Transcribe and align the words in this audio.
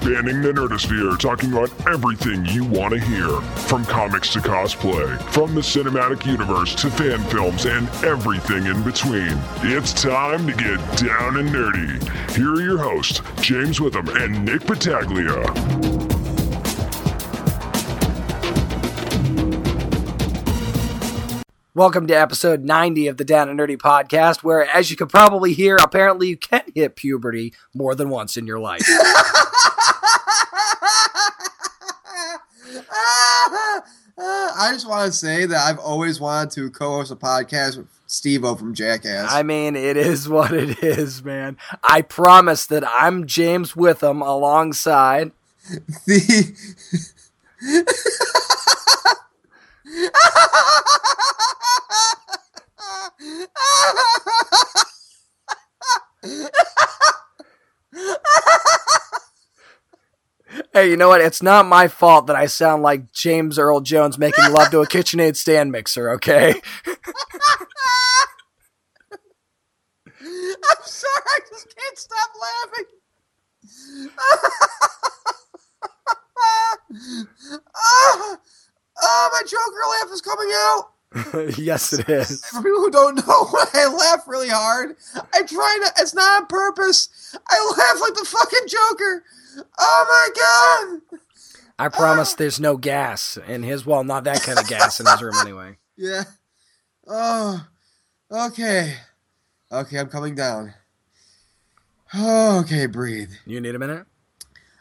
spanning 0.00 0.40
the 0.40 0.50
nerdosphere, 0.50 1.18
talking 1.18 1.52
about 1.52 1.70
everything 1.86 2.44
you 2.46 2.64
want 2.64 2.94
to 2.94 3.00
hear. 3.00 3.28
From 3.68 3.84
comics 3.84 4.32
to 4.32 4.38
cosplay, 4.38 5.20
from 5.30 5.54
the 5.54 5.60
cinematic 5.60 6.24
universe 6.24 6.74
to 6.76 6.90
fan 6.90 7.22
films 7.24 7.66
and 7.66 7.86
everything 8.04 8.64
in 8.66 8.82
between. 8.82 9.38
It's 9.62 9.92
time 9.92 10.46
to 10.46 10.52
get 10.52 10.78
down 10.96 11.36
and 11.36 11.50
nerdy. 11.50 12.34
Here 12.34 12.54
are 12.54 12.62
your 12.62 12.78
hosts, 12.78 13.20
James 13.42 13.80
Witham 13.80 14.08
and 14.08 14.44
Nick 14.44 14.62
Battaglia. 14.62 16.09
Welcome 21.72 22.08
to 22.08 22.14
episode 22.14 22.64
90 22.64 23.06
of 23.06 23.16
the 23.16 23.24
Down 23.24 23.48
and 23.48 23.56
Nerdy 23.56 23.76
podcast, 23.76 24.42
where, 24.42 24.68
as 24.68 24.90
you 24.90 24.96
can 24.96 25.06
probably 25.06 25.52
hear, 25.52 25.76
apparently 25.76 26.26
you 26.26 26.36
can 26.36 26.62
hit 26.74 26.96
puberty 26.96 27.54
more 27.72 27.94
than 27.94 28.10
once 28.10 28.36
in 28.36 28.44
your 28.44 28.58
life. 28.58 28.82
I 34.18 34.70
just 34.72 34.88
want 34.88 35.12
to 35.12 35.16
say 35.16 35.46
that 35.46 35.64
I've 35.64 35.78
always 35.78 36.18
wanted 36.18 36.50
to 36.56 36.70
co-host 36.70 37.12
a 37.12 37.16
podcast 37.16 37.76
with 37.76 37.86
Steve 38.08 38.44
O 38.44 38.56
from 38.56 38.74
Jackass. 38.74 39.32
I 39.32 39.44
mean, 39.44 39.76
it 39.76 39.96
is 39.96 40.28
what 40.28 40.50
it 40.52 40.82
is, 40.82 41.22
man. 41.22 41.56
I 41.84 42.02
promise 42.02 42.66
that 42.66 42.82
I'm 42.84 43.28
James 43.28 43.76
Witham 43.76 44.22
alongside 44.22 45.30
the 46.04 46.52
Hey, 60.72 60.90
you 60.90 60.96
know 60.96 61.08
what? 61.08 61.20
It's 61.20 61.42
not 61.42 61.66
my 61.66 61.88
fault 61.88 62.26
that 62.28 62.36
I 62.36 62.46
sound 62.46 62.82
like 62.82 63.12
James 63.12 63.58
Earl 63.58 63.80
Jones 63.80 64.18
making 64.18 64.52
love 64.52 64.70
to 64.70 64.80
a 64.80 64.86
KitchenAid 64.86 65.36
stand 65.36 65.72
mixer, 65.72 66.10
okay? 66.12 66.54
I'm 70.20 70.82
sorry, 70.82 71.22
I 71.26 71.40
just 71.48 71.74
can't 71.76 71.98
stop 71.98 72.30
laughing. 72.40 72.84
oh, 77.76 78.36
oh, 79.02 79.30
my 79.32 79.42
Joker 79.42 80.06
laugh 80.06 80.12
is 80.12 80.20
coming 80.20 80.50
out. 80.54 80.90
yes, 81.58 81.92
it 81.92 82.08
is. 82.08 82.44
For 82.46 82.62
people 82.62 82.78
who 82.80 82.90
don't 82.90 83.16
know, 83.16 83.46
when 83.46 83.66
I 83.74 83.88
laugh 83.88 84.28
really 84.28 84.48
hard, 84.48 84.96
I 85.34 85.42
try 85.42 85.78
to. 85.84 85.92
It's 86.02 86.14
not 86.14 86.42
on 86.42 86.46
purpose. 86.46 87.36
I 87.48 87.74
laugh 87.76 88.00
like 88.00 88.14
the 88.14 88.24
fucking 88.24 88.68
Joker. 88.68 89.24
Oh 89.78 90.04
my 90.08 90.98
god! 91.10 91.18
I 91.78 91.88
promise 91.88 92.34
there's 92.34 92.60
no 92.60 92.76
gas 92.76 93.38
in 93.48 93.62
his. 93.64 93.84
Well, 93.84 94.04
not 94.04 94.24
that 94.24 94.42
kind 94.42 94.58
of 94.58 94.68
gas 94.68 95.00
in 95.00 95.06
his 95.06 95.22
room 95.22 95.34
anyway. 95.40 95.78
Yeah. 95.96 96.24
Oh. 97.08 97.66
Okay. 98.30 98.94
Okay, 99.72 99.98
I'm 99.98 100.08
coming 100.08 100.34
down. 100.36 100.74
Okay, 102.16 102.86
breathe. 102.86 103.30
You 103.46 103.60
need 103.60 103.74
a 103.74 103.78
minute? 103.78 104.06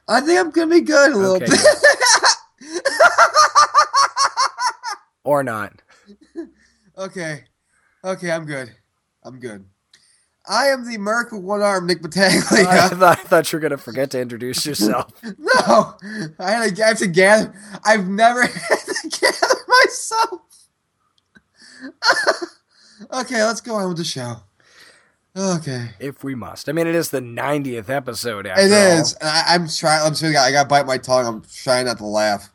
I 0.07 0.21
think 0.21 0.39
I'm 0.39 0.51
gonna 0.51 0.69
be 0.75 0.81
good 0.81 1.11
a 1.11 1.15
little 1.17 1.35
Okay, 1.37 1.45
bit. 1.45 1.59
Or 5.29 5.43
not. 5.43 5.83
okay. 6.97 7.43
Okay, 8.03 8.31
I'm 8.31 8.45
good. 8.45 8.71
I'm 9.23 9.39
good. 9.39 9.63
I 10.47 10.69
am 10.69 10.89
the 10.89 10.97
Merc 10.97 11.31
with 11.31 11.43
one 11.43 11.61
arm, 11.61 11.85
Nick 11.85 11.99
I, 11.99 12.01
Battaglia. 12.01 12.41
thought, 12.89 13.03
I 13.03 13.15
thought 13.15 13.51
you 13.53 13.57
were 13.57 13.61
going 13.61 13.69
to 13.69 13.77
forget 13.77 14.09
to 14.11 14.19
introduce 14.19 14.65
yourself. 14.65 15.11
no! 15.37 15.95
I 16.39 16.49
had 16.49 16.75
to, 16.75 16.83
I 16.83 16.87
have 16.87 16.97
to 16.97 17.07
gather. 17.07 17.53
I've 17.85 18.07
never 18.07 18.41
had 18.41 18.79
to 18.79 19.09
gather 19.21 19.55
myself. 19.83 20.41
okay, 23.13 23.43
let's 23.43 23.61
go 23.61 23.75
on 23.75 23.89
with 23.89 23.97
the 23.97 24.03
show. 24.03 24.37
Okay. 25.37 25.89
if 25.99 26.23
we 26.23 26.33
must. 26.33 26.67
I 26.67 26.71
mean, 26.71 26.87
it 26.87 26.95
is 26.95 27.11
the 27.11 27.21
90th 27.21 27.87
episode 27.87 28.47
after 28.47 28.63
It 28.63 28.71
all. 28.71 29.05
I, 29.21 29.43
I'm 29.49 29.67
trying. 29.67 30.07
I'm 30.07 30.15
sorry. 30.15 30.35
I 30.35 30.51
got 30.51 30.63
to 30.63 30.69
bite 30.69 30.87
my 30.87 30.97
tongue. 30.97 31.27
I'm 31.27 31.43
trying 31.63 31.85
not 31.85 31.99
to 31.99 32.05
laugh. 32.07 32.49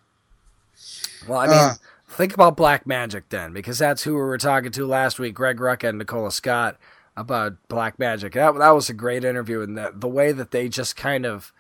Well, 1.29 1.39
I 1.39 1.47
mean, 1.47 1.57
Uh. 1.57 1.75
Think 2.15 2.35
about 2.35 2.57
Black 2.57 2.87
Magic 2.87 3.29
then, 3.29 3.53
because 3.53 3.79
that's 3.79 4.05
who 4.05 4.15
we 4.15 4.21
were 4.21 4.39
talking 4.39 4.73
to 4.73 4.87
last 4.87 5.19
week, 5.19 5.35
Greg 5.35 5.59
Rucka 5.59 5.89
and 5.89 5.99
Nicola 5.99 6.33
Scott, 6.33 6.79
about 7.17 7.57
Black 7.69 7.99
Magic. 7.99 8.33
That, 8.33 8.57
that 8.59 8.71
was 8.71 8.89
a 8.89 8.95
great 8.95 9.25
interview, 9.25 9.61
and 9.61 9.77
the, 9.77 9.93
the 9.95 10.09
way 10.09 10.33
that 10.33 10.51
they 10.51 10.69
just 10.69 10.97
kind 10.97 11.27
of 11.27 11.53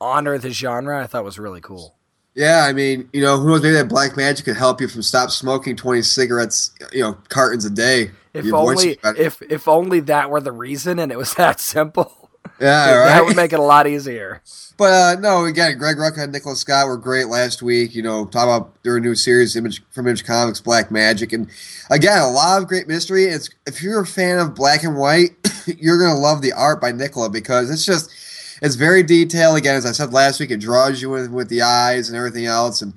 honor 0.00 0.38
the 0.38 0.50
genre, 0.50 1.02
I 1.02 1.06
thought 1.06 1.24
was 1.24 1.38
really 1.38 1.60
cool. 1.60 1.96
Yeah, 2.34 2.66
I 2.68 2.74
mean, 2.74 3.08
you 3.14 3.22
know, 3.22 3.38
who 3.38 3.48
knows? 3.48 3.62
Maybe 3.62 3.74
that 3.74 3.88
black 3.88 4.14
magic 4.14 4.44
could 4.44 4.58
help 4.58 4.80
you 4.80 4.88
from 4.88 5.02
stop 5.02 5.30
smoking 5.30 5.74
20 5.74 6.02
cigarettes, 6.02 6.70
you 6.92 7.00
know, 7.00 7.14
cartons 7.30 7.64
a 7.64 7.70
day. 7.70 8.10
If 8.34 8.52
only, 8.52 8.98
if 9.02 9.40
if 9.40 9.66
only 9.66 10.00
that 10.00 10.28
were 10.28 10.42
the 10.42 10.52
reason, 10.52 10.98
and 10.98 11.10
it 11.10 11.16
was 11.16 11.32
that 11.36 11.60
simple, 11.60 12.12
yeah, 12.60 12.86
that 13.06 13.24
would 13.24 13.36
make 13.36 13.52
it 13.52 13.58
a 13.58 13.62
lot 13.62 13.86
easier. 13.86 14.42
But 14.76 14.92
uh, 14.92 15.20
no, 15.20 15.44
again, 15.46 15.78
Greg 15.78 15.96
Rucka 15.96 16.24
and 16.24 16.32
Nicholas 16.32 16.60
Scott 16.60 16.86
were 16.86 16.98
great 16.98 17.28
last 17.28 17.62
week. 17.62 17.94
You 17.94 18.02
know, 18.02 18.26
talk 18.26 18.44
about 18.44 18.82
their 18.82 19.00
new 19.00 19.14
series, 19.14 19.56
Image 19.56 19.82
from 19.90 20.06
Image 20.06 20.24
Comics, 20.24 20.60
Black 20.60 20.90
Magic, 20.90 21.32
and 21.32 21.48
again, 21.90 22.18
a 22.18 22.30
lot 22.30 22.60
of 22.60 22.68
great 22.68 22.86
mystery. 22.86 23.24
It's 23.24 23.48
if 23.66 23.82
you're 23.82 24.00
a 24.00 24.06
fan 24.06 24.38
of 24.38 24.54
black 24.54 24.84
and 24.84 24.96
white, 24.96 25.30
you're 25.66 25.98
gonna 25.98 26.18
love 26.18 26.42
the 26.42 26.52
art 26.52 26.80
by 26.80 26.92
Nicola 26.92 27.30
because 27.30 27.70
it's 27.70 27.86
just 27.86 28.10
it's 28.60 28.74
very 28.74 29.02
detailed. 29.02 29.56
Again, 29.56 29.76
as 29.76 29.86
I 29.86 29.92
said 29.92 30.12
last 30.12 30.40
week, 30.40 30.50
it 30.50 30.60
draws 30.60 31.00
you 31.00 31.14
in 31.14 31.32
with 31.32 31.48
the 31.48 31.62
eyes 31.62 32.08
and 32.08 32.16
everything 32.16 32.46
else, 32.46 32.82
and 32.82 32.92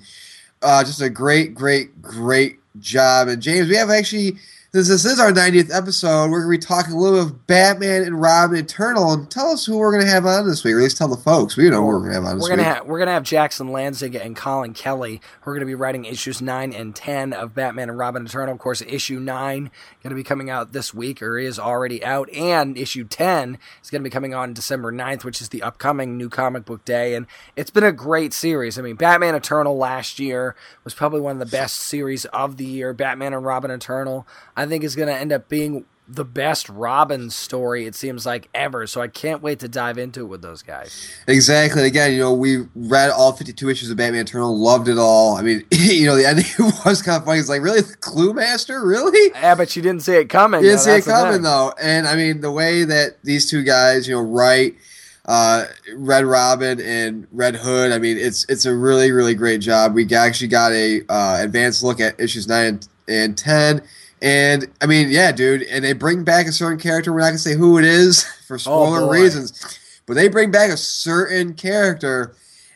uh, 0.61 0.83
just 0.83 1.01
a 1.01 1.09
great, 1.09 1.55
great, 1.55 2.01
great 2.01 2.59
job. 2.79 3.29
And 3.29 3.41
James, 3.41 3.69
we 3.69 3.75
have 3.75 3.89
actually. 3.89 4.33
Since 4.71 4.87
this 4.89 5.03
is 5.03 5.19
our 5.19 5.31
90th 5.31 5.75
episode, 5.75 6.29
we're 6.29 6.43
going 6.43 6.59
to 6.59 6.59
be 6.59 6.67
talking 6.67 6.93
a 6.93 6.95
little 6.95 7.25
bit 7.25 7.31
of 7.33 7.47
Batman 7.47 8.03
and 8.03 8.21
Robin 8.21 8.55
Eternal. 8.55 9.13
And 9.13 9.27
tell 9.27 9.47
us 9.47 9.65
who 9.65 9.79
we're 9.79 9.91
going 9.91 10.05
to 10.05 10.11
have 10.11 10.27
on 10.27 10.47
this 10.47 10.63
week, 10.63 10.75
or 10.75 10.77
at 10.77 10.83
least 10.83 10.97
tell 10.97 11.07
the 11.07 11.17
folks. 11.17 11.57
We 11.57 11.67
know 11.71 11.81
who 11.81 11.87
we're 11.87 11.99
going 12.01 12.09
to 12.09 12.15
have 12.17 12.25
on 12.25 12.35
this 12.35 12.43
We're 12.43 12.49
gonna 12.55 12.61
week. 12.61 12.75
have 12.75 12.85
we're 12.85 12.99
gonna 12.99 13.13
have 13.13 13.23
Jackson 13.23 13.69
Lanzing 13.69 14.23
and 14.23 14.35
Collin 14.35 14.75
Kelly. 14.75 15.21
We're 15.43 15.55
gonna 15.55 15.65
be 15.65 15.73
writing 15.73 16.05
issues 16.05 16.39
nine 16.39 16.71
and 16.71 16.95
ten 16.95 17.33
of 17.33 17.55
Batman 17.55 17.89
and 17.89 17.97
Robin 17.97 18.23
Eternal. 18.27 18.53
Of 18.53 18.59
course, 18.59 18.83
issue 18.83 19.19
nine 19.19 19.71
gonna 20.03 20.13
be 20.13 20.23
coming 20.23 20.51
out 20.51 20.71
this 20.71 20.93
week 20.93 21.23
or 21.23 21.39
is 21.39 21.57
already 21.57 22.03
out, 22.05 22.31
and 22.31 22.77
issue 22.77 23.05
ten 23.05 23.57
is 23.83 23.89
gonna 23.89 24.03
be 24.03 24.11
coming 24.11 24.35
on 24.35 24.53
December 24.53 24.91
9th, 24.91 25.23
which 25.23 25.41
is 25.41 25.49
the 25.49 25.63
upcoming 25.63 26.15
new 26.15 26.29
comic 26.29 26.65
book 26.65 26.85
day. 26.85 27.15
And 27.15 27.25
it's 27.55 27.71
been 27.71 27.83
a 27.83 27.91
great 27.91 28.33
series. 28.33 28.77
I 28.77 28.83
mean, 28.83 28.97
Batman 28.97 29.33
Eternal 29.33 29.75
last 29.75 30.19
year 30.19 30.55
was 30.83 30.93
probably 30.93 31.21
one 31.21 31.31
of 31.31 31.39
the 31.39 31.57
best 31.57 31.77
series 31.77 32.25
of 32.25 32.57
the 32.57 32.65
year. 32.65 32.93
Batman 32.93 33.33
and 33.33 33.43
Robin 33.43 33.71
Eternal, 33.71 34.27
I 34.59 34.65
think, 34.65 34.83
is 34.83 34.95
gonna 34.95 35.13
end 35.13 35.31
up 35.31 35.49
being 35.49 35.85
the 36.09 36.25
best 36.25 36.67
Robin 36.69 37.29
story 37.29 37.85
it 37.85 37.93
seems 37.93 38.25
like 38.25 38.49
ever. 38.53 38.87
So 38.87 38.99
I 38.99 39.07
can't 39.07 39.43
wait 39.43 39.59
to 39.59 39.67
dive 39.67 39.97
into 39.97 40.21
it 40.21 40.25
with 40.25 40.41
those 40.41 40.63
guys. 40.63 41.11
Exactly. 41.27 41.85
Again, 41.85 42.13
you 42.13 42.19
know, 42.19 42.33
we 42.33 42.65
read 42.75 43.11
all 43.11 43.31
52 43.31 43.69
issues 43.69 43.91
of 43.91 43.97
Batman 43.97 44.21
Eternal, 44.21 44.57
loved 44.57 44.87
it 44.87 44.97
all. 44.97 45.37
I 45.37 45.43
mean, 45.43 45.63
you 45.71 46.07
know, 46.07 46.15
the 46.15 46.27
ending 46.27 46.45
was 46.85 47.01
kind 47.01 47.17
of 47.17 47.25
funny. 47.25 47.39
It's 47.39 47.49
like, 47.49 47.61
really? 47.61 47.81
The 47.81 47.95
Clue 47.97 48.33
Master? 48.33 48.83
Really? 48.83 49.31
Yeah, 49.35 49.55
but 49.55 49.75
you 49.75 49.81
didn't 49.81 50.01
see 50.01 50.13
it 50.13 50.29
coming. 50.29 50.61
You 50.61 50.69
didn't 50.69 50.79
though, 50.79 50.83
see 50.83 50.91
it 50.91 50.93
that's 50.93 51.05
the 51.05 51.11
coming, 51.11 51.41
though. 51.43 51.73
And 51.79 52.07
I 52.07 52.15
mean, 52.15 52.41
the 52.41 52.51
way 52.51 52.83
that 52.85 53.23
these 53.23 53.49
two 53.49 53.63
guys, 53.63 54.07
you 54.07 54.15
know, 54.15 54.21
write 54.21 54.77
uh, 55.25 55.65
Red 55.95 56.25
Robin 56.25 56.81
and 56.81 57.27
Red 57.31 57.55
Hood, 57.55 57.91
I 57.91 57.99
mean, 57.99 58.17
it's 58.17 58.47
it's 58.49 58.65
a 58.65 58.75
really, 58.75 59.11
really 59.11 59.35
great 59.35 59.61
job. 59.61 59.93
We 59.93 60.11
actually 60.11 60.47
got 60.47 60.71
a 60.71 61.01
uh, 61.07 61.37
advanced 61.39 61.83
look 61.83 61.99
at 61.99 62.19
issues 62.19 62.47
9 62.47 62.65
and, 62.65 62.87
and 63.07 63.37
10. 63.37 63.83
And 64.21 64.67
I 64.81 64.85
mean, 64.85 65.09
yeah, 65.09 65.31
dude. 65.31 65.63
And 65.63 65.83
they 65.83 65.93
bring 65.93 66.23
back 66.23 66.45
a 66.47 66.51
certain 66.51 66.79
character. 66.79 67.13
We're 67.13 67.19
not 67.21 67.27
gonna 67.27 67.37
say 67.37 67.55
who 67.55 67.77
it 67.77 67.85
is 67.85 68.23
for 68.47 68.55
oh, 68.55 68.57
spoiler 68.57 69.01
Oh, 69.01 69.09
reasons, 69.09 69.79
but 70.05 70.15
they 70.15 70.27
bring 70.27 70.51
back 70.51 70.69
a 70.71 70.77
certain 70.77 71.53
character. 71.53 72.35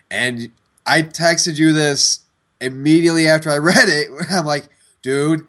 And 0.10 0.52
I 0.86 1.02
texted 1.02 1.58
you 1.58 1.74
this 1.74 2.22
immediately 2.62 3.28
after 3.28 3.50
I 3.50 3.58
read 3.60 3.90
it. 3.90 4.10
I'm 4.30 4.46
like, 4.46 4.68
dude, 5.02 5.48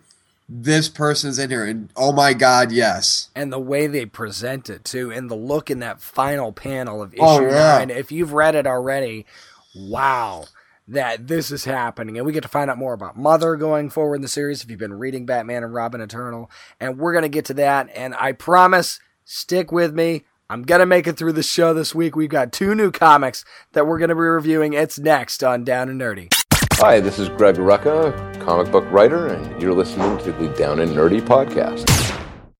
this 0.48 0.88
person's 0.88 1.38
in 1.38 1.50
here, 1.50 1.64
and 1.64 1.90
oh 1.96 2.12
my 2.12 2.34
god, 2.34 2.70
yes. 2.72 3.30
And 3.34 3.52
the 3.52 3.58
way 3.58 3.86
they 3.86 4.04
present 4.04 4.68
it 4.68 4.84
too, 4.84 5.10
and 5.12 5.30
the 5.30 5.34
look 5.36 5.70
in 5.70 5.78
that 5.78 6.00
final 6.00 6.52
panel 6.52 7.02
of 7.02 7.14
oh, 7.18 7.36
issue 7.36 7.46
Oh, 7.46 7.50
yeah. 7.50 7.78
nine. 7.78 7.90
If 7.90 8.10
you've 8.12 8.32
read 8.32 8.54
it 8.54 8.66
already, 8.66 9.26
wow, 9.74 10.44
that 10.88 11.28
this 11.28 11.50
is 11.50 11.64
happening. 11.64 12.16
And 12.18 12.26
we 12.26 12.32
get 12.32 12.42
to 12.42 12.48
find 12.48 12.70
out 12.70 12.78
more 12.78 12.92
about 12.92 13.16
Mother 13.16 13.56
going 13.56 13.90
forward 13.90 14.16
in 14.16 14.22
the 14.22 14.28
series 14.28 14.62
if 14.62 14.70
you've 14.70 14.78
been 14.78 14.98
reading 14.98 15.26
Batman 15.26 15.64
and 15.64 15.72
Robin 15.72 16.00
Eternal. 16.00 16.50
And 16.78 16.98
we're 16.98 17.14
gonna 17.14 17.28
get 17.28 17.46
to 17.46 17.54
that. 17.54 17.88
And 17.94 18.14
I 18.14 18.32
promise, 18.32 19.00
stick 19.24 19.72
with 19.72 19.94
me. 19.94 20.24
I'm 20.50 20.62
gonna 20.62 20.86
make 20.86 21.06
it 21.06 21.16
through 21.16 21.32
the 21.32 21.42
show 21.42 21.72
this 21.72 21.94
week. 21.94 22.14
We've 22.14 22.28
got 22.28 22.52
two 22.52 22.74
new 22.74 22.90
comics 22.90 23.44
that 23.72 23.86
we're 23.86 23.98
gonna 23.98 24.14
be 24.14 24.20
reviewing. 24.20 24.74
It's 24.74 24.98
next 24.98 25.42
on 25.42 25.64
Down 25.64 25.88
and 25.88 26.00
Nerdy. 26.00 26.32
Hi, 26.74 27.00
this 27.00 27.18
is 27.18 27.30
Greg 27.30 27.56
Rucka, 27.56 28.40
comic 28.44 28.70
book 28.70 28.84
writer, 28.90 29.28
and 29.28 29.62
you're 29.62 29.72
listening 29.72 30.18
to 30.18 30.32
the 30.32 30.48
Down 30.50 30.80
and 30.80 30.90
Nerdy 30.90 31.20
podcast. 31.20 31.88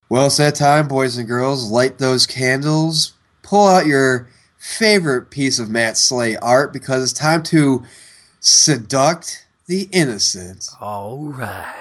Well, 0.09 0.27
it's 0.27 0.39
that 0.39 0.55
time, 0.55 0.89
boys 0.89 1.19
and 1.19 1.29
girls. 1.29 1.71
Light 1.71 1.99
those 1.99 2.27
candles. 2.27 3.15
Pull 3.43 3.69
out 3.69 3.87
your 3.87 4.31
favorite 4.57 5.31
piece 5.31 5.59
of 5.59 5.69
Matt 5.69 5.99
Slay 5.99 6.37
art 6.37 6.73
because 6.73 7.03
it's 7.03 7.13
time 7.13 7.43
to 7.45 7.85
seduct 8.45 9.43
the 9.67 9.89
innocent. 9.91 10.69
All 10.79 11.25
right. 11.29 11.75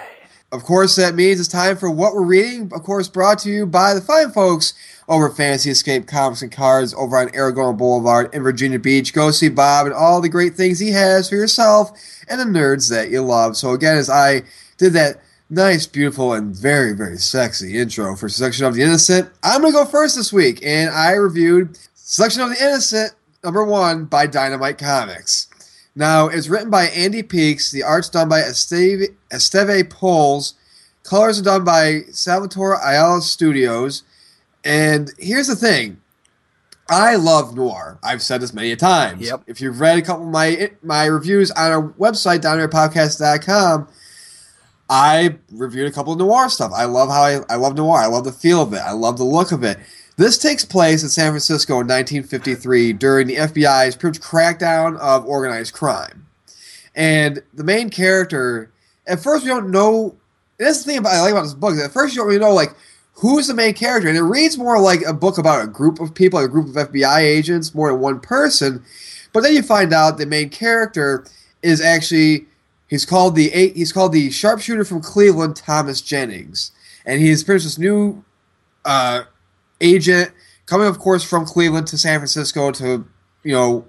Of 0.53 0.63
course, 0.63 0.95
that 0.95 1.13
means 1.13 1.39
it's 1.39 1.49
time 1.49 1.75
for 1.75 1.89
what 1.89 2.13
we're 2.13 2.23
reading. 2.23 2.71
Of 2.73 2.83
course, 2.83 3.09
brought 3.09 3.39
to 3.39 3.49
you 3.49 3.65
by 3.65 3.93
the 3.93 3.99
fine 3.99 4.31
folks 4.31 4.73
over 5.09 5.27
at 5.27 5.35
Fantasy 5.35 5.71
Escape 5.71 6.07
Comics 6.07 6.41
and 6.41 6.51
Cards 6.51 6.93
over 6.93 7.17
on 7.17 7.35
Aragon 7.35 7.75
Boulevard 7.75 8.33
in 8.33 8.43
Virginia 8.43 8.79
Beach. 8.79 9.13
Go 9.13 9.31
see 9.31 9.49
Bob 9.49 9.87
and 9.87 9.95
all 9.95 10.21
the 10.21 10.29
great 10.29 10.53
things 10.53 10.79
he 10.79 10.91
has 10.91 11.27
for 11.27 11.35
yourself 11.35 11.91
and 12.29 12.39
the 12.39 12.45
nerds 12.45 12.89
that 12.89 13.09
you 13.09 13.21
love. 13.21 13.57
So, 13.57 13.71
again, 13.71 13.97
as 13.97 14.09
I 14.09 14.43
did 14.77 14.93
that 14.93 15.21
nice, 15.49 15.85
beautiful, 15.85 16.33
and 16.33 16.55
very, 16.55 16.93
very 16.93 17.17
sexy 17.17 17.77
intro 17.77 18.15
for 18.15 18.29
Seduction 18.29 18.65
of 18.65 18.75
the 18.75 18.83
Innocent, 18.83 19.29
I'm 19.43 19.61
going 19.61 19.73
to 19.73 19.79
go 19.79 19.85
first 19.85 20.15
this 20.15 20.31
week. 20.31 20.63
And 20.63 20.89
I 20.91 21.11
reviewed 21.13 21.77
Seduction 21.95 22.41
of 22.41 22.49
the 22.51 22.63
Innocent, 22.63 23.13
number 23.43 23.65
one, 23.65 24.05
by 24.05 24.27
Dynamite 24.27 24.77
Comics. 24.77 25.47
Now, 25.95 26.27
it's 26.27 26.47
written 26.47 26.69
by 26.69 26.85
Ande 26.87 27.27
Parks. 27.29 27.71
The 27.71 27.83
art's 27.83 28.09
done 28.09 28.29
by 28.29 28.41
Esteve, 28.41 29.15
Esteve 29.29 29.89
Polls. 29.89 30.55
Colors 31.03 31.39
are 31.39 31.43
done 31.43 31.63
by 31.63 32.01
Salvatore 32.11 32.77
Aiala 32.79 33.21
Studios. 33.21 34.03
And 34.63 35.11
here's 35.19 35.47
the 35.47 35.55
thing. 35.55 35.99
I 36.89 37.15
love 37.15 37.55
noir. 37.55 37.99
I've 38.03 38.21
said 38.21 38.41
this 38.41 38.53
many 38.53 38.75
times. 38.75 39.21
Yep. 39.21 39.43
If 39.47 39.61
you've 39.61 39.79
read 39.79 39.97
a 39.97 40.01
couple 40.01 40.25
of 40.25 40.31
my 40.31 40.71
my 40.81 41.05
reviews 41.05 41.49
on 41.51 41.71
our 41.71 41.89
website, 41.93 42.39
downrairpodcast.com, 42.39 43.87
I 44.89 45.37
reviewed 45.51 45.87
a 45.87 45.91
couple 45.91 46.13
of 46.13 46.19
noir 46.19 46.49
stuff. 46.49 46.71
I 46.75 46.85
love 46.85 47.09
how 47.09 47.23
I, 47.23 47.39
I 47.49 47.55
love 47.55 47.75
noir. 47.75 47.97
I 47.97 48.07
love 48.07 48.25
the 48.25 48.33
feel 48.33 48.61
of 48.61 48.73
it. 48.73 48.79
I 48.79 48.91
love 48.91 49.17
the 49.17 49.23
look 49.23 49.51
of 49.51 49.63
it. 49.63 49.79
This 50.15 50.37
takes 50.37 50.63
place 50.63 51.01
in 51.01 51.09
San 51.09 51.31
Francisco 51.31 51.73
in 51.73 51.87
1953 51.87 52.93
during 52.93 53.27
the 53.27 53.35
FBI's 53.37 53.95
crackdown 54.21 54.97
of 54.97 55.25
organized 55.25 55.73
crime. 55.73 56.27
And 56.95 57.41
the 57.53 57.63
main 57.63 57.89
character, 57.89 58.71
at 59.07 59.21
first 59.21 59.43
we 59.43 59.49
don't 59.49 59.71
know. 59.71 60.15
That's 60.59 60.83
the 60.83 60.91
thing 60.91 60.97
about 60.99 61.13
I 61.13 61.21
like 61.21 61.31
about 61.31 61.43
this 61.43 61.55
book. 61.55 61.75
At 61.77 61.91
first 61.91 62.13
you 62.13 62.19
don't 62.19 62.27
really 62.27 62.39
know 62.39 62.53
like 62.53 62.75
who's 63.13 63.47
the 63.47 63.55
main 63.55 63.73
character, 63.73 64.07
and 64.07 64.17
it 64.17 64.23
reads 64.23 64.57
more 64.57 64.79
like 64.79 65.01
a 65.01 65.13
book 65.13 65.39
about 65.39 65.63
a 65.63 65.67
group 65.67 65.99
of 65.99 66.13
people, 66.13 66.39
a 66.39 66.47
group 66.47 66.67
of 66.67 66.89
FBI 66.89 67.19
agents, 67.19 67.73
more 67.73 67.91
than 67.91 67.99
one 67.99 68.19
person. 68.19 68.83
But 69.31 69.41
then 69.41 69.53
you 69.53 69.63
find 69.63 69.93
out 69.93 70.19
the 70.19 70.27
main 70.27 70.49
character 70.49 71.25
is 71.63 71.81
actually 71.81 72.45
he's 72.87 73.05
called 73.05 73.35
the 73.35 73.51
eight. 73.51 73.75
He's 73.75 73.91
called 73.91 74.13
the 74.13 74.29
sharpshooter 74.29 74.85
from 74.85 75.01
Cleveland, 75.01 75.55
Thomas 75.55 76.01
Jennings, 76.01 76.71
and 77.03 77.19
he's 77.19 77.47
much 77.47 77.63
this 77.63 77.79
new 77.79 78.23
uh, 78.85 79.23
agent 79.81 80.31
coming, 80.65 80.87
of 80.87 80.99
course, 80.99 81.23
from 81.23 81.45
Cleveland 81.45 81.87
to 81.87 81.97
San 81.97 82.19
Francisco 82.19 82.71
to 82.71 83.05
you 83.43 83.51
know 83.51 83.85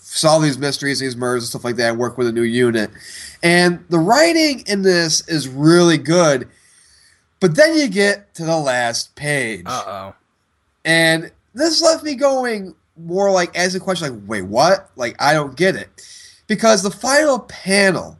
solve 0.00 0.42
these 0.42 0.58
mysteries, 0.58 1.00
these 1.00 1.16
murders, 1.16 1.44
and 1.44 1.48
stuff 1.48 1.64
like 1.64 1.76
that, 1.76 1.96
work 1.96 2.18
with 2.18 2.26
a 2.26 2.32
new 2.32 2.42
unit. 2.42 2.90
And 3.42 3.84
the 3.88 3.98
writing 3.98 4.64
in 4.66 4.82
this 4.82 5.26
is 5.28 5.48
really 5.48 5.98
good. 5.98 6.48
But 7.40 7.54
then 7.54 7.76
you 7.76 7.88
get 7.88 8.34
to 8.34 8.44
the 8.44 8.56
last 8.56 9.14
page. 9.14 9.64
Uh 9.66 9.84
oh. 9.86 10.14
And 10.84 11.30
this 11.54 11.82
left 11.82 12.02
me 12.02 12.14
going 12.14 12.74
more 12.96 13.30
like 13.30 13.56
as 13.56 13.74
a 13.74 13.80
question 13.80 14.12
like, 14.12 14.28
wait, 14.28 14.42
what? 14.42 14.90
Like 14.96 15.14
I 15.20 15.34
don't 15.34 15.56
get 15.56 15.76
it. 15.76 15.88
Because 16.46 16.82
the 16.82 16.90
final 16.90 17.40
panel 17.40 18.18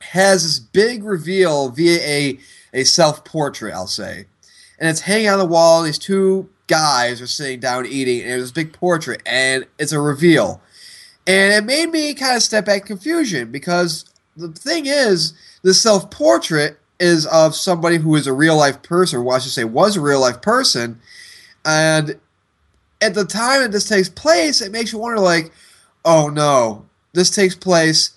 has 0.00 0.42
this 0.42 0.58
big 0.58 1.04
reveal 1.04 1.70
via 1.70 1.98
a, 2.00 2.38
a 2.74 2.84
self 2.84 3.24
portrait, 3.24 3.72
I'll 3.72 3.86
say. 3.86 4.26
And 4.80 4.88
it's 4.88 5.02
hanging 5.02 5.28
on 5.28 5.38
the 5.38 5.44
wall, 5.44 5.82
these 5.82 5.98
two 5.98 6.48
guys 6.66 7.20
are 7.20 7.26
sitting 7.26 7.60
down 7.60 7.86
eating, 7.86 8.22
and 8.22 8.30
there's 8.30 8.42
this 8.44 8.52
big 8.52 8.72
portrait, 8.72 9.20
and 9.26 9.66
it's 9.78 9.92
a 9.92 10.00
reveal. 10.00 10.62
And 11.26 11.52
it 11.52 11.64
made 11.64 11.90
me 11.90 12.14
kind 12.14 12.36
of 12.36 12.42
step 12.42 12.64
back 12.64 12.82
in 12.82 12.86
confusion 12.86 13.52
because 13.52 14.06
the 14.36 14.48
thing 14.48 14.86
is, 14.86 15.34
the 15.62 15.74
self 15.74 16.10
portrait 16.10 16.78
is 16.98 17.26
of 17.26 17.54
somebody 17.54 17.98
who 17.98 18.14
is 18.16 18.26
a 18.26 18.32
real 18.32 18.56
life 18.56 18.82
person, 18.82 19.18
or 19.18 19.22
well, 19.22 19.36
I 19.36 19.40
should 19.40 19.52
say 19.52 19.64
was 19.64 19.96
a 19.96 20.00
real 20.00 20.20
life 20.20 20.40
person. 20.40 21.00
And 21.64 22.18
at 23.00 23.14
the 23.14 23.24
time 23.24 23.62
that 23.62 23.72
this 23.72 23.88
takes 23.88 24.08
place, 24.08 24.60
it 24.60 24.72
makes 24.72 24.92
you 24.92 24.98
wonder, 24.98 25.20
like, 25.20 25.52
oh 26.04 26.28
no, 26.28 26.86
this 27.12 27.30
takes 27.30 27.54
place 27.54 28.12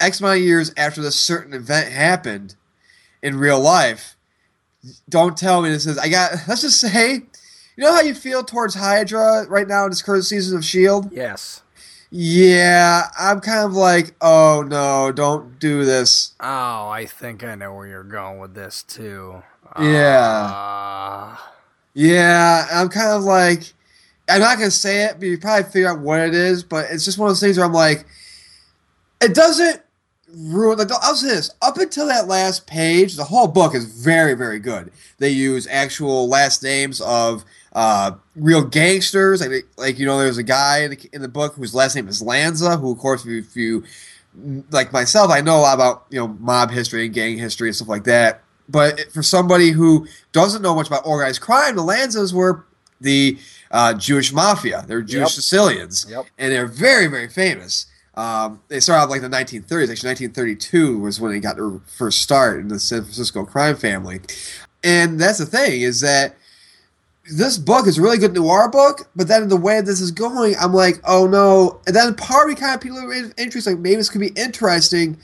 X 0.00 0.20
amount 0.20 0.38
of 0.38 0.44
years 0.44 0.72
after 0.76 1.02
this 1.02 1.16
certain 1.16 1.52
event 1.52 1.92
happened 1.92 2.54
in 3.22 3.38
real 3.38 3.60
life. 3.60 4.16
Don't 5.08 5.36
tell 5.36 5.62
me 5.62 5.70
this 5.70 5.86
is. 5.86 5.98
I 5.98 6.08
got. 6.08 6.32
Let's 6.48 6.62
just 6.62 6.80
say, 6.80 7.12
you 7.14 7.84
know 7.84 7.92
how 7.92 8.00
you 8.00 8.14
feel 8.14 8.42
towards 8.42 8.74
Hydra 8.74 9.46
right 9.48 9.68
now 9.68 9.84
in 9.84 9.90
this 9.90 10.02
current 10.02 10.24
season 10.24 10.56
of 10.56 10.64
Shield. 10.64 11.10
Yes. 11.12 11.62
Yeah, 12.14 13.04
I'm 13.18 13.40
kind 13.40 13.64
of 13.64 13.72
like, 13.72 14.14
oh 14.20 14.62
no, 14.68 15.12
don't 15.12 15.58
do 15.58 15.84
this. 15.86 16.34
Oh, 16.40 16.88
I 16.90 17.06
think 17.06 17.42
I 17.42 17.54
know 17.54 17.72
where 17.74 17.86
you're 17.86 18.02
going 18.04 18.38
with 18.38 18.54
this 18.54 18.82
too. 18.82 19.42
Yeah. 19.80 20.50
Uh, 20.52 21.36
Yeah, 21.94 22.66
I'm 22.70 22.90
kind 22.90 23.12
of 23.12 23.22
like, 23.22 23.72
I'm 24.28 24.40
not 24.42 24.58
gonna 24.58 24.70
say 24.70 25.04
it, 25.04 25.14
but 25.18 25.26
you 25.26 25.38
probably 25.38 25.70
figure 25.70 25.88
out 25.88 26.00
what 26.00 26.20
it 26.20 26.34
is. 26.34 26.62
But 26.62 26.90
it's 26.90 27.06
just 27.06 27.16
one 27.16 27.28
of 27.28 27.30
those 27.30 27.40
things 27.40 27.56
where 27.56 27.64
I'm 27.64 27.72
like, 27.72 28.04
it 29.22 29.34
doesn't 29.34 29.80
ruin. 30.34 30.78
Like 30.78 30.90
I'll 30.90 31.14
say 31.14 31.28
this: 31.28 31.50
up 31.62 31.78
until 31.78 32.06
that 32.08 32.28
last 32.28 32.66
page, 32.66 33.16
the 33.16 33.24
whole 33.24 33.48
book 33.48 33.74
is 33.74 33.84
very, 33.84 34.34
very 34.34 34.58
good. 34.58 34.92
They 35.18 35.30
use 35.30 35.66
actual 35.70 36.28
last 36.28 36.62
names 36.62 37.00
of 37.00 37.44
uh, 37.74 38.12
real 38.36 38.64
gangsters. 38.64 39.40
Like, 39.40 39.66
like 39.76 39.98
you 39.98 40.06
know, 40.06 40.18
there's 40.18 40.38
a 40.38 40.42
guy 40.42 40.82
in 40.84 40.90
the, 40.92 41.10
in 41.12 41.22
the 41.22 41.28
book 41.28 41.54
whose 41.54 41.74
last 41.74 41.94
name 41.94 42.08
is 42.08 42.20
Lanza, 42.22 42.76
who, 42.76 42.92
of 42.92 42.98
course, 42.98 43.24
if 43.26 43.56
you 43.56 43.84
like 44.70 44.92
myself, 44.92 45.30
I 45.30 45.40
know 45.40 45.58
a 45.58 45.60
lot 45.60 45.74
about 45.74 46.06
you 46.10 46.18
know 46.18 46.28
mob 46.28 46.70
history 46.70 47.04
and 47.06 47.14
gang 47.14 47.36
history 47.38 47.68
and 47.68 47.76
stuff 47.76 47.88
like 47.88 48.04
that. 48.04 48.42
But 48.68 49.12
for 49.12 49.22
somebody 49.22 49.70
who 49.70 50.06
doesn't 50.32 50.62
know 50.62 50.74
much 50.74 50.86
about 50.86 51.06
organized 51.06 51.40
crime, 51.40 51.76
the 51.76 51.82
Lanzas 51.82 52.32
were 52.32 52.64
the 53.00 53.36
uh, 53.70 53.92
Jewish 53.94 54.32
mafia. 54.32 54.84
They're 54.86 55.02
Jewish 55.02 55.20
Yep. 55.20 55.28
Sicilians, 55.30 56.06
Yep. 56.08 56.26
and 56.38 56.52
they're 56.52 56.66
very, 56.66 57.08
very 57.08 57.28
famous. 57.28 57.86
Um, 58.14 58.60
they 58.68 58.80
started 58.80 59.04
out 59.04 59.10
like 59.10 59.22
the 59.22 59.28
1930s. 59.28 59.90
Actually, 59.90 60.10
1932 60.10 60.98
was 60.98 61.20
when 61.20 61.32
they 61.32 61.40
got 61.40 61.56
their 61.56 61.80
first 61.86 62.20
start 62.20 62.60
in 62.60 62.68
the 62.68 62.78
San 62.78 63.02
Francisco 63.02 63.44
crime 63.44 63.76
family. 63.76 64.20
And 64.84 65.18
that's 65.18 65.38
the 65.38 65.46
thing 65.46 65.82
is 65.82 66.00
that 66.00 66.36
this 67.30 67.56
book 67.56 67.86
is 67.86 67.98
a 67.98 68.02
really 68.02 68.18
good 68.18 68.34
noir 68.34 68.68
book, 68.68 69.08
but 69.14 69.28
then 69.28 69.48
the 69.48 69.56
way 69.56 69.80
this 69.80 70.00
is 70.00 70.10
going, 70.10 70.56
I'm 70.60 70.74
like, 70.74 71.00
oh 71.04 71.26
no. 71.26 71.80
And 71.86 71.94
then 71.94 72.14
part 72.14 72.44
of 72.44 72.54
me 72.54 72.60
kind 72.60 72.74
of 72.74 72.80
people 72.80 72.98
are 72.98 73.12
interest, 73.38 73.66
like 73.66 73.78
maybe 73.78 73.96
this 73.96 74.08
could 74.08 74.20
be 74.20 74.32
interesting 74.36 75.18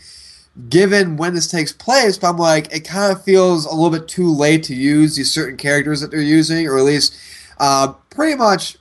given 0.68 1.16
when 1.16 1.34
this 1.34 1.48
takes 1.48 1.72
place, 1.72 2.18
but 2.18 2.30
I'm 2.30 2.36
like, 2.36 2.72
it 2.74 2.80
kind 2.80 3.12
of 3.12 3.22
feels 3.22 3.64
a 3.64 3.74
little 3.74 3.96
bit 3.96 4.08
too 4.08 4.32
late 4.32 4.64
to 4.64 4.74
use 4.74 5.14
these 5.14 5.32
certain 5.32 5.56
characters 5.56 6.00
that 6.00 6.10
they're 6.10 6.20
using, 6.20 6.66
or 6.66 6.78
at 6.78 6.84
least 6.84 7.16
uh, 7.58 7.92
pretty 8.10 8.36
much. 8.36 8.76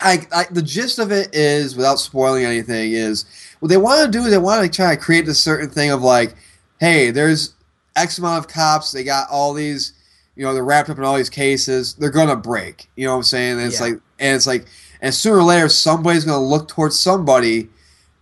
I, 0.00 0.26
I 0.32 0.44
the 0.50 0.62
gist 0.62 0.98
of 0.98 1.12
it 1.12 1.34
is, 1.34 1.76
without 1.76 1.98
spoiling 1.98 2.44
anything, 2.44 2.92
is 2.92 3.24
what 3.60 3.68
they 3.68 3.76
want 3.76 4.04
to 4.04 4.10
do 4.18 4.24
is 4.24 4.30
they 4.30 4.38
want 4.38 4.62
to 4.64 4.74
try 4.74 4.94
to 4.94 5.00
create 5.00 5.24
this 5.26 5.42
certain 5.42 5.70
thing 5.70 5.90
of 5.90 6.02
like, 6.02 6.34
hey, 6.80 7.10
there's 7.10 7.54
X 7.96 8.18
amount 8.18 8.38
of 8.44 8.48
cops, 8.52 8.92
they 8.92 9.04
got 9.04 9.28
all 9.30 9.54
these, 9.54 9.92
you 10.36 10.44
know, 10.44 10.52
they're 10.52 10.64
wrapped 10.64 10.90
up 10.90 10.98
in 10.98 11.04
all 11.04 11.16
these 11.16 11.30
cases, 11.30 11.94
they're 11.94 12.10
gonna 12.10 12.36
break. 12.36 12.88
You 12.96 13.06
know 13.06 13.12
what 13.12 13.18
I'm 13.18 13.22
saying? 13.24 13.58
And 13.58 13.62
it's 13.68 13.78
Yeah. 13.78 13.86
like, 13.86 14.00
and 14.18 14.36
it's 14.36 14.46
like, 14.46 14.66
and 15.00 15.14
sooner 15.14 15.36
or 15.36 15.42
later, 15.42 15.68
somebody's 15.68 16.24
gonna 16.24 16.44
look 16.44 16.68
towards 16.68 16.98
somebody 16.98 17.70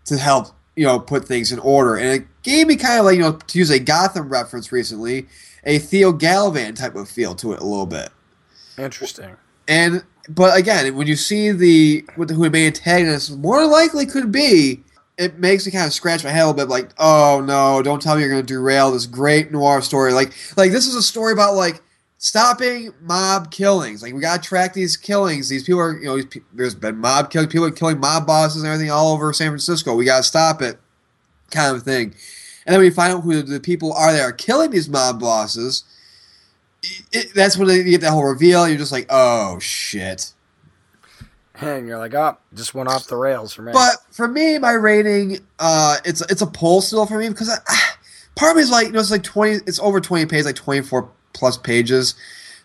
to 0.05 0.19
help, 0.19 0.49
you 0.76 0.85
know, 0.85 0.99
put 1.00 1.26
things 1.26 1.52
in 1.52 1.59
order. 1.61 1.97
And 1.97 2.09
it 2.09 2.26
gave 2.43 2.67
me 2.67 2.76
kind 2.76 2.99
of 2.99 3.07
like, 3.07 3.17
you 3.17 3.23
know, 3.23 3.33
to 3.33 3.59
use 3.59 3.71
a 3.71 3.79
Gotham 3.79 4.29
reference 4.29 4.71
recently, 4.73 5.26
a 5.64 5.79
Theo 5.79 6.12
Galavan 6.12 6.76
type 6.76 6.95
of 6.97 7.09
feel 7.09 7.35
to 7.37 7.52
it 7.55 7.61
a 7.61 7.64
little 7.64 7.87
bit. 7.87 8.11
interesting. 8.79 9.37
And 9.73 10.05
but 10.29 10.55
again, 10.55 10.95
when 10.97 11.07
you 11.07 11.17
see 11.17 11.50
the 11.50 12.05
who 12.14 12.26
the 12.26 12.50
main 12.50 12.67
antagonist 12.67 13.38
more 13.38 13.67
likely 13.67 14.05
could 14.05 14.31
be, 14.31 14.83
it 15.17 15.38
makes 15.38 15.64
me 15.64 15.73
kind 15.73 15.87
of 15.87 15.95
scratch 15.95 16.23
my 16.23 16.31
head 16.31 16.43
a 16.43 16.47
little 16.49 16.67
bit. 16.67 16.69
Like, 16.69 16.91
oh 16.99 17.43
no, 17.43 17.81
don't 17.83 18.00
tell 18.02 18.14
me 18.14 18.21
you're 18.21 18.31
going 18.31 18.43
to 18.43 18.47
derail 18.47 18.91
this 18.91 19.07
great 19.07 19.50
noir 19.50 19.81
story. 19.81 20.12
Like, 20.12 20.35
like 20.59 20.73
this 20.73 20.87
is 20.87 20.95
a 20.95 21.02
story 21.02 21.33
about 21.33 21.55
like 21.55 21.81
stopping 22.19 22.93
mob 23.00 23.50
killings. 23.50 24.02
Like, 24.02 24.12
we 24.12 24.21
got 24.21 24.43
to 24.43 24.47
track 24.47 24.75
these 24.75 24.99
killings. 24.99 25.49
These 25.49 25.64
people 25.64 25.81
are, 25.81 25.97
you 25.97 26.05
know, 26.05 26.23
there's 26.52 26.75
been 26.75 26.99
mob 26.99 27.31
killing 27.31 27.49
people 27.49 27.67
are 27.67 27.71
killing 27.71 27.99
mob 27.99 28.26
bosses 28.26 28.62
and 28.62 28.71
everything 28.71 28.91
all 28.91 29.14
over 29.14 29.33
San 29.33 29.49
Francisco. 29.49 29.97
We 29.97 30.05
got 30.05 30.19
to 30.19 30.23
stop 30.23 30.61
it, 30.61 30.79
kind 31.50 31.75
of 31.75 31.83
thing. 31.83 32.14
And 32.67 32.75
then 32.75 32.81
we 32.81 32.91
find 32.91 33.14
out 33.14 33.23
who 33.23 33.41
the 33.41 33.59
people 33.59 33.95
are 33.95 34.12
that 34.12 34.21
are 34.21 34.33
killing 34.33 34.71
these 34.71 34.91
mob 34.91 35.19
bosses 35.19 35.85
it, 37.12 37.35
that's 37.35 37.57
when 37.57 37.69
you 37.69 37.85
get 37.85 38.01
that 38.01 38.11
whole 38.11 38.25
reveal. 38.25 38.69
You're 38.69 38.79
just 38.79 38.93
like, 38.93 39.07
oh 39.11 39.59
shit. 39.59 40.33
And 41.61 41.87
you're 41.87 41.99
like, 41.99 42.15
oh, 42.15 42.39
just 42.55 42.75
went 42.75 42.89
off 42.89 43.07
the 43.07 43.17
rails 43.17 43.53
for 43.53 43.62
me. 43.62 43.73
But 43.73 43.97
for 44.11 44.27
me, 44.27 44.59
my 44.59 44.73
rating, 44.73 45.39
uh, 45.59 45.99
it's 46.05 46.21
it's 46.23 46.43
a 46.43 46.47
pull 46.47 46.81
still 46.81 47.07
for 47.07 47.19
me 47.19 47.29
because 47.29 47.51
I, 47.51 47.57
ah, 47.69 47.99
part 48.35 48.53
of 48.53 48.57
me 48.57 48.62
is 48.62 48.71
like, 48.71 48.87
you 48.87 48.93
know, 48.93 49.01
it's 49.01 49.11
like 49.11 49.23
twenty, 49.23 49.61
it's 49.67 49.79
over 49.79 50.01
twenty 50.01 50.27
pages, 50.27 50.47
like 50.47 50.57
twenty 50.57 50.83
four 50.83 51.11
plus 51.35 51.57
pages. 51.57 52.15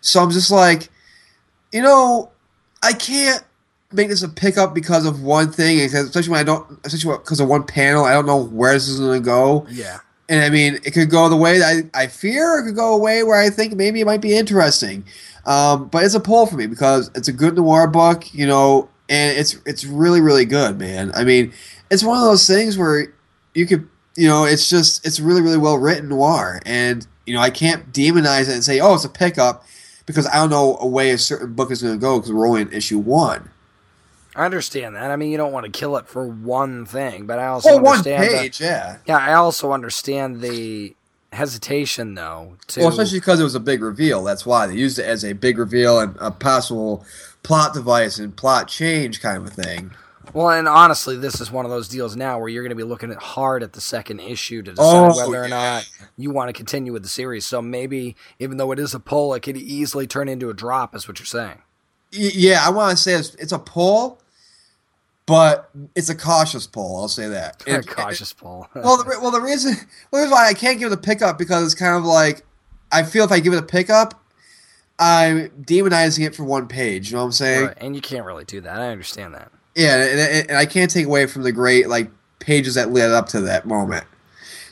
So 0.00 0.22
I'm 0.22 0.30
just 0.30 0.50
like, 0.50 0.88
you 1.72 1.82
know, 1.82 2.30
I 2.82 2.92
can't 2.92 3.44
make 3.92 4.08
this 4.08 4.22
a 4.22 4.28
pickup 4.28 4.74
because 4.74 5.06
of 5.06 5.22
one 5.22 5.52
thing, 5.52 5.80
especially 5.80 6.30
when 6.30 6.40
I 6.40 6.44
don't, 6.44 6.80
especially 6.84 7.16
because 7.18 7.40
of 7.40 7.48
one 7.48 7.64
panel. 7.64 8.04
I 8.04 8.12
don't 8.12 8.26
know 8.26 8.42
where 8.42 8.72
this 8.72 8.88
is 8.88 9.00
going 9.00 9.20
to 9.20 9.24
go. 9.24 9.66
Yeah. 9.70 9.98
And 10.28 10.44
I 10.44 10.50
mean, 10.50 10.74
it 10.84 10.92
could 10.92 11.10
go 11.10 11.28
the 11.28 11.36
way 11.36 11.62
I, 11.62 11.82
I 11.94 12.06
fear, 12.06 12.58
it 12.58 12.64
could 12.64 12.76
go 12.76 12.94
away 12.94 13.22
where 13.22 13.40
I 13.40 13.48
think 13.48 13.74
maybe 13.74 14.00
it 14.00 14.04
might 14.04 14.20
be 14.20 14.36
interesting. 14.36 15.04
Um, 15.46 15.88
but 15.88 16.04
it's 16.04 16.14
a 16.14 16.20
pull 16.20 16.46
for 16.46 16.56
me 16.56 16.66
because 16.66 17.10
it's 17.14 17.28
a 17.28 17.32
good 17.32 17.56
noir 17.56 17.86
book, 17.86 18.34
you 18.34 18.46
know, 18.46 18.90
and 19.08 19.38
it's 19.38 19.56
it's 19.64 19.84
really 19.84 20.20
really 20.20 20.44
good, 20.44 20.78
man. 20.78 21.10
I 21.14 21.24
mean, 21.24 21.52
it's 21.90 22.04
one 22.04 22.18
of 22.18 22.24
those 22.24 22.46
things 22.46 22.76
where 22.76 23.14
you 23.54 23.66
could, 23.66 23.88
you 24.16 24.28
know, 24.28 24.44
it's 24.44 24.68
just 24.68 25.06
it's 25.06 25.18
really 25.18 25.40
really 25.40 25.56
well 25.56 25.78
written 25.78 26.10
noir, 26.10 26.60
and 26.66 27.06
you 27.24 27.32
know, 27.32 27.40
I 27.40 27.50
can't 27.50 27.92
demonize 27.92 28.42
it 28.42 28.54
and 28.54 28.64
say, 28.64 28.80
oh, 28.80 28.94
it's 28.94 29.04
a 29.04 29.08
pickup 29.08 29.64
because 30.04 30.26
I 30.26 30.34
don't 30.34 30.50
know 30.50 30.76
a 30.80 30.86
way 30.86 31.10
a 31.10 31.18
certain 31.18 31.54
book 31.54 31.70
is 31.70 31.82
going 31.82 31.94
to 31.94 32.00
go 32.00 32.18
because 32.18 32.32
we're 32.32 32.48
only 32.48 32.62
in 32.62 32.72
issue 32.72 32.98
one. 32.98 33.50
I 34.38 34.44
understand 34.44 34.94
that. 34.94 35.10
I 35.10 35.16
mean, 35.16 35.30
you 35.32 35.36
don't 35.36 35.52
want 35.52 35.66
to 35.66 35.72
kill 35.72 35.96
it 35.96 36.06
for 36.06 36.26
one 36.26 36.86
thing, 36.86 37.26
but 37.26 37.38
I 37.40 37.48
also 37.48 37.70
Oh, 37.70 37.76
one 37.78 37.98
understand 37.98 38.28
page, 38.30 38.58
the, 38.58 38.64
yeah. 38.64 38.96
yeah. 39.04 39.18
I 39.18 39.34
also 39.34 39.72
understand 39.72 40.40
the 40.40 40.94
hesitation 41.32 42.14
though. 42.14 42.56
To 42.68 42.80
Well, 42.80 42.88
especially 42.90 43.18
because 43.18 43.40
it 43.40 43.44
was 43.44 43.54
a 43.54 43.60
big 43.60 43.82
reveal. 43.82 44.22
That's 44.24 44.46
why 44.46 44.66
they 44.66 44.74
used 44.74 44.98
it 44.98 45.04
as 45.06 45.24
a 45.24 45.32
big 45.32 45.58
reveal 45.58 45.98
and 46.00 46.16
a 46.20 46.30
possible 46.30 47.04
plot 47.42 47.74
device 47.74 48.18
and 48.18 48.34
plot 48.36 48.68
change 48.68 49.20
kind 49.20 49.36
of 49.38 49.46
a 49.46 49.50
thing. 49.50 49.90
Well, 50.32 50.50
and 50.50 50.68
honestly, 50.68 51.16
this 51.16 51.40
is 51.40 51.50
one 51.50 51.64
of 51.64 51.70
those 51.70 51.88
deals 51.88 52.14
now 52.14 52.38
where 52.38 52.48
you're 52.48 52.62
going 52.62 52.70
to 52.70 52.76
be 52.76 52.82
looking 52.82 53.10
at 53.10 53.16
hard 53.16 53.62
at 53.62 53.72
the 53.72 53.80
second 53.80 54.20
issue 54.20 54.62
to 54.62 54.72
decide 54.72 55.10
Oh, 55.10 55.16
whether 55.16 55.42
or 55.42 55.48
not 55.48 55.88
you 56.16 56.30
want 56.30 56.48
to 56.48 56.52
continue 56.52 56.92
with 56.92 57.02
the 57.02 57.08
series. 57.08 57.46
So 57.46 57.60
maybe, 57.62 58.14
even 58.38 58.56
though 58.58 58.70
it 58.72 58.78
is 58.78 58.94
a 58.94 59.00
pull, 59.00 59.32
it 59.34 59.40
could 59.40 59.56
easily 59.56 60.06
turn 60.06 60.28
into 60.28 60.50
a 60.50 60.54
drop. 60.54 60.94
Is 60.94 61.08
what 61.08 61.18
you're 61.18 61.26
saying? 61.26 61.62
Yeah, 62.10 62.62
I 62.64 62.70
want 62.70 62.90
to 62.90 63.02
say 63.02 63.14
it's, 63.14 63.34
it's 63.36 63.52
a 63.52 63.58
pull, 63.58 64.20
but 65.28 65.68
it's 65.94 66.08
a 66.08 66.14
cautious 66.14 66.66
pull. 66.66 66.96
I'll 66.96 67.06
say 67.08 67.28
that. 67.28 67.62
A 67.68 67.76
And- 67.76 67.86
cautious 67.86 68.32
pull. 68.32 68.66
well, 68.74 68.96
the, 68.96 69.04
well, 69.20 69.30
the 69.30 69.40
reason 69.40 69.74
well, 70.10 70.22
the 70.22 70.26
reason 70.26 70.30
why 70.32 70.48
I 70.48 70.54
can't 70.54 70.78
give 70.78 70.90
it 70.90 70.94
a 70.94 71.00
pickup 71.00 71.38
because 71.38 71.64
it's 71.66 71.74
kind 71.74 71.94
of 71.96 72.04
like 72.04 72.44
I 72.90 73.02
feel 73.02 73.24
if 73.24 73.30
I 73.30 73.38
give 73.38 73.52
it 73.52 73.58
a 73.58 73.62
pickup, 73.62 74.20
I'm 74.98 75.50
demonizing 75.50 76.26
it 76.26 76.34
for 76.34 76.44
one 76.44 76.66
page. 76.66 77.10
You 77.10 77.16
know 77.16 77.22
what 77.22 77.26
I'm 77.26 77.32
saying? 77.32 77.66
Right, 77.66 77.78
and 77.78 77.94
you 77.94 78.00
can't 78.00 78.24
really 78.24 78.44
do 78.46 78.62
that. 78.62 78.80
I 78.80 78.88
understand 78.88 79.34
that. 79.34 79.52
Yeah, 79.74 80.02
and, 80.02 80.18
and, 80.18 80.50
and 80.50 80.58
I 80.58 80.64
can't 80.66 80.90
take 80.90 81.06
away 81.06 81.26
from 81.26 81.42
the 81.42 81.52
great 81.52 81.88
like 81.88 82.10
pages 82.38 82.74
that 82.74 82.90
led 82.90 83.10
up 83.10 83.28
to 83.28 83.42
that 83.42 83.66
moment. 83.66 84.04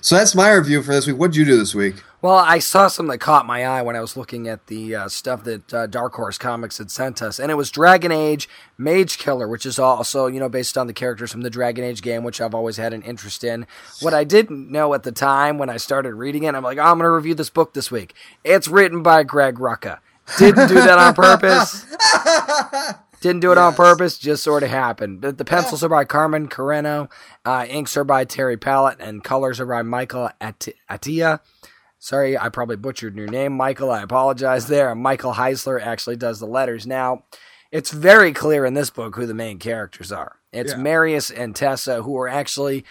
So 0.00 0.16
that's 0.16 0.34
my 0.34 0.50
review 0.52 0.82
for 0.82 0.92
this 0.92 1.06
week. 1.06 1.18
What 1.18 1.32
did 1.32 1.36
you 1.36 1.44
do 1.44 1.56
this 1.58 1.74
week? 1.74 1.96
Well, 2.22 2.36
I 2.36 2.58
saw 2.58 2.88
something 2.88 3.10
that 3.10 3.18
caught 3.18 3.46
my 3.46 3.64
eye 3.64 3.82
when 3.82 3.94
I 3.94 4.00
was 4.00 4.16
looking 4.16 4.48
at 4.48 4.66
the 4.68 4.94
uh, 4.94 5.08
stuff 5.08 5.44
that 5.44 5.74
uh, 5.74 5.86
Dark 5.86 6.14
Horse 6.14 6.38
Comics 6.38 6.78
had 6.78 6.90
sent 6.90 7.20
us, 7.20 7.38
and 7.38 7.50
it 7.50 7.56
was 7.56 7.70
Dragon 7.70 8.10
Age 8.10 8.48
Mage 8.78 9.18
Killer, 9.18 9.46
which 9.46 9.66
is 9.66 9.78
also 9.78 10.26
you 10.26 10.40
know 10.40 10.48
based 10.48 10.78
on 10.78 10.86
the 10.86 10.92
characters 10.92 11.30
from 11.30 11.42
the 11.42 11.50
Dragon 11.50 11.84
Age 11.84 12.00
game, 12.02 12.24
which 12.24 12.40
I've 12.40 12.54
always 12.54 12.78
had 12.78 12.92
an 12.94 13.02
interest 13.02 13.44
in. 13.44 13.66
What 14.00 14.14
I 14.14 14.24
didn't 14.24 14.70
know 14.70 14.94
at 14.94 15.02
the 15.02 15.12
time 15.12 15.58
when 15.58 15.68
I 15.68 15.76
started 15.76 16.14
reading 16.14 16.44
it, 16.44 16.54
I'm 16.54 16.64
like, 16.64 16.78
oh, 16.78 16.82
I'm 16.82 16.98
going 16.98 17.04
to 17.04 17.10
review 17.10 17.34
this 17.34 17.50
book 17.50 17.74
this 17.74 17.90
week. 17.90 18.14
It's 18.44 18.66
written 18.66 19.02
by 19.02 19.22
Greg 19.22 19.56
Rucka. 19.56 19.98
Didn't 20.38 20.68
do 20.68 20.74
that 20.74 20.98
on 20.98 21.14
purpose. 21.14 21.84
Didn't 23.20 23.40
do 23.40 23.50
it 23.50 23.58
on 23.58 23.74
purpose, 23.74 24.18
just 24.18 24.42
sort 24.42 24.62
of 24.62 24.68
happened. 24.68 25.20
But 25.20 25.38
the 25.38 25.44
pencils 25.44 25.82
are 25.82 25.88
by 25.88 26.04
Carmen 26.04 26.48
Carnero, 26.48 27.10
uh, 27.44 27.66
inks 27.68 27.96
are 27.96 28.04
by 28.04 28.24
Terry 28.24 28.56
Pallot, 28.56 28.98
and 29.00 29.24
colors 29.24 29.58
are 29.58 29.66
by 29.66 29.82
Michael 29.82 30.30
At- 30.40 30.68
Atiyeh. 30.90 31.40
Sorry, 31.98 32.38
I 32.38 32.48
probably 32.50 32.76
butchered 32.76 33.16
your 33.16 33.26
name, 33.26 33.52
Michael. 33.56 33.90
I 33.90 34.02
apologize 34.02 34.68
there. 34.68 34.94
Michael 34.94 35.34
Heisler 35.34 35.80
actually 35.80 36.16
does 36.16 36.38
the 36.38 36.46
letters. 36.46 36.86
Now, 36.86 37.24
it's 37.72 37.90
very 37.90 38.32
clear 38.32 38.64
in 38.64 38.74
this 38.74 38.90
book 38.90 39.16
who 39.16 39.26
the 39.26 39.34
main 39.34 39.58
characters 39.58 40.12
are. 40.12 40.36
It's 40.52 40.72
Yeah. 40.72 40.78
Marius 40.78 41.30
and 41.30 41.56
Tessa, 41.56 42.02
who 42.02 42.16
are 42.18 42.28
actually 42.28 42.84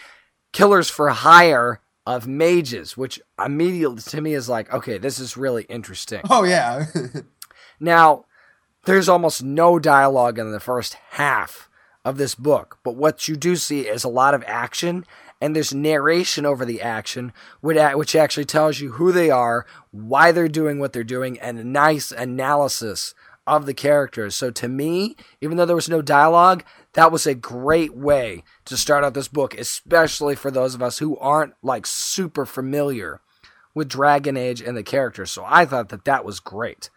killers 0.52 0.90
for 0.90 1.10
hire 1.10 1.82
of 2.06 2.28
mages, 2.28 2.96
which 2.98 3.20
immediately 3.44 4.02
to 4.02 4.22
me 4.22 4.34
is 4.34 4.48
like, 4.50 4.72
okay, 4.74 4.98
this 4.98 5.20
is 5.20 5.38
really 5.38 5.64
interesting. 5.64 6.22
Oh 6.30 6.44
yeah, 6.44 6.86
Now, 7.80 8.26
there's 8.86 9.10
almost 9.10 9.44
no 9.44 9.80
dialogue 9.80 10.38
in 10.40 10.52
the 10.52 10.60
first 10.60 10.96
half 11.12 11.70
of 12.04 12.18
this 12.18 12.36
book, 12.36 12.78
but 12.84 12.96
what 12.96 13.28
you 13.28 13.36
do 13.36 13.56
see 13.56 13.82
is 13.82 14.04
a 14.04 14.10
lot 14.10 14.34
of 14.36 14.44
action, 14.46 15.06
and 15.42 15.56
there's 15.56 15.74
narration 15.74 16.46
over 16.46 16.66
the 16.66 16.82
action, 16.82 17.34
which 17.62 18.16
actually 18.16 18.46
tells 18.46 18.80
you 18.80 18.94
who 18.94 19.12
they 19.12 19.30
are, 19.30 19.66
why 19.92 20.32
they're 20.32 20.48
doing 20.48 20.80
what 20.80 20.94
they're 20.94 21.04
doing, 21.04 21.40
and 21.40 21.60
a 21.60 21.64
nice 21.64 22.12
analysis 22.12 23.14
of 23.48 23.66
the 23.66 23.74
characters. 23.74 24.36
So 24.36 24.50
to 24.52 24.68
me, 24.68 25.16
even 25.42 25.58
though 25.58 25.66
there 25.66 25.76
was 25.76 25.90
no 25.90 26.02
dialogue, 26.02 26.64
that 26.94 27.12
was 27.12 27.28
a 27.28 27.36
great 27.36 27.96
way 27.96 28.44
to 28.66 28.78
start 28.78 29.04
out 29.04 29.14
this 29.14 29.28
book, 29.28 29.58
especially 29.58 30.36
for 30.36 30.50
those 30.50 30.74
of 30.74 30.82
us 30.82 31.00
who 31.00 31.18
aren't 31.18 31.54
like 31.62 31.86
super 31.86 32.46
familiar 32.46 33.22
with 33.74 33.90
Dragon 33.90 34.38
Age 34.38 34.62
and 34.62 34.76
the 34.76 34.84
characters. 34.84 35.32
So 35.32 35.44
I 35.46 35.66
thought 35.66 35.90
that 35.90 36.06
that 36.06 36.26
was 36.26 36.40
great. 36.40 36.90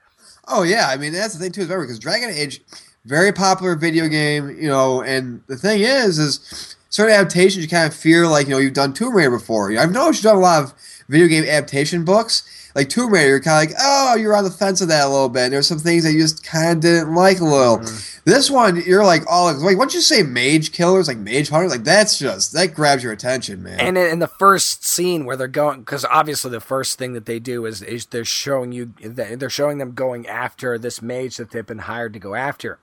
oh 0.47 0.63
yeah. 0.63 0.87
I 0.89 0.97
mean 0.97 1.13
that's 1.13 1.35
the 1.35 1.41
thing 1.41 1.53
too. 1.53 1.63
Is 1.63 1.67
remember 1.67 1.87
because 1.87 1.99
Dragon 1.99 2.31
Age, 2.31 2.63
very 3.05 3.33
popular 3.33 3.75
video 3.75 4.07
game. 4.09 4.49
You 4.51 4.69
know, 4.69 5.03
and 5.03 5.43
the 5.49 5.57
thing 5.57 5.81
is, 5.81 6.19
is 6.19 6.77
certain 6.89 7.15
adaptations 7.15 7.65
you 7.65 7.69
kind 7.69 7.87
of 7.87 7.95
feel 7.95 8.31
like 8.31 8.47
you 8.47 8.53
know 8.53 8.59
you've 8.59 8.75
done 8.75 8.93
Tomb 8.93 9.15
Raider 9.15 9.31
before. 9.31 9.77
I've 9.77 9.93
noticed 9.93 10.23
you've 10.23 10.31
done 10.31 10.37
a 10.37 10.41
lot 10.41 10.63
of 10.63 10.75
video 11.09 11.27
game 11.27 11.45
adaptation 11.45 12.05
books. 12.05 12.43
Like 12.75 12.91
Tomb 12.91 13.13
Raider, 13.13 13.29
you're 13.29 13.41
kind 13.41 13.65
of 13.65 13.73
like, 13.73 13.83
oh, 13.83 14.15
you're 14.15 14.37
on 14.37 14.45
the 14.45 14.51
fence 14.51 14.81
of 14.81 14.89
that 14.89 15.07
a 15.07 15.09
little 15.09 15.31
bit. 15.31 15.45
And 15.45 15.53
there's 15.53 15.67
some 15.67 15.79
things 15.79 16.05
that 16.05 16.13
you 16.13 16.21
just 16.21 16.45
kind 16.45 16.77
of 16.77 16.81
didn't 16.81 17.15
like 17.15 17.41
a 17.41 17.45
little. 17.45 17.79
Mm-hmm. 17.79 18.21
This 18.25 18.51
one, 18.51 18.83
you're 18.83 19.05
like, 19.05 19.23
oh, 19.29 19.59
like 19.59 19.79
once 19.79 19.95
you 19.95 20.01
say 20.01 20.23
mage 20.23 20.71
killers, 20.71 21.09
like 21.09 21.17
mage 21.17 21.49
hunters, 21.49 21.73
like 21.73 21.83
that's 21.83 22.19
just 22.19 22.53
that 22.53 22.75
grabs 22.75 23.03
your 23.03 23.13
attention, 23.13 23.63
man. 23.63 23.81
And 23.81 23.97
in 23.97 24.07
in 24.07 24.19
the 24.19 24.29
first 24.29 24.85
scene 24.85 25.25
where 25.25 25.37
they're 25.37 25.49
going, 25.49 25.81
because 25.81 26.05
obviously 26.05 26.51
the 26.51 26.61
first 26.61 26.99
thing 26.99 27.15
that 27.15 27.27
they 27.27 27.39
do 27.39 27.65
is, 27.65 27.83
is 27.83 28.07
they're 28.07 28.25
showing 28.25 28.71
you, 28.73 28.93
they're 29.01 29.51
showing 29.51 29.79
them 29.79 29.93
going 29.93 30.27
after 30.27 30.79
this 30.79 31.01
mage 31.01 31.39
that 31.39 31.51
they've 31.51 31.67
been 31.67 31.79
hired 31.79 32.13
to 32.13 32.19
go 32.19 32.35
after, 32.35 32.79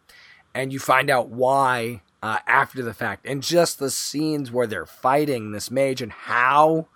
and 0.54 0.74
you 0.74 0.80
find 0.80 1.12
out 1.12 1.30
why 1.30 2.02
uh, 2.22 2.40
after 2.48 2.82
the 2.82 2.94
fact, 2.94 3.26
and 3.26 3.44
just 3.44 3.80
the 3.80 3.92
scenes 3.92 4.52
where 4.52 4.68
they're 4.68 4.86
fighting 4.86 5.52
this 5.52 5.70
mage 5.70 6.02
and 6.02 6.12
how 6.12 6.88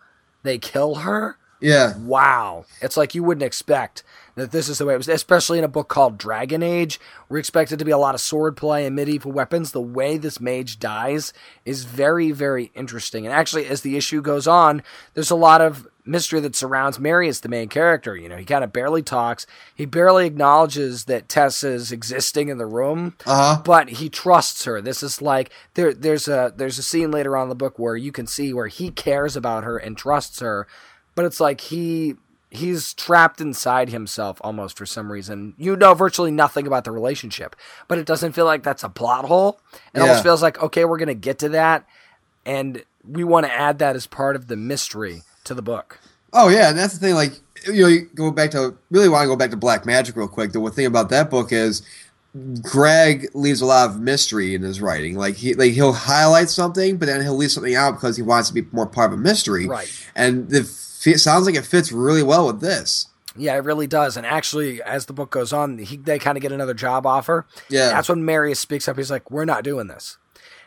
they 0.44 0.58
kill 0.58 0.96
her. 0.96 1.38
yeah, 1.62 1.98
Wow, 1.98 2.66
it's 2.82 2.98
like 2.98 3.14
you 3.14 3.24
wouldn't 3.24 3.44
expect 3.44 4.04
that 4.36 4.52
this 4.52 4.70
is 4.70 4.78
the 4.78 4.86
way 4.86 4.94
it 4.94 4.98
was, 4.98 5.10
especially 5.10 5.58
in 5.58 5.66
a 5.66 5.70
book 5.70 5.90
called 5.90 6.18
Dragon 6.18 6.64
Age. 6.64 7.00
We're 7.28 7.40
expected 7.40 7.78
to 7.80 7.86
be 7.86 7.92
a 7.92 7.98
lot 7.98 8.16
of 8.16 8.22
swordplay 8.22 8.88
and 8.88 8.96
medieval 8.96 9.32
weapons. 9.32 9.72
The 9.72 9.82
way 9.82 10.18
this 10.18 10.40
mage 10.40 10.80
dies 10.80 11.34
is 11.66 11.84
very, 11.84 12.32
very 12.32 12.72
interesting. 12.74 13.26
And 13.26 13.36
actually, 13.36 13.66
as 13.66 13.82
the 13.82 13.98
issue 13.98 14.22
goes 14.22 14.48
on, 14.48 14.82
there's 15.14 15.32
a 15.32 15.36
lot 15.36 15.60
of 15.60 15.88
mystery 16.06 16.40
that 16.40 16.56
surrounds 16.56 17.00
Marius, 17.00 17.40
the 17.42 17.50
main 17.50 17.70
character. 17.70 18.16
You 18.16 18.30
know, 18.30 18.38
he 18.38 18.46
kind 18.46 18.64
of 18.64 18.74
barely 18.74 19.02
talks. 19.04 19.46
He 19.76 19.86
barely 19.86 20.26
acknowledges 20.26 21.06
that 21.06 21.30
Tess 21.30 21.64
is 21.64 21.92
existing 21.92 22.50
in 22.50 22.58
the 22.58 22.66
room 22.66 23.16
uh 23.26 23.56
huh. 23.56 23.62
but 23.64 23.90
he 23.90 24.10
trusts 24.10 24.66
her. 24.66 24.82
This 24.82 25.04
is 25.04 25.22
like 25.22 25.52
there 25.76 25.94
there's 25.94 26.28
a 26.28 26.54
there's 26.56 26.78
a 26.80 26.84
scene 26.84 27.12
later 27.12 27.36
on 27.38 27.44
in 27.44 27.50
the 27.50 27.56
book 27.56 27.78
where 27.78 27.96
you 27.96 28.12
can 28.12 28.28
see 28.28 28.54
where 28.54 28.68
he 28.68 28.90
cares 28.92 29.36
about 29.36 29.64
her 29.64 29.78
and 29.78 29.98
trusts 29.98 30.40
her, 30.40 30.68
but 31.16 31.26
it's 31.26 31.40
like 31.40 31.62
he 31.62 32.16
he's 32.52 32.96
trapped 32.96 33.40
inside 33.40 33.90
himself 33.90 34.40
almost 34.44 34.76
for 34.78 34.86
some 34.86 35.12
reason. 35.12 35.54
You 35.58 35.76
know 35.76 35.94
virtually 35.94 36.32
nothing 36.32 36.66
about 36.66 36.84
the 36.84 36.92
relationship, 36.92 37.56
but 37.88 38.00
it 38.00 38.08
doesn't 38.08 38.32
feel 38.32 38.46
like 38.46 38.64
that's 38.64 38.84
a 38.84 38.90
plot 38.90 39.26
hole. 39.26 39.60
It 39.94 39.98
Yeah. 39.98 40.02
almost 40.04 40.24
feels 40.24 40.42
like 40.42 40.62
okay, 40.64 40.86
we're 40.86 40.98
going 40.98 41.08
to 41.10 41.14
get 41.14 41.38
to 41.40 41.50
that 41.50 41.86
and 42.46 42.84
we 43.08 43.24
want 43.24 43.46
to 43.46 43.52
add 43.54 43.80
that 43.80 43.96
as 43.96 44.08
part 44.08 44.36
of 44.36 44.48
the 44.48 44.56
mystery 44.58 45.22
to 45.50 45.54
the 45.54 45.62
book. 45.62 46.00
Oh 46.32 46.48
yeah, 46.50 46.70
and 46.70 46.78
that's 46.78 46.94
the 46.94 47.00
thing. 47.00 47.16
Like 47.16 47.34
you 47.68 47.82
know, 47.82 47.88
you 47.88 48.10
go 48.16 48.32
back 48.32 48.52
to 48.52 48.76
really 48.90 49.10
want 49.10 49.24
to 49.24 49.28
go 49.28 49.36
back 49.36 49.52
to 49.52 49.58
Black 49.58 49.86
Magic 49.86 50.16
real 50.16 50.28
quick. 50.28 50.54
The 50.54 50.60
one 50.60 50.72
thing 50.72 50.86
about 50.86 51.10
that 51.10 51.30
book 51.30 51.52
is 51.52 51.82
Greg 52.62 53.28
leaves 53.34 53.62
a 53.62 53.66
lot 53.66 53.90
of 53.90 54.00
mystery 54.00 54.54
in 54.54 54.62
his 54.62 54.82
writing. 54.82 55.16
Like 55.16 55.36
he 55.36 55.56
like 55.56 55.74
he'll 55.74 55.94
highlight 55.94 56.50
something, 56.50 56.98
but 56.98 57.08
then 57.08 57.22
he'll 57.22 57.36
leave 57.36 57.52
something 57.52 57.76
out 57.76 57.94
because 57.94 58.16
he 58.16 58.22
wants 58.22 58.50
to 58.50 58.54
be 58.54 58.66
more 58.72 58.86
part 58.86 59.12
of 59.12 59.20
a 59.20 59.22
mystery. 59.22 59.68
Right. 59.68 59.92
And 60.16 60.52
it 60.54 60.66
sounds 60.66 61.46
like 61.46 61.56
it 61.56 61.66
fits 61.66 61.92
really 61.92 62.24
well 62.24 62.46
with 62.48 62.62
this. 62.62 63.08
Yeah, 63.36 63.56
it 63.56 63.64
really 63.64 63.88
does. 63.88 64.18
And 64.18 64.26
actually, 64.26 64.82
as 64.84 65.06
the 65.06 65.14
book 65.14 65.32
goes 65.32 65.54
on, 65.54 65.78
he, 65.78 65.98
they 65.98 66.20
kind 66.20 66.38
of 66.38 66.42
get 66.42 66.52
another 66.52 66.74
job 66.74 67.06
offer. 67.06 67.46
Yeah. 67.70 67.90
That's 67.90 68.10
when 68.10 68.26
Marius 68.26 68.60
speaks 68.60 68.88
up. 68.88 68.98
He's 68.98 69.10
like, 69.10 69.32
"We're 69.32 69.46
not 69.46 69.64
doing 69.64 69.88
this," 69.88 70.18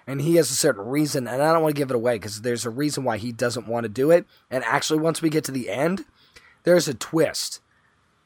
and 0.06 0.20
he 0.20 0.36
has 0.36 0.50
a 0.50 0.54
certain 0.54 0.86
reason. 0.86 1.26
And 1.26 1.42
I 1.42 1.52
don't 1.52 1.62
want 1.62 1.74
to 1.74 1.80
give 1.80 1.90
it 1.90 1.96
away 1.96 2.16
because 2.16 2.42
there's 2.42 2.66
a 2.66 2.70
reason 2.70 3.04
why 3.04 3.18
he 3.18 3.32
doesn't 3.32 3.68
want 3.68 3.84
to 3.84 3.88
do 3.88 4.10
it. 4.10 4.26
And 4.50 4.64
actually, 4.64 5.00
once 5.00 5.22
we 5.22 5.30
get 5.30 5.44
to 5.44 5.52
the 5.52 5.70
end, 5.70 6.04
there's 6.64 6.88
a 6.88 6.94
twist 6.94 7.60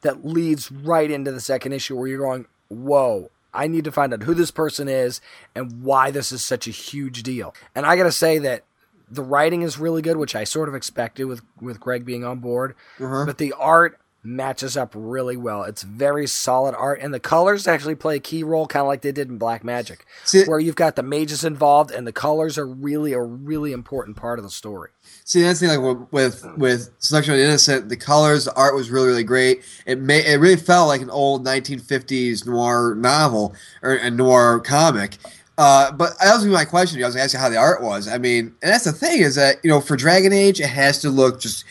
that 0.01 0.25
leads 0.25 0.71
right 0.71 1.09
into 1.09 1.31
the 1.31 1.41
second 1.41 1.73
issue 1.73 1.95
where 1.95 2.07
you're 2.07 2.19
going, 2.19 2.45
"Whoa." 2.69 3.31
I 3.53 3.65
need 3.65 3.85
to 3.85 3.91
find 3.91 4.13
out 4.13 4.23
who 4.23 4.35
this 4.35 4.51
person 4.51 4.87
is 4.87 5.19
and 5.55 5.81
why 5.81 6.11
this 6.11 6.31
is 6.31 6.43
such 6.43 6.67
a 6.67 6.71
huge 6.71 7.23
deal. 7.23 7.55
And 7.73 7.87
I 7.87 7.95
got 7.95 8.03
to 8.03 8.11
say 8.11 8.37
that 8.39 8.65
the 9.09 9.23
writing 9.23 9.63
is 9.63 9.79
really 9.79 10.01
good, 10.01 10.17
which 10.17 10.35
I 10.35 10.43
sort 10.43 10.69
of 10.69 10.75
expected 10.75 11.25
with 11.25 11.41
with 11.59 11.79
Greg 11.79 12.05
being 12.05 12.23
on 12.23 12.39
board. 12.39 12.75
Uh-huh. 12.99 13.25
But 13.25 13.37
the 13.37 13.53
art 13.53 13.99
matches 14.27 14.75
up 14.75 14.91
really 14.93 15.37
well. 15.37 15.63
It's 15.63 15.83
very 15.83 16.27
solid 16.27 16.75
art, 16.75 16.99
and 17.01 17.13
the 17.13 17.19
colors 17.19 17.67
actually 17.67 17.95
play 17.95 18.17
a 18.17 18.19
key 18.19 18.43
role, 18.43 18.67
kind 18.67 18.81
of 18.81 18.87
like 18.87 19.01
they 19.01 19.13
did 19.13 19.29
in 19.29 19.37
Black 19.37 19.63
Magic, 19.63 20.05
See- 20.25 20.43
where 20.43 20.59
you've 20.59 20.75
got 20.75 20.95
the 20.95 21.03
mages 21.03 21.45
involved, 21.45 21.91
and 21.91 22.05
the 22.05 22.11
colors 22.11 22.57
are 22.57 22.67
really 22.67 23.13
a 23.13 23.21
really 23.21 23.71
important 23.71 24.17
part 24.17 24.37
of 24.37 24.43
the 24.43 24.51
story. 24.51 24.89
See, 25.23 25.41
that's 25.41 25.61
the 25.61 25.67
thing. 25.67 25.81
Like 25.81 26.11
with 26.11 26.45
with, 26.57 26.89
Seduction 26.99 27.33
of 27.33 27.39
the 27.39 27.45
Innocent, 27.45 27.89
the 27.89 27.97
colors, 27.97 28.45
the 28.45 28.53
art 28.55 28.75
was 28.75 28.89
really 28.89 29.07
really 29.07 29.23
great. 29.23 29.63
It 29.85 29.99
may 29.99 30.25
it 30.25 30.39
really 30.39 30.57
felt 30.57 30.89
like 30.89 31.01
an 31.01 31.09
old 31.09 31.45
1950s 31.45 32.45
noir 32.45 32.95
novel 32.95 33.55
or 33.81 33.93
a 33.93 34.11
noir 34.11 34.59
comic. 34.59 35.17
Uh, 35.57 35.91
but 35.91 36.13
that 36.19 36.35
was 36.35 36.45
my 36.45 36.65
question. 36.65 37.01
I 37.01 37.07
was 37.07 37.15
asking 37.15 37.39
how 37.39 37.49
the 37.49 37.57
art 37.57 37.81
was. 37.81 38.07
I 38.07 38.19
mean, 38.19 38.53
and 38.61 38.71
that's 38.71 38.83
the 38.83 38.91
thing 38.91 39.21
is 39.21 39.35
that 39.35 39.57
you 39.63 39.69
know 39.71 39.81
for 39.81 39.95
Dragon 39.95 40.31
Age, 40.31 40.59
it 40.59 40.67
has 40.67 40.99
to 40.99 41.09
look 41.09 41.39
just 41.39 41.65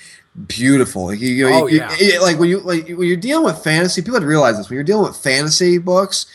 beautiful. 0.47 1.07
Like, 1.07 1.21
you, 1.21 1.29
you 1.29 1.49
Oh, 1.49 1.67
you- 1.67 1.79
yeah. 1.79 1.95
it- 1.99 2.23
like 2.23 2.39
when 2.39 2.49
you 2.49 2.61
like 2.61 2.89
when 2.89 3.07
you're 3.09 3.17
dealing 3.17 3.45
with 3.45 3.59
fantasy, 3.63 4.03
people 4.03 4.15
have 4.15 4.23
to 4.23 4.27
realize 4.29 4.57
this. 4.57 4.69
When 4.69 4.75
you're 4.75 4.85
dealing 4.85 5.07
with 5.07 5.17
fantasy 5.17 5.79
books, 5.79 6.27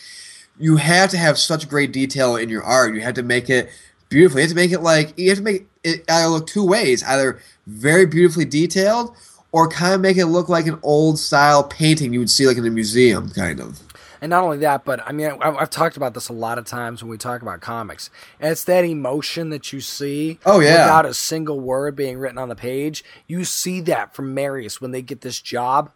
you 0.59 0.77
have 0.77 1.09
to 1.11 1.17
have 1.17 1.37
such 1.37 1.69
great 1.69 1.91
detail 1.91 2.35
in 2.35 2.49
your 2.49 2.63
art. 2.63 2.93
You 2.95 3.01
have 3.01 3.15
to 3.15 3.23
make 3.23 3.49
it 3.49 3.69
beautiful. 4.09 4.39
You 4.39 4.43
have 4.43 4.49
to 4.51 4.55
make 4.55 4.71
it 4.71 4.81
like 4.81 5.13
you 5.17 5.29
have 5.29 5.37
to 5.39 5.43
make 5.43 5.67
it 5.83 6.03
either 6.09 6.27
look 6.27 6.47
two 6.47 6.65
ways, 6.65 7.03
either 7.03 7.39
very 7.67 8.05
beautifully 8.05 8.45
detailed 8.45 9.15
or 9.51 9.67
kind 9.67 9.93
of 9.93 10.01
make 10.01 10.17
it 10.17 10.27
look 10.27 10.47
like 10.49 10.65
an 10.67 10.79
old 10.83 11.19
style 11.19 11.63
painting 11.63 12.13
you 12.13 12.19
would 12.19 12.29
see 12.29 12.47
like 12.47 12.57
in 12.57 12.65
a 12.65 12.69
museum, 12.69 13.29
kind 13.31 13.59
of. 13.59 13.79
And 14.21 14.29
not 14.29 14.43
only 14.43 14.59
that, 14.59 14.85
but 14.85 15.01
I 15.05 15.11
mean, 15.11 15.31
I've, 15.41 15.55
I've 15.55 15.69
talked 15.71 15.97
about 15.97 16.13
this 16.13 16.29
a 16.29 16.33
lot 16.33 16.59
of 16.59 16.65
times 16.65 17.01
when 17.01 17.09
we 17.09 17.17
talk 17.17 17.41
about 17.41 17.59
comics. 17.59 18.11
And 18.39 18.51
it's 18.51 18.63
that 18.65 18.85
emotion 18.85 19.49
that 19.49 19.73
you 19.73 19.81
see 19.81 20.37
Oh, 20.45 20.59
yeah. 20.59 20.83
without 20.85 21.07
a 21.07 21.13
single 21.15 21.59
word 21.59 21.95
being 21.95 22.19
written 22.19 22.37
on 22.37 22.47
the 22.47 22.55
page. 22.55 23.03
You 23.27 23.43
see 23.43 23.81
that 23.81 24.13
from 24.13 24.33
Marius 24.35 24.79
when 24.79 24.91
they 24.91 25.01
get 25.01 25.21
this 25.21 25.41
job, 25.41 25.91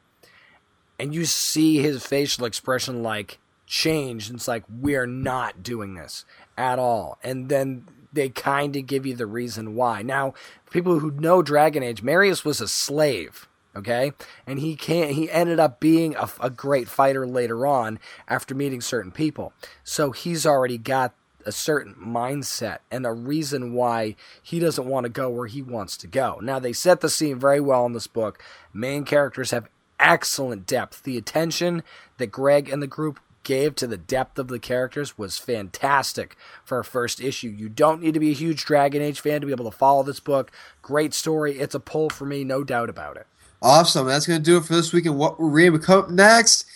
and 0.97 1.13
you 1.13 1.25
see 1.25 1.77
his 1.79 2.03
facial 2.05 2.45
expression 2.45 3.03
like 3.03 3.37
change. 3.67 4.29
And 4.29 4.37
it's 4.37 4.47
like, 4.47 4.63
we're 4.69 5.05
not 5.05 5.61
doing 5.61 5.93
this 5.93 6.25
at 6.57 6.79
all. 6.79 7.19
And 7.23 7.49
then 7.49 7.85
they 8.13 8.29
kind 8.29 8.75
of 8.75 8.87
give 8.87 9.05
you 9.05 9.13
the 9.15 9.25
reason 9.25 9.75
why. 9.75 10.01
Now, 10.01 10.33
people 10.71 10.99
who 10.99 11.11
know 11.11 11.41
Dragon 11.41 11.83
Age, 11.83 12.01
Marius 12.01 12.43
was 12.45 12.59
a 12.61 12.67
slave 12.67 13.47
okay 13.75 14.11
and 14.47 14.59
he 14.59 14.75
can't 14.75 15.11
he 15.11 15.29
ended 15.29 15.59
up 15.59 15.79
being 15.79 16.15
a, 16.15 16.29
a 16.39 16.49
great 16.49 16.87
fighter 16.87 17.27
later 17.27 17.65
on 17.65 17.99
after 18.27 18.55
meeting 18.55 18.81
certain 18.81 19.11
people 19.11 19.53
so 19.83 20.11
he's 20.11 20.45
already 20.45 20.77
got 20.77 21.13
a 21.45 21.51
certain 21.51 21.93
mindset 21.95 22.79
and 22.89 23.05
a 23.05 23.11
reason 23.11 23.73
why 23.73 24.15
he 24.41 24.59
doesn't 24.59 24.87
want 24.87 25.03
to 25.03 25.09
go 25.09 25.29
where 25.29 25.47
he 25.47 25.61
wants 25.61 25.97
to 25.97 26.07
go 26.07 26.39
now 26.41 26.59
they 26.59 26.73
set 26.73 27.01
the 27.01 27.09
scene 27.09 27.37
very 27.37 27.59
well 27.59 27.85
in 27.85 27.93
this 27.93 28.07
book 28.07 28.41
main 28.73 29.03
characters 29.03 29.51
have 29.51 29.67
excellent 29.99 30.65
depth 30.65 31.03
the 31.03 31.17
attention 31.17 31.83
that 32.17 32.27
greg 32.27 32.69
and 32.69 32.81
the 32.81 32.87
group 32.87 33.19
gave 33.45 33.75
to 33.75 33.87
the 33.87 33.95
depth 33.95 34.37
of 34.37 34.49
the 34.49 34.59
characters 34.59 35.17
was 35.17 35.37
fantastic 35.37 36.35
for 36.65 36.79
a 36.79 36.83
first 36.83 37.21
issue. 37.21 37.47
You 37.47 37.69
don't 37.69 38.01
need 38.01 38.15
to 38.15 38.19
be 38.19 38.31
a 38.31 38.33
huge 38.33 38.65
Dragon 38.65 39.01
Age 39.01 39.21
fan 39.21 39.39
to 39.39 39.47
be 39.47 39.53
able 39.53 39.71
to 39.71 39.77
follow 39.77 40.03
this 40.03 40.19
book. 40.19 40.51
Great 40.81 41.13
story. 41.13 41.57
It's 41.59 41.75
a 41.75 41.79
pull 41.79 42.09
for 42.09 42.25
me, 42.25 42.43
no 42.43 42.65
doubt 42.65 42.89
about 42.89 43.15
it. 43.15 43.27
Awesome. 43.65 44.05
That's 44.05 44.27
going 44.27 44.37
to 44.39 44.45
do 44.45 44.57
it 44.57 44.65
for 44.65 44.75
this 44.75 44.93
week 44.93 45.07
and 45.07 45.17
what 45.17 45.39
we're 45.39 45.47
reading. 45.47 45.73
We 45.73 45.79
come 45.79 45.97
up 45.97 46.09
next. 46.11 46.67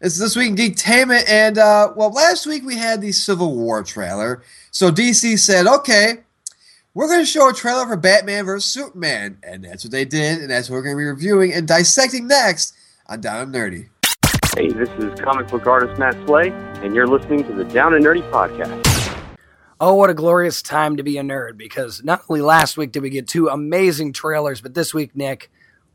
It's 0.00 0.18
this 0.18 0.34
week 0.34 0.48
in 0.48 0.56
Geektainment. 0.56 1.28
And, 1.28 1.56
uh, 1.56 1.92
well, 1.94 2.10
last 2.10 2.48
week 2.48 2.64
we 2.64 2.74
had 2.74 3.00
the 3.00 3.12
Civil 3.12 3.54
War 3.54 3.84
trailer. 3.84 4.42
So 4.72 4.90
DC 4.90 5.38
said, 5.38 5.68
okay, 5.68 6.24
we're 6.94 7.06
going 7.06 7.20
to 7.20 7.26
show 7.26 7.48
a 7.48 7.52
trailer 7.52 7.86
for 7.86 7.96
Batman 7.96 8.44
vs. 8.44 8.64
Superman. 8.64 9.38
And 9.44 9.62
that's 9.62 9.84
what 9.84 9.92
they 9.92 10.04
did. 10.04 10.40
And 10.40 10.50
that's 10.50 10.68
what 10.68 10.78
we're 10.78 10.82
going 10.82 10.96
to 10.96 10.98
be 10.98 11.04
reviewing 11.04 11.52
and 11.52 11.68
dissecting 11.68 12.26
next 12.26 12.74
on 13.06 13.20
Down 13.20 13.42
and 13.42 13.54
Nerdy. 13.54 13.90
Hey, 14.56 14.72
this 14.72 14.88
is 14.98 15.20
comic 15.20 15.46
book 15.46 15.68
artist 15.68 15.96
Matt 15.96 16.16
Slay, 16.26 16.50
and 16.82 16.92
you're 16.92 17.06
listening 17.06 17.44
to 17.44 17.52
the 17.52 17.64
Down 17.66 17.94
and 17.94 18.04
Nerdy 18.04 18.28
podcast. 18.32 19.36
Oh, 19.80 19.94
what 19.94 20.10
a 20.10 20.14
glorious 20.14 20.60
time 20.60 20.96
to 20.96 21.04
be 21.04 21.18
a 21.18 21.22
nerd 21.22 21.56
because 21.56 22.02
not 22.02 22.22
only 22.28 22.40
last 22.40 22.76
week 22.76 22.90
did 22.90 23.04
we 23.04 23.10
get 23.10 23.28
two 23.28 23.46
amazing 23.46 24.12
trailers, 24.12 24.60
but 24.60 24.74
this 24.74 24.92
week, 24.92 25.14
Nick, 25.14 25.48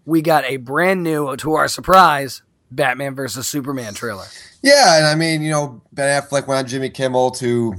we 0.08 0.22
got 0.22 0.46
a 0.46 0.56
brand 0.56 1.04
new, 1.04 1.36
to 1.36 1.54
our 1.56 1.68
surprise, 1.68 2.42
Batman 2.72 3.14
vs. 3.14 3.46
Superman 3.46 3.94
trailer. 3.94 4.24
Yeah, 4.64 4.98
and 4.98 5.06
I 5.06 5.16
mean, 5.16 5.42
you 5.42 5.52
know, 5.52 5.82
Ben 5.92 6.22
Affleck 6.22 6.48
went 6.48 6.60
on 6.60 6.66
Jimmy 6.66 6.90
Kimmel 6.90 7.32
to 7.32 7.76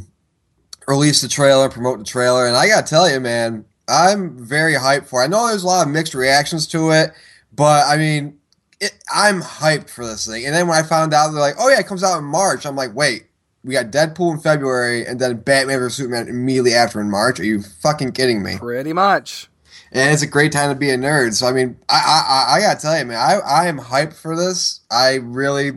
release 0.86 1.22
the 1.22 1.28
trailer, 1.28 1.70
promote 1.70 1.98
the 1.98 2.04
trailer, 2.04 2.46
and 2.46 2.54
I 2.54 2.68
gotta 2.68 2.86
tell 2.86 3.10
you, 3.10 3.18
man, 3.18 3.64
I'm 3.88 4.38
very 4.38 4.74
hyped 4.74 5.06
for. 5.06 5.22
it. 5.22 5.24
I 5.24 5.28
know 5.28 5.48
there's 5.48 5.62
a 5.62 5.66
lot 5.66 5.86
of 5.86 5.92
mixed 5.92 6.14
reactions 6.14 6.66
to 6.68 6.90
it, 6.90 7.12
but 7.56 7.86
I 7.86 7.96
mean, 7.96 8.38
it, 8.78 8.92
I'm 9.12 9.40
hyped 9.40 9.88
for 9.88 10.04
this 10.04 10.26
thing. 10.26 10.44
And 10.44 10.54
then 10.54 10.68
when 10.68 10.76
I 10.76 10.86
found 10.86 11.14
out 11.14 11.30
they're 11.30 11.40
like, 11.40 11.56
oh 11.58 11.70
yeah, 11.70 11.80
it 11.80 11.86
comes 11.86 12.04
out 12.04 12.18
in 12.18 12.24
March, 12.24 12.66
I'm 12.66 12.76
like, 12.76 12.94
wait, 12.94 13.24
we 13.64 13.72
got 13.72 13.86
Deadpool 13.86 14.34
in 14.34 14.40
February, 14.40 15.06
and 15.06 15.18
then 15.18 15.38
Batman 15.38 15.78
vs 15.78 15.96
Superman 15.96 16.28
immediately 16.28 16.74
after 16.74 17.00
in 17.00 17.10
March. 17.10 17.40
Are 17.40 17.44
you 17.44 17.62
fucking 17.62 18.12
kidding 18.12 18.42
me? 18.42 18.58
Pretty 18.58 18.92
much. 18.92 19.48
And 19.92 20.12
it's 20.12 20.22
a 20.22 20.26
great 20.26 20.52
time 20.52 20.70
to 20.70 20.74
be 20.78 20.90
a 20.90 20.96
nerd. 20.98 21.34
So 21.34 21.46
I 21.46 21.52
mean, 21.52 21.76
I 21.88 21.94
I, 21.94 22.54
I, 22.54 22.56
I 22.56 22.60
gotta 22.60 22.80
tell 22.80 22.98
you, 22.98 23.04
man, 23.04 23.16
I, 23.18 23.38
I 23.38 23.66
am 23.66 23.78
hyped 23.78 24.14
for 24.14 24.36
this. 24.36 24.80
I 24.90 25.16
really, 25.22 25.72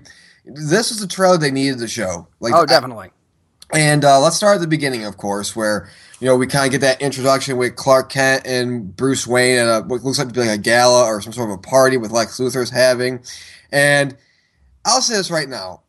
this 0.46 0.92
is 0.92 1.00
the 1.00 1.08
trailer 1.08 1.38
they 1.38 1.52
needed 1.52 1.80
to 1.80 1.88
show. 1.88 2.28
Like, 2.40 2.54
Oh, 2.54 2.62
I- 2.62 2.66
definitely. 2.66 3.10
and 3.74 4.04
uh, 4.04 4.20
let's 4.20 4.36
start 4.36 4.56
at 4.56 4.62
the 4.62 4.68
beginning, 4.68 5.06
of 5.06 5.18
course, 5.18 5.56
where 5.56 5.90
you 6.20 6.28
know 6.28 6.36
we 6.36 6.46
kind 6.48 6.66
of 6.66 6.72
get 6.72 6.82
that 6.82 7.02
introduction 7.02 7.58
with 7.58 7.76
Clark 7.76 8.10
Kent 8.12 8.46
and 8.46 8.96
Bruce 8.96 9.26
Wayne 9.26 9.58
at 9.60 9.68
a, 9.68 9.82
what 9.86 10.04
looks 10.04 10.20
like 10.20 10.28
to 10.28 10.34
be 10.34 10.42
like 10.42 10.50
a 10.50 10.58
gala 10.62 11.06
or 11.06 11.22
some 11.22 11.34
sort 11.34 11.50
of 11.50 11.56
a 11.56 11.62
party 11.62 11.98
with 11.98 12.12
Lex 12.12 12.40
Luthor's 12.40 12.70
having. 12.70 13.24
And 13.72 14.16
I'll 14.86 15.02
say 15.02 15.16
this 15.16 15.32
right 15.32 15.48
now. 15.50 15.82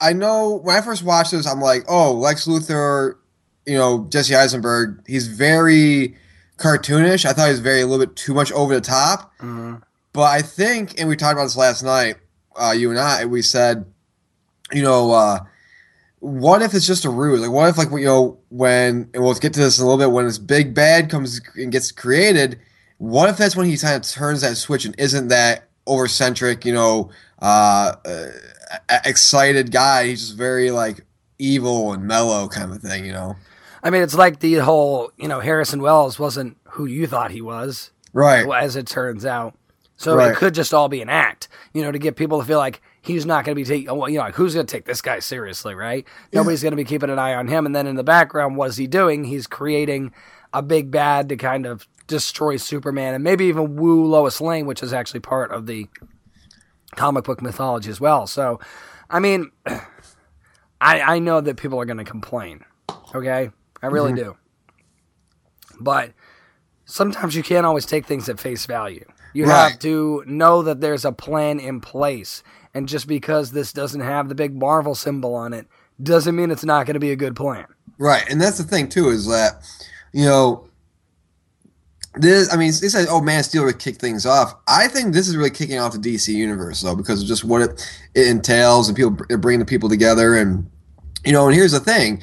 I 0.00 0.12
know 0.12 0.60
when 0.62 0.76
I 0.76 0.80
first 0.80 1.02
watched 1.04 1.30
this, 1.30 1.46
I'm 1.46 1.60
like, 1.60 1.84
oh, 1.88 2.12
Lex 2.12 2.46
Luthor, 2.46 3.14
you 3.66 3.76
know, 3.78 4.06
Jesse 4.10 4.34
Eisenberg, 4.34 5.00
he's 5.06 5.28
very 5.28 6.16
cartoonish. 6.62 7.24
I 7.24 7.32
thought 7.32 7.46
he 7.46 7.50
was 7.50 7.60
very 7.60 7.80
a 7.80 7.86
little 7.86 8.04
bit 8.06 8.14
too 8.16 8.34
much 8.34 8.52
over 8.52 8.74
the 8.74 8.80
top. 8.80 9.32
Mhm. 9.40 9.82
But 10.12 10.24
I 10.24 10.42
think, 10.42 10.98
and 10.98 11.08
we 11.08 11.16
talked 11.16 11.32
about 11.32 11.44
this 11.44 11.56
last 11.56 11.82
night, 11.82 12.16
uh, 12.56 12.74
you 12.76 12.90
and 12.90 12.98
I, 12.98 13.24
we 13.24 13.42
said, 13.42 13.84
you 14.72 14.82
know, 14.82 15.10
uh, 15.12 15.40
what 16.20 16.62
if 16.62 16.74
it's 16.74 16.86
just 16.86 17.04
a 17.04 17.10
ruse? 17.10 17.40
Like, 17.40 17.50
what 17.50 17.68
if, 17.68 17.78
like, 17.78 17.90
you 17.90 18.04
know, 18.04 18.38
when, 18.50 19.08
and 19.14 19.22
we'll 19.22 19.34
get 19.34 19.54
to 19.54 19.60
this 19.60 19.78
in 19.78 19.84
a 19.84 19.88
little 19.88 19.98
bit, 19.98 20.12
when 20.12 20.26
this 20.26 20.38
big 20.38 20.74
bad 20.74 21.10
comes 21.10 21.40
and 21.56 21.72
gets 21.72 21.90
created, 21.90 22.60
what 22.98 23.28
if 23.28 23.36
that's 23.36 23.56
when 23.56 23.66
he 23.66 23.76
kind 23.76 23.96
of 23.96 24.08
turns 24.08 24.42
that 24.42 24.56
switch 24.56 24.84
and 24.84 24.94
isn't 24.98 25.28
that 25.28 25.68
overcentric, 25.88 26.64
you 26.64 26.72
know, 26.72 27.10
uh, 27.40 27.94
uh, 28.04 28.26
excited 29.04 29.72
guy? 29.72 30.08
He's 30.08 30.20
just 30.20 30.36
very, 30.38 30.70
like, 30.70 31.04
evil 31.38 31.92
and 31.92 32.04
mellow 32.04 32.46
kind 32.48 32.70
of 32.70 32.80
thing, 32.82 33.04
you 33.04 33.12
know? 33.12 33.34
I 33.82 33.90
mean, 33.90 34.02
it's 34.02 34.14
like 34.14 34.40
the 34.40 34.54
whole, 34.56 35.10
you 35.16 35.28
know, 35.28 35.40
Harrison 35.40 35.82
Wells 35.82 36.18
wasn't 36.18 36.56
who 36.70 36.86
you 36.86 37.06
thought 37.06 37.30
he 37.30 37.40
was. 37.42 37.90
Right. 38.14 38.46
as 38.62 38.76
it 38.76 38.86
turns 38.86 39.24
out. 39.24 39.56
So 39.96 40.16
Right. 40.16 40.32
it 40.32 40.36
could 40.36 40.52
just 40.54 40.74
all 40.74 40.88
be 40.88 41.00
an 41.00 41.08
act, 41.08 41.48
you 41.72 41.82
know, 41.82 41.90
to 41.92 41.98
get 41.98 42.16
people 42.16 42.40
to 42.40 42.44
feel 42.44 42.58
like 42.58 42.82
he's 43.00 43.24
not 43.24 43.44
going 43.44 43.54
to 43.56 43.60
be 43.60 43.64
taking, 43.64 43.88
oh, 43.88 43.94
well, 43.94 44.08
you 44.08 44.18
know, 44.18 44.24
like, 44.24 44.34
who's 44.34 44.52
going 44.54 44.66
to 44.66 44.70
take 44.70 44.84
this 44.84 45.00
guy 45.00 45.18
seriously, 45.20 45.74
right? 45.74 46.06
Nobody's 46.32 46.62
going 46.62 46.72
to 46.72 46.76
be 46.76 46.84
keeping 46.84 47.08
an 47.08 47.18
eye 47.18 47.34
on 47.34 47.48
him. 47.48 47.64
And 47.66 47.74
then 47.74 47.86
in 47.86 47.96
the 47.96 48.04
background, 48.04 48.56
what 48.56 48.68
is 48.70 48.76
he 48.76 48.86
doing? 48.86 49.24
He's 49.24 49.46
creating 49.46 50.12
a 50.52 50.60
big 50.62 50.90
bad 50.90 51.28
to 51.30 51.36
kind 51.36 51.64
of 51.66 51.88
destroy 52.06 52.56
Superman 52.56 53.14
and 53.14 53.24
maybe 53.24 53.46
even 53.46 53.76
woo 53.76 54.04
Lois 54.06 54.40
Lane, 54.40 54.66
which 54.66 54.82
is 54.82 54.92
actually 54.92 55.20
part 55.20 55.50
of 55.52 55.66
the 55.66 55.88
comic 56.96 57.24
book 57.24 57.40
mythology 57.40 57.88
as 57.90 58.00
well. 58.00 58.26
So, 58.26 58.60
I 59.08 59.20
mean, 59.20 59.50
I, 59.66 61.00
I 61.00 61.18
know 61.20 61.40
that 61.40 61.56
people 61.56 61.80
are 61.80 61.84
going 61.86 61.98
to 61.98 62.04
complain, 62.04 62.64
okay? 63.14 63.50
I 63.82 63.88
really 63.88 64.12
mm-hmm. 64.12 64.30
do. 64.30 64.36
But 65.80 66.12
sometimes 66.84 67.34
you 67.34 67.42
can't 67.42 67.66
always 67.66 67.86
take 67.86 68.06
things 68.06 68.28
at 68.28 68.38
face 68.38 68.66
value. 68.66 69.04
You 69.34 69.46
Right. 69.46 69.70
have 69.70 69.78
to 69.80 70.22
know 70.26 70.62
that 70.62 70.80
there's 70.80 71.04
a 71.04 71.12
plan 71.12 71.58
in 71.58 71.80
place. 71.80 72.42
And 72.74 72.88
just 72.88 73.06
because 73.06 73.50
this 73.50 73.72
doesn't 73.72 74.00
have 74.00 74.28
the 74.28 74.34
big 74.34 74.54
Marvel 74.54 74.94
symbol 74.94 75.34
on 75.34 75.52
it 75.52 75.66
doesn't 76.02 76.34
mean 76.36 76.50
it's 76.50 76.64
not 76.64 76.86
going 76.86 76.94
to 76.94 77.00
be 77.00 77.10
a 77.10 77.16
good 77.16 77.36
plan. 77.36 77.66
Right, 77.98 78.28
and 78.30 78.40
that's 78.40 78.58
the 78.58 78.64
thing 78.64 78.88
too 78.88 79.10
is 79.10 79.26
that 79.28 79.62
you 80.12 80.24
know 80.24 80.68
this. 82.14 82.52
I 82.52 82.56
mean, 82.56 82.72
they 82.80 82.88
said, 82.88 83.06
"Oh, 83.08 83.20
Man 83.20 83.40
of 83.40 83.44
Steel 83.44 83.64
would 83.64 83.78
kick 83.78 83.96
things 83.96 84.26
off." 84.26 84.54
I 84.66 84.88
think 84.88 85.14
this 85.14 85.28
is 85.28 85.36
really 85.36 85.50
kicking 85.50 85.78
off 85.78 85.92
the 85.92 85.98
DC 85.98 86.28
universe 86.28 86.80
though, 86.80 86.96
because 86.96 87.22
of 87.22 87.28
just 87.28 87.44
what 87.44 87.62
it, 87.62 87.98
it 88.14 88.26
entails 88.26 88.88
and 88.88 88.96
people 88.96 89.12
br- 89.12 89.36
bringing 89.36 89.60
the 89.60 89.66
people 89.66 89.88
together, 89.88 90.34
and 90.34 90.68
you 91.24 91.32
know. 91.32 91.46
And 91.46 91.54
here's 91.54 91.72
the 91.72 91.80
thing: 91.80 92.22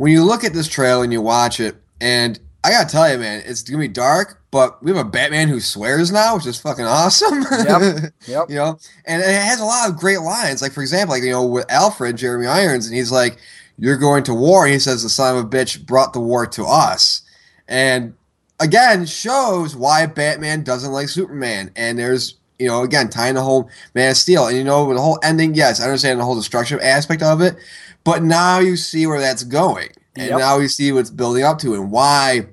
when 0.00 0.10
you 0.12 0.24
look 0.24 0.44
at 0.44 0.54
this 0.54 0.66
trailer 0.66 1.04
and 1.04 1.12
you 1.12 1.20
watch 1.20 1.60
it, 1.60 1.76
and 2.00 2.40
I 2.64 2.70
gotta 2.70 2.88
tell 2.88 3.12
you, 3.12 3.18
man, 3.18 3.42
it's 3.44 3.62
gonna 3.62 3.78
be 3.82 3.86
dark, 3.86 4.40
but 4.50 4.82
we 4.82 4.90
have 4.90 5.06
a 5.06 5.06
Batman 5.06 5.48
who 5.48 5.60
swears 5.60 6.10
now, 6.10 6.36
which 6.36 6.46
is 6.46 6.58
fucking 6.58 6.86
awesome. 6.86 7.44
Yep. 7.52 8.12
Yep. 8.26 8.48
you 8.48 8.54
know, 8.56 8.78
and 9.04 9.20
it 9.20 9.26
has 9.26 9.60
a 9.60 9.64
lot 9.66 9.90
of 9.90 9.98
great 9.98 10.22
lines. 10.22 10.62
Like 10.62 10.72
for 10.72 10.80
example, 10.80 11.14
like 11.14 11.22
you 11.22 11.32
know, 11.32 11.44
with 11.44 11.70
Alfred, 11.70 12.16
Jeremy 12.16 12.46
Irons, 12.46 12.86
and 12.86 12.96
he's 12.96 13.12
like, 13.12 13.36
"You're 13.76 13.98
going 13.98 14.24
to 14.24 14.32
war," 14.34 14.64
and 14.64 14.72
he 14.72 14.78
says, 14.78 15.02
"The 15.02 15.10
son 15.10 15.36
of 15.36 15.44
a 15.44 15.46
bitch 15.46 15.84
brought 15.84 16.14
the 16.14 16.20
war 16.20 16.46
to 16.46 16.64
us," 16.64 17.20
and 17.68 18.14
again 18.58 19.04
shows 19.04 19.76
why 19.76 20.06
Batman 20.06 20.62
doesn't 20.62 20.92
like 20.92 21.10
Superman. 21.10 21.72
And 21.76 21.98
there's 21.98 22.36
You 22.58 22.68
know, 22.68 22.82
again, 22.82 23.08
tying 23.10 23.34
the 23.34 23.42
whole 23.42 23.68
Man 23.94 24.10
of 24.10 24.16
Steel, 24.16 24.46
and 24.46 24.56
you 24.56 24.64
know, 24.64 24.92
the 24.94 25.00
whole 25.00 25.18
ending. 25.22 25.54
Yes, 25.54 25.78
I 25.78 25.84
understand 25.84 26.18
the 26.20 26.24
whole 26.24 26.36
destruction 26.36 26.78
aspect 26.82 27.22
of 27.22 27.40
it, 27.42 27.56
but 28.12 28.22
now 28.22 28.58
you 28.58 28.76
see 28.76 29.06
where 29.06 29.20
that's 29.20 29.44
going, 29.44 29.88
and 30.16 30.28
Yep. 30.30 30.38
now 30.38 30.58
you 30.58 30.68
see 30.68 30.92
what's 30.92 31.10
building 31.10 31.44
up 31.44 31.58
to, 31.60 31.74
and 31.74 31.90
why 31.90 32.46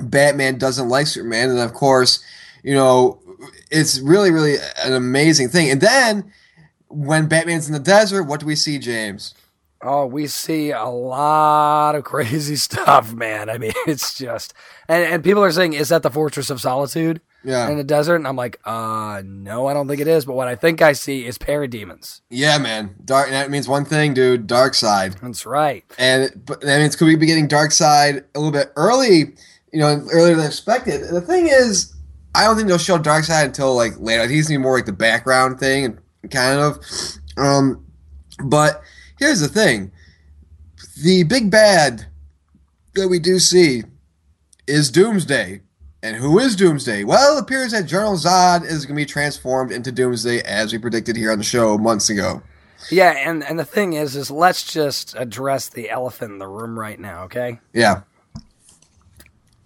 Batman 0.00 0.58
doesn't 0.58 0.88
like 0.88 1.06
Superman, 1.06 1.50
and 1.50 1.58
of 1.58 1.72
course, 1.74 2.22
you 2.62 2.74
know, 2.74 3.20
it's 3.70 3.98
really, 4.00 4.30
really 4.30 4.56
an 4.84 4.92
amazing 4.92 5.48
thing. 5.48 5.70
And 5.70 5.80
then 5.80 6.32
when 6.88 7.26
Batman's 7.28 7.66
in 7.66 7.72
the 7.72 7.78
desert, 7.80 8.24
what 8.24 8.40
do 8.40 8.46
we 8.46 8.56
see, 8.56 8.78
James? 8.78 9.34
Oh, 9.82 10.06
we 10.06 10.26
see 10.26 10.70
a 10.70 10.84
lot 10.84 11.94
of 11.94 12.04
crazy 12.12 12.56
stuff, 12.56 13.12
man. 13.12 13.50
I 13.50 13.58
mean, 13.58 13.72
it's 13.86 14.16
just, 14.16 14.54
and, 14.88 15.04
and 15.12 15.24
people 15.24 15.42
are 15.44 15.52
saying, 15.52 15.74
is 15.74 15.90
that 15.90 16.02
the 16.02 16.10
Fortress 16.10 16.48
of 16.50 16.60
Solitude 16.60 17.20
Yeah, 17.44 17.68
in 17.68 17.76
the 17.76 17.84
desert? 17.84 18.16
And 18.16 18.26
I'm 18.26 18.36
like, 18.36 18.58
uh, 18.64 19.22
no, 19.24 19.66
I 19.66 19.74
don't 19.74 19.86
think 19.86 20.00
it 20.00 20.08
is. 20.08 20.24
But 20.24 20.34
what 20.34 20.48
I 20.48 20.56
think 20.56 20.80
I 20.82 20.92
see 20.94 21.26
is 21.26 21.36
parademons. 21.38 22.20
yeah, 22.30 22.56
man. 22.58 22.94
Dark. 23.04 23.30
That 23.30 23.50
means 23.50 23.68
one 23.68 23.84
thing, 23.84 24.14
dude. 24.14 24.46
Darkseid. 24.48 25.20
That's 25.20 25.44
right. 25.46 25.84
and 25.98 26.30
but 26.46 26.60
that 26.62 26.80
means 26.80 26.96
could 26.96 27.06
we 27.06 27.16
be 27.16 27.26
getting 27.26 27.48
Darkseid 27.48 28.24
a 28.34 28.38
little 28.38 28.52
bit 28.52 28.72
early? 28.76 29.34
You 29.72 29.80
know, 29.80 30.06
earlier 30.12 30.36
than 30.36 30.46
expected. 30.46 31.02
The 31.10 31.20
thing 31.20 31.48
is, 31.48 31.94
I 32.34 32.44
don't 32.44 32.56
think 32.56 32.68
they'll 32.68 32.78
show 32.78 32.98
Darkseid 32.98 33.44
until 33.46 33.74
like 33.74 33.92
later. 33.98 34.22
I 34.22 34.26
think 34.26 34.38
it's 34.38 34.48
gonna 34.48 34.58
be 34.58 34.62
more 34.62 34.76
like 34.76 34.86
the 34.86 34.92
background 34.92 35.58
thing, 35.60 35.98
kind 36.30 36.60
of. 36.60 36.78
Um, 37.36 37.84
but 38.44 38.82
here's 39.18 39.40
the 39.40 39.48
thing: 39.48 39.90
the 41.02 41.24
big 41.24 41.50
bad 41.50 42.06
that 42.94 43.08
we 43.08 43.18
do 43.18 43.38
see 43.38 43.82
is 44.66 44.90
Doomsday. 44.90 45.60
And 46.04 46.16
who 46.16 46.38
is 46.38 46.54
Doomsday? 46.54 47.04
Well, 47.04 47.38
it 47.38 47.40
appears 47.40 47.72
that 47.72 47.86
General 47.86 48.12
Zod 48.12 48.62
is 48.62 48.84
going 48.84 48.94
to 48.94 49.00
be 49.00 49.06
transformed 49.06 49.72
into 49.72 49.90
Doomsday 49.90 50.42
as 50.42 50.70
we 50.70 50.78
predicted 50.78 51.16
here 51.16 51.32
on 51.32 51.38
the 51.38 51.44
show 51.44 51.78
months 51.78 52.10
ago. 52.10 52.42
Yeah, 52.90 53.12
and, 53.12 53.42
and 53.42 53.58
the 53.58 53.64
thing 53.64 53.94
is, 53.94 54.14
is 54.14 54.30
let's 54.30 54.70
just 54.70 55.14
address 55.16 55.70
the 55.70 55.88
elephant 55.88 56.32
in 56.32 56.38
the 56.38 56.46
room 56.46 56.78
right 56.78 57.00
now, 57.00 57.22
okay? 57.22 57.58
Yeah. 57.72 58.02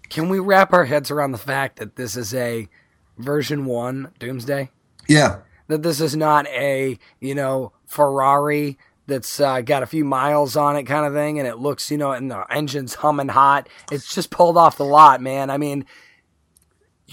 Can 0.09 0.29
we 0.29 0.39
wrap 0.39 0.71
our 0.71 0.85
heads 0.85 1.11
around 1.11 1.33
the 1.33 1.37
fact 1.37 1.77
that 1.79 1.97
this 1.97 2.15
is 2.15 2.33
a 2.33 2.69
version 3.17 3.65
one 3.65 4.13
Doomsday? 4.17 4.71
Yeah. 5.09 5.39
That 5.67 5.83
this 5.83 5.99
is 5.99 6.15
not 6.15 6.47
a, 6.47 6.97
you 7.19 7.35
know, 7.35 7.73
Ferrari 7.85 8.77
that's 9.07 9.41
uh, 9.41 9.59
got 9.59 9.83
a 9.83 9.87
few 9.87 10.05
miles 10.05 10.55
on 10.55 10.77
it 10.77 10.83
kind 10.83 11.05
of 11.05 11.13
thing 11.13 11.37
and 11.37 11.45
it 11.45 11.57
looks, 11.57 11.91
you 11.91 11.97
know, 11.97 12.13
and 12.13 12.31
the 12.31 12.45
engine's 12.49 12.93
humming 12.93 13.27
hot. 13.27 13.67
It's 13.91 14.15
just 14.15 14.29
pulled 14.29 14.55
off 14.55 14.77
the 14.77 14.85
lot, 14.85 15.19
man. 15.19 15.49
I 15.49 15.57
mean, 15.57 15.85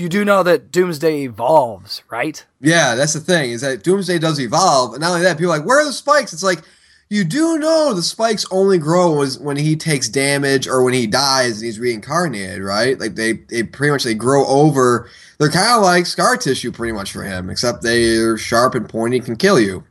you 0.01 0.09
do 0.09 0.25
know 0.25 0.43
that 0.43 0.71
Doomsday 0.71 1.23
evolves, 1.23 2.03
right? 2.11 2.45
Yeah, 2.61 2.95
that's 2.95 3.13
the 3.15 3.21
thing 3.21 3.51
is 3.51 3.61
that 3.61 3.83
Doomsday 3.83 4.19
does 4.19 4.41
evolve, 4.41 4.93
and 4.93 5.01
not 5.01 5.11
only 5.11 5.23
that, 5.23 5.39
people 5.39 5.53
are 5.53 5.59
like, 5.59 5.67
"Where 5.67 5.81
are 5.81 5.85
the 5.85 5.93
spikes?" 5.93 6.33
It's 6.33 6.43
like 6.43 6.63
you 7.09 7.23
do 7.23 7.59
know 7.59 7.95
the 7.95 8.03
spikes 8.03 8.45
only 8.51 8.79
grow 8.79 9.25
when 9.25 9.57
he 9.57 9.77
takes 9.77 10.09
damage 10.09 10.67
or 10.67 10.83
when 10.83 10.93
he 10.93 11.07
dies 11.07 11.59
and 11.59 11.67
he's 11.67 11.79
reincarnated, 11.79 12.63
right? 12.63 12.99
Like 12.99 13.15
they, 13.15 13.35
they 13.35 13.63
pretty 13.63 13.93
much 13.93 14.03
they 14.03 14.15
grow 14.15 14.45
over. 14.47 15.09
They're 15.39 15.51
kind 15.51 15.77
of 15.77 15.83
like 15.83 16.07
scar 16.07 16.37
tissue, 16.37 16.73
pretty 16.73 16.93
much 16.93 17.13
for 17.13 17.23
him, 17.23 17.49
except 17.49 17.83
they're 17.83 18.37
sharp 18.37 18.75
and 18.75 18.89
pointy, 18.89 19.21
can 19.21 19.37
kill 19.37 19.61
you. 19.61 19.85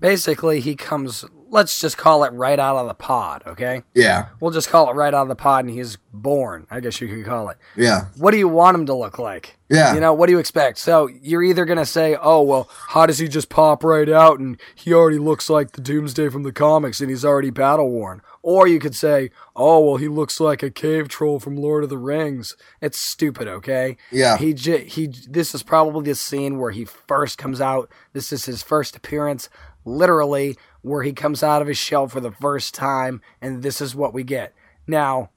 Basically, 0.00 0.60
he 0.60 0.76
comes, 0.76 1.24
let's 1.56 1.80
just 1.80 1.96
call 1.96 2.22
it 2.22 2.32
right 2.32 2.58
out 2.58 2.76
of 2.76 2.86
the 2.86 2.94
pod, 2.94 3.42
okay? 3.46 3.82
Yeah, 3.94 4.26
We'll 4.40 4.50
just 4.52 4.68
call 4.68 4.88
it 4.90 4.94
right 4.94 5.12
out 5.12 5.22
of 5.22 5.28
the 5.28 5.34
pod 5.34 5.64
and 5.64 5.74
he's 5.74 5.96
born, 6.12 6.66
I 6.70 6.80
guess 6.80 7.00
you 7.00 7.08
could 7.08 7.24
call 7.24 7.48
it. 7.48 7.56
yeah, 7.76 8.06
what 8.16 8.30
do 8.30 8.36
you 8.38 8.46
want 8.48 8.76
him 8.76 8.86
to 8.86 8.94
look 8.94 9.18
like? 9.18 9.56
Yeah. 9.68 9.94
You 9.94 10.00
know, 10.00 10.14
what 10.14 10.26
do 10.26 10.32
you 10.32 10.38
expect? 10.38 10.78
So 10.78 11.08
you're 11.08 11.42
either 11.42 11.64
going 11.64 11.78
to 11.78 11.84
say, 11.86 12.16
oh, 12.20 12.40
well, 12.42 12.68
how 12.70 13.04
does 13.06 13.18
he 13.18 13.26
just 13.26 13.48
pop 13.48 13.82
right 13.82 14.08
out 14.08 14.38
and 14.38 14.60
he 14.76 14.92
already 14.94 15.18
looks 15.18 15.50
like 15.50 15.72
the 15.72 15.80
Doomsday 15.80 16.28
from 16.28 16.44
the 16.44 16.52
comics 16.52 17.00
and 17.00 17.10
he's 17.10 17.24
already 17.24 17.50
battle 17.50 17.90
worn? 17.90 18.22
Or 18.42 18.68
you 18.68 18.78
could 18.78 18.94
say, 18.94 19.30
oh, 19.56 19.80
well, 19.84 19.96
he 19.96 20.06
looks 20.06 20.38
like 20.38 20.62
a 20.62 20.70
cave 20.70 21.08
troll 21.08 21.40
from 21.40 21.56
Lord 21.56 21.82
of 21.82 21.90
the 21.90 21.98
Rings. 21.98 22.54
It's 22.80 22.96
stupid, 22.98 23.48
okay? 23.48 23.96
Yeah. 24.12 24.36
He, 24.36 24.54
j- 24.54 24.84
he, 24.84 25.08
this 25.08 25.52
is 25.52 25.64
probably 25.64 26.04
the 26.10 26.14
scene 26.14 26.58
where 26.60 26.70
he 26.70 26.84
first 26.84 27.36
comes 27.38 27.60
out. 27.60 27.90
This 28.12 28.32
is 28.32 28.44
his 28.44 28.62
first 28.62 28.94
appearance, 28.94 29.48
literally, 29.84 30.56
where 30.86 31.02
he 31.02 31.12
comes 31.12 31.42
out 31.42 31.60
of 31.60 31.68
his 31.68 31.76
shell 31.78 32.06
for 32.06 32.20
the 32.20 32.30
first 32.30 32.72
time, 32.74 33.20
and 33.42 33.62
this 33.62 33.80
is 33.80 33.94
what 33.96 34.14
we 34.14 34.22
get. 34.22 34.54
Now, 34.86 35.30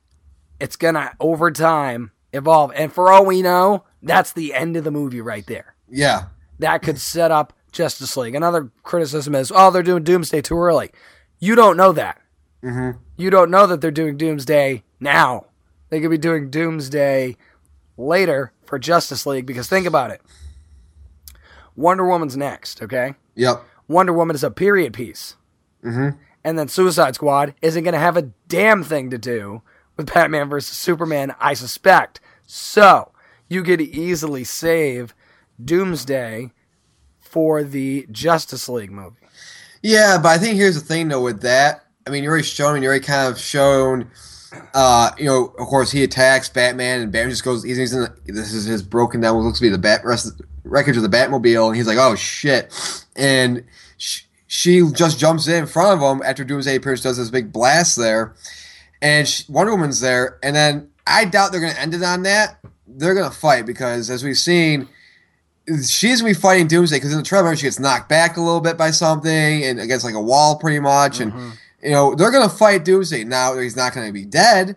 it's 0.59 0.75
gonna 0.75 1.12
over 1.19 1.49
time 1.49 2.12
evolve. 2.33 2.71
And 2.75 2.93
for 2.93 3.12
all 3.12 3.25
we 3.25 3.41
know, 3.41 3.83
that's 4.03 4.31
the 4.31 4.53
end 4.53 4.77
of 4.77 4.83
the 4.83 4.91
movie 4.91 5.21
right 5.21 5.45
there. 5.47 5.73
yeah, 5.89 6.25
That 6.59 6.83
could 6.83 6.99
set 6.99 7.31
up 7.31 7.53
Justice 7.71 8.15
League. 8.15 8.35
Another 8.35 8.69
criticism 8.83 9.33
is, 9.33 9.51
oh, 9.55 9.71
they're 9.71 9.81
doing 9.81 10.03
Doomsday 10.03 10.41
too 10.41 10.57
early. 10.59 10.91
You 11.39 11.55
don't 11.55 11.77
know 11.77 11.93
that. 11.93 12.21
Mhm. 12.63 12.99
You 13.17 13.29
don't 13.31 13.49
know 13.49 13.65
that 13.65 13.81
they're 13.81 13.89
doing 13.89 14.17
Doomsday 14.17 14.83
now. 14.99 15.45
They 15.89 15.99
could 15.99 16.12
be 16.12 16.17
doing 16.19 16.51
Doomsday 16.51 17.38
later 17.97 18.51
for 18.65 18.77
Justice 18.77 19.25
League 19.25 19.45
because 19.47 19.67
think 19.67 19.88
about 19.88 20.12
it. 20.12 20.21
Wonder 21.75 22.05
Woman's 22.05 22.38
next, 22.38 22.83
okay? 22.83 23.15
yep, 23.35 23.63
Wonder 23.88 24.13
Woman 24.13 24.35
is 24.35 24.43
a 24.43 24.51
period 24.51 24.93
piece. 24.93 25.35
Mhm. 25.84 26.18
And 26.44 26.58
then 26.58 26.68
Suicide 26.68 27.15
Squad 27.15 27.54
isn't 27.62 27.84
going 27.84 27.94
to 27.94 28.00
have 28.00 28.18
a 28.18 28.30
damn 28.48 28.84
thing 28.84 29.10
to 29.10 29.18
do 29.18 29.62
with 29.98 30.13
Batman 30.13 30.50
versus 30.50 30.78
Superman, 30.78 31.36
I 31.39 31.54
suspect. 31.54 32.20
So, 32.48 33.12
you 33.50 33.63
could 33.63 33.82
easily 33.82 34.44
save 34.44 35.13
Doomsday 35.63 36.52
for 37.20 37.63
the 37.63 38.08
Justice 38.12 38.68
League 38.70 38.92
movie. 38.92 39.15
yeah. 39.84 40.18
But 40.22 40.30
I 40.30 40.38
think 40.38 40.56
here's 40.56 40.76
the 40.76 40.86
thing, 40.86 41.08
though, 41.10 41.22
with 41.22 41.42
that. 41.42 41.86
I 42.08 42.10
mean, 42.10 42.24
you're 42.24 42.32
already 42.32 42.46
shown, 42.48 42.82
you're 42.82 42.92
already 42.92 43.06
kind 43.06 43.32
of 43.32 43.39
shown. 43.39 44.10
Uh, 44.74 45.12
you 45.20 45.26
know, 45.26 45.54
of 45.60 45.68
course, 45.68 45.92
he 45.92 46.04
attacks 46.04 46.50
Batman, 46.50 47.02
and 47.02 47.12
Batman 47.12 47.30
just 47.30 47.44
goes. 47.44 47.62
He's, 47.63 47.78
he's 47.78 47.94
in. 47.94 48.02
The, 48.02 48.32
this 48.32 48.52
is 48.52 48.65
his 48.65 48.82
broken 48.82 49.22
down. 49.22 49.36
What 49.36 49.44
looks 49.44 49.60
to 49.60 49.63
be 49.65 49.70
the 49.70 49.78
bat 49.78 50.02
rest 50.04 50.42
wreckage 50.63 50.98
of 50.98 51.04
the 51.04 51.10
Batmobile, 51.10 51.68
and 51.68 51.76
he's 51.76 51.86
like, 51.86 52.00
"Oh 52.00 52.15
shit!" 52.15 52.74
And 53.15 53.63
sh- 53.98 54.24
she 54.49 54.81
just 54.93 55.19
jumps 55.19 55.47
in 55.47 55.67
front 55.67 56.01
of 56.01 56.01
him 56.01 56.23
after 56.25 56.43
Doomsday 56.43 56.75
appears, 56.75 57.03
does 57.03 57.17
this 57.17 57.29
big 57.29 57.53
blast 57.53 57.95
there, 57.95 58.33
and 58.99 59.27
she, 59.27 59.45
Wonder 59.47 59.71
Woman's 59.71 59.99
there, 60.01 60.39
and 60.41 60.55
then 60.55 60.89
I 61.05 61.25
doubt 61.25 61.51
they're 61.51 61.62
going 61.62 61.73
to 61.73 61.79
end 61.79 61.93
it 61.93 62.01
on 62.01 62.23
that. 62.23 62.59
They're 62.88 63.13
going 63.13 63.29
to 63.29 63.35
fight 63.35 63.67
because, 63.67 64.09
as 64.09 64.23
we've 64.23 64.38
seen, 64.38 64.89
she's 65.85 66.21
gonna 66.21 66.33
be 66.33 66.39
fighting 66.39 66.65
Doomsday 66.67 66.97
because 66.97 67.12
in 67.12 67.19
the 67.19 67.23
trailer 67.23 67.55
she 67.55 67.67
gets 67.67 67.79
knocked 67.79 68.09
back 68.09 68.38
a 68.38 68.41
little 68.41 68.59
bit 68.59 68.75
by 68.75 68.89
something 68.89 69.63
and 69.63 69.79
against 69.79 70.03
like 70.03 70.15
a 70.15 70.21
wall 70.21 70.57
pretty 70.57 70.79
much, 70.79 71.19
and 71.19 71.31
mm-hmm. 71.31 71.49
you 71.83 71.91
know 71.91 72.15
they're 72.15 72.31
gonna 72.31 72.49
fight 72.49 72.85
Doomsday. 72.85 73.23
Now 73.23 73.55
he's 73.55 73.75
not 73.75 73.93
gonna 73.93 74.12
be 74.12 74.25
dead, 74.25 74.75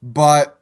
but 0.00 0.60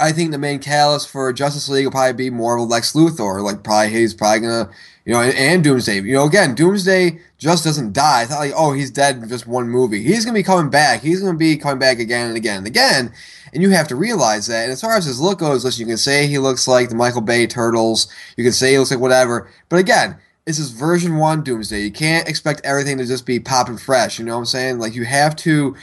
I 0.00 0.12
think 0.12 0.30
the 0.30 0.38
main 0.38 0.58
catalyst 0.58 1.08
for 1.08 1.32
Justice 1.32 1.68
League 1.68 1.86
will 1.86 1.90
probably 1.90 2.12
be 2.12 2.30
more 2.30 2.56
of 2.56 2.62
a 2.62 2.64
Lex 2.64 2.92
Luthor. 2.92 3.42
Like 3.42 3.64
probably 3.64 3.90
he's 3.90 4.14
probably 4.14 4.40
gonna 4.40 4.70
you 5.06 5.12
know 5.14 5.22
and, 5.22 5.34
and 5.34 5.64
Doomsday. 5.64 6.02
You 6.02 6.12
know 6.12 6.26
again 6.26 6.54
Doomsday 6.54 7.18
just 7.38 7.64
doesn't 7.64 7.94
die. 7.94 8.22
It's 8.22 8.30
not 8.30 8.40
like 8.40 8.52
oh 8.54 8.72
he's 8.72 8.90
dead 8.90 9.16
in 9.16 9.28
just 9.28 9.46
one 9.46 9.68
movie. 9.70 10.02
He's 10.02 10.24
gonna 10.26 10.34
be 10.38 10.42
coming 10.42 10.68
back. 10.68 11.00
He's 11.00 11.20
gonna 11.22 11.38
be 11.38 11.56
coming 11.56 11.78
back 11.78 11.98
again 11.98 12.28
and 12.28 12.36
again 12.36 12.58
and 12.58 12.66
again. 12.66 13.12
And 13.54 13.62
you 13.62 13.70
have 13.70 13.88
to 13.88 13.96
realize 13.96 14.46
that. 14.48 14.64
And 14.64 14.72
as 14.72 14.82
far 14.82 14.96
as 14.96 15.06
his 15.06 15.18
look 15.20 15.38
goes, 15.38 15.64
listen, 15.64 15.80
you 15.80 15.86
can 15.86 15.96
say 15.96 16.26
he 16.26 16.38
looks 16.38 16.68
like 16.68 16.90
the 16.90 16.94
Michael 16.96 17.22
Bay 17.22 17.46
Turtles. 17.46 18.06
You 18.36 18.44
can 18.44 18.52
say 18.52 18.72
he 18.72 18.78
looks 18.78 18.90
like 18.90 19.00
whatever. 19.00 19.48
But 19.70 19.78
again, 19.78 20.18
this 20.44 20.58
is 20.58 20.70
version 20.72 21.16
one 21.16 21.42
Doomsday. 21.42 21.80
You 21.82 21.90
can't 21.92 22.28
expect 22.28 22.60
everything 22.64 22.98
to 22.98 23.06
just 23.06 23.24
be 23.24 23.40
popping 23.40 23.78
fresh. 23.78 24.18
You 24.18 24.24
know 24.26 24.34
what 24.34 24.40
I'm 24.40 24.46
saying? 24.46 24.78
Like 24.78 24.94
you 24.94 25.04
have 25.06 25.36
to 25.36 25.74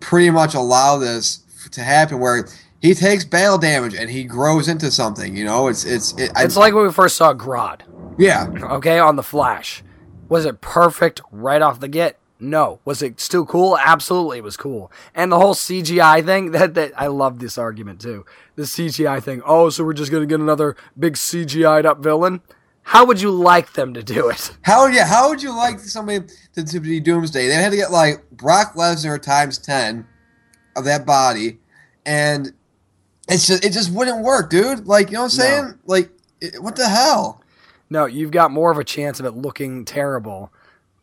pretty 0.00 0.30
much 0.30 0.54
allow 0.54 0.98
this 0.98 1.40
to 1.72 1.82
happen 1.82 2.18
where 2.18 2.48
he 2.80 2.94
takes 2.94 3.24
battle 3.24 3.58
damage 3.58 3.94
and 3.94 4.08
he 4.10 4.24
grows 4.24 4.66
into 4.66 4.90
something. 4.90 5.36
You 5.36 5.44
know, 5.44 5.68
it's 5.68 5.84
it's 5.84 6.12
it, 6.18 6.32
I- 6.34 6.44
It's 6.44 6.56
like 6.56 6.74
when 6.74 6.84
we 6.86 6.92
first 6.92 7.16
saw 7.16 7.32
Grodd, 7.34 7.80
yeah, 8.18 8.48
okay, 8.62 8.98
on 8.98 9.16
The 9.16 9.22
Flash. 9.22 9.82
Was 10.28 10.44
it 10.44 10.60
perfect 10.60 11.20
right 11.32 11.60
off 11.60 11.80
the 11.80 11.88
get? 11.88 12.18
No. 12.38 12.80
Was 12.84 13.02
it 13.02 13.20
still 13.20 13.44
cool? 13.44 13.76
Absolutely, 13.76 14.38
it 14.38 14.44
was 14.44 14.56
cool. 14.56 14.90
And 15.14 15.30
the 15.30 15.38
whole 15.38 15.54
CGI 15.54 16.24
thing, 16.24 16.50
that, 16.52 16.74
that 16.74 16.92
I 16.96 17.08
love 17.08 17.38
this 17.38 17.58
argument 17.58 18.00
too. 18.00 18.24
The 18.56 18.62
CGI 18.62 19.22
thing. 19.22 19.42
Oh, 19.44 19.70
so 19.70 19.84
we're 19.84 19.92
just 19.92 20.10
gonna 20.10 20.26
get 20.26 20.40
another 20.40 20.76
big 20.98 21.14
CGI'd 21.14 21.86
up 21.86 22.02
villain? 22.02 22.40
How 22.82 23.04
would 23.04 23.20
you 23.20 23.30
like 23.30 23.74
them 23.74 23.94
to 23.94 24.02
do 24.02 24.30
it? 24.30 24.56
How 24.62 24.86
yeah? 24.86 25.06
How 25.06 25.28
would 25.28 25.42
you 25.42 25.54
like 25.54 25.78
somebody 25.78 26.26
to, 26.54 26.64
to 26.64 26.80
be 26.80 26.98
Doomsday? 26.98 27.46
They 27.46 27.54
had 27.54 27.70
to 27.70 27.76
get 27.76 27.92
like 27.92 28.28
Brock 28.30 28.74
Lesnar 28.74 29.20
times 29.20 29.58
ten 29.58 30.06
of 30.76 30.84
that 30.86 31.06
body, 31.06 31.60
and 32.06 32.52
it's 33.28 33.46
just 33.46 33.64
it 33.64 33.72
just 33.72 33.92
wouldn't 33.92 34.24
work, 34.24 34.50
dude. 34.50 34.86
Like 34.86 35.08
you 35.08 35.14
know 35.14 35.20
what 35.20 35.24
I'm 35.24 35.30
saying? 35.30 35.78
Like 35.84 36.10
it, 36.40 36.60
what 36.62 36.74
the 36.74 36.88
hell? 36.88 37.42
No, 37.90 38.06
you've 38.06 38.30
got 38.30 38.52
more 38.52 38.70
of 38.70 38.78
a 38.78 38.84
chance 38.84 39.18
of 39.20 39.26
it 39.26 39.32
looking 39.32 39.84
terrible 39.84 40.52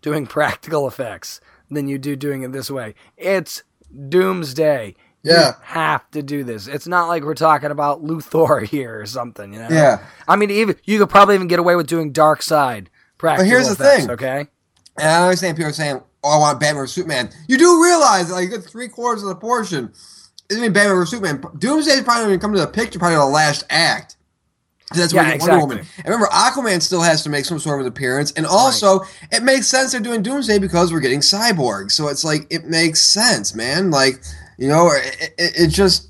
doing 0.02 0.26
practical 0.28 0.88
effects 0.88 1.42
than 1.70 1.88
you 1.88 1.98
do 1.98 2.16
doing 2.16 2.44
it 2.44 2.52
this 2.54 2.72
way. 2.72 2.96
It's 3.18 3.64
Doomsday. 4.10 4.96
Yeah. 5.24 5.48
You 5.48 5.54
have 5.64 6.10
to 6.12 6.24
do 6.24 6.44
this. 6.46 6.68
It's 6.68 6.88
not 6.88 7.08
like 7.08 7.24
we're 7.24 7.34
talking 7.34 7.72
about 7.72 8.04
Luthor 8.04 8.66
here 8.68 9.00
or 9.02 9.06
something, 9.06 9.54
you 9.54 9.60
know? 9.60 9.68
Yeah. 9.70 10.06
I 10.28 10.38
mean, 10.38 10.50
even 10.50 10.78
you 10.86 11.00
could 11.00 11.10
probably 11.10 11.36
even 11.36 11.48
get 11.48 11.60
away 11.60 11.76
with 11.76 11.88
doing 11.88 12.14
Darkseid 12.14 12.88
practical 13.18 13.50
here's 13.50 13.68
the 13.68 13.76
thing. 13.76 14.10
okay? 14.12 14.48
And 14.98 15.08
I 15.08 15.24
understand 15.26 15.58
people 15.58 15.70
are 15.70 15.74
saying, 15.74 16.02
"Oh, 16.24 16.30
I 16.30 16.40
want 16.40 16.60
Batman 16.60 16.82
vs 16.82 16.96
Superman." 16.96 17.30
You 17.48 17.58
do 17.58 17.84
realize, 17.84 18.32
like, 18.32 18.46
you 18.46 18.50
get 18.50 18.64
three 18.64 18.88
quarters 18.88 19.22
of 19.22 19.30
the 19.30 19.36
portion. 19.36 19.92
Isn't 20.50 20.74
Batman 20.74 20.96
vs 20.96 21.12
Superman? 21.12 21.44
Doomsday 21.60 21.92
is 21.94 22.02
probably 22.02 22.26
going 22.26 22.40
to 22.40 22.42
come 22.42 22.54
to 22.54 22.60
the 22.60 22.68
picture, 22.68 22.98
probably 22.98 23.18
the 23.18 23.26
last 23.26 23.64
act. 23.70 24.17
That's 24.96 25.12
Yeah, 25.14 25.24
when 25.24 25.34
exactly. 25.34 25.58
Wonder 25.58 25.68
Woman. 25.68 25.88
And 25.98 26.06
remember, 26.06 26.28
Aquaman 26.28 26.82
still 26.82 27.02
has 27.02 27.24
to 27.24 27.30
make 27.30 27.46
some 27.46 27.60
sort 27.60 27.80
of 27.80 27.86
an 27.86 27.92
appearance, 27.92 28.32
and 28.34 28.46
also 28.46 29.02
it 29.32 29.44
makes 29.44 29.68
sense 29.68 29.92
they're 29.92 30.02
doing 30.02 30.22
Doomsday 30.22 30.60
because 30.60 30.94
we're 30.94 31.02
getting 31.02 31.20
Cyborg. 31.20 31.92
So 31.92 32.08
it's 32.08 32.24
like 32.24 32.48
it 32.50 32.66
makes 32.66 33.02
sense, 33.02 33.54
man. 33.54 33.92
Like 33.92 34.22
you 34.58 34.68
know, 34.68 34.90
it, 34.92 35.34
it, 35.38 35.54
it 35.62 35.68
just 35.68 36.10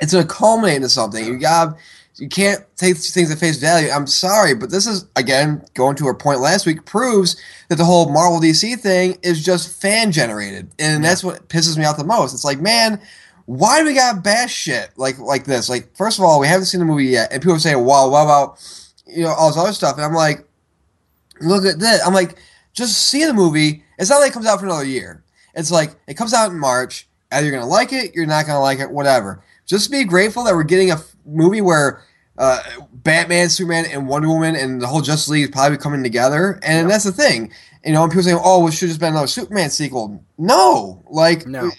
it's 0.00 0.12
to 0.12 0.24
culminate 0.24 0.76
into 0.76 0.88
something. 0.90 1.24
You 1.24 1.38
got 1.38 1.76
you 2.16 2.28
can't 2.28 2.64
take 2.76 2.96
things 2.96 3.30
at 3.30 3.38
face 3.38 3.58
value. 3.58 3.88
I'm 3.90 4.06
sorry, 4.06 4.54
but 4.54 4.70
this 4.70 4.86
is 4.86 5.06
again 5.16 5.64
going 5.74 5.96
to 5.96 6.06
our 6.06 6.14
point 6.14 6.40
last 6.40 6.66
week 6.66 6.84
proves 6.84 7.40
that 7.68 7.76
the 7.76 7.84
whole 7.84 8.12
Marvel 8.12 8.38
DC 8.38 8.78
thing 8.80 9.18
is 9.22 9.42
just 9.42 9.80
fan 9.80 10.12
generated, 10.12 10.70
and 10.78 11.02
that's 11.04 11.24
what 11.24 11.48
pisses 11.48 11.78
me 11.78 11.84
off 11.84 11.96
the 11.96 12.04
most. 12.04 12.34
It's 12.34 12.44
like, 12.44 12.60
man, 12.60 13.00
why 13.46 13.80
do 13.80 13.86
we 13.86 13.94
got 13.94 14.24
bash 14.24 14.54
shit 14.54 14.90
like 14.96 15.18
like 15.18 15.44
this? 15.44 15.68
Like, 15.68 15.94
first 15.96 16.18
of 16.18 16.24
all, 16.24 16.40
we 16.40 16.46
haven't 16.46 16.66
seen 16.66 16.80
the 16.80 16.86
movie 16.86 17.06
yet, 17.06 17.32
and 17.32 17.42
people 17.42 17.56
are 17.56 17.60
saying, 17.60 17.84
"Wow, 17.84 18.08
what 18.08 18.22
about 18.22 18.58
you 19.06 19.22
know 19.22 19.32
all 19.32 19.48
this 19.48 19.58
other 19.58 19.72
stuff?" 19.72 19.96
And 19.96 20.04
I'm 20.04 20.14
like, 20.14 20.46
look 21.40 21.64
at 21.64 21.78
this. 21.78 22.06
I'm 22.06 22.14
like, 22.14 22.36
just 22.72 23.08
see 23.08 23.24
the 23.24 23.34
movie. 23.34 23.84
It's 23.98 24.10
not 24.10 24.18
like 24.18 24.30
it 24.30 24.34
comes 24.34 24.46
out 24.46 24.60
for 24.60 24.66
another 24.66 24.84
year. 24.84 25.22
It's 25.54 25.70
like 25.70 25.94
it 26.06 26.14
comes 26.14 26.32
out 26.34 26.50
in 26.50 26.58
March. 26.58 27.08
Either 27.30 27.46
you're 27.46 27.54
gonna 27.54 27.70
like 27.70 27.92
it, 27.92 28.14
you're 28.14 28.26
not 28.26 28.46
gonna 28.46 28.60
like 28.60 28.80
it, 28.80 28.90
whatever. 28.90 29.42
Just 29.66 29.90
be 29.90 30.04
grateful 30.04 30.44
that 30.44 30.54
we're 30.54 30.62
getting 30.62 30.90
a 30.90 30.94
f- 30.94 31.16
movie 31.24 31.60
where 31.60 32.02
uh, 32.36 32.60
Batman, 32.92 33.48
Superman, 33.48 33.86
and 33.86 34.08
Wonder 34.08 34.28
Woman 34.28 34.56
and 34.56 34.80
the 34.80 34.86
whole 34.86 35.00
Justice 35.00 35.28
League 35.28 35.44
is 35.44 35.50
probably 35.50 35.78
coming 35.78 36.02
together. 36.02 36.58
And 36.62 36.90
that's 36.90 37.04
the 37.04 37.12
thing. 37.12 37.52
You 37.84 37.92
know, 37.92 38.02
and 38.02 38.10
people 38.10 38.22
saying, 38.24 38.40
"Oh, 38.42 38.66
it 38.66 38.72
should 38.72 38.88
just 38.88 39.00
been 39.00 39.10
another 39.12 39.26
Superman 39.26 39.70
sequel." 39.70 40.24
No, 40.38 41.02
like, 41.10 41.46
No. 41.46 41.70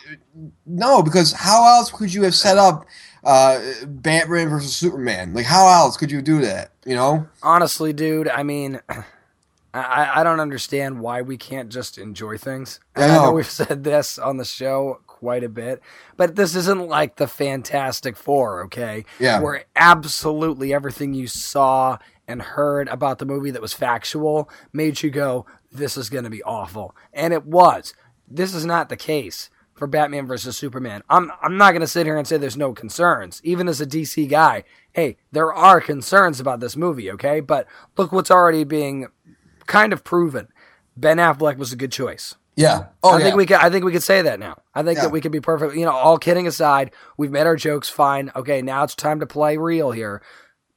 no, 0.65 1.01
because 1.01 1.31
how 1.31 1.65
else 1.65 1.91
could 1.91 2.13
you 2.13 2.23
have 2.23 2.35
set 2.35 2.57
up 2.57 2.85
uh, 3.23 3.59
Batman 3.87 4.49
versus 4.49 4.75
Superman? 4.75 5.33
Like, 5.33 5.45
how 5.45 5.67
else 5.67 5.97
could 5.97 6.11
you 6.11 6.21
do 6.21 6.41
that? 6.41 6.71
You 6.85 6.95
know? 6.95 7.27
Honestly, 7.41 7.91
dude, 7.93 8.27
I 8.27 8.43
mean, 8.43 8.81
I, 9.73 10.21
I 10.21 10.23
don't 10.23 10.39
understand 10.39 10.99
why 11.01 11.21
we 11.21 11.37
can't 11.37 11.69
just 11.69 11.97
enjoy 11.97 12.37
things. 12.37 12.79
I 12.95 13.03
And 13.03 13.11
I 13.11 13.15
know 13.15 13.23
know. 13.25 13.31
we've 13.33 13.49
said 13.49 13.83
this 13.83 14.17
on 14.17 14.37
the 14.37 14.45
show 14.45 15.01
quite 15.07 15.43
a 15.43 15.49
bit, 15.49 15.81
but 16.17 16.35
this 16.35 16.55
isn't 16.55 16.87
like 16.87 17.15
the 17.17 17.27
Fantastic 17.27 18.15
Four, 18.15 18.63
okay? 18.65 19.05
Yeah. 19.19 19.39
Where 19.41 19.65
absolutely 19.75 20.73
everything 20.73 21.13
you 21.13 21.27
saw 21.27 21.97
and 22.27 22.41
heard 22.41 22.87
about 22.89 23.19
the 23.19 23.25
movie 23.25 23.51
that 23.51 23.61
was 23.61 23.73
factual 23.73 24.49
made 24.71 25.01
you 25.03 25.09
go, 25.09 25.45
this 25.77 25.97
is 25.97 26.09
going 26.09 26.23
to 26.23 26.29
be 26.29 26.43
awful. 26.43 26.95
And 27.13 27.33
it 27.33 27.45
was. 27.45 27.93
This 28.27 28.53
is 28.53 28.65
not 28.65 28.89
the 28.89 28.97
case 28.97 29.49
for 29.73 29.87
Batman 29.87 30.25
versus 30.25 30.57
Superman. 30.57 31.03
I'm 31.09 31.31
I'm 31.41 31.57
not 31.57 31.71
going 31.71 31.81
to 31.81 31.87
sit 31.87 32.05
here 32.05 32.17
and 32.17 32.27
say 32.27 32.37
there's 32.37 32.57
no 32.57 32.73
concerns. 32.73 33.41
Even 33.43 33.67
as 33.67 33.81
a 33.81 33.85
DC 33.85 34.29
guy, 34.29 34.63
hey, 34.93 35.17
there 35.31 35.53
are 35.53 35.81
concerns 35.81 36.39
about 36.39 36.59
this 36.59 36.75
movie, 36.77 37.11
okay? 37.11 37.39
But 37.39 37.67
look 37.97 38.11
what's 38.11 38.31
already 38.31 38.63
being 38.63 39.07
kind 39.67 39.93
of 39.93 40.03
proven. 40.03 40.47
Ben 40.97 41.17
Affleck 41.17 41.57
was 41.57 41.73
a 41.73 41.75
good 41.75 41.91
choice. 41.91 42.35
Yeah. 42.55 42.85
Oh, 43.03 43.11
I 43.11 43.17
yeah. 43.17 43.23
think 43.25 43.35
we 43.35 43.45
could. 43.45 43.57
I 43.57 43.69
think 43.69 43.83
we 43.83 43.91
could 43.91 44.01
say 44.03 44.21
that 44.21 44.39
now. 44.39 44.61
I 44.73 44.81
think 44.81 44.97
Yeah. 44.97 45.03
that 45.03 45.11
we 45.11 45.19
could 45.19 45.33
be 45.33 45.41
perfect. 45.41 45.75
You 45.75 45.85
know, 45.85 45.91
all 45.91 46.17
kidding 46.17 46.47
aside, 46.47 46.91
we've 47.17 47.31
made 47.31 47.45
our 47.45 47.57
jokes. 47.57 47.89
Fine. 47.89 48.31
Okay, 48.35 48.61
now 48.61 48.83
it's 48.85 48.95
time 48.95 49.19
to 49.19 49.25
play 49.27 49.57
real 49.57 49.91
here. 49.91 50.21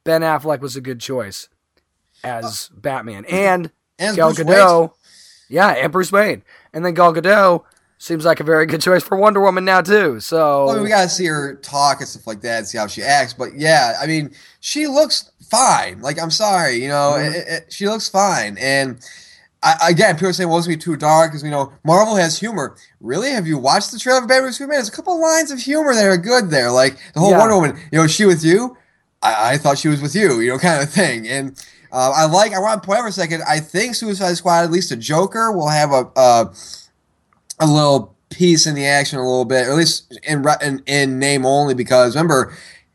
Ben 0.03 0.21
Affleck 0.21 0.59
was 0.59 0.75
a 0.75 0.81
good 0.81 0.99
choice 0.99 1.47
as 2.21 2.69
uh, 2.73 2.79
Batman, 2.81 3.23
and 3.25 3.71
And 3.99 4.15
Gal 4.15 4.33
Bruce 4.33 4.47
Gadot. 4.47 4.91
Yeah, 5.49 5.69
and 5.69 5.91
Bruce 5.91 6.11
Wayne, 6.11 6.43
and 6.73 6.85
then 6.85 6.93
Gal 6.93 7.13
Gadot 7.13 7.63
seems 7.97 8.23
like 8.23 8.39
a 8.39 8.43
very 8.43 8.65
good 8.65 8.81
choice 8.81 9.03
for 9.03 9.17
Wonder 9.17 9.41
Woman 9.41 9.65
now 9.65 9.81
too. 9.81 10.19
So 10.19 10.65
Well, 10.65 10.69
I 10.71 10.73
mean, 10.75 10.83
we 10.83 10.89
gotta 10.89 11.09
see 11.09 11.25
her 11.25 11.55
talk 11.55 11.99
and 11.99 12.07
stuff 12.07 12.25
like 12.27 12.41
that, 12.41 12.59
and 12.59 12.67
see 12.67 12.77
how 12.77 12.87
she 12.87 13.01
acts. 13.03 13.33
But 13.33 13.55
yeah, 13.55 13.95
I 14.01 14.05
mean, 14.07 14.31
she 14.61 14.87
looks 14.87 15.31
fine. 15.49 16.01
Like, 16.01 16.21
I'm 16.21 16.31
sorry, 16.31 16.75
you 16.75 16.87
know, 16.87 17.15
Mm-hmm. 17.17 17.33
it, 17.33 17.47
it, 17.47 17.73
she 17.73 17.87
looks 17.89 18.07
fine. 18.07 18.57
And 18.59 18.99
I, 19.61 19.89
again, 19.89 20.15
people 20.15 20.29
are 20.29 20.33
saying, 20.33 20.47
"Well, 20.47 20.57
it's 20.59 20.67
gonna 20.67 20.77
be 20.77 20.81
too 20.81 20.95
dark," 20.95 21.31
because 21.31 21.43
we 21.43 21.49
know 21.49 21.73
Marvel 21.83 22.15
has 22.15 22.39
humor. 22.39 22.77
Really, 23.01 23.31
have 23.31 23.45
you 23.45 23.57
watched 23.57 23.91
the 23.91 23.99
trailer 23.99 24.21
of 24.21 24.27
Batman 24.29 24.43
vs 24.43 24.57
Superman? 24.57 24.77
There's 24.77 24.87
a 24.87 24.91
couple 24.93 25.19
lines 25.19 25.51
of 25.51 25.59
humor 25.59 25.93
that 25.93 26.05
are 26.05 26.15
good 26.15 26.49
there, 26.49 26.71
like 26.71 26.95
the 27.13 27.19
whole 27.19 27.31
Yeah. 27.31 27.39
Wonder 27.39 27.55
Woman. 27.55 27.77
You 27.91 27.99
know, 27.99 28.07
she 28.07 28.25
with 28.25 28.45
you? 28.45 28.77
I, 29.21 29.53
I 29.53 29.57
thought 29.57 29.77
she 29.77 29.89
was 29.89 30.01
with 30.01 30.15
you. 30.15 30.39
You 30.39 30.51
know, 30.51 30.59
kind 30.59 30.81
of 30.81 30.89
thing. 30.89 31.27
And 31.27 31.61
uh, 31.91 32.13
I 32.15 32.25
like. 32.25 32.53
I 32.53 32.59
want 32.59 32.81
to 32.81 32.85
point 32.85 32.99
out 32.99 33.03
for 33.03 33.09
a 33.09 33.11
second. 33.11 33.43
I 33.47 33.59
think 33.59 33.95
Suicide 33.95 34.35
Squad, 34.35 34.63
at 34.63 34.71
least 34.71 34.91
a 34.91 34.95
Joker, 34.95 35.51
will 35.51 35.69
have 35.69 35.91
a. 35.91 36.09
Uh, 36.15 36.53
a 37.59 37.67
little 37.67 38.15
piece 38.29 38.65
in 38.65 38.75
the 38.75 38.85
action 38.85 39.19
a 39.19 39.23
little 39.23 39.45
bit, 39.45 39.67
or 39.67 39.71
at 39.71 39.77
least 39.77 40.17
in 40.23 40.45
in, 40.61 40.83
in 40.85 41.19
name 41.19 41.45
only. 41.45 41.73
Because 41.73 42.15
remember, 42.15 42.53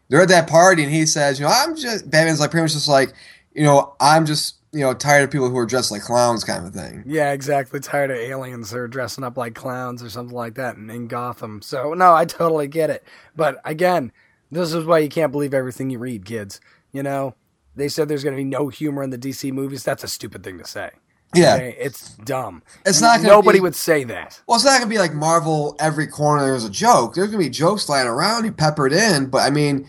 they're 0.09 0.23
at 0.23 0.29
that 0.29 0.49
party, 0.49 0.83
and 0.83 0.93
he 0.93 1.07
says, 1.07 1.39
"You 1.39 1.47
know, 1.47 1.53
I'm 1.55 1.77
just." 1.77 2.11
Batman's 2.11 2.41
like 2.41 2.51
pretty 2.51 2.63
much 2.63 2.73
just 2.73 2.89
like, 2.89 3.13
you 3.55 3.65
know, 3.65 3.95
I'm 4.01 4.27
just 4.27 4.57
you 4.73 4.81
know 4.81 4.95
tired 4.95 5.25
of 5.25 5.31
people 5.31 5.49
who 5.49 5.57
are 5.59 5.67
dressed 5.67 5.91
like 5.91 6.03
clowns, 6.03 6.45
kind 6.45 6.67
of 6.67 6.75
thing. 6.75 7.05
Yeah, 7.07 7.33
exactly. 7.33 7.81
Tired 7.81 8.11
of 8.11 8.17
aliens 8.17 8.73
who 8.73 8.79
are 8.79 8.89
dressing 8.89 9.25
up 9.25 9.37
like 9.37 9.55
clowns 9.55 10.03
or 10.03 10.11
something 10.11 10.35
like 10.35 10.55
that 10.55 10.77
in, 10.77 10.91
in 10.91 11.07
Gotham. 11.07 11.63
So, 11.63 11.95
no, 11.95 12.15
I 12.15 12.25
totally 12.25 12.67
get 12.67 12.91
it. 12.91 13.05
But 13.37 13.61
again, 13.65 14.13
this 14.51 14.73
is 14.73 14.85
why 14.85 14.99
you 14.99 15.09
can't 15.09 15.33
believe 15.33 15.55
everything 15.55 15.91
you 15.91 15.99
read, 15.99 16.25
kids. 16.25 16.61
You 16.93 17.03
know, 17.03 17.35
they 17.77 17.89
said 17.89 18.09
there's 18.09 18.25
going 18.25 18.35
to 18.37 18.41
be 18.41 18.45
no 18.49 18.69
humor 18.69 19.03
in 19.03 19.11
the 19.11 19.19
DC 19.19 19.53
movies. 19.53 19.83
That's 19.85 20.05
a 20.05 20.09
stupid 20.09 20.43
thing 20.45 20.59
to 20.59 20.65
say. 20.65 20.91
Yeah. 21.35 21.55
Okay? 21.57 21.77
It's 21.81 22.15
dumb. 22.17 22.63
It's 22.87 23.01
not 23.01 23.21
Nobody 23.23 23.59
be- 23.59 23.63
would 23.63 23.75
say 23.75 24.05
that. 24.05 24.41
Well, 24.47 24.55
it's 24.55 24.65
not 24.65 24.79
gonna 24.79 24.89
be 24.89 24.99
like 24.99 25.13
Marvel. 25.15 25.75
Every 25.81 26.07
corner 26.07 26.45
there's 26.45 26.65
a 26.65 26.71
joke. 26.71 27.15
There's 27.15 27.27
gonna 27.29 27.43
be 27.43 27.51
jokes 27.51 27.89
lying 27.89 28.07
around, 28.07 28.45
you 28.45 28.53
peppered 28.53 28.93
in. 28.93 29.27
But 29.27 29.39
I 29.39 29.51
mean, 29.51 29.89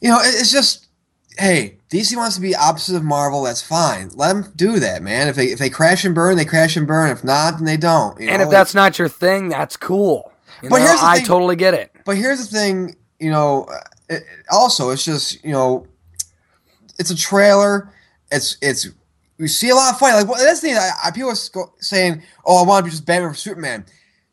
you 0.00 0.08
know, 0.08 0.18
it's 0.22 0.52
just, 0.52 0.86
hey, 1.36 1.78
DC 1.90 2.14
wants 2.16 2.36
to 2.36 2.40
be 2.40 2.54
opposite 2.54 2.94
of 2.94 3.02
Marvel. 3.02 3.42
That's 3.42 3.60
fine. 3.60 4.10
Let 4.14 4.34
them 4.34 4.52
do 4.54 4.78
that, 4.78 5.02
man. 5.02 5.26
If 5.26 5.34
they 5.34 5.46
if 5.46 5.58
they 5.58 5.68
crash 5.68 6.04
and 6.04 6.14
burn, 6.14 6.36
they 6.36 6.44
crash 6.44 6.76
and 6.76 6.86
burn. 6.86 7.10
If 7.10 7.24
not, 7.24 7.56
then 7.56 7.64
they 7.64 7.76
don't. 7.76 8.20
you 8.20 8.28
And 8.28 8.38
know? 8.38 8.44
if 8.44 8.50
that's 8.52 8.72
not 8.72 9.00
your 9.00 9.08
thing, 9.08 9.48
that's 9.48 9.76
cool. 9.76 10.30
You 10.62 10.68
But 10.70 10.78
know, 10.78 10.86
here's 10.86 11.00
the 11.00 11.06
I 11.06 11.16
thing- 11.16 11.24
totally 11.26 11.56
get 11.56 11.74
it. 11.74 11.90
But 12.04 12.16
here's 12.18 12.38
the 12.48 12.56
thing, 12.56 12.94
you 13.18 13.32
know. 13.32 13.66
It, 14.08 14.22
also, 14.48 14.90
it's 14.90 15.04
just 15.04 15.44
you 15.44 15.50
know, 15.50 15.87
it's 16.98 17.10
a 17.10 17.16
trailer. 17.16 17.92
It's 18.30 18.56
it's 18.60 18.86
you 19.38 19.48
see 19.48 19.70
a 19.70 19.74
lot 19.74 19.92
of 19.92 19.98
fight. 19.98 20.14
Like 20.14 20.28
well, 20.28 20.42
that's 20.42 20.60
the 20.60 20.68
thing. 20.68 20.76
I, 20.76 20.90
I, 21.04 21.10
people 21.10 21.30
are 21.30 21.70
saying, 21.80 22.22
"Oh, 22.44 22.62
I 22.62 22.66
want 22.66 22.84
to 22.84 22.84
be 22.84 22.90
just 22.90 23.06
Batman 23.06 23.30
for 23.30 23.36
Superman." 23.36 23.84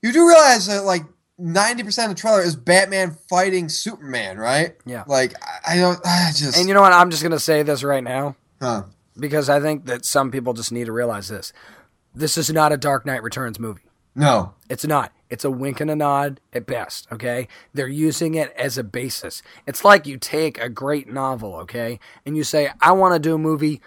You 0.02 0.12
do 0.12 0.28
realize 0.28 0.68
that 0.68 0.84
like 0.84 1.04
ninety 1.38 1.84
percent 1.84 2.10
of 2.12 2.16
the 2.18 2.22
trailer 2.22 2.42
is 2.42 2.56
Batman 2.56 3.16
fighting 3.30 3.70
Superman, 3.70 4.38
right? 4.38 4.76
Yeah. 4.86 5.04
Like 5.08 5.34
I, 5.42 5.76
I 5.76 5.78
don't. 5.78 6.00
I 6.06 6.32
just. 6.36 6.58
And 6.58 6.68
you 6.68 6.74
know 6.74 6.82
what? 6.82 6.94
I'm 6.94 7.10
just 7.12 7.22
going 7.24 7.32
to 7.32 7.40
say 7.40 7.64
this 7.64 7.84
right 7.84 8.04
now. 8.04 8.36
huh. 8.62 8.84
because 9.18 9.50
I 9.50 9.60
think 9.60 9.86
that 9.86 10.06
some 10.06 10.32
people 10.32 10.54
just 10.54 10.72
need 10.72 10.86
to 10.86 10.92
realize 10.92 11.28
this. 11.30 11.54
This 12.14 12.38
is 12.38 12.52
not 12.52 12.72
a 12.72 12.78
Dark 12.78 13.06
Knight 13.06 13.24
Returns 13.24 13.60
movie. 13.60 13.82
No. 14.16 14.54
It's 14.70 14.86
not. 14.86 15.12
It's 15.30 15.46
a 15.46 15.52
wink 15.52 15.80
and 15.80 15.90
a 15.90 15.96
nod 15.96 16.40
at 16.54 16.66
best, 16.66 17.08
okay? 17.12 17.48
They're 17.74 17.88
using 17.88 18.36
it 18.36 18.54
as 18.58 18.78
a 18.78 18.84
basis. 18.84 19.42
It's 19.66 19.84
like 19.84 20.06
you 20.06 20.18
take 20.18 20.60
a 20.60 20.70
great 20.70 21.12
novel, 21.12 21.56
okay, 21.56 22.00
and 22.26 22.38
you 22.38 22.44
say, 22.44 22.72
I 22.82 22.92
want 22.92 23.14
to 23.14 23.20
do 23.20 23.36
a 23.36 23.40
movie 23.40 23.82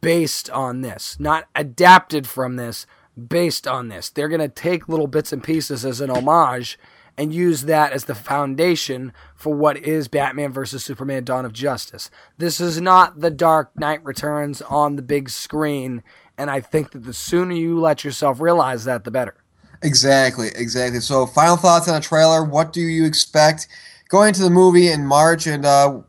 based 0.00 0.50
on 0.50 0.82
this, 0.82 1.18
not 1.18 1.48
adapted 1.54 2.26
from 2.26 2.56
this, 2.56 2.86
based 3.16 3.66
on 3.66 3.88
this. 3.88 4.10
They're 4.10 4.28
going 4.28 4.40
to 4.40 4.48
take 4.48 4.88
little 4.88 5.06
bits 5.06 5.32
and 5.32 5.42
pieces 5.42 5.84
as 5.84 6.00
an 6.00 6.10
homage 6.10 6.78
and 7.16 7.32
use 7.32 7.62
that 7.62 7.92
as 7.92 8.04
the 8.04 8.14
foundation 8.14 9.12
for 9.36 9.54
what 9.54 9.76
is 9.76 10.08
Batman 10.08 10.52
versus 10.52 10.84
Superman 10.84 11.24
Dawn 11.24 11.44
of 11.44 11.52
Justice. 11.52 12.10
This 12.38 12.60
is 12.60 12.80
not 12.80 13.20
the 13.20 13.30
Dark 13.30 13.70
Knight 13.78 14.04
Returns 14.04 14.62
on 14.62 14.96
the 14.96 15.02
big 15.02 15.30
screen, 15.30 16.02
and 16.36 16.50
I 16.50 16.60
think 16.60 16.90
that 16.90 17.04
the 17.04 17.14
sooner 17.14 17.54
you 17.54 17.78
let 17.78 18.04
yourself 18.04 18.40
realize 18.40 18.84
that, 18.84 19.04
the 19.04 19.10
better. 19.10 19.36
Exactly, 19.84 20.48
exactly. 20.56 21.00
So, 21.00 21.26
final 21.26 21.56
thoughts 21.56 21.88
on 21.88 21.94
the 21.94 22.00
trailer. 22.00 22.42
What 22.42 22.72
do 22.72 22.80
you 22.80 23.04
expect 23.04 23.68
going 24.08 24.32
to 24.34 24.42
the 24.42 24.50
movie 24.50 24.88
in 24.88 25.06
March? 25.06 25.46
And 25.46 25.66
uh, 25.66 26.00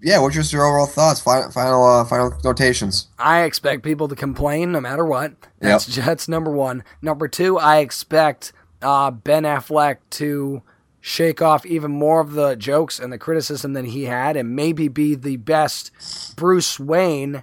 yeah, 0.00 0.18
what's 0.18 0.34
just 0.34 0.52
your 0.52 0.64
overall 0.64 0.86
thoughts? 0.86 1.20
Final, 1.20 1.50
final, 1.50 1.84
uh, 1.84 2.04
final 2.04 2.32
notations. 2.42 3.08
I 3.18 3.42
expect 3.42 3.82
people 3.82 4.08
to 4.08 4.16
complain 4.16 4.72
no 4.72 4.80
matter 4.80 5.04
what. 5.04 5.34
That's 5.60 5.86
that's 5.96 6.28
number 6.28 6.50
one. 6.50 6.82
Number 7.02 7.28
two, 7.28 7.58
I 7.58 7.78
expect 7.78 8.52
uh, 8.82 9.10
Ben 9.10 9.42
Affleck 9.42 9.98
to 10.10 10.62
shake 11.02 11.40
off 11.42 11.64
even 11.64 11.90
more 11.90 12.20
of 12.20 12.32
the 12.32 12.56
jokes 12.56 12.98
and 12.98 13.12
the 13.12 13.18
criticism 13.18 13.74
that 13.74 13.86
he 13.86 14.04
had, 14.04 14.36
and 14.36 14.56
maybe 14.56 14.88
be 14.88 15.14
the 15.14 15.36
best 15.36 15.90
Bruce 16.36 16.80
Wayne 16.80 17.42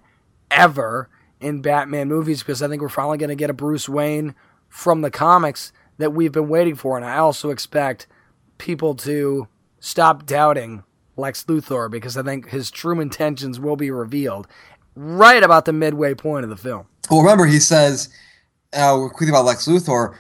ever 0.50 1.10
in 1.40 1.62
Batman 1.62 2.08
movies. 2.08 2.42
Because 2.42 2.64
I 2.64 2.68
think 2.68 2.82
we're 2.82 2.90
finally 2.90 3.20
going 3.20 3.30
to 3.30 3.36
get 3.36 3.52
a 3.52 3.54
Bruce 3.54 3.88
Wayne 3.88 4.34
from 4.78 5.02
the 5.02 5.10
comics 5.10 5.74
that 5.98 6.14
we've 6.14 6.32
been 6.32 6.48
waiting 6.48 6.76
for, 6.76 6.98
and 6.98 7.06
I 7.06 7.18
also 7.18 7.50
expect 7.50 8.06
people 8.60 8.94
to 8.96 9.48
stop 9.80 10.28
doubting 10.28 10.84
Lex 11.16 11.46
Luthor 11.46 11.90
because 11.90 12.16
I 12.16 12.22
think 12.22 12.50
his 12.50 12.70
true 12.70 13.00
intentions 13.02 13.60
will 13.60 13.76
be 13.76 13.90
revealed 13.90 14.48
right 14.96 15.42
about 15.42 15.66
the 15.66 15.74
midway 15.74 16.14
point 16.14 16.44
of 16.44 16.52
the 16.52 16.58
film. 16.58 16.86
Well, 17.10 17.22
remember 17.22 17.48
he 17.48 17.60
says, 17.60 18.10
uh, 18.72 19.08
quickly 19.08 19.30
about 19.30 19.46
Lex 19.46 19.68
Luthor. 19.68 20.16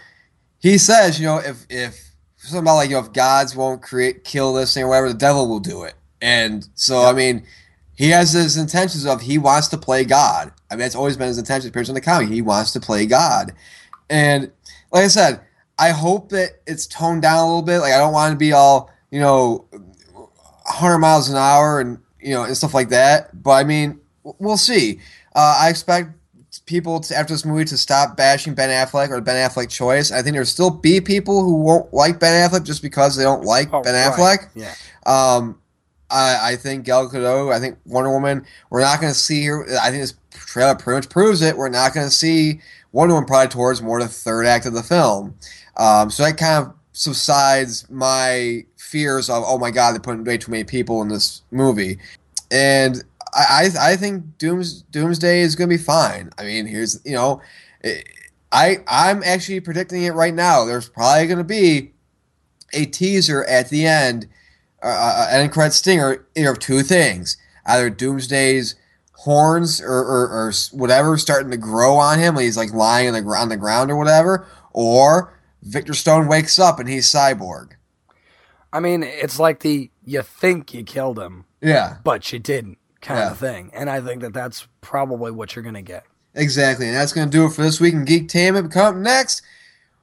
He 0.59 0.79
says, 0.79 1.19
you 1.19 1.27
know, 1.27 1.37
if 1.37 1.67
if 1.69 2.11
something 2.37 2.63
about 2.63 2.77
like 2.77 2.89
you 2.89 2.95
know 2.95 3.03
if 3.03 3.13
gods 3.13 3.55
won't 3.55 3.83
create 3.83 4.23
kill 4.23 4.53
this 4.53 4.73
thing 4.73 4.83
or 4.83 4.89
whatever, 4.89 5.09
the 5.09 5.13
devil 5.13 5.47
will 5.47 5.59
do 5.59 5.83
it. 5.83 5.93
And 6.19 6.67
so 6.73 7.03
I 7.03 7.13
mean, 7.13 7.45
he 7.95 8.09
has 8.09 8.33
his 8.33 8.57
intentions 8.57 9.05
of 9.05 9.21
he 9.21 9.37
wants 9.37 9.67
to 9.67 9.77
play 9.77 10.03
God. 10.03 10.51
I 10.71 10.73
mean, 10.73 10.79
that's 10.79 10.95
always 10.95 11.15
been 11.15 11.27
his 11.27 11.37
intention. 11.37 11.69
Appears 11.69 11.89
in 11.89 11.95
the 11.95 12.01
comic, 12.01 12.29
he 12.29 12.41
wants 12.41 12.71
to 12.71 12.79
play 12.79 13.05
God. 13.05 13.53
And 14.09 14.51
like 14.91 15.03
I 15.03 15.07
said, 15.07 15.41
I 15.79 15.89
hope 15.91 16.29
that 16.29 16.61
it's 16.65 16.87
toned 16.87 17.21
down 17.21 17.37
a 17.37 17.45
little 17.45 17.61
bit. 17.61 17.79
Like 17.79 17.93
I 17.93 17.97
don't 17.97 18.13
want 18.13 18.31
to 18.31 18.37
be 18.37 18.53
all 18.53 18.91
you 19.11 19.19
know, 19.19 19.65
100 20.11 20.97
miles 20.99 21.29
an 21.29 21.37
hour 21.37 21.79
and 21.79 21.97
you 22.19 22.33
know 22.33 22.43
and 22.43 22.55
stuff 22.57 22.73
like 22.73 22.89
that. 22.89 23.41
But 23.41 23.51
I 23.51 23.63
mean, 23.63 23.99
we'll 24.23 24.57
see. 24.57 24.99
Uh, 25.35 25.57
I 25.61 25.69
expect 25.69 26.11
people 26.65 26.99
to, 26.99 27.15
after 27.15 27.33
this 27.33 27.45
movie 27.45 27.65
to 27.65 27.77
stop 27.77 28.17
bashing 28.17 28.53
Ben 28.53 28.69
Affleck 28.69 29.09
or 29.09 29.21
Ben 29.21 29.49
Affleck 29.49 29.69
choice. 29.69 30.11
I 30.11 30.21
think 30.21 30.33
there'll 30.33 30.45
still 30.45 30.71
be 30.71 30.99
people 30.99 31.43
who 31.43 31.55
won't 31.55 31.93
like 31.93 32.19
Ben 32.19 32.49
Affleck 32.49 32.65
just 32.65 32.81
because 32.81 33.15
they 33.15 33.23
don't 33.23 33.43
like 33.43 33.71
Oh, 33.71 33.81
Ben 33.81 33.93
right. 33.93 34.13
Affleck. 34.13 34.49
Yeah. 34.55 34.73
Um, 35.05 35.61
I, 36.09 36.53
I 36.53 36.55
think 36.55 36.85
Gal 36.85 37.09
Gadot, 37.09 37.53
I 37.53 37.59
think 37.59 37.77
Wonder 37.85 38.11
Woman, 38.11 38.45
we're 38.69 38.81
not 38.81 38.99
going 38.99 39.11
to 39.11 39.17
see 39.19 39.41
here. 39.41 39.65
I 39.81 39.91
think 39.91 40.01
this 40.03 40.15
trailer 40.31 40.75
pretty 40.75 40.97
much 40.97 41.09
proves 41.09 41.41
it. 41.41 41.55
We're 41.55 41.69
not 41.69 41.93
going 41.93 42.07
to 42.07 42.13
see 42.13 42.61
Wonder 42.97 43.13
Woman 43.13 43.27
probably 43.27 43.49
towards 43.49 43.79
more 43.79 44.01
the 44.01 44.07
third 44.07 44.47
act 44.47 44.65
of 44.65 44.73
the 44.73 44.81
film. 44.81 45.35
Um, 45.77 46.09
so 46.09 46.23
that 46.23 46.37
kind 46.37 46.65
of 46.65 46.73
subsides 46.93 47.87
my 47.91 48.65
fears 48.75 49.29
of, 49.29 49.43
oh 49.45 49.59
my 49.59 49.69
God, 49.69 49.91
they're 49.91 49.99
putting 49.99 50.23
way 50.23 50.39
too 50.39 50.49
many 50.49 50.63
people 50.63 51.03
in 51.03 51.07
this 51.07 51.43
movie. 51.51 51.99
And 52.49 53.03
I, 53.35 53.69
I, 53.77 53.91
I 53.91 53.95
think 53.97 54.39
Dooms, 54.39 54.81
Doomsday 54.81 55.41
is 55.41 55.55
going 55.55 55.69
to 55.69 55.77
be 55.77 55.83
fine. 55.83 56.31
I 56.39 56.43
mean, 56.43 56.65
here's, 56.65 56.99
you 57.05 57.11
know, 57.11 57.39
I, 58.51 58.77
I'm 58.87 59.21
actually 59.23 59.59
predicting 59.59 60.01
it 60.01 60.15
right 60.15 60.33
now. 60.33 60.65
There's 60.65 60.89
probably 60.89 61.27
going 61.27 61.37
to 61.37 61.43
be 61.43 61.91
a 62.73 62.85
teaser 62.85 63.43
at 63.43 63.69
the 63.69 63.85
end 63.85 64.27
uh, 64.81 65.27
an 65.29 65.41
end 65.41 65.51
credit 65.51 65.73
stinger 65.73 66.25
of 66.35 66.59
two 66.59 66.81
things: 66.81 67.37
either 67.65 67.89
Doomsday's 67.89 68.75
horns 69.27 69.81
or, 69.81 69.87
or, 69.89 70.27
or 70.47 70.53
whatever 70.71 71.17
starting 71.17 71.51
to 71.51 71.57
grow 71.57 71.95
on 71.97 72.17
him, 72.17 72.33
when 72.35 72.45
he's 72.45 72.57
like 72.57 72.73
lying 72.73 73.07
on 73.09 73.13
the, 73.13 73.21
gr- 73.21 73.35
on 73.35 73.49
the 73.49 73.57
ground 73.57 73.91
or 73.91 73.97
whatever, 73.97 74.47
or 74.71 75.37
Victor 75.61 75.93
Stone 75.93 76.27
wakes 76.27 76.57
up 76.57 76.79
and 76.79 76.87
he's 76.87 77.05
cyborg. 77.11 77.71
I 78.71 78.79
mean, 78.79 79.03
it's 79.03 79.39
like 79.39 79.59
the 79.59 79.89
you 80.05 80.21
think 80.21 80.73
you 80.73 80.83
killed 80.83 81.19
him, 81.19 81.45
Yeah, 81.61 81.97
but 82.03 82.31
you 82.31 82.39
didn't 82.39 82.77
kind 83.01 83.19
Yeah. 83.19 83.31
of 83.31 83.37
thing. 83.37 83.69
And 83.73 83.89
I 83.89 83.99
think 84.01 84.21
that 84.21 84.33
that's 84.33 84.67
probably 84.81 85.31
what 85.31 85.55
you're 85.55 85.63
going 85.63 85.75
to 85.75 85.81
get. 85.81 86.03
exactly. 86.33 86.85
And 86.87 86.95
that's 86.95 87.11
going 87.13 87.29
to 87.29 87.37
do 87.37 87.45
it 87.45 87.51
for 87.53 87.61
this 87.63 87.79
week 87.81 87.93
in 87.93 88.05
Geektainment. 88.05 88.71
Coming 88.71 88.99
up 88.99 89.03
next, 89.03 89.41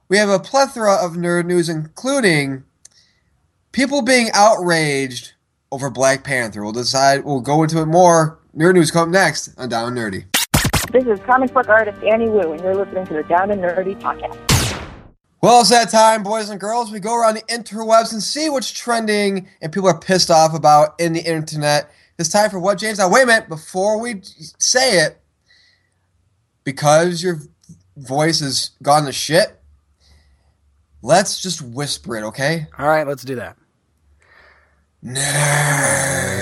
we 0.09 0.17
have 0.17 0.29
a 0.29 0.39
plethora 0.39 0.93
of 0.95 1.13
nerd 1.13 1.45
news, 1.45 1.67
including 1.69 2.63
people 3.71 4.01
being 4.01 4.29
outraged 4.33 5.33
over 5.71 5.89
Black 5.89 6.23
Panther. 6.23 6.63
We'll 6.63 6.71
decide. 6.73 7.25
We'll 7.25 7.41
go 7.41 7.63
into 7.63 7.81
it 7.81 7.85
more. 7.87 8.39
Nerd 8.55 8.75
news 8.75 8.89
coming 8.89 9.11
next 9.11 9.49
on 9.57 9.67
Down 9.67 9.89
and 9.89 9.97
Nerdy. 9.97 10.23
This 10.89 11.03
is 11.05 11.19
comic 11.25 11.53
book 11.53 11.67
artist 11.67 12.01
Annie 12.03 12.29
Wu, 12.29 12.53
and 12.53 12.61
you're 12.61 12.73
listening 12.73 13.05
to 13.07 13.13
the 13.15 13.23
Down 13.23 13.51
and 13.51 13.61
Nerdy 13.61 13.99
podcast. 13.99 14.81
Well, 15.41 15.59
it's 15.59 15.71
that 15.71 15.89
time, 15.89 16.23
boys 16.23 16.49
and 16.49 16.57
girls. 16.57 16.89
We 16.89 17.01
go 17.01 17.17
around 17.17 17.33
the 17.33 17.41
interwebs 17.41 18.13
and 18.13 18.23
see 18.23 18.49
what's 18.49 18.71
trending 18.71 19.49
and 19.61 19.73
people 19.73 19.89
are 19.89 19.99
pissed 19.99 20.31
off 20.31 20.53
about 20.53 20.97
in 21.01 21.11
the 21.11 21.19
internet. 21.19 21.91
It's 22.17 22.29
time 22.29 22.49
for 22.49 22.57
what, 22.57 22.77
James? 22.77 22.97
Now, 22.97 23.09
wait 23.09 23.23
a 23.23 23.25
minute. 23.25 23.49
Before 23.49 23.99
we 23.99 24.21
say 24.57 24.99
it, 25.05 25.19
because 26.63 27.21
your 27.21 27.41
voice 27.97 28.39
has 28.39 28.71
gone 28.81 29.03
to 29.03 29.11
shit, 29.11 29.59
let's 31.01 31.41
just 31.41 31.61
whisper 31.61 32.15
it, 32.15 32.23
okay? 32.23 32.67
All 32.79 32.87
right, 32.87 33.05
let's 33.05 33.25
do 33.25 33.35
that. 33.35 33.57
News. 35.01 36.34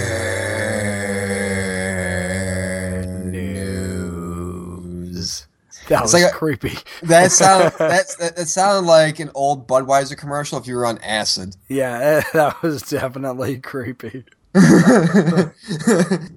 That 5.89 6.01
was 6.01 6.13
like 6.13 6.23
a- 6.23 6.31
creepy. 6.31 6.77
That 7.03 7.31
sounded 7.31 7.73
that's, 7.77 8.15
that, 8.15 8.35
that 8.35 8.47
sounded 8.47 8.87
like 8.87 9.19
an 9.19 9.29
old 9.35 9.67
Budweiser 9.67 10.17
commercial 10.17 10.57
if 10.57 10.67
you 10.67 10.75
were 10.75 10.85
on 10.85 10.97
acid. 10.99 11.55
Yeah, 11.67 12.23
that 12.33 12.61
was 12.61 12.81
definitely 12.83 13.59
creepy. 13.59 14.23
but 14.53 15.51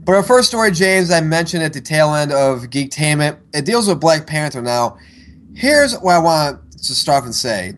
our 0.08 0.22
first 0.22 0.48
story, 0.48 0.70
James, 0.70 1.10
I 1.10 1.20
mentioned 1.20 1.62
at 1.62 1.72
the 1.72 1.80
tail 1.80 2.14
end 2.14 2.32
of 2.32 2.62
Geektainment. 2.70 3.38
It 3.52 3.64
deals 3.64 3.88
with 3.88 4.00
Black 4.00 4.26
Panther. 4.26 4.62
Now, 4.62 4.96
here's 5.54 5.94
what 5.98 6.14
I 6.14 6.18
want 6.18 6.72
to 6.72 6.94
start 6.94 7.18
off 7.18 7.24
and 7.24 7.34
say: 7.34 7.74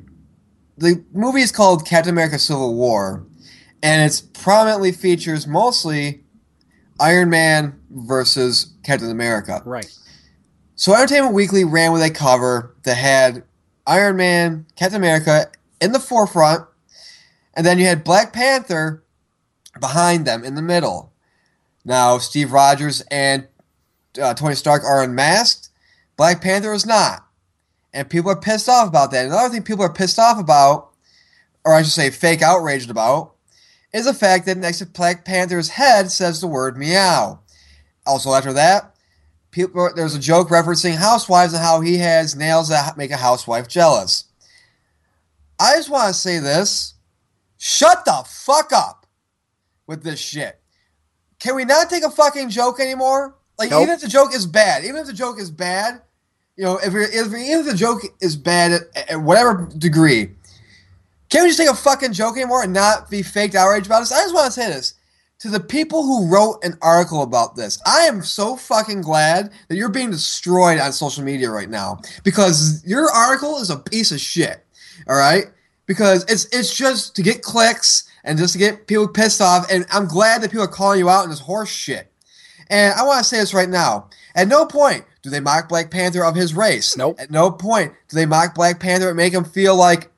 the 0.77 1.05
movie 1.13 1.41
is 1.41 1.53
called 1.53 1.85
Captain 1.87 2.13
America: 2.13 2.39
Civil 2.39 2.75
War, 2.75 3.27
and 3.83 4.11
it 4.11 4.23
prominently 4.33 4.93
features 4.93 5.47
mostly 5.47 6.23
Iron 7.01 7.31
Man 7.31 7.79
versus 7.91 8.75
Captain 8.85 9.11
America. 9.11 9.61
Right. 9.65 9.91
So 10.79 10.95
Entertainment 10.95 11.35
Weekly 11.35 11.65
ran 11.65 11.91
with 11.93 12.03
a 12.03 12.11
cover 12.11 12.77
that 12.85 12.97
had 12.97 13.43
Iron 13.85 14.17
Man, 14.17 14.65
Captain 14.77 14.95
America 14.95 15.51
in 15.81 15.91
the 15.91 15.99
forefront, 15.99 16.69
and 17.55 17.67
then 17.67 17.81
you 17.81 17.87
had 17.87 18.05
Black 18.05 18.33
Panther 18.33 19.03
behind 19.81 20.25
them 20.25 20.45
in 20.45 20.55
the 20.55 20.63
middle. 20.63 21.13
Now 21.85 22.19
Steve 22.19 22.53
Rogers 22.53 23.01
and 23.11 23.49
uh, 24.23 24.35
Tony 24.35 24.55
Stark 24.55 24.85
are 24.85 25.03
unmasked. 25.03 25.71
Black 26.17 26.41
Panther 26.41 26.73
is 26.73 26.87
not, 26.87 27.27
and 27.93 28.09
people 28.09 28.31
are 28.31 28.41
pissed 28.41 28.69
off 28.69 28.87
about 28.87 29.11
that. 29.11 29.27
Another 29.27 29.49
thing 29.49 29.65
people 29.65 29.85
are 29.85 29.93
pissed 29.93 30.21
off 30.21 30.39
about, 30.39 30.91
or 31.65 31.75
I 31.75 31.83
should 31.83 31.91
say, 31.91 32.11
fake 32.11 32.41
outraged 32.41 32.89
about, 32.89 33.35
is 33.93 34.05
the 34.05 34.15
fact 34.15 34.47
that 34.47 34.57
next 34.57 34.79
to 34.79 34.87
Black 34.87 35.25
Panther's 35.25 35.71
head 35.71 36.13
says 36.13 36.41
the 36.41 36.47
word 36.47 36.79
meow. 36.79 37.41
Also, 38.07 38.33
after 38.33 38.53
that, 38.53 38.95
people 39.59 39.91
there's 39.97 40.15
a 40.15 40.21
joke 40.21 40.49
referencing 40.51 40.95
housewives 40.95 41.53
and 41.53 41.63
how 41.63 41.81
he 41.81 41.97
has 41.99 42.37
nails 42.37 42.69
that 42.69 42.97
make 42.97 43.11
a 43.11 43.17
housewife 43.17 43.67
jealous. 43.67 44.25
I 45.59 45.75
just 45.75 45.91
want 45.91 46.09
to 46.09 46.15
say 46.15 46.39
this: 46.39 46.95
shut 47.57 48.05
the 48.05 48.23
fuck 48.25 48.73
up 48.73 49.07
with 49.87 50.05
this 50.05 50.21
shit. 50.21 50.61
Can 51.41 51.57
we 51.57 51.65
not 51.65 51.91
take 51.91 52.05
a 52.05 52.11
fucking 52.11 52.51
joke 52.51 52.79
anymore? 52.79 53.37
Like 53.59 53.71
Nope. 53.71 53.83
even 53.83 53.95
if 53.95 54.01
the 54.01 54.09
joke 54.09 54.33
is 54.33 54.47
bad, 54.47 54.85
even 54.85 54.97
if 54.97 55.07
the 55.07 55.13
joke 55.13 55.41
is 55.41 55.51
bad, 55.51 56.03
you 56.57 56.65
know, 56.65 56.79
if, 56.79 56.95
if 56.95 57.27
even 57.27 57.61
if 57.61 57.67
the 57.67 57.75
joke 57.75 58.03
is 58.21 58.37
bad 58.37 58.73
at, 58.73 59.11
at 59.11 59.21
whatever 59.21 59.69
degree, 59.77 60.31
can't 61.29 61.43
we 61.43 61.49
just 61.49 61.59
take 61.59 61.69
a 61.69 61.75
fucking 61.75 62.13
joke 62.13 62.37
anymore 62.37 62.63
and 62.63 62.73
not 62.73 63.11
be 63.11 63.23
faked 63.23 63.57
outrage 63.57 63.87
about 63.87 64.01
this? 64.01 64.13
I 64.13 64.23
just 64.23 64.35
want 64.35 64.47
to 64.47 64.53
say 64.53 64.69
this 64.69 64.95
to 65.41 65.49
the 65.49 65.61
people 65.61 66.03
who 66.03 66.29
wrote 66.29 66.65
an 66.65 66.77
article 66.83 67.23
about 67.23 67.55
this. 67.55 67.81
I 67.87 68.03
am 68.03 68.23
so 68.23 68.57
fucking 68.57 69.03
glad 69.03 69.53
that 69.69 69.77
you're 69.77 69.89
being 69.89 70.11
destroyed 70.11 70.81
on 70.81 70.93
social 70.93 71.25
media 71.25 71.51
right 71.51 71.71
now 71.71 72.01
because 72.25 72.83
your 72.85 73.11
article 73.11 73.59
is 73.59 73.71
a 73.71 73.77
piece 73.77 74.11
of 74.11 74.21
shit. 74.21 74.65
All 75.09 75.17
right? 75.17 75.45
Because 75.87 76.25
it's 76.29 76.47
it's 76.47 76.77
just 76.77 77.15
to 77.17 77.23
get 77.23 77.43
clicks 77.43 78.11
and 78.25 78.37
just 78.37 78.53
to 78.55 78.59
get 78.59 78.87
people 78.87 79.09
pissed 79.09 79.41
off 79.41 79.71
and 79.71 79.87
I'm 79.91 80.07
glad 80.07 80.43
that 80.43 80.51
people 80.51 80.65
are 80.65 80.69
calling 80.69 80.99
you 80.99 81.09
out 81.09 81.23
on 81.23 81.31
this 81.31 81.41
horse 81.41 81.71
shit. 81.71 82.13
And 82.69 82.93
I 82.95 83.05
want 83.05 83.21
to 83.21 83.25
say 83.25 83.39
this 83.39 83.55
right 83.55 83.69
now. 83.69 84.11
At 84.35 84.49
no 84.49 84.67
point 84.67 85.05
do 85.23 85.31
they 85.31 85.41
mock 85.41 85.69
Black 85.69 85.91
Panther 85.91 86.25
of 86.25 86.35
his 86.35 86.53
race. 86.53 86.97
Nope. 86.97 87.19
At 87.21 87.31
no 87.31 87.51
point 87.51 87.93
do 88.09 88.17
they 88.17 88.27
mock 88.27 88.55
Black 88.55 88.81
Panther 88.81 89.09
and 89.09 89.17
make 89.17 89.33
him 89.33 89.45
feel 89.45 89.77
like 89.77 90.11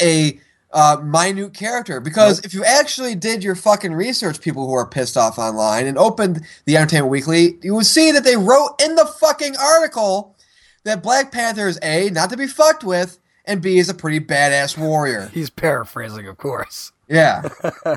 a 0.00 0.40
uh, 0.76 0.98
minute 1.02 1.54
character. 1.54 2.00
Because 2.00 2.40
if 2.40 2.52
you 2.52 2.62
actually 2.62 3.14
did 3.14 3.42
your 3.42 3.54
fucking 3.54 3.94
research, 3.94 4.42
people 4.42 4.66
who 4.66 4.74
are 4.74 4.86
pissed 4.86 5.16
off 5.16 5.38
online, 5.38 5.86
and 5.86 5.96
opened 5.96 6.42
the 6.66 6.76
Entertainment 6.76 7.10
Weekly, 7.10 7.58
you 7.62 7.74
would 7.74 7.86
see 7.86 8.12
that 8.12 8.24
they 8.24 8.36
wrote 8.36 8.80
in 8.80 8.94
the 8.94 9.06
fucking 9.06 9.56
article 9.56 10.36
that 10.84 11.02
Black 11.02 11.32
Panther 11.32 11.66
is 11.66 11.78
A, 11.82 12.10
not 12.10 12.28
to 12.30 12.36
be 12.36 12.46
fucked 12.46 12.84
with, 12.84 13.18
and 13.46 13.62
B, 13.62 13.78
is 13.78 13.88
a 13.88 13.94
pretty 13.94 14.20
badass 14.20 14.76
warrior. 14.76 15.30
He's 15.34 15.48
paraphrasing, 15.48 16.28
of 16.28 16.36
course. 16.36 16.92
Yeah. 17.08 17.48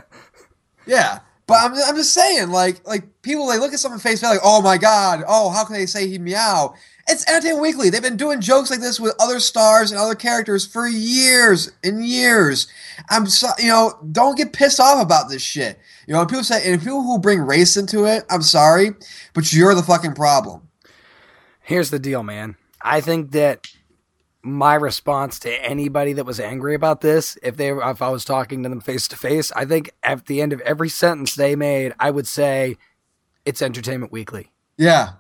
yeah. 0.88 1.20
But 1.48 1.58
I'm, 1.64 1.74
I'm 1.74 1.96
just 1.96 2.14
saying, 2.14 2.50
like, 2.50 2.88
like 2.88 3.22
people 3.24 3.48
they 3.48 3.58
look 3.58 3.74
at 3.74 3.80
someone 3.80 4.00
face 4.00 4.22
value, 4.22 4.36
like, 4.36 4.46
oh 4.46 4.62
my 4.62 4.78
god, 4.78 5.24
oh 5.28 5.50
how 5.50 5.66
can 5.66 5.74
they 5.74 5.88
say 5.88 6.08
he 6.08 6.20
meow? 6.20 6.76
It's 7.12 7.28
Entertainment 7.28 7.64
Weekly. 7.64 7.90
They've 7.90 8.04
been 8.04 8.18
doing 8.18 8.40
jokes 8.40 8.70
like 8.70 8.82
this 8.82 9.00
with 9.00 9.16
other 9.20 9.40
stars 9.40 9.92
and 9.92 10.00
other 10.00 10.14
characters 10.14 10.64
for 10.64 10.88
years 10.88 11.72
and 11.84 12.06
years. 12.06 12.68
I'm 13.10 13.26
so 13.26 13.48
you 13.58 13.70
know, 13.70 13.98
don't 14.12 14.38
get 14.38 14.54
pissed 14.54 14.80
off 14.80 15.02
about 15.02 15.28
this 15.28 15.42
shit. 15.42 15.80
You 16.06 16.14
know, 16.14 16.24
people 16.28 16.44
say, 16.44 16.72
and 16.72 16.80
people 16.80 17.02
who 17.02 17.18
bring 17.18 17.40
race 17.40 17.78
into 17.78 18.06
it, 18.06 18.26
I'm 18.30 18.44
sorry, 18.44 18.92
but 19.34 19.52
you're 19.52 19.74
the 19.74 19.82
fucking 19.82 20.14
problem. 20.14 20.70
Here's 21.62 21.90
the 21.90 21.98
deal, 21.98 22.22
man. 22.22 22.58
I 22.82 23.02
think 23.02 23.32
that 23.32 23.68
my 24.44 24.76
response 24.76 25.40
to 25.40 25.66
anybody 25.66 26.14
that 26.14 26.26
was 26.26 26.40
angry 26.40 26.76
about 26.76 27.02
this, 27.02 27.40
if 27.42 27.58
they 27.58 27.72
if 27.72 28.02
I 28.04 28.10
was 28.10 28.24
talking 28.24 28.62
to 28.62 28.70
them 28.70 28.82
face 28.82 29.08
to 29.08 29.16
face, 29.16 29.52
I 29.54 29.66
think 29.66 29.90
at 30.04 30.28
the 30.28 30.42
end 30.42 30.54
of 30.54 30.62
every 30.62 30.90
sentence 30.90 31.34
they 31.34 31.56
made, 31.56 31.94
I 32.00 32.12
would 32.12 32.28
say, 32.28 32.78
"It's 33.46 33.64
Entertainment 33.64 34.12
Weekly." 34.12 34.52
Yeah. 34.78 35.14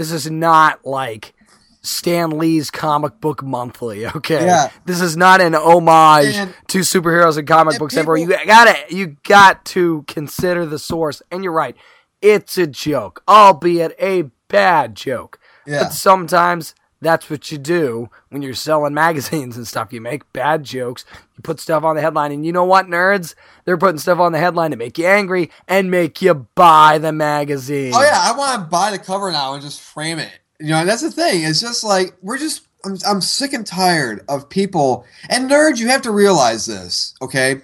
This 0.00 0.12
is 0.12 0.30
not 0.30 0.86
like 0.86 1.34
Stan 1.82 2.30
Lee's 2.38 2.70
comic 2.70 3.20
book 3.20 3.42
monthly, 3.42 4.06
okay? 4.16 4.46
Yeah. 4.46 4.70
This 4.86 5.02
is 5.02 5.14
not 5.14 5.42
an 5.42 5.54
homage 5.54 6.34
And- 6.34 6.54
to 6.68 6.78
superheroes 6.78 7.36
and 7.36 7.46
comic 7.46 7.74
and 7.74 7.78
books 7.78 7.98
everywhere. 7.98 8.16
You 8.40 8.46
gotta 8.46 8.76
you 8.88 9.16
got 9.24 9.64
to 9.66 10.04
consider 10.06 10.64
the 10.64 10.78
source. 10.78 11.20
And 11.30 11.44
you're 11.44 11.52
right. 11.52 11.76
It's 12.22 12.56
a 12.56 12.66
joke, 12.66 13.22
albeit 13.28 13.94
a 14.00 14.30
bad 14.48 14.94
joke. 14.94 15.38
Yeah. 15.66 15.84
But 15.84 15.92
sometimes 15.92 16.74
that's 17.00 17.30
what 17.30 17.50
you 17.50 17.58
do 17.58 18.10
when 18.28 18.42
you're 18.42 18.54
selling 18.54 18.94
magazines 19.06 19.56
and 19.56 19.66
stuff. 19.66 19.92
You 19.92 20.00
make 20.00 20.30
bad 20.32 20.64
jokes, 20.64 21.04
you 21.36 21.42
put 21.42 21.60
stuff 21.60 21.84
on 21.84 21.96
the 21.96 22.02
headline, 22.02 22.32
and 22.32 22.44
you 22.44 22.52
know 22.52 22.64
what, 22.64 22.86
nerds? 22.86 23.34
They're 23.64 23.78
putting 23.78 23.98
stuff 23.98 24.18
on 24.18 24.32
the 24.32 24.38
headline 24.38 24.70
to 24.70 24.76
make 24.76 24.98
you 24.98 25.06
angry 25.06 25.50
and 25.68 25.90
make 25.90 26.20
you 26.22 26.46
buy 26.54 26.98
the 26.98 27.12
magazine. 27.12 27.92
Oh 27.94 28.02
yeah, 28.02 28.18
I 28.20 28.36
want 28.36 28.60
to 28.60 28.66
buy 28.68 28.90
the 28.90 28.98
cover 28.98 29.30
now 29.30 29.54
and 29.54 29.62
just 29.62 29.80
frame 29.80 30.18
it. 30.18 30.32
You 30.58 30.68
know, 30.68 30.84
that's 30.84 31.02
the 31.02 31.10
thing. 31.10 31.44
It's 31.44 31.60
just 31.60 31.84
like 31.84 32.14
we're 32.22 32.38
just. 32.38 32.66
I'm, 32.82 32.96
I'm 33.06 33.20
sick 33.20 33.52
and 33.52 33.66
tired 33.66 34.24
of 34.26 34.48
people 34.48 35.04
and 35.28 35.50
nerds. 35.50 35.78
You 35.78 35.88
have 35.88 36.00
to 36.00 36.10
realize 36.10 36.64
this, 36.64 37.14
okay? 37.20 37.60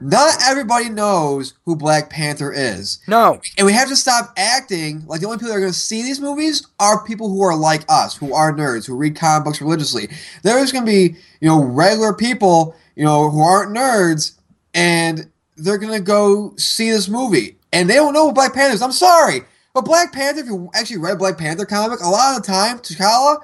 Not 0.00 0.34
everybody 0.44 0.88
knows 0.88 1.54
who 1.64 1.76
Black 1.76 2.10
Panther 2.10 2.52
is, 2.52 2.98
No. 3.06 3.40
and 3.56 3.66
we 3.66 3.72
have 3.72 3.88
to 3.88 3.96
stop 3.96 4.32
acting 4.36 5.04
like 5.06 5.20
the 5.20 5.26
only 5.26 5.38
people 5.38 5.50
that 5.50 5.56
are 5.56 5.60
going 5.60 5.72
to 5.72 5.78
see 5.78 6.02
these 6.02 6.20
movies 6.20 6.66
are 6.80 7.04
people 7.04 7.28
who 7.28 7.42
are 7.42 7.56
like 7.56 7.84
us, 7.88 8.16
who 8.16 8.34
are 8.34 8.52
nerds, 8.52 8.86
who 8.86 8.96
read 8.96 9.14
comic 9.16 9.44
books 9.44 9.60
religiously. 9.60 10.08
There's 10.42 10.72
going 10.72 10.84
to 10.84 10.90
be, 10.90 11.16
you 11.40 11.48
know, 11.48 11.62
regular 11.62 12.12
people, 12.12 12.74
you 12.96 13.04
know, 13.04 13.30
who 13.30 13.40
aren't 13.40 13.74
nerds, 13.76 14.32
and 14.74 15.30
they're 15.56 15.78
going 15.78 15.96
to 15.96 16.00
go 16.04 16.54
see 16.56 16.90
this 16.90 17.08
movie, 17.08 17.56
and 17.72 17.88
they 17.88 17.94
don't 17.94 18.12
know 18.14 18.26
what 18.26 18.34
Black 18.34 18.52
Panther 18.52 18.74
is. 18.74 18.82
I'm 18.82 18.90
sorry, 18.92 19.42
but 19.74 19.84
Black 19.84 20.12
Panther, 20.12 20.40
if 20.40 20.46
you 20.46 20.70
actually 20.74 20.98
read 20.98 21.18
Black 21.18 21.38
Panther 21.38 21.64
comic, 21.66 22.00
a 22.00 22.08
lot 22.08 22.36
of 22.36 22.42
the 22.42 22.46
time, 22.52 22.78
T'Challa, 22.80 23.38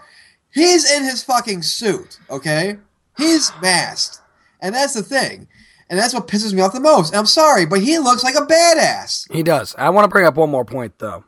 he's 0.52 0.90
in 0.90 1.04
his 1.04 1.22
fucking 1.22 1.62
suit, 1.62 2.18
okay? 2.28 2.76
He's 3.16 3.52
masked, 3.62 4.20
and 4.60 4.74
that's 4.74 4.94
the 4.94 5.02
thing. 5.04 5.46
And 5.90 5.98
that's 5.98 6.14
what 6.14 6.26
pisses 6.28 6.54
me 6.54 6.62
off 6.62 6.72
the 6.72 6.80
most. 6.80 7.10
And 7.12 7.18
I'm 7.18 7.26
sorry, 7.26 7.66
but 7.66 7.80
he 7.82 7.98
looks 7.98 8.22
like 8.24 8.36
a 8.36 8.46
badass. 8.46 9.30
He 9.32 9.42
does. 9.42 9.74
I 9.76 9.90
want 9.90 10.04
to 10.04 10.08
bring 10.08 10.24
up 10.24 10.36
one 10.36 10.48
more 10.48 10.64
point, 10.64 10.98
though. 10.98 11.24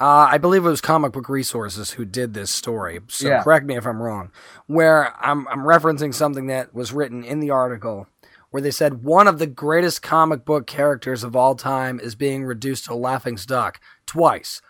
Uh, 0.00 0.28
I 0.30 0.38
believe 0.38 0.64
it 0.64 0.68
was 0.68 0.80
Comic 0.80 1.10
Book 1.12 1.28
Resources 1.28 1.92
who 1.92 2.04
did 2.04 2.32
this 2.34 2.50
story. 2.52 3.00
So 3.08 3.26
Yeah. 3.28 3.42
correct 3.42 3.66
me 3.66 3.76
if 3.76 3.84
I'm 3.86 4.00
wrong. 4.00 4.30
Where 4.66 5.12
I'm, 5.20 5.48
I'm 5.48 5.60
referencing 5.60 6.14
something 6.14 6.46
that 6.46 6.72
was 6.72 6.92
written 6.92 7.24
in 7.24 7.40
the 7.40 7.50
article 7.50 8.06
where 8.50 8.62
they 8.62 8.70
said 8.70 9.02
one 9.02 9.26
of 9.26 9.38
the 9.40 9.46
greatest 9.46 10.00
comic 10.02 10.44
book 10.44 10.66
characters 10.68 11.24
of 11.24 11.34
all 11.34 11.54
time 11.56 11.98
is 11.98 12.14
being 12.14 12.44
reduced 12.44 12.84
to 12.84 12.92
a 12.92 12.94
laughing 12.94 13.36
stock 13.36 13.80
twice. 14.06 14.62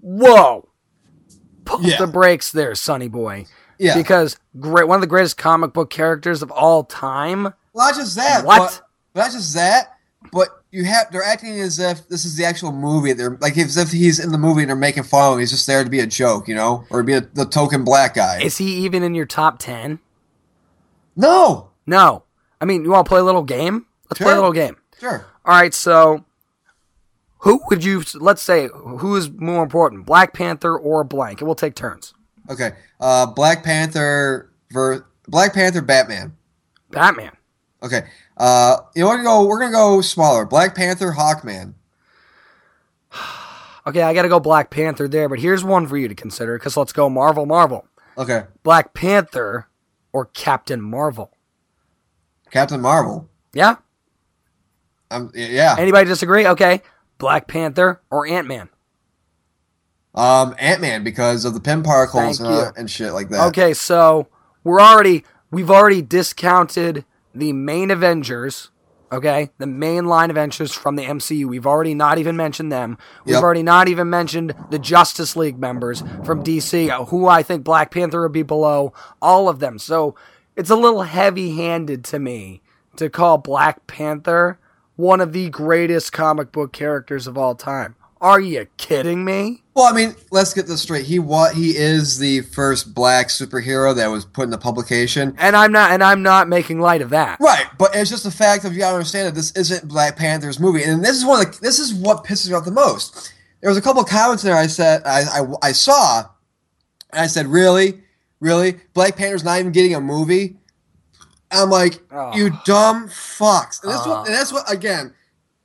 Whoa! 0.00 0.68
Pump 1.64 1.84
Yeah. 1.86 1.98
the 1.98 2.08
brakes 2.08 2.50
there, 2.50 2.74
Sonny 2.74 3.08
Boy. 3.08 3.46
Yeah. 3.78 3.94
Because 3.94 4.36
great, 4.58 4.88
one 4.88 4.96
of 4.96 5.00
the 5.00 5.06
greatest 5.06 5.36
comic 5.36 5.72
book 5.72 5.90
characters 5.90 6.42
of 6.42 6.50
all 6.50 6.82
time. 6.82 7.54
Not 7.74 7.94
just 7.94 8.16
that. 8.16 8.44
What? 8.44 8.82
But, 9.14 9.20
not 9.20 9.32
just 9.32 9.54
that, 9.54 9.98
but 10.32 10.48
you 10.70 10.84
have 10.84 11.10
they're 11.12 11.22
acting 11.22 11.60
as 11.60 11.78
if 11.78 12.08
this 12.08 12.24
is 12.24 12.36
the 12.36 12.44
actual 12.44 12.72
movie. 12.72 13.12
They're 13.12 13.36
like 13.40 13.56
as 13.58 13.76
if 13.76 13.90
he's 13.90 14.18
in 14.18 14.32
the 14.32 14.38
movie 14.38 14.62
and 14.62 14.70
they're 14.70 14.76
making 14.76 15.02
fun 15.04 15.28
of 15.28 15.32
him. 15.34 15.40
He's 15.40 15.50
just 15.50 15.66
there 15.66 15.84
to 15.84 15.90
be 15.90 16.00
a 16.00 16.06
joke, 16.06 16.48
you 16.48 16.54
know, 16.54 16.84
or 16.90 17.02
be 17.02 17.12
a, 17.14 17.20
the 17.20 17.44
token 17.44 17.84
black 17.84 18.14
guy. 18.14 18.40
Is 18.42 18.56
he 18.58 18.76
even 18.84 19.02
in 19.02 19.14
your 19.14 19.26
top 19.26 19.58
10? 19.58 19.98
no, 21.16 21.70
No. 21.86 22.24
I 22.60 22.64
mean, 22.64 22.84
you 22.84 22.90
want 22.90 23.04
to 23.06 23.08
play 23.08 23.18
a 23.18 23.24
little 23.24 23.42
game? 23.42 23.86
Let's 24.08 24.18
play 24.20 24.32
a 24.32 24.36
little 24.36 24.52
game. 24.52 24.76
sure. 25.00 25.26
All 25.44 25.54
right, 25.60 25.74
so 25.74 26.24
who 27.38 27.60
would 27.68 27.82
you 27.82 28.04
let's 28.14 28.40
say 28.40 28.68
who 28.72 29.16
is 29.16 29.28
more 29.30 29.64
important, 29.64 30.06
Black 30.06 30.32
Panther 30.32 30.78
or 30.78 31.02
blank? 31.02 31.40
And 31.40 31.48
we'll 31.48 31.56
take 31.56 31.74
turns. 31.74 32.14
Okay. 32.48 32.70
Uh, 33.00 33.26
Black 33.26 33.64
Panther 33.64 34.50
ver- 34.70 35.04
Black 35.26 35.54
Panther 35.54 35.82
Batman. 35.82 36.36
Batman. 36.90 37.32
Okay. 37.82 38.04
Uh, 38.36 38.78
you 38.94 39.02
know 39.02 39.16
to 39.16 39.22
Go. 39.22 39.46
We're 39.46 39.58
gonna 39.58 39.72
go 39.72 40.00
smaller. 40.00 40.46
Black 40.46 40.74
Panther 40.74 41.12
Hawkman. 41.12 41.74
Okay, 43.84 44.00
I 44.00 44.14
got 44.14 44.22
to 44.22 44.28
go 44.28 44.38
Black 44.38 44.70
Panther 44.70 45.08
there, 45.08 45.28
but 45.28 45.40
here's 45.40 45.64
one 45.64 45.88
for 45.88 45.98
you 45.98 46.06
to 46.06 46.14
consider 46.14 46.56
cuz 46.56 46.76
let's 46.76 46.92
go 46.92 47.08
Marvel 47.08 47.46
Marvel. 47.46 47.84
Okay. 48.16 48.44
Black 48.62 48.94
Panther 48.94 49.66
or 50.12 50.26
Captain 50.26 50.80
Marvel. 50.80 51.32
Captain 52.52 52.80
Marvel. 52.80 53.28
Yeah? 53.52 53.76
Um. 55.10 55.32
Yeah. 55.34 55.74
Anybody 55.78 56.06
disagree? 56.06 56.46
Okay. 56.46 56.82
Black 57.18 57.48
Panther 57.48 58.00
or 58.08 58.26
Ant-Man. 58.26 58.68
Um. 60.14 60.54
Ant 60.58 60.80
Man 60.80 61.02
because 61.02 61.44
of 61.44 61.54
the 61.54 61.60
Pym 61.60 61.82
particles 61.82 62.38
and, 62.38 62.48
uh, 62.48 62.72
and 62.76 62.90
shit 62.90 63.12
like 63.12 63.30
that. 63.30 63.48
Okay, 63.48 63.74
so 63.74 64.28
we're 64.62 64.80
already 64.80 65.24
we've 65.50 65.70
already 65.70 66.02
discounted 66.02 67.04
the 67.34 67.52
main 67.52 67.90
Avengers, 67.90 68.70
okay? 69.10 69.50
The 69.58 69.66
main 69.66 70.06
line 70.06 70.30
Avengers 70.30 70.72
from 70.72 70.96
the 70.96 71.04
MCU. 71.04 71.46
We've 71.46 71.66
already 71.66 71.94
not 71.94 72.18
even 72.18 72.36
mentioned 72.36 72.70
them. 72.72 72.98
We've 73.24 73.34
Yep. 73.34 73.42
already 73.42 73.62
not 73.62 73.88
even 73.88 74.10
mentioned 74.10 74.54
the 74.70 74.78
Justice 74.78 75.36
League 75.36 75.58
members 75.58 76.02
from 76.22 76.42
DC, 76.42 76.90
uh, 76.90 77.04
who 77.06 77.26
I 77.28 77.42
think 77.42 77.64
Black 77.64 77.90
Panther 77.90 78.22
would 78.22 78.32
be 78.32 78.42
below 78.42 78.92
all 79.20 79.48
of 79.48 79.58
them. 79.58 79.78
So 79.78 80.14
it's 80.56 80.70
a 80.70 80.76
little 80.76 81.02
heavy-handed 81.02 82.04
to 82.04 82.18
me 82.18 82.62
to 82.96 83.08
call 83.08 83.38
Black 83.38 83.86
Panther 83.86 84.58
one 84.96 85.20
of 85.20 85.32
the 85.32 85.48
greatest 85.48 86.12
comic 86.12 86.52
book 86.52 86.72
characters 86.72 87.26
of 87.26 87.38
all 87.38 87.54
time. 87.54 87.96
Are 88.22 88.40
you 88.40 88.68
kidding 88.76 89.24
me? 89.24 89.64
Well, 89.74 89.86
I 89.86 89.92
mean, 89.92 90.14
let's 90.30 90.54
get 90.54 90.68
this 90.68 90.80
straight. 90.80 91.06
He 91.06 91.18
what 91.18 91.56
he 91.56 91.70
is 91.76 92.18
the 92.18 92.42
first 92.42 92.94
black 92.94 93.28
superhero 93.28 93.96
that 93.96 94.06
was 94.06 94.24
put 94.24 94.44
in 94.44 94.50
the 94.50 94.58
publication. 94.58 95.34
And 95.38 95.56
I'm 95.56 95.72
not 95.72 95.90
and 95.90 96.04
I'm 96.04 96.22
not 96.22 96.48
making 96.48 96.78
light 96.80 97.02
of 97.02 97.10
that. 97.10 97.40
Right, 97.40 97.66
but 97.78 97.96
it's 97.96 98.08
just 98.10 98.22
the 98.22 98.30
fact 98.30 98.64
of 98.64 98.74
you 98.74 98.78
gotta 98.78 98.94
understand 98.94 99.26
that 99.26 99.34
this 99.34 99.50
isn't 99.56 99.88
Black 99.88 100.14
Panther's 100.16 100.60
movie, 100.60 100.84
and 100.84 101.04
this 101.04 101.16
is 101.16 101.24
one 101.24 101.44
of 101.44 101.52
the, 101.52 101.60
this 101.60 101.80
is 101.80 101.92
what 101.92 102.24
pisses 102.24 102.48
me 102.48 102.54
off 102.54 102.64
the 102.64 102.70
most. 102.70 103.34
There 103.60 103.68
was 103.68 103.76
a 103.76 103.82
couple 103.82 104.02
of 104.02 104.08
comments 104.08 104.44
there 104.44 104.56
I 104.56 104.68
said 104.68 105.02
I, 105.04 105.22
I, 105.40 105.68
I 105.68 105.72
saw, 105.72 106.18
and 107.10 107.20
I 107.20 107.26
said, 107.26 107.46
really, 107.48 108.02
really, 108.38 108.76
Black 108.94 109.16
Panther's 109.16 109.42
not 109.42 109.58
even 109.58 109.72
getting 109.72 109.96
a 109.96 110.00
movie. 110.00 110.58
I'm 111.50 111.70
like, 111.70 112.00
Oh. 112.12 112.36
you 112.36 112.50
dumb 112.64 113.08
fucks, 113.08 113.82
and 113.82 113.90
that's 113.90 114.06
what 114.06 114.26
and 114.26 114.34
that's 114.36 114.52
what 114.52 114.70
again 114.72 115.12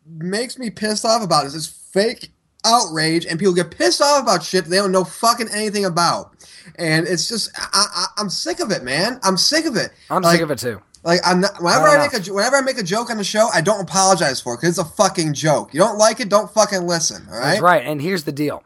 makes 0.08 0.58
me 0.58 0.72
pissed 0.72 1.06
off 1.06 1.22
about 1.22 1.46
is 1.46 1.54
this 1.54 1.68
fake 1.68 2.32
outrage, 2.68 3.26
and 3.26 3.40
people 3.40 3.54
get 3.54 3.72
pissed 3.72 4.02
off 4.02 4.24
about 4.24 4.44
shit 4.44 4.66
they 4.66 4.78
don't 4.78 4.92
know 4.92 5.04
fucking 5.04 5.48
anything 5.54 5.86
about, 5.86 6.36
and 6.76 7.08
it's 7.08 7.28
just 7.30 7.50
I, 7.58 7.86
I, 7.96 8.06
I'm 8.18 8.30
sick 8.30 8.60
of 8.60 8.72
it, 8.72 8.84
man. 8.84 9.20
I'm 9.24 9.38
sick 9.38 9.66
of 9.66 9.76
it. 9.76 9.92
I'm 10.10 10.22
Like, 10.22 10.34
sick 10.34 10.42
of 10.42 10.52
it 10.52 10.60
too. 10.60 10.82
like 11.04 11.22
I'm 11.26 11.42
not, 11.42 11.62
whenever 11.62 11.86
Not 11.88 11.98
I 12.00 12.08
make 12.08 12.28
a 12.28 12.34
whenever 12.34 12.58
I 12.58 12.62
make 12.62 12.78
a 12.78 12.84
joke 12.84 13.10
on 13.10 13.18
the 13.18 13.24
show, 13.24 13.48
I 13.54 13.62
don't 13.62 13.82
apologize 13.82 14.42
for 14.42 14.54
it 14.54 14.58
because 14.58 14.78
it's 14.78 14.88
a 14.88 14.92
fucking 14.96 15.34
joke. 15.34 15.74
You 15.74 15.80
don't 15.80 15.98
like 15.98 16.20
it, 16.20 16.30
don't 16.30 16.52
fucking 16.52 16.82
listen. 16.86 17.26
All 17.30 17.40
right. 17.40 17.52
That's 17.52 17.62
right. 17.62 17.84
And 17.86 18.02
here's 18.02 18.26
the 18.26 18.32
deal. 18.32 18.64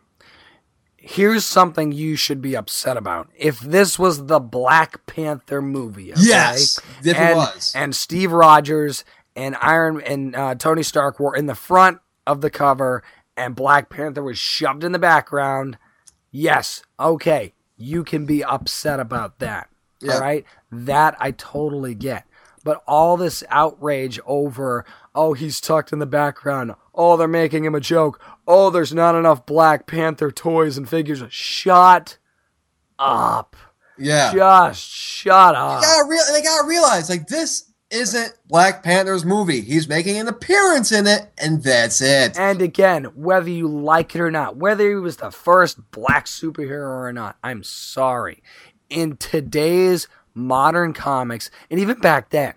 Here's 1.04 1.44
something 1.44 1.92
you 1.92 2.16
should 2.16 2.42
be 2.44 2.56
upset 2.56 2.96
about. 2.96 3.30
If 3.36 3.60
this 3.60 3.98
was 3.98 4.28
the 4.28 4.40
Black 4.40 5.04
Panther 5.08 5.60
movie, 5.60 6.12
okay? 6.14 6.22
Yes, 6.24 6.80
if 7.04 7.18
it 7.18 7.36
was. 7.36 7.72
and 7.76 7.96
Steve 7.96 8.32
Rogers 8.32 9.04
and 9.36 9.56
Iron 9.62 10.00
and 10.02 10.36
uh, 10.36 10.54
Tony 10.56 10.84
Stark 10.84 11.20
were 11.20 11.36
in 11.36 11.48
the 11.48 11.56
front 11.56 12.00
of 12.28 12.42
the 12.42 12.52
cover, 12.52 13.02
and 13.36 13.56
Black 13.56 13.90
Panther 13.90 14.24
was 14.24 14.38
shoved 14.38 14.84
in 14.84 14.92
the 14.92 15.00
background. 15.00 15.78
Yes, 16.32 16.84
okay, 17.00 17.54
you 17.78 18.04
can 18.04 18.26
be 18.26 18.44
upset 18.44 19.00
about 19.00 19.40
that. 19.40 19.70
All 20.10 20.20
right, 20.20 20.46
that 20.72 21.16
I 21.20 21.32
totally 21.32 21.94
get. 21.94 22.26
But 22.64 22.84
all 22.88 23.18
this 23.18 23.44
outrage 23.50 24.20
over, 24.26 24.86
oh, 25.16 25.34
he's 25.34 25.60
tucked 25.60 25.92
in 25.92 26.00
the 26.00 26.06
background. 26.06 26.76
Oh, 26.94 27.18
they're 27.18 27.28
making 27.28 27.66
him 27.66 27.76
a 27.76 27.80
joke. 27.80 28.22
Oh, 28.48 28.70
there's 28.70 28.94
not 28.94 29.16
enough 29.16 29.46
Black 29.46 29.88
Panther 29.88 30.32
toys 30.32 30.78
and 30.78 30.88
figures. 30.88 31.24
Shut 31.30 32.18
up. 33.00 33.56
Yeah. 33.98 34.34
Just 34.34 34.88
shut 34.90 35.56
up. 35.56 35.82
They 35.82 35.88
gotta 35.88 36.10
real. 36.10 36.24
They 36.32 36.42
gotta 36.42 36.68
realize 36.68 37.10
like 37.10 37.28
this 37.28 37.71
isn't 37.92 38.38
Black 38.48 38.84
Panther's 38.84 39.26
movie. 39.26 39.62
He's 39.62 39.88
making 39.88 40.18
an 40.18 40.28
appearance 40.28 40.92
in 40.92 41.08
it, 41.08 41.32
and 41.38 41.64
that's 41.64 42.02
it. 42.02 42.38
And 42.40 42.62
again, 42.62 43.06
whether 43.16 43.50
you 43.50 43.68
like 43.68 44.16
it 44.16 44.22
or 44.22 44.32
not, 44.32 44.56
whether 44.58 44.88
he 44.88 44.96
was 44.96 45.18
the 45.18 45.32
first 45.32 45.92
black 45.92 46.26
superhero 46.26 46.88
or 46.88 47.14
not, 47.14 47.38
I'm 47.44 47.64
sorry. 47.64 48.42
In 48.90 49.18
today's 49.18 50.08
modern 50.34 50.94
comics, 50.94 51.52
and 51.70 51.80
even 51.80 52.00
back 52.00 52.30
then, 52.30 52.54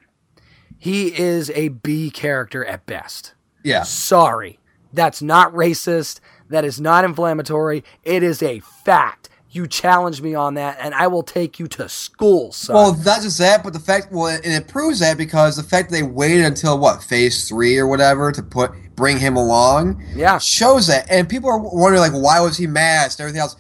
he 0.79 1.19
is 1.19 1.51
a 1.51 1.69
B 1.69 2.11
character 2.11 2.65
at 2.65 2.87
best. 2.87 3.35
Yeah. 3.63 3.83
Sorry. 3.83 4.59
That's 4.93 5.23
not 5.23 5.53
racist. 5.53 6.21
That 6.49 6.65
is 6.65 6.81
not 6.81 7.05
inflammatory. 7.05 7.83
It 8.05 8.23
is 8.23 8.43
a 8.43 8.61
fact. 8.61 9.29
You 9.55 9.69
challenge 9.69 10.21
me 10.21 10.35
on 10.35 10.55
that, 10.55 10.79
and 10.81 10.93
I 10.95 11.07
will 11.07 11.23
take 11.23 11.61
you 11.61 11.69
to 11.69 11.89
school, 11.89 12.51
son. 12.51 12.75
Well, 12.75 12.95
not 13.05 13.23
just 13.23 13.39
that, 13.39 13.63
but 13.63 13.73
the 13.73 13.79
fact, 13.79 14.09
well, 14.11 14.27
and 14.27 14.45
it 14.53 14.67
proves 14.67 14.99
that 14.99 15.17
because 15.17 15.57
the 15.57 15.63
fact 15.63 15.91
that 15.91 15.97
they 15.97 16.03
waited 16.03 16.45
until 16.45 16.77
what 16.77 17.05
phase 17.05 17.49
three 17.49 17.79
or 17.79 17.87
whatever 17.87 18.33
to 18.33 18.43
put 18.43 18.73
bring 18.97 19.19
him 19.19 19.37
along, 19.37 20.03
Yeah. 20.15 20.39
shows 20.39 20.89
that. 20.89 21.07
And 21.09 21.29
people 21.29 21.49
are 21.51 21.59
wondering 21.59 22.01
like, 22.01 22.13
why 22.21 22.41
was 22.41 22.57
he 22.57 22.67
masked? 22.67 23.21
Everything 23.21 23.41
else. 23.41 23.55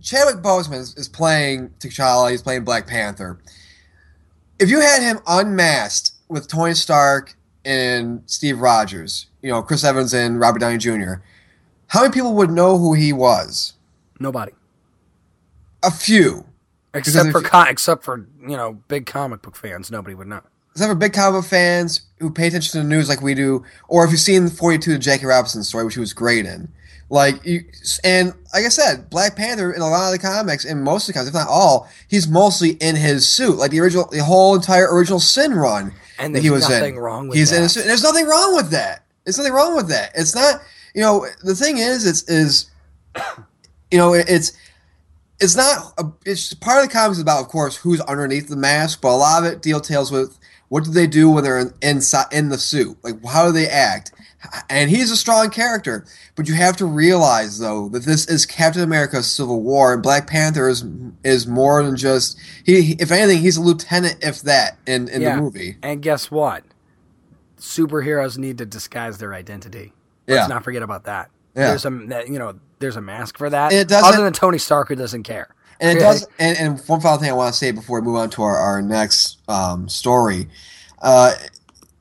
Chadwick 0.00 0.36
Boseman 0.42 0.78
is, 0.78 0.94
is 0.96 1.08
playing 1.08 1.70
T'Challa. 1.78 2.30
He's 2.30 2.40
playing 2.42 2.64
Black 2.64 2.86
Panther. 2.86 3.38
If 4.58 4.70
you 4.70 4.80
had 4.80 5.02
him 5.02 5.18
unmasked 5.26 6.12
with 6.28 6.48
Tony 6.48 6.72
Stark 6.74 7.34
and 7.66 8.22
Steve 8.26 8.60
Rogers, 8.60 9.26
you 9.42 9.50
know, 9.50 9.60
Chris 9.62 9.84
Evans 9.84 10.14
and 10.14 10.40
Robert 10.40 10.60
Downey 10.60 10.78
Jr., 10.78 11.14
how 11.88 12.00
many 12.02 12.12
people 12.12 12.34
would 12.34 12.50
know 12.50 12.78
who 12.78 12.94
he 12.94 13.12
was? 13.12 13.74
Nobody. 14.20 14.52
A 15.82 15.90
few. 15.90 16.44
Except 16.94 17.30
for 17.30 17.42
you- 17.42 17.70
except 17.70 18.04
for 18.04 18.26
you 18.42 18.56
know 18.56 18.78
big 18.88 19.06
comic 19.06 19.42
book 19.42 19.56
fans, 19.56 19.90
nobody 19.90 20.14
would 20.14 20.26
know. 20.26 20.40
except 20.72 20.88
for 20.90 20.94
big 20.94 21.12
comic 21.12 21.40
book 21.42 21.50
fans 21.50 22.02
who 22.18 22.30
pay 22.30 22.46
attention 22.48 22.72
to 22.72 22.78
the 22.78 22.84
news 22.84 23.08
like 23.08 23.20
we 23.20 23.34
do, 23.34 23.62
or 23.88 24.04
if 24.04 24.10
you've 24.10 24.20
seen 24.20 24.48
42 24.48 24.92
the 24.92 24.98
Jackie 24.98 25.26
Robinson 25.26 25.62
story, 25.62 25.84
which 25.84 25.94
he 25.94 26.00
was 26.00 26.12
great 26.12 26.46
in. 26.46 26.68
Like 27.10 27.44
you, 27.46 27.64
and 28.04 28.34
like 28.52 28.64
I 28.64 28.68
said, 28.68 29.08
Black 29.08 29.34
Panther 29.34 29.72
in 29.72 29.80
a 29.80 29.88
lot 29.88 30.06
of 30.06 30.12
the 30.12 30.18
comics, 30.26 30.64
in 30.66 30.82
most 30.82 31.04
of 31.08 31.14
the 31.14 31.18
comics, 31.18 31.28
if 31.28 31.34
not 31.34 31.48
all, 31.48 31.88
he's 32.08 32.28
mostly 32.28 32.70
in 32.80 32.96
his 32.96 33.26
suit, 33.26 33.56
like 33.56 33.70
the 33.70 33.80
original, 33.80 34.06
the 34.10 34.22
whole 34.22 34.54
entire 34.54 34.92
original 34.92 35.18
Sin 35.20 35.54
run 35.54 35.94
And 36.18 36.34
that 36.34 36.42
he 36.42 36.50
was 36.50 36.68
nothing 36.68 36.96
in. 36.96 37.00
wrong 37.00 37.28
with 37.28 37.38
he's 37.38 37.50
in 37.52 37.62
a 37.62 37.68
suit. 37.68 37.80
and 37.82 37.88
There's 37.90 38.02
nothing 38.02 38.26
wrong 38.26 38.54
with 38.54 38.70
that. 38.72 39.04
There's 39.24 39.38
nothing 39.38 39.54
wrong 39.54 39.74
with 39.74 39.88
that. 39.88 40.12
It's 40.14 40.34
not, 40.34 40.60
you 40.94 41.00
know, 41.00 41.26
the 41.42 41.54
thing 41.54 41.78
is, 41.78 42.04
it's 42.06 42.22
is, 42.24 42.70
you 43.90 43.96
know, 43.98 44.12
it's 44.14 44.52
it's 45.40 45.56
not 45.56 45.92
a, 45.98 46.04
it's 46.26 46.52
part 46.54 46.82
of 46.82 46.88
the 46.88 46.92
comics 46.92 47.16
is 47.18 47.22
about 47.22 47.40
of 47.42 47.48
course 47.48 47.76
who's 47.76 48.00
underneath 48.02 48.48
the 48.48 48.56
mask 48.56 49.00
but 49.00 49.10
a 49.10 49.16
lot 49.16 49.44
of 49.44 49.52
it 49.52 49.62
deal 49.62 49.80
tales 49.80 50.10
with 50.10 50.38
what 50.68 50.84
do 50.84 50.90
they 50.90 51.06
do 51.06 51.30
when 51.30 51.42
they're 51.44 51.58
in, 51.58 51.72
inside 51.82 52.26
in 52.32 52.48
the 52.48 52.58
suit 52.58 52.96
like 53.02 53.14
how 53.26 53.46
do 53.46 53.52
they 53.52 53.68
act 53.68 54.12
and 54.70 54.88
he's 54.90 55.10
a 55.10 55.16
strong 55.16 55.50
character 55.50 56.04
but 56.36 56.46
you 56.48 56.54
have 56.54 56.76
to 56.76 56.86
realize 56.86 57.58
though 57.58 57.88
that 57.88 58.04
this 58.04 58.28
is 58.28 58.46
captain 58.46 58.82
america's 58.82 59.30
civil 59.30 59.62
war 59.62 59.92
and 59.94 60.02
black 60.02 60.26
panther 60.28 60.68
is 60.68 60.84
is 61.24 61.46
more 61.46 61.82
than 61.82 61.96
just 61.96 62.38
he 62.64 62.92
if 63.00 63.10
anything 63.10 63.38
he's 63.40 63.56
a 63.56 63.60
lieutenant 63.62 64.16
if 64.22 64.42
that 64.42 64.76
in 64.86 65.08
in 65.08 65.22
Yeah. 65.22 65.36
the 65.36 65.42
movie 65.42 65.76
And 65.82 66.02
guess 66.02 66.30
what? 66.30 66.64
Superheroes 67.58 68.38
need 68.38 68.58
to 68.58 68.66
disguise 68.66 69.18
their 69.18 69.34
identity. 69.34 69.92
Let's 70.28 70.42
Yeah. 70.42 70.46
not 70.54 70.62
forget 70.64 70.82
about 70.82 71.04
that. 71.04 71.30
Yeah. 71.58 71.68
There's 71.68 71.84
a 71.84 71.90
you 72.30 72.38
know 72.38 72.58
there's 72.78 72.96
a 72.96 73.00
mask 73.00 73.36
for 73.36 73.50
that. 73.50 73.72
And 73.72 73.80
it 73.80 73.88
doesn't- 73.88 74.14
Other 74.14 74.22
than 74.24 74.32
Tony 74.32 74.58
Stark, 74.58 74.88
who 74.88 74.94
doesn't 74.94 75.24
care. 75.24 75.48
And 75.80 75.96
it 75.96 76.00
does. 76.00 76.26
And, 76.38 76.56
and 76.58 76.80
one 76.88 77.00
final 77.00 77.18
thing 77.18 77.30
I 77.30 77.34
want 77.34 77.52
to 77.52 77.58
say 77.58 77.70
before 77.72 78.00
we 78.00 78.06
move 78.06 78.16
on 78.16 78.30
to 78.30 78.42
our, 78.42 78.56
our 78.56 78.82
next 78.82 79.38
um, 79.48 79.88
story 79.88 80.48
uh, 81.02 81.34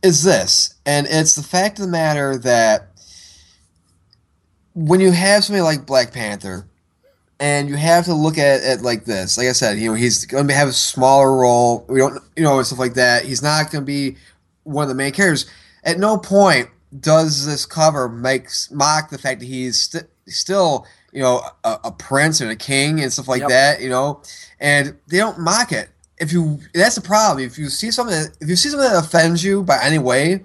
is 0.03 0.23
this, 0.23 0.75
and 0.85 1.05
it's 1.09 1.35
the 1.35 1.43
fact 1.43 1.77
of 1.79 1.85
the 1.85 1.91
matter 1.91 2.37
that 2.39 2.89
when 4.73 4.99
you 4.99 5.11
have 5.11 5.43
somebody 5.43 5.61
like 5.61 5.85
Black 5.85 6.11
Panther, 6.11 6.67
and 7.39 7.69
you 7.69 7.75
have 7.75 8.05
to 8.05 8.13
look 8.15 8.37
at 8.39 8.61
it 8.63 8.81
like 8.81 9.05
this. 9.05 9.37
Like 9.37 9.47
I 9.47 9.51
said, 9.51 9.77
you 9.77 9.89
know, 9.89 9.95
he's 9.95 10.25
going 10.25 10.47
to 10.47 10.53
have 10.55 10.69
a 10.69 10.73
smaller 10.73 11.35
role. 11.37 11.85
We 11.87 11.99
don't, 11.99 12.19
you 12.35 12.43
know, 12.43 12.57
and 12.57 12.65
stuff 12.65 12.79
like 12.79 12.95
that. 12.95 13.25
He's 13.25 13.43
not 13.43 13.71
going 13.71 13.83
to 13.83 13.85
be 13.85 14.17
one 14.63 14.81
of 14.83 14.89
the 14.89 14.95
main 14.95 15.11
characters. 15.13 15.45
At 15.83 15.99
no 15.99 16.17
point 16.17 16.69
does 16.99 17.45
this 17.45 17.65
cover 17.65 18.07
makes 18.09 18.71
mock 18.71 19.09
the 19.09 19.17
fact 19.17 19.39
that 19.41 19.45
he's 19.45 19.81
st- 19.81 20.05
still, 20.27 20.85
you 21.11 21.21
know, 21.21 21.41
a, 21.63 21.79
a 21.85 21.91
prince 21.91 22.41
and 22.41 22.49
a 22.51 22.55
king 22.55 23.01
and 23.01 23.11
stuff 23.11 23.27
like 23.27 23.41
Yep. 23.41 23.49
that. 23.49 23.81
You 23.81 23.89
know, 23.89 24.21
and 24.59 24.97
they 25.07 25.17
don't 25.17 25.39
mock 25.39 25.71
it. 25.71 25.89
If 26.19 26.31
you, 26.31 26.59
that's 26.73 26.95
the 26.95 27.01
problem. 27.01 27.45
If 27.45 27.57
you 27.59 27.69
see 27.69 27.91
something, 27.91 28.15
that, 28.15 28.35
if 28.41 28.49
you 28.49 28.55
see 28.55 28.69
something 28.69 28.89
that 28.89 29.03
offends 29.03 29.43
you 29.43 29.63
by 29.63 29.79
any 29.83 29.99
way, 29.99 30.43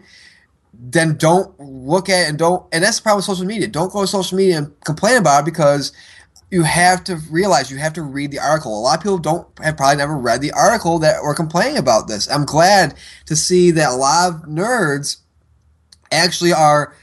then 0.75 1.17
don't 1.17 1.59
look 1.61 2.09
at 2.09 2.27
it 2.27 2.29
and 2.31 2.39
don't. 2.39 2.67
And 2.73 2.83
that's 2.85 2.99
the 2.99 3.03
problem 3.03 3.19
with 3.19 3.25
social 3.27 3.47
media. 3.47 3.69
Don't 3.69 3.93
go 3.93 4.03
to 4.03 4.07
social 4.07 4.37
media 4.37 4.59
and 4.59 4.81
complain 4.85 5.17
about 5.17 5.41
it 5.41 5.45
because 5.45 5.93
you 6.51 6.63
have 6.65 7.03
to 7.05 7.17
realize 7.31 7.71
you 7.71 7.79
have 7.79 7.95
to 7.95 8.03
read 8.03 8.31
the 8.31 8.39
article. 8.39 8.79
A 8.79 8.83
lot 8.83 8.99
of 8.99 9.03
people 9.03 9.17
don't 9.17 9.49
have 9.63 9.77
probably 9.79 9.97
never 9.97 10.19
read 10.19 10.43
the 10.43 10.53
article 10.53 10.99
that 10.99 11.23
were 11.23 11.35
complaining 11.35 11.79
about 11.79 12.09
this. 12.09 12.31
I'm 12.31 12.45
glad 12.45 12.95
to 13.27 13.37
see 13.37 13.71
that 13.71 13.91
a 13.93 13.97
lot 13.97 14.29
of 14.35 14.43
nerds 14.43 15.17
actually 16.13 16.53
are 16.53 16.95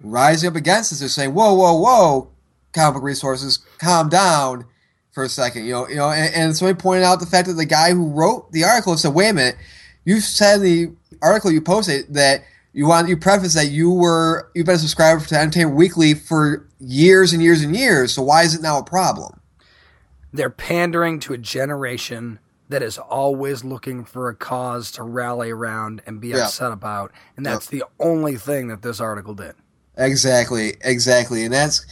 rising 0.00 0.48
up 0.48 0.56
against 0.56 0.90
this. 0.90 1.00
They're 1.00 1.08
saying, 1.08 1.34
"Whoa, 1.34 1.54
whoa, 1.54 1.74
whoa, 1.74 2.28
comic 2.72 2.94
book 2.94 3.02
resources, 3.02 3.58
calm 3.78 4.08
down 4.08 4.66
for 5.12 5.24
a 5.24 5.28
second. 5.28 5.64
You 5.64 5.72
know, 5.72 5.88
you 5.88 5.96
know." 5.96 6.10
And, 6.10 6.34
and 6.34 6.56
somebody 6.56 6.78
pointed 6.78 7.04
out 7.04 7.20
the 7.20 7.26
fact 7.26 7.48
that 7.48 7.54
the 7.54 7.66
guy 7.66 7.92
who 7.92 8.10
wrote 8.10 8.52
the 8.52 8.64
article 8.64 8.96
said, 8.96 9.14
"Wait 9.14 9.28
a 9.28 9.32
minute, 9.32 9.56
you 10.04 10.20
said 10.20 10.56
in 10.56 10.62
the 10.62 10.92
article 11.22 11.50
you 11.50 11.60
posted 11.60 12.12
that." 12.14 12.44
You 12.72 12.86
want 12.86 13.08
you 13.08 13.16
preface 13.16 13.54
that 13.54 13.70
you 13.70 13.90
were 13.90 14.50
you've 14.54 14.66
been 14.66 14.74
a 14.74 14.78
subscriber 14.78 15.24
to 15.24 15.38
Entertainment 15.38 15.78
Weekly 15.78 16.12
for 16.12 16.68
years 16.78 17.32
and 17.32 17.42
years 17.42 17.62
and 17.62 17.74
years. 17.74 18.12
So 18.12 18.20
why 18.20 18.42
is 18.42 18.54
it 18.54 18.60
now 18.60 18.78
a 18.78 18.84
problem? 18.84 19.40
They're 20.30 20.50
pandering 20.50 21.18
to 21.20 21.32
a 21.32 21.38
generation 21.38 22.38
that 22.68 22.82
is 22.82 22.98
always 22.98 23.62
looking 23.64 24.04
for 24.04 24.28
a 24.28 24.34
cause 24.34 24.90
to 24.92 25.02
rally 25.02 25.50
around 25.50 26.02
and 26.06 26.20
be 26.20 26.28
Yeah. 26.28 26.44
upset 26.44 26.72
about, 26.72 27.12
and 27.36 27.46
that's 27.46 27.66
the 27.66 27.84
only 28.00 28.36
thing 28.36 28.68
that 28.68 28.82
this 28.82 29.00
article 29.00 29.34
did. 29.34 29.54
Exactly, 29.96 30.76
exactly, 30.82 31.44
and 31.44 31.54
that's 31.54 31.86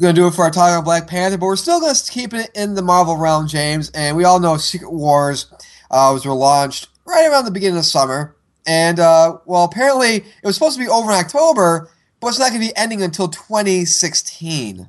gonna 0.00 0.12
do 0.12 0.26
it 0.26 0.34
for 0.34 0.44
our 0.44 0.50
talk 0.50 0.76
on 0.76 0.84
Black 0.84 1.06
Panther, 1.06 1.38
but 1.38 1.46
we're 1.46 1.56
still 1.56 1.80
gonna 1.80 1.94
keep 2.08 2.34
it 2.34 2.50
in 2.54 2.74
the 2.74 2.82
Marvel 2.82 3.16
realm, 3.16 3.46
James. 3.48 3.90
And 3.94 4.16
we 4.16 4.24
all 4.24 4.40
know 4.40 4.56
Secret 4.56 4.92
Wars 4.92 5.46
uh, 5.90 6.10
was 6.12 6.24
relaunched 6.24 6.88
right 7.06 7.28
around 7.28 7.44
the 7.44 7.50
beginning 7.50 7.78
of 7.78 7.86
summer, 7.86 8.36
and 8.66 9.00
uh, 9.00 9.38
well, 9.46 9.64
apparently 9.64 10.16
it 10.16 10.26
was 10.44 10.54
supposed 10.54 10.76
to 10.76 10.82
be 10.84 10.88
over 10.88 11.10
in 11.10 11.16
October, 11.18 11.88
but 12.20 12.28
it's 12.28 12.38
not 12.38 12.48
gonna 12.48 12.60
be 12.60 12.76
ending 12.76 13.02
until 13.02 13.28
2016. 13.28 14.88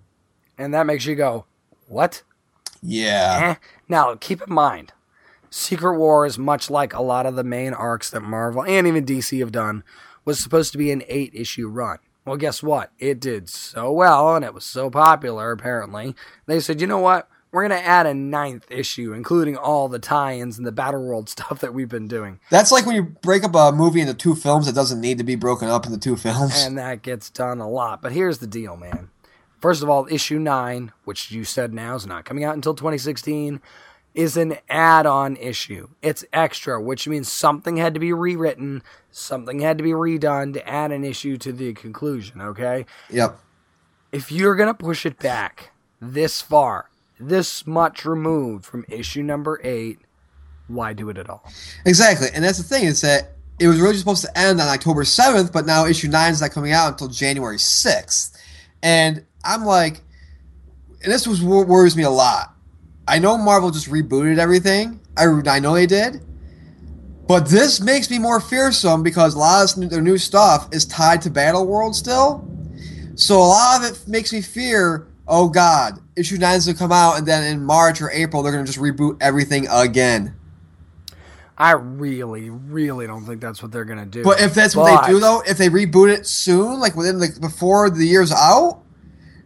And 0.58 0.74
that 0.74 0.86
makes 0.86 1.06
you 1.06 1.16
go, 1.16 1.46
"What?" 1.88 2.22
Yeah, 2.84 3.40
Eh. 3.42 3.56
Now, 3.88 4.16
keep 4.16 4.42
in 4.42 4.54
mind, 4.54 4.94
Secret 5.52 6.00
Wars, 6.00 6.40
much 6.40 6.70
like 6.70 6.94
a 6.94 7.02
lot 7.02 7.26
of 7.26 7.36
the 7.36 7.44
main 7.44 7.74
arcs 7.74 8.10
that 8.10 8.22
Marvel 8.22 8.64
and 8.64 8.88
even 8.88 9.06
DC 9.06 9.38
have 9.40 9.52
done, 9.52 9.84
was 10.24 10.40
supposed 10.40 10.72
to 10.72 10.78
be 10.78 10.92
an 10.92 11.04
eight 11.08 11.32
issue 11.36 11.68
run. 11.68 12.00
Well, 12.26 12.38
guess 12.38 12.64
what? 12.64 12.92
It 13.00 13.20
did 13.20 13.50
so 13.50 13.92
well 13.92 14.36
and 14.36 14.46
it 14.46 14.54
was 14.54 14.64
so 14.64 14.90
popular, 14.90 15.52
apparently. 15.52 16.16
They 16.46 16.62
said, 16.62 16.80
you 16.80 16.88
know 16.88 17.00
what? 17.00 17.28
We're 17.52 17.68
going 17.68 17.82
to 17.82 17.86
add 17.86 18.06
a 18.06 18.14
ninth 18.14 18.66
issue, 18.72 19.12
including 19.12 19.58
all 19.58 19.90
the 19.90 20.00
tie 20.00 20.36
ins 20.38 20.58
and 20.58 20.66
the 20.66 20.72
Battle 20.72 21.04
World 21.04 21.28
stuff 21.30 21.60
that 21.60 21.74
we've 21.74 21.90
been 21.90 22.08
doing. 22.08 22.40
that's 22.50 22.72
like 22.72 22.86
when 22.86 22.96
you 22.96 23.04
break 23.04 23.44
up 23.44 23.54
a 23.54 23.74
movie 23.76 24.00
into 24.00 24.14
two 24.14 24.36
films 24.36 24.68
that 24.68 24.76
doesn't 24.76 25.02
need 25.02 25.18
to 25.18 25.26
be 25.26 25.36
broken 25.36 25.68
up 25.68 25.86
into 25.86 25.98
two 26.00 26.16
films. 26.16 26.64
And 26.64 26.78
that 26.78 27.02
gets 27.02 27.30
done 27.30 27.60
a 27.60 27.70
lot. 27.70 28.02
But 28.02 28.14
here's 28.14 28.38
the 28.38 28.48
deal, 28.48 28.78
man. 28.78 29.10
First 29.60 29.84
of 29.84 29.90
all, 29.90 30.08
issue 30.10 30.40
9, 30.40 30.92
which 31.04 31.30
you 31.30 31.44
said 31.44 31.74
now 31.74 31.96
is 31.96 32.08
not 32.08 32.24
coming 32.24 32.44
out 32.44 32.56
until 32.56 32.74
2016, 32.74 33.62
is 34.14 34.36
an 34.38 34.58
add 34.70 35.06
on 35.06 35.36
issue. 35.38 35.88
It's 36.02 36.26
extra, 36.34 36.82
which 36.82 37.08
means 37.08 37.32
something 37.32 37.78
had 37.78 37.94
to 37.94 38.00
be 38.00 38.14
rewritten, 38.14 38.84
something 39.10 39.60
had 39.60 39.78
to 39.78 39.84
be 39.84 39.92
redone 39.92 40.54
to 40.54 40.68
add 40.68 40.92
an 40.92 41.04
issue 41.04 41.38
to 41.38 41.54
the 41.54 41.74
conclusion, 41.74 42.42
okay? 42.42 42.86
yep. 43.10 43.40
If 44.12 44.32
you're 44.32 44.56
going 44.56 44.68
to 44.68 44.74
push 44.74 45.06
it 45.06 45.20
back 45.20 45.72
this 46.02 46.42
far, 46.42 46.90
this 47.18 47.66
much 47.66 48.04
removed 48.04 48.66
from 48.66 48.84
issue 48.90 49.24
number 49.24 49.62
8, 49.64 50.00
why 50.68 50.94
do 50.94 51.10
it 51.10 51.18
at 51.18 51.30
all? 51.30 51.50
Exactly, 51.86 52.28
and 52.34 52.44
that's 52.44 52.58
the 52.58 52.64
thing 52.64 52.86
is 52.86 53.02
that 53.02 53.34
it 53.60 53.68
was 53.68 53.80
really 53.80 53.96
supposed 53.96 54.24
to 54.24 54.38
end 54.38 54.60
on 54.60 54.68
October 54.68 55.06
seventh, 55.06 55.54
but 55.54 55.66
now 55.66 55.86
issue 55.86 56.08
nine 56.08 56.32
is 56.32 56.42
not 56.42 56.52
coming 56.52 56.72
out 56.72 56.92
until 56.94 57.08
January 57.08 57.60
sixth, 57.60 58.38
and 58.82 59.24
I'm 59.44 59.66
like, 59.66 60.02
and 61.04 61.12
this 61.12 61.28
was 61.28 61.44
worries 61.44 61.96
me 61.96 62.04
a 62.04 62.10
lot. 62.10 62.56
I 63.08 63.20
know 63.20 63.38
Marvel 63.38 63.72
just 63.72 63.90
rebooted 63.90 64.38
everything. 64.38 65.00
I, 65.18 65.26
I 65.48 65.60
know 65.60 65.74
they 65.74 65.86
did, 65.86 66.22
but 67.28 67.48
this 67.48 67.82
makes 67.82 68.10
me 68.10 68.20
more 68.20 68.40
fearsome 68.40 69.04
because 69.04 69.36
a 69.36 69.40
lot 69.40 69.78
of 69.78 69.90
their 69.90 70.02
new 70.02 70.18
stuff 70.18 70.70
is 70.72 70.86
tied 70.86 71.22
to 71.24 71.30
Battle 71.30 71.66
World 71.66 71.96
still. 71.96 72.48
So 73.16 73.38
a 73.38 73.44
lot 73.44 73.84
of 73.84 73.92
it 73.92 74.08
makes 74.08 74.32
me 74.32 74.42
fear. 74.42 75.08
Oh 75.28 75.50
God, 75.50 76.00
issue 76.16 76.38
nine 76.38 76.58
is 76.58 76.66
gonna 76.66 76.78
come 76.78 76.92
out, 76.92 77.18
and 77.18 77.28
then 77.28 77.44
in 77.44 77.64
March 77.64 78.02
or 78.02 78.12
April 78.12 78.44
they're 78.44 78.52
gonna 78.52 78.66
just 78.66 78.80
reboot 78.80 79.18
everything 79.22 79.68
again. 79.70 80.36
I 81.62 81.74
really, 81.74 82.50
really 82.50 83.06
don't 83.06 83.24
think 83.24 83.40
that's 83.40 83.62
what 83.62 83.72
they're 83.72 83.86
going 83.86 84.00
to 84.00 84.06
do. 84.06 84.24
But 84.24 84.42
if 84.42 84.56
that's 84.56 84.76
what 84.76 85.06
they 85.06 85.14
do, 85.14 85.20
though, 85.20 85.44
if 85.46 85.60
they 85.60 85.70
reboot 85.70 86.12
it 86.12 86.26
soon, 86.26 86.80
like 86.80 86.96
within 86.96 87.20
the 87.20 87.38
before 87.40 87.92
the 87.92 88.04
year's 88.04 88.32
out, 88.32 88.82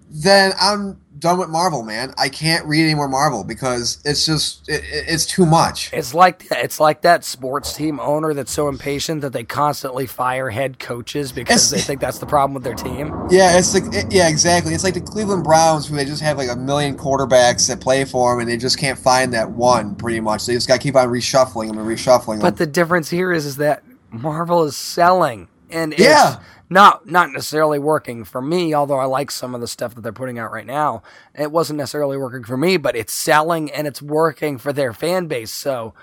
then 0.10 0.54
I'm 0.58 1.02
done 1.18 1.38
with 1.40 1.50
Marvel, 1.50 1.84
man. 1.84 2.14
I 2.18 2.30
can't 2.30 2.66
read 2.66 2.84
any 2.84 2.96
more 2.96 3.08
Marvel 3.08 3.44
because 3.44 4.00
it's 4.06 4.26
just 4.26 4.68
it, 4.70 4.84
it's 4.86 5.26
too 5.26 5.46
much. 5.46 5.92
It's 5.94 6.14
like 6.14 6.46
it's 6.52 6.80
like 6.80 7.02
that 7.02 7.24
sports 7.24 7.74
team 7.74 8.00
owner 8.00 8.34
that's 8.34 8.52
so 8.52 8.68
impatient 8.68 9.22
that 9.22 9.34
they 9.34 9.44
constantly 9.44 10.06
fire 10.08 10.50
head 10.50 10.80
coaches 10.80 11.32
because 11.32 11.72
It's- 11.72 11.84
they 11.84 11.86
think 11.88 12.02
that's 12.02 12.20
the 12.20 12.26
problem 12.26 12.54
with 12.54 12.64
their 12.64 12.74
team. 12.76 13.14
Yeah, 13.30 13.58
it's 13.58 13.74
like 13.74 13.94
it- 13.94 14.12
yeah, 14.12 14.28
exactly. 14.28 14.74
It's 14.74 14.84
like 14.84 14.94
the 14.94 15.02
Cleveland 15.02 15.44
Browns, 15.44 15.88
who 15.88 15.96
they 15.96 16.06
just 16.06 16.22
have 16.22 16.38
like 16.38 16.50
a 16.50 16.56
million 16.56 16.98
quarterbacks 16.98 17.68
that 17.68 17.80
play 17.82 18.04
for 18.06 18.34
them, 18.34 18.42
and 18.42 18.50
they 18.50 18.58
just 18.58 18.78
can't 18.78 19.00
find 19.00 19.34
that 19.34 19.52
one. 19.52 19.96
Pretty 19.96 20.20
much, 20.20 20.46
they 20.46 20.54
just 20.54 20.68
got 20.68 20.76
to 20.76 20.80
keep 20.82 20.96
on 20.96 21.08
reshuffling 21.10 21.68
them 21.70 21.78
and 21.78 21.88
reshuffling 21.88 22.36
them. 22.36 22.40
But 22.42 22.58
the 22.58 22.68
difference 22.68 23.10
here 23.10 23.32
is 23.32 23.46
is 23.46 23.58
that 23.58 23.84
Marvel 24.12 24.64
is 24.64 24.76
selling 24.78 25.48
and 25.70 25.94
it's 25.94 26.02
Yeah. 26.02 26.38
Not 26.70 27.08
not 27.08 27.32
necessarily 27.32 27.80
working 27.80 28.24
for 28.24 28.42
me, 28.42 28.74
although 28.74 29.00
I 29.00 29.06
like 29.06 29.32
some 29.32 29.54
of 29.54 29.62
the 29.62 29.68
stuff 29.68 29.96
that 29.96 30.02
they're 30.02 30.12
putting 30.12 30.40
out 30.40 30.52
right 30.52 30.66
now. 30.66 31.04
It 31.38 31.52
wasn't 31.52 31.78
necessarily 31.78 32.18
working 32.18 32.44
for 32.44 32.58
me, 32.58 32.78
but 32.78 32.96
it's 32.96 33.14
selling 33.14 33.72
and 33.72 33.88
it's 33.88 34.02
working 34.02 34.58
for 34.58 34.74
their 34.74 34.94
fan 34.94 35.28
base. 35.28 35.52
So 35.52 35.94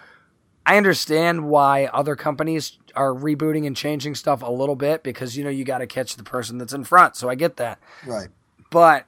I 0.65 0.77
understand 0.77 1.49
why 1.49 1.87
other 1.87 2.15
companies 2.15 2.79
are 2.95 3.13
rebooting 3.13 3.67
and 3.67 3.77
changing 3.77 4.15
stuff 4.15 4.43
a 4.43 4.51
little 4.51 4.77
bit 4.77 5.03
because 5.03 5.37
you 5.37 5.45
know 5.45 5.51
you 5.51 5.65
got 5.65 5.79
to 5.79 5.87
catch 5.87 6.17
the 6.17 6.23
person 6.23 6.59
that's 6.59 6.73
in 6.73 6.85
front. 6.85 7.17
So 7.17 7.29
I 7.29 7.35
get 7.35 7.57
that. 7.57 7.79
right. 8.07 8.29
But 8.71 9.07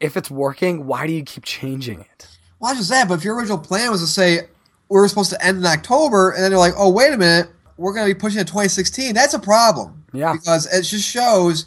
if 0.00 0.16
it's 0.16 0.30
working, 0.30 0.86
why 0.86 1.06
do 1.06 1.12
you 1.12 1.22
keep 1.22 1.44
changing 1.44 2.00
it? 2.00 2.26
Well, 2.58 2.72
not 2.72 2.78
just 2.78 2.90
that, 2.90 3.08
but 3.08 3.14
if 3.14 3.24
your 3.24 3.36
original 3.36 3.58
plan 3.58 3.90
was 3.90 4.00
to 4.00 4.06
say 4.06 4.40
we 4.88 5.00
were 5.00 5.06
supposed 5.08 5.30
to 5.30 5.44
end 5.44 5.58
in 5.58 5.66
October, 5.66 6.30
and 6.32 6.42
then 6.42 6.50
they're 6.50 6.58
like, 6.58 6.74
oh, 6.76 6.90
wait 6.90 7.12
a 7.12 7.16
minute, 7.16 7.50
we're 7.76 7.92
going 7.94 8.08
to 8.08 8.14
be 8.14 8.18
pushing 8.18 8.40
it 8.40 8.46
2016, 8.46 9.14
that's 9.14 9.34
a 9.34 9.38
problem. 9.38 10.01
Yeah. 10.12 10.32
Because 10.32 10.66
it 10.72 10.82
just 10.82 11.08
shows 11.08 11.66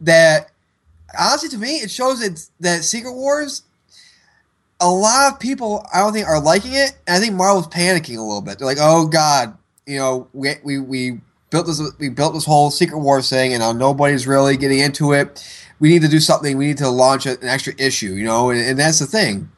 that, 0.00 0.50
honestly, 1.18 1.48
to 1.50 1.58
me, 1.58 1.76
it 1.76 1.90
shows 1.90 2.20
that, 2.20 2.46
that 2.60 2.84
Secret 2.84 3.12
Wars, 3.12 3.62
a 4.80 4.88
lot 4.90 5.32
of 5.32 5.38
people, 5.38 5.86
I 5.92 6.00
don't 6.00 6.12
think, 6.12 6.26
are 6.26 6.40
liking 6.40 6.72
it. 6.72 6.96
And 7.06 7.16
I 7.16 7.20
think 7.20 7.34
Marvel's 7.34 7.68
panicking 7.68 8.16
a 8.16 8.22
little 8.22 8.40
bit. 8.40 8.58
They're 8.58 8.66
like, 8.66 8.78
oh, 8.80 9.06
God, 9.06 9.56
you 9.86 9.98
know, 9.98 10.28
we, 10.32 10.54
we, 10.64 10.78
we 10.78 11.20
built 11.50 11.66
this 11.66 11.80
we 11.98 12.08
built 12.08 12.34
this 12.34 12.44
whole 12.44 12.70
Secret 12.70 12.98
Wars 12.98 13.28
thing, 13.28 13.52
and 13.52 13.60
now 13.60 13.72
nobody's 13.72 14.26
really 14.26 14.56
getting 14.56 14.80
into 14.80 15.12
it. 15.12 15.46
We 15.78 15.90
need 15.90 16.02
to 16.02 16.08
do 16.08 16.18
something. 16.18 16.56
We 16.56 16.66
need 16.68 16.78
to 16.78 16.88
launch 16.88 17.26
an 17.26 17.36
extra 17.42 17.74
issue, 17.78 18.14
you 18.14 18.24
know, 18.24 18.50
and, 18.50 18.60
and 18.60 18.78
that's 18.78 18.98
the 18.98 19.06
thing. 19.06 19.50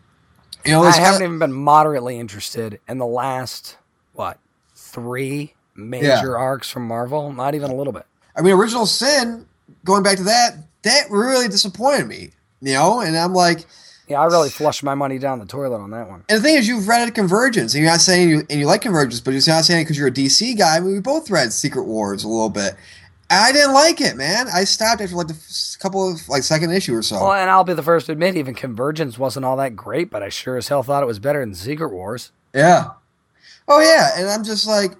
You 0.66 0.72
know, 0.72 0.82
I 0.82 0.92
haven't 0.92 1.20
kinda- 1.20 1.24
even 1.24 1.38
been 1.38 1.52
moderately 1.52 2.18
interested 2.18 2.80
in 2.88 2.98
the 2.98 3.06
last 3.06 3.76
what 4.14 4.38
three 4.74 5.54
major 5.76 6.36
arcs 6.38 6.70
from 6.70 6.86
Marvel. 6.86 7.32
Not 7.32 7.54
even 7.54 7.70
a 7.70 7.74
little 7.74 7.92
bit. 7.92 8.06
I 8.36 8.42
mean, 8.42 8.54
Original 8.54 8.86
Sin, 8.86 9.46
going 9.84 10.02
back 10.02 10.16
to 10.18 10.24
that, 10.24 10.56
that 10.82 11.10
really 11.10 11.48
disappointed 11.48 12.06
me. 12.08 12.30
You 12.60 12.74
know, 12.74 13.00
and 13.00 13.16
I'm 13.16 13.34
like, 13.34 13.66
Yeah, 14.08 14.20
I 14.20 14.24
really 14.26 14.48
flushed 14.50 14.82
my 14.82 14.94
money 14.94 15.18
down 15.18 15.38
the 15.38 15.46
toilet 15.46 15.78
on 15.78 15.90
that 15.90 16.08
one. 16.08 16.24
and 16.28 16.38
the 16.38 16.42
thing 16.42 16.56
is, 16.56 16.66
you've 16.66 16.88
read 16.88 17.14
Convergence, 17.14 17.74
and 17.74 17.82
you're 17.82 17.90
not 17.92 18.00
saying 18.00 18.28
you 18.30 18.42
and 18.48 18.58
you 18.58 18.66
like 18.66 18.82
Convergence, 18.82 19.20
but 19.20 19.32
you're 19.32 19.42
not 19.46 19.64
saying 19.64 19.80
it 19.82 19.84
because 19.84 19.98
you're 19.98 20.08
a 20.08 20.12
DC 20.12 20.56
guy. 20.56 20.76
I 20.76 20.80
mean, 20.80 20.92
we 20.94 21.00
both 21.00 21.30
read 21.30 21.52
Secret 21.52 21.84
Wars 21.84 22.24
a 22.24 22.28
little 22.28 22.48
bit. 22.50 22.74
I 23.30 23.52
didn't 23.52 23.72
like 23.72 24.00
it, 24.00 24.16
man. 24.16 24.46
I 24.52 24.64
stopped 24.64 25.00
after 25.00 25.16
like 25.16 25.28
the 25.28 25.34
f- 25.34 25.76
couple 25.80 26.10
of 26.12 26.26
like 26.28 26.42
second 26.42 26.70
issue 26.72 26.94
or 26.94 27.02
so. 27.02 27.16
Well, 27.16 27.32
and 27.32 27.50
I'll 27.50 27.64
be 27.64 27.72
the 27.74 27.82
first 27.82 28.06
to 28.06 28.12
admit, 28.12 28.36
even 28.36 28.54
Convergence 28.54 29.18
wasn't 29.18 29.44
all 29.46 29.56
that 29.56 29.74
great, 29.76 30.10
but 30.10 30.22
I 30.22 30.28
sure 30.28 30.56
as 30.56 30.68
hell 30.68 30.82
thought 30.82 31.02
it 31.02 31.06
was 31.06 31.18
better 31.18 31.40
than 31.40 31.54
Secret 31.54 31.90
Wars. 31.90 32.30
Yeah. 32.54 32.90
Oh 33.66 33.80
yeah, 33.80 34.10
and 34.16 34.28
I'm 34.28 34.44
just 34.44 34.66
like 34.66 34.92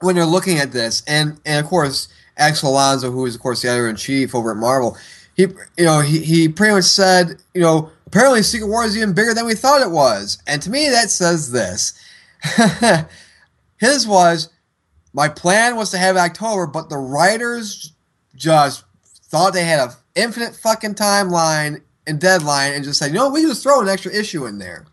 when 0.00 0.16
you're 0.16 0.24
looking 0.26 0.58
at 0.58 0.72
this, 0.72 1.02
and 1.06 1.40
and 1.46 1.64
of 1.64 1.68
course 1.70 2.08
Axel 2.36 2.70
Alonso, 2.70 3.10
who 3.10 3.26
is 3.26 3.34
of 3.34 3.40
course 3.40 3.62
the 3.62 3.68
editor 3.68 3.88
in 3.88 3.96
chief 3.96 4.34
over 4.34 4.50
at 4.50 4.56
Marvel, 4.56 4.96
he 5.34 5.42
you 5.76 5.84
know 5.84 6.00
he 6.00 6.20
he 6.20 6.48
pretty 6.48 6.74
much 6.74 6.84
said 6.84 7.42
you 7.54 7.60
know 7.60 7.90
apparently 8.06 8.42
Secret 8.42 8.68
War 8.68 8.84
is 8.84 8.96
even 8.96 9.12
bigger 9.12 9.34
than 9.34 9.46
we 9.46 9.54
thought 9.54 9.82
it 9.82 9.90
was, 9.90 10.38
and 10.46 10.60
to 10.62 10.70
me 10.70 10.88
that 10.88 11.10
says 11.10 11.52
this. 11.52 11.98
His 13.78 14.06
was 14.06 14.48
my 15.12 15.28
plan 15.28 15.76
was 15.76 15.90
to 15.90 15.98
have 15.98 16.16
October, 16.16 16.66
but 16.66 16.90
the 16.90 16.98
writers 16.98 17.92
just 18.34 18.84
thought 19.04 19.54
they 19.54 19.64
had 19.64 19.80
a 19.80 19.96
infinite 20.14 20.54
fucking 20.54 20.94
timeline 20.94 21.80
and 22.06 22.20
deadline, 22.20 22.74
and 22.74 22.84
just 22.84 22.98
said, 22.98 23.08
you 23.08 23.14
know, 23.14 23.30
we 23.30 23.42
just 23.42 23.62
throw 23.62 23.80
an 23.80 23.88
extra 23.88 24.12
issue 24.14 24.46
in 24.46 24.58
there. 24.58 24.86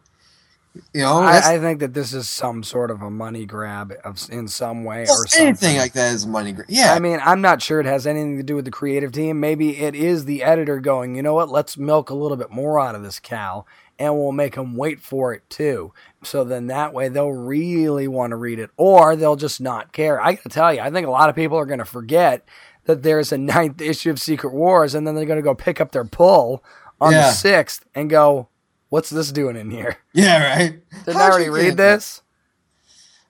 You 0.92 1.02
know, 1.02 1.20
I, 1.20 1.54
I 1.56 1.60
think 1.60 1.82
that 1.82 1.94
this 1.94 2.14
is 2.14 2.28
some 2.28 2.64
sort 2.64 2.90
of 2.90 3.02
a 3.04 3.12
money 3.12 3.46
grab 3.46 3.94
of, 4.04 4.18
in 4.32 4.48
some 4.48 4.84
way 4.84 5.04
or 5.04 5.28
something. 5.28 5.48
anything 5.48 5.78
like 5.78 5.94
that 5.94 6.14
is 6.14 6.24
a 6.24 6.28
money 6.28 6.52
grab. 6.52 6.66
Yeah, 6.70 6.94
I 6.94 7.00
mean, 7.00 7.20
I'm 7.24 7.42
not 7.42 7.62
sure 7.62 7.80
it 7.80 7.86
has 7.86 8.08
anything 8.08 8.38
to 8.38 8.44
do 8.44 8.56
with 8.56 8.66
the 8.66 8.72
creative 8.72 9.12
team. 9.12 9.40
Maybe 9.40 9.78
it 9.78 9.94
is 9.94 10.26
the 10.26 10.42
editor 10.42 10.80
going, 10.80 11.16
you 11.16 11.22
know 11.22 11.36
what, 11.36 11.50
let's 11.50 11.78
milk 11.78 12.10
a 12.10 12.16
little 12.16 12.38
bit 12.38 12.50
more 12.50 12.80
out 12.80 12.96
of 12.96 13.04
this 13.04 13.20
cow 13.20 13.66
and 14.00 14.16
we'll 14.16 14.32
make 14.32 14.56
them 14.56 14.76
wait 14.76 15.00
for 15.00 15.32
it 15.34 15.48
too. 15.48 15.94
So 16.24 16.44
then 16.44 16.66
that 16.68 16.92
way 16.92 17.08
they'll 17.08 17.32
really 17.32 18.08
want 18.08 18.32
to 18.32 18.36
read 18.36 18.58
it 18.58 18.72
or 18.76 19.16
they'll 19.16 19.36
just 19.36 19.62
not 19.62 19.94
care. 19.94 20.20
I 20.20 20.34
got 20.34 20.44
to 20.44 20.50
tell 20.50 20.74
you, 20.74 20.80
I 20.80 20.90
think 20.90 21.06
a 21.06 21.12
lot 21.12 21.30
of 21.30 21.36
people 21.36 21.58
are 21.60 21.68
going 21.68 21.80
to 21.80 21.86
forget 21.86 22.48
that 22.86 23.04
there's 23.04 23.32
a 23.32 23.38
ninth 23.38 23.80
issue 23.80 24.10
of 24.10 24.20
Secret 24.20 24.54
Wars 24.54 24.96
and 24.96 25.06
then 25.06 25.14
they're 25.14 25.26
going 25.26 25.38
to 25.38 25.44
go 25.44 25.54
pick 25.54 25.80
up 25.80 25.92
their 25.92 26.04
pull 26.06 26.64
on 27.00 27.12
Yeah. 27.12 27.28
the 27.28 27.32
sixth 27.34 27.86
and 27.94 28.10
go, 28.10 28.48
what's 28.94 29.10
this 29.10 29.32
doing 29.32 29.56
in 29.56 29.72
here? 29.72 29.98
yeah, 30.14 30.56
right. 30.56 30.80
Didn't 31.06 31.18
How'd 31.18 31.24
I 31.24 31.30
already 31.32 31.50
read 31.50 31.78
this? 31.78 32.22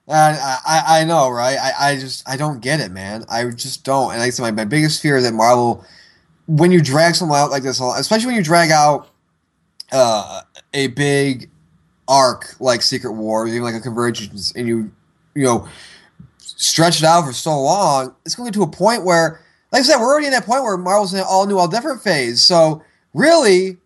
Uh, 0.06 0.36
I, 0.66 1.00
I 1.00 1.04
know, 1.04 1.30
right? 1.30 1.56
I, 1.58 1.92
I 1.92 1.96
just 1.96 2.28
I 2.28 2.36
don't 2.36 2.60
get 2.60 2.80
it, 2.80 2.92
man. 2.92 3.24
I 3.30 3.48
just 3.48 3.82
don't. 3.82 4.10
And 4.10 4.20
like 4.20 4.26
I 4.26 4.30
said, 4.30 4.42
my, 4.42 4.50
my 4.50 4.66
biggest 4.66 5.00
fear 5.00 5.16
is 5.16 5.24
that 5.24 5.32
Marvel, 5.32 5.82
when 6.46 6.70
you 6.70 6.82
drag 6.82 7.14
someone 7.14 7.38
out 7.38 7.50
like 7.50 7.62
this, 7.62 7.80
especially 7.80 8.26
when 8.26 8.34
you 8.34 8.42
drag 8.42 8.70
out 8.70 9.08
uh, 9.90 10.42
a 10.74 10.88
big 10.88 11.48
arc 12.06 12.56
like 12.60 12.82
Secret 12.82 13.12
Wars, 13.12 13.48
even 13.48 13.62
like 13.62 13.74
a 13.74 13.80
Convergence, 13.80 14.52
and 14.54 14.68
you 14.68 14.92
you 15.34 15.44
know 15.44 15.66
stretch 16.36 16.98
it 16.98 17.06
out 17.06 17.24
for 17.24 17.32
so 17.32 17.58
long, 17.58 18.14
it's 18.26 18.34
going 18.34 18.52
to 18.52 18.54
get 18.54 18.62
to 18.62 18.70
a 18.70 18.70
point 18.70 19.02
where, 19.02 19.40
like 19.72 19.80
I 19.80 19.82
said, 19.84 19.96
we're 19.96 20.12
already 20.12 20.26
in 20.26 20.32
that 20.32 20.44
point 20.44 20.62
where 20.62 20.76
Marvel's 20.76 21.14
in 21.14 21.20
an 21.20 21.26
all 21.26 21.46
new, 21.46 21.56
all 21.56 21.68
different 21.68 22.02
phase. 22.02 22.42
So 22.42 22.84
really, 23.14 23.78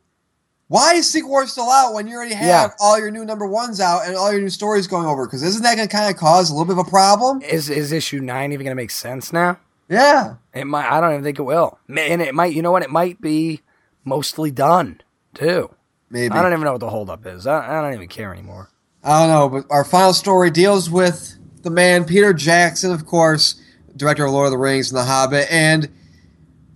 why 0.69 0.95
is 0.95 1.11
Secret 1.11 1.29
Wars 1.29 1.51
still 1.53 1.71
out 1.71 1.95
when 1.95 2.07
you 2.07 2.17
already 2.17 2.35
have 2.35 2.47
Yeah. 2.47 2.71
all 2.79 2.99
your 2.99 3.11
new 3.11 3.25
number 3.25 3.47
ones 3.47 3.81
out 3.81 4.07
and 4.07 4.17
all 4.17 4.31
your 4.31 4.41
new 4.41 4.51
stories 4.51 4.87
going 4.87 5.07
over? 5.07 5.27
Because 5.27 5.43
isn't 5.43 5.63
that 5.63 5.77
going 5.77 5.89
to 5.89 5.93
kind 5.95 6.11
of 6.15 6.19
cause 6.21 6.51
a 6.51 6.55
little 6.55 6.67
bit 6.67 6.79
of 6.81 6.87
a 6.87 6.91
problem? 6.91 7.43
Is 7.43 7.69
is 7.71 7.91
issue 7.93 8.21
9 8.21 8.53
even 8.53 8.65
going 8.65 8.77
to 8.77 8.81
make 8.81 8.91
sense 8.91 9.33
now? 9.33 9.59
Yeah. 9.89 10.35
It 10.55 10.67
might. 10.67 10.91
I 10.91 11.01
don't 11.01 11.13
even 11.13 11.25
think 11.25 11.39
it 11.39 11.43
will. 11.43 11.79
And 11.89 12.21
it 12.23 12.35
might. 12.35 12.53
You 12.55 12.63
know 12.63 12.71
what? 12.73 12.83
It 12.83 12.91
might 12.91 13.21
be 13.21 13.63
mostly 14.05 14.51
done 14.51 15.01
too. 15.35 15.71
Maybe. 16.11 16.35
I 16.35 16.43
don't 16.43 16.53
even 16.53 16.65
know 16.65 16.73
what 16.73 16.81
the 16.81 16.91
holdup 16.91 17.27
is. 17.27 17.47
I, 17.47 17.79
I 17.79 17.83
don't 17.83 17.95
even 17.95 18.09
care 18.09 18.33
anymore. 18.33 18.69
I 19.05 19.21
don't 19.21 19.29
know, 19.31 19.49
but 19.49 19.67
our 19.71 19.85
final 19.85 20.13
story 20.13 20.51
deals 20.51 20.91
with 20.91 21.37
the 21.63 21.71
man 21.71 22.05
Peter 22.05 22.33
Jackson, 22.35 22.93
of 22.93 23.07
course, 23.07 23.61
director 23.97 24.25
of 24.27 24.33
Lord 24.33 24.47
of 24.47 24.53
the 24.53 24.59
Rings 24.59 24.91
and 24.91 24.99
The 24.99 25.05
Hobbit, 25.05 25.47
and 25.51 25.89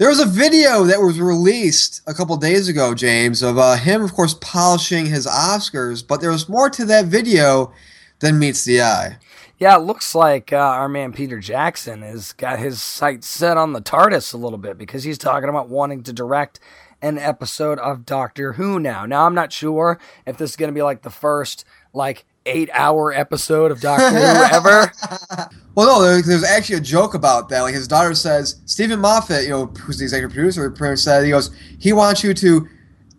there 0.02 0.08
was 0.08 0.18
a 0.18 0.26
video 0.26 0.82
that 0.82 1.00
was 1.00 1.20
released 1.20 2.02
a 2.08 2.12
couple 2.12 2.36
days 2.36 2.68
ago, 2.68 2.92
James, 2.92 3.40
of 3.40 3.56
uh, 3.56 3.76
him, 3.76 4.02
of 4.02 4.12
course, 4.12 4.34
polishing 4.40 5.06
his 5.06 5.28
Oscars. 5.28 6.04
But 6.04 6.20
there 6.20 6.32
was 6.32 6.48
more 6.48 6.68
to 6.70 6.84
that 6.86 7.04
video 7.04 7.72
than 8.18 8.40
meets 8.40 8.64
the 8.64 8.82
eye. 8.82 9.18
Yeah, 9.58 9.76
it 9.76 9.82
looks 9.82 10.12
like 10.12 10.52
uh, 10.52 10.56
our 10.56 10.88
man 10.88 11.12
Peter 11.12 11.38
Jackson 11.38 12.02
has 12.02 12.32
got 12.32 12.58
his 12.58 12.82
sights 12.82 13.28
set 13.28 13.56
on 13.56 13.74
the 13.74 13.80
TARDIS 13.80 14.34
a 14.34 14.38
little 14.38 14.58
bit 14.58 14.76
because 14.76 15.04
he's 15.04 15.18
talking 15.18 15.48
about 15.48 15.68
wanting 15.68 16.02
to 16.02 16.12
direct 16.12 16.58
an 17.00 17.16
episode 17.16 17.78
of 17.78 18.04
Doctor 18.04 18.54
Who 18.54 18.80
now. 18.80 19.06
Now 19.06 19.26
I'm 19.26 19.36
not 19.36 19.52
sure 19.52 20.00
if 20.26 20.36
this 20.36 20.50
is 20.50 20.56
going 20.56 20.70
to 20.70 20.74
be 20.74 20.82
like 20.82 21.02
the 21.02 21.10
first 21.10 21.64
like 21.92 22.24
eight 22.46 22.70
hour 22.72 23.12
episode 23.12 23.70
of 23.70 23.80
Doctor 23.80 24.10
Who 24.10 24.16
ever. 24.16 24.92
Well, 25.74 26.00
no, 26.00 26.02
there, 26.06 26.20
there's 26.20 26.44
actually 26.44 26.76
a 26.76 26.80
joke 26.82 27.14
about 27.14 27.48
that. 27.48 27.62
Like 27.62 27.72
his 27.72 27.88
daughter 27.88 28.14
says, 28.14 28.60
Steven 28.66 29.00
Moffat, 29.00 29.44
you 29.44 29.48
know, 29.48 29.66
who's 29.66 29.96
the 29.96 30.04
executive 30.04 30.34
producer, 30.34 30.70
pretty 30.70 30.92
much 30.92 30.98
said 30.98 31.24
he 31.24 31.30
goes, 31.30 31.50
he 31.78 31.94
wants 31.94 32.22
you 32.22 32.34
to 32.34 32.68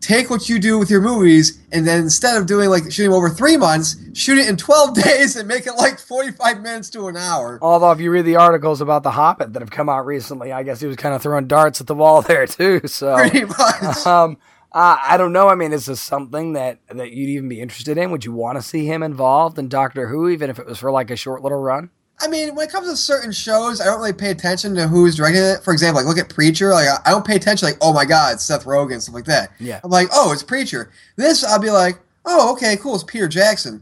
take 0.01 0.29
what 0.29 0.47
you 0.47 0.59
do 0.59 0.77
with 0.77 0.91
your 0.91 1.01
movies, 1.01 1.59
and 1.71 1.87
then 1.87 2.01
instead 2.03 2.37
of 2.37 2.45
doing 2.45 2.69
like 2.69 2.91
shooting 2.91 3.11
over 3.11 3.27
three 3.27 3.57
months, 3.57 3.95
shoot 4.13 4.37
it 4.37 4.47
in 4.47 4.55
12 4.55 4.93
days 5.03 5.35
and 5.35 5.47
make 5.47 5.65
it 5.65 5.73
like 5.77 5.97
45 5.97 6.61
minutes 6.61 6.91
to 6.91 7.07
an 7.07 7.17
hour. 7.17 7.57
Although 7.59 7.89
if 7.91 7.99
you 7.99 8.11
read 8.11 8.25
the 8.25 8.35
articles 8.35 8.81
about 8.81 9.01
the 9.01 9.09
Hobbit 9.11 9.53
that 9.53 9.61
have 9.61 9.71
come 9.71 9.89
out 9.89 10.05
recently, 10.05 10.51
I 10.51 10.61
guess 10.61 10.79
he 10.79 10.85
was 10.85 10.95
kind 10.97 11.15
of 11.15 11.23
throwing 11.23 11.47
darts 11.47 11.81
at 11.81 11.87
the 11.87 11.95
wall 11.95 12.21
there 12.21 12.45
too. 12.45 12.81
So 12.85 13.15
Pretty 13.15 13.45
much. 13.45 14.05
um, 14.05 14.37
uh, 14.73 14.97
I 15.03 15.17
don't 15.17 15.33
know. 15.33 15.49
I 15.49 15.55
mean, 15.55 15.71
is 15.73 15.85
this 15.85 16.01
something 16.01 16.53
that 16.53 16.79
that 16.89 17.11
you'd 17.11 17.29
even 17.29 17.49
be 17.49 17.61
interested 17.61 17.97
in? 17.97 18.11
Would 18.11 18.25
you 18.25 18.31
want 18.33 18.57
to 18.57 18.61
see 18.61 18.85
him 18.85 19.03
involved 19.03 19.59
in 19.59 19.69
Doctor 19.69 20.07
Who, 20.07 20.29
even 20.29 20.49
if 20.49 20.57
it 20.59 20.65
was 20.65 20.79
for 20.79 20.91
like 20.91 21.11
a 21.11 21.15
short 21.15 21.43
little 21.43 21.59
run? 21.59 21.89
I 22.19 22.27
mean, 22.27 22.55
when 22.55 22.67
it 22.67 22.71
comes 22.71 22.89
to 22.89 22.95
certain 22.95 23.31
shows, 23.31 23.81
I 23.81 23.85
don't 23.85 23.99
really 23.99 24.13
pay 24.13 24.29
attention 24.31 24.75
to 24.75 24.87
who's 24.87 25.15
directing 25.15 25.41
it. 25.41 25.63
For 25.63 25.73
example, 25.73 26.01
like 26.01 26.07
look 26.07 26.23
at 26.23 26.33
Preacher. 26.33 26.69
Like 26.71 26.87
I- 27.05 27.11
don't 27.11 27.25
pay 27.25 27.35
attention. 27.35 27.67
Like, 27.67 27.77
oh 27.81 27.93
my 27.93 28.05
god, 28.05 28.33
it's 28.35 28.43
Seth 28.43 28.65
Rogen, 28.65 29.01
stuff 29.01 29.15
like 29.15 29.25
that. 29.25 29.51
Yeah. 29.59 29.79
I'm 29.83 29.91
like, 29.91 30.07
oh, 30.13 30.31
it's 30.31 30.43
Preacher. 30.43 30.91
This, 31.17 31.43
I'll 31.43 31.59
be 31.59 31.69
like, 31.71 31.99
oh, 32.25 32.53
okay, 32.53 32.77
cool, 32.77 32.95
it's 32.95 33.03
Peter 33.03 33.27
Jackson. 33.27 33.81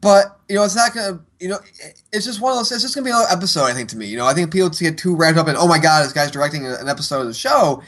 But 0.00 0.38
you 0.48 0.56
know, 0.56 0.64
it's 0.64 0.76
not 0.76 0.94
gonna. 0.94 1.20
You 1.40 1.48
know, 1.48 1.58
it's 2.12 2.24
just 2.24 2.40
one 2.40 2.52
of 2.52 2.58
those. 2.58 2.72
It's 2.72 2.82
just 2.82 2.94
gonna 2.94 3.04
be 3.04 3.10
another 3.10 3.30
episode. 3.30 3.64
I 3.64 3.72
think 3.74 3.88
to 3.90 3.96
me, 3.96 4.06
you 4.06 4.16
know, 4.16 4.26
I 4.26 4.34
think 4.34 4.52
people 4.52 4.68
get 4.70 4.98
too 4.98 5.14
wrapped 5.16 5.36
up 5.38 5.48
in, 5.48 5.56
oh 5.56 5.68
my 5.68 5.78
god, 5.78 6.04
this 6.04 6.12
guy's 6.12 6.30
directing 6.30 6.66
an 6.66 6.88
episode 6.88 7.20
of 7.22 7.26
the 7.26 7.34
show. 7.34 7.82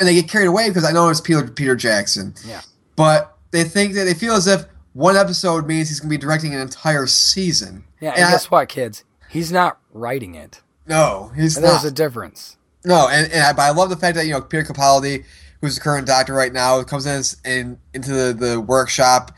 And 0.00 0.08
they 0.08 0.14
get 0.14 0.28
carried 0.28 0.46
away 0.46 0.68
because 0.68 0.84
I 0.84 0.92
know 0.92 1.08
it's 1.08 1.20
Peter 1.20 1.46
Peter 1.46 1.76
Jackson. 1.76 2.34
Yeah. 2.46 2.62
But 2.96 3.36
they 3.50 3.64
think 3.64 3.94
that 3.94 4.04
they 4.04 4.14
feel 4.14 4.34
as 4.34 4.46
if 4.46 4.64
one 4.92 5.16
episode 5.16 5.66
means 5.66 5.88
he's 5.88 6.00
going 6.00 6.08
to 6.10 6.16
be 6.16 6.20
directing 6.20 6.54
an 6.54 6.60
entire 6.60 7.06
season. 7.06 7.84
Yeah, 8.00 8.10
and, 8.10 8.18
And 8.18 8.26
I- 8.26 8.30
guess 8.32 8.50
what, 8.50 8.68
kids? 8.68 9.04
He's 9.28 9.50
not 9.50 9.78
writing 9.92 10.34
it. 10.36 10.60
No, 10.86 11.32
he's 11.34 11.56
And 11.56 11.64
not. 11.64 11.72
there's 11.72 11.84
a 11.84 11.90
difference. 11.90 12.56
No, 12.84 13.08
and, 13.10 13.32
and 13.32 13.42
I, 13.42 13.52
but 13.52 13.62
I 13.62 13.70
love 13.70 13.88
the 13.90 13.96
fact 13.96 14.14
that 14.16 14.26
you 14.26 14.32
know 14.32 14.40
Peter 14.40 14.62
Capaldi, 14.64 15.24
who's 15.60 15.74
the 15.76 15.80
current 15.80 16.06
doctor 16.06 16.34
right 16.34 16.52
now, 16.52 16.82
comes 16.84 17.06
in 17.06 17.22
and 17.44 17.78
into 17.94 18.12
the, 18.12 18.32
the 18.34 18.60
workshop 18.60 19.32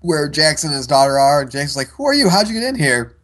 where 0.00 0.28
Jackson 0.28 0.70
and 0.70 0.76
his 0.76 0.86
daughter 0.86 1.18
are, 1.18 1.42
and 1.42 1.50
Jackson's 1.50 1.76
like, 1.76 1.88
"Who 1.88 2.04
are 2.06 2.14
you? 2.14 2.28
How'd 2.28 2.48
you 2.48 2.54
get 2.54 2.64
in 2.64 2.74
here?" 2.74 3.16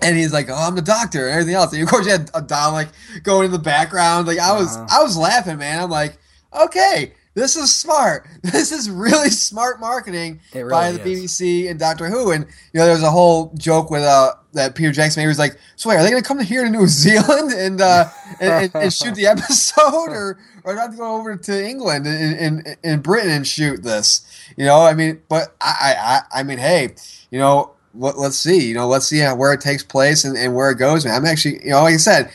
And 0.00 0.16
he's 0.16 0.32
like, 0.32 0.48
"Oh, 0.50 0.54
I'm 0.54 0.74
the 0.74 0.82
doctor," 0.82 1.26
and 1.28 1.32
everything 1.32 1.54
else. 1.54 1.72
And 1.72 1.82
of 1.82 1.88
course, 1.88 2.04
you 2.06 2.12
had 2.12 2.30
a 2.34 2.42
Dalek 2.42 2.88
going 3.22 3.46
in 3.46 3.52
the 3.52 3.58
background. 3.58 4.26
Like 4.26 4.38
I 4.38 4.52
was, 4.52 4.76
Uh-huh. 4.76 4.86
I 5.00 5.02
was 5.02 5.16
laughing, 5.16 5.58
man. 5.58 5.80
I'm 5.82 5.90
like, 5.90 6.18
okay, 6.52 7.12
this 7.34 7.56
is 7.56 7.72
smart. 7.74 8.26
This 8.42 8.70
is 8.72 8.90
really 8.90 9.30
smart 9.30 9.80
marketing 9.80 10.40
really 10.52 10.68
by 10.70 10.92
the 10.92 11.02
is. 11.08 11.22
BBC 11.40 11.70
and 11.70 11.78
Doctor 11.78 12.08
Who. 12.08 12.32
And 12.32 12.44
you 12.72 12.78
know, 12.80 12.84
there 12.84 12.94
was 12.94 13.02
a 13.02 13.10
whole 13.10 13.52
joke 13.56 13.90
with 13.90 14.02
uh 14.02 14.32
that 14.52 14.74
Peter 14.74 14.92
Jackson 14.92 15.20
made. 15.20 15.24
He 15.24 15.28
was 15.28 15.38
like, 15.38 15.56
"So 15.76 15.88
wait, 15.88 15.96
are 15.96 16.02
they 16.02 16.10
going 16.10 16.22
to 16.22 16.28
come 16.28 16.38
here 16.40 16.64
to 16.64 16.70
New 16.70 16.86
Zealand 17.02 17.52
and 17.52 17.80
uh 17.80 18.08
and, 18.40 18.52
and, 18.64 18.74
and 18.74 18.92
shoot 18.92 19.14
the 19.14 19.26
episode, 19.26 20.10
or 20.10 20.38
or 20.64 20.74
not 20.74 20.90
to 20.90 20.96
go 20.96 21.16
over 21.16 21.36
to 21.36 21.64
England 21.66 22.06
and 22.06 22.36
in 22.36 22.76
in 22.82 23.00
Britain 23.00 23.30
and 23.30 23.46
shoot 23.46 23.82
this?" 23.82 24.26
You 24.56 24.66
know, 24.66 24.82
I 24.82 24.92
mean, 24.92 25.22
but 25.28 25.54
I 25.60 26.22
I 26.34 26.40
I 26.40 26.42
mean, 26.42 26.58
hey, 26.58 26.94
you 27.30 27.38
know. 27.38 27.70
Let, 27.94 28.18
let's 28.18 28.36
see, 28.36 28.66
you 28.68 28.74
know, 28.74 28.88
let's 28.88 29.06
see 29.06 29.18
how, 29.18 29.36
where 29.36 29.52
it 29.52 29.60
takes 29.60 29.82
place 29.82 30.24
and, 30.24 30.36
and 30.36 30.54
where 30.54 30.70
it 30.70 30.76
goes. 30.76 31.04
Man, 31.04 31.14
I'm 31.14 31.24
actually, 31.24 31.62
you 31.64 31.70
know, 31.70 31.82
like 31.82 31.94
I 31.94 31.98
said, 31.98 32.30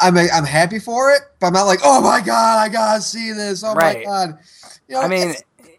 I'm 0.00 0.16
I'm 0.16 0.44
happy 0.44 0.78
for 0.78 1.10
it, 1.12 1.22
but 1.40 1.48
I'm 1.48 1.52
not 1.52 1.64
like, 1.64 1.80
oh 1.84 2.00
my 2.00 2.20
god, 2.20 2.58
I 2.58 2.68
gotta 2.68 3.00
see 3.00 3.32
this. 3.32 3.62
Oh 3.62 3.74
Right. 3.74 3.98
my 3.98 4.04
god, 4.04 4.38
you 4.88 4.94
know, 4.94 5.02
I 5.02 5.08
mean, 5.08 5.34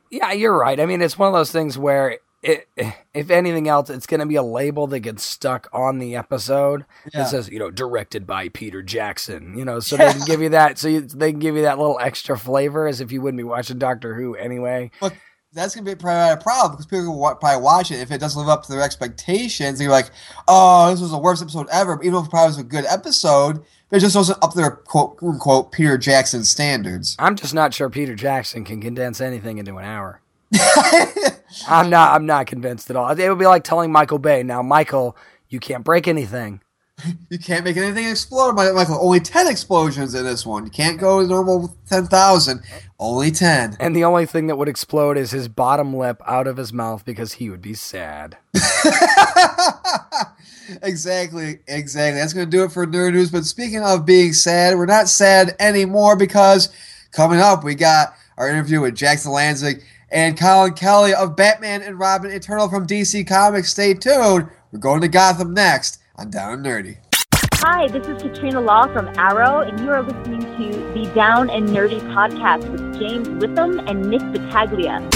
yeah, 0.10 0.32
you're 0.32 0.58
right. 0.58 0.80
I 0.80 0.86
mean, 0.86 1.02
it's 1.02 1.18
one 1.18 1.28
of 1.28 1.34
those 1.34 1.52
things 1.52 1.78
where, 1.78 2.20
it, 2.42 2.68
if 3.14 3.32
anything 3.32 3.68
else, 3.68 3.90
it's 3.90 4.06
going 4.06 4.20
to 4.20 4.26
be 4.28 4.36
a 4.36 4.44
label 4.44 4.86
that 4.88 5.00
gets 5.00 5.24
stuck 5.24 5.68
on 5.74 5.98
the 5.98 6.16
episode 6.16 6.86
Yeah. 7.12 7.22
that 7.22 7.30
says, 7.30 7.50
you 7.50 7.58
know, 7.58 7.72
directed 7.72 8.28
by 8.28 8.50
Peter 8.50 8.84
Jackson. 8.84 9.58
You 9.58 9.66
know, 9.66 9.80
so 9.80 9.98
they 9.98 10.12
can 10.14 10.24
give 10.26 10.42
you 10.44 10.50
that. 10.50 10.78
So 10.78 10.88
you, 10.88 11.02
they 11.02 11.32
can 11.32 11.40
give 11.40 11.56
you 11.56 11.64
that 11.64 11.80
little 11.80 11.98
extra 12.00 12.38
flavor 12.38 12.88
as 12.88 13.02
if 13.02 13.12
you 13.12 13.20
wouldn't 13.22 13.40
be 13.40 13.44
watching 13.44 13.80
Doctor 13.80 14.14
Who 14.14 14.36
anyway. 14.36 14.92
That's 15.56 15.74
gonna 15.74 15.86
be 15.86 15.96
probably 15.96 16.34
a 16.34 16.38
problem 16.38 16.74
because 16.74 16.86
people 16.86 17.18
will 17.18 17.34
probably 17.36 17.64
watch 17.64 17.90
it 17.90 18.00
if 18.00 18.12
it 18.12 18.20
doesn't 18.20 18.40
live 18.40 18.50
up 18.50 18.64
to 18.64 18.72
their 18.72 18.82
expectations. 18.82 19.80
They're 19.80 19.90
like, 19.90 20.12
"Oh, 20.48 20.92
this 20.92 21.02
was 21.02 21.12
the 21.12 21.18
worst 21.18 21.42
episode 21.42 21.68
ever." 21.72 21.96
But 21.96 22.06
even 22.06 22.20
if 22.20 22.26
it 22.26 22.30
probably 22.30 22.48
was 22.48 22.58
a 22.60 22.64
good 22.64 22.86
episode, 22.88 23.64
it 23.90 24.00
just 24.00 24.16
wasn't 24.16 24.44
up 24.44 24.52
to 24.52 24.58
their 24.58 24.72
quote 24.72 25.18
unquote 25.22 25.72
Peter 25.72 25.98
Jackson 25.98 26.44
standards. 26.44 27.16
I'm 27.18 27.36
just 27.36 27.54
not 27.54 27.74
sure 27.74 27.90
Peter 27.90 28.16
Jackson 28.16 28.66
can 28.66 28.82
condense 28.82 29.22
anything 29.22 29.58
into 29.58 29.78
an 29.78 29.86
hour. 29.86 30.22
I'm 31.68 31.90
not. 31.90 32.14
I'm 32.14 32.26
not 32.26 32.48
convinced 32.48 32.90
at 32.90 32.98
all. 32.98 33.10
It 33.10 33.30
would 33.30 33.40
be 33.40 33.48
like 33.48 33.64
telling 33.64 33.92
Michael 33.92 34.20
Bay, 34.20 34.44
"Now, 34.44 34.62
Michael, 34.62 35.16
you 35.48 35.60
can't 35.60 35.84
break 35.84 36.08
anything." 36.08 36.62
you 37.30 37.38
can't 37.38 37.66
make 37.66 37.78
anything 37.78 38.08
explode, 38.08 38.54
Michael. 38.54 38.98
Only 39.00 39.20
ten 39.20 39.48
explosions 39.48 40.16
in 40.16 40.24
this 40.24 40.46
one. 40.46 40.66
You 40.66 40.72
can't 40.72 41.00
go 41.00 41.22
to 41.22 41.28
normal 41.28 41.76
ten 41.90 42.08
thousand. 42.08 42.62
Only 43.00 43.32
ten. 43.32 43.76
And 43.80 43.96
the 43.96 44.04
only 44.06 44.26
thing 44.26 44.48
that 44.48 44.58
would 44.58 44.70
explode 44.70 45.18
is 45.18 45.32
his 45.32 45.48
bottom 45.48 45.96
lip 45.96 46.22
out 46.26 46.48
of 46.48 46.58
his 46.58 46.72
mouth 46.72 47.04
because 47.06 47.34
he 47.34 47.50
would 47.50 47.62
be 47.62 47.74
sad. 47.74 48.38
exactly, 50.82 51.60
exactly. 51.68 52.20
That's 52.20 52.34
going 52.34 52.50
to 52.50 52.58
do 52.58 52.64
it 52.64 52.72
for 52.72 52.88
Nerd 52.88 53.14
News. 53.14 53.32
But 53.32 53.46
speaking 53.46 53.84
of 53.84 54.06
being 54.06 54.34
sad, 54.34 54.78
we're 54.78 54.86
not 54.86 55.10
sad 55.10 55.56
anymore 55.60 56.16
because 56.16 56.70
coming 57.12 57.40
up, 57.40 57.64
we 57.64 57.76
got 57.76 58.16
our 58.38 58.50
interview 58.50 58.80
with 58.82 58.96
Jackson 58.96 59.34
Lanzing 59.34 59.82
and 60.10 60.38
Collin 60.38 60.74
Kelly 60.74 61.14
of 61.14 61.36
Batman 61.36 61.82
and 61.82 62.00
Robin 62.00 62.32
Eternal 62.32 62.70
from 62.70 62.88
DC 62.88 63.28
Comics. 63.28 63.72
Stay 63.72 63.94
tuned. 63.94 64.50
We're 64.72 64.80
going 64.80 65.02
to 65.02 65.10
Gotham 65.10 65.54
next 65.54 66.00
on 66.18 66.30
Down 66.30 66.54
and 66.54 66.66
Nerdy. 66.66 66.98
Hi, 67.56 67.88
this 67.88 68.08
is 68.08 68.22
Katrina 68.22 68.62
Law 68.62 68.88
from 68.94 69.08
Arrow, 69.18 69.60
and 69.62 69.80
you 69.80 69.90
are 69.90 70.04
listening 70.04 70.42
to 70.42 70.94
the 70.94 71.12
Down 71.16 71.50
and 71.50 71.68
Nerdy 71.70 72.00
podcast 72.14 72.70
with 72.72 73.00
James 73.00 73.28
Witham 73.30 73.80
and 73.88 74.10
Nick 74.10 74.22
Battaglia. 74.32 75.08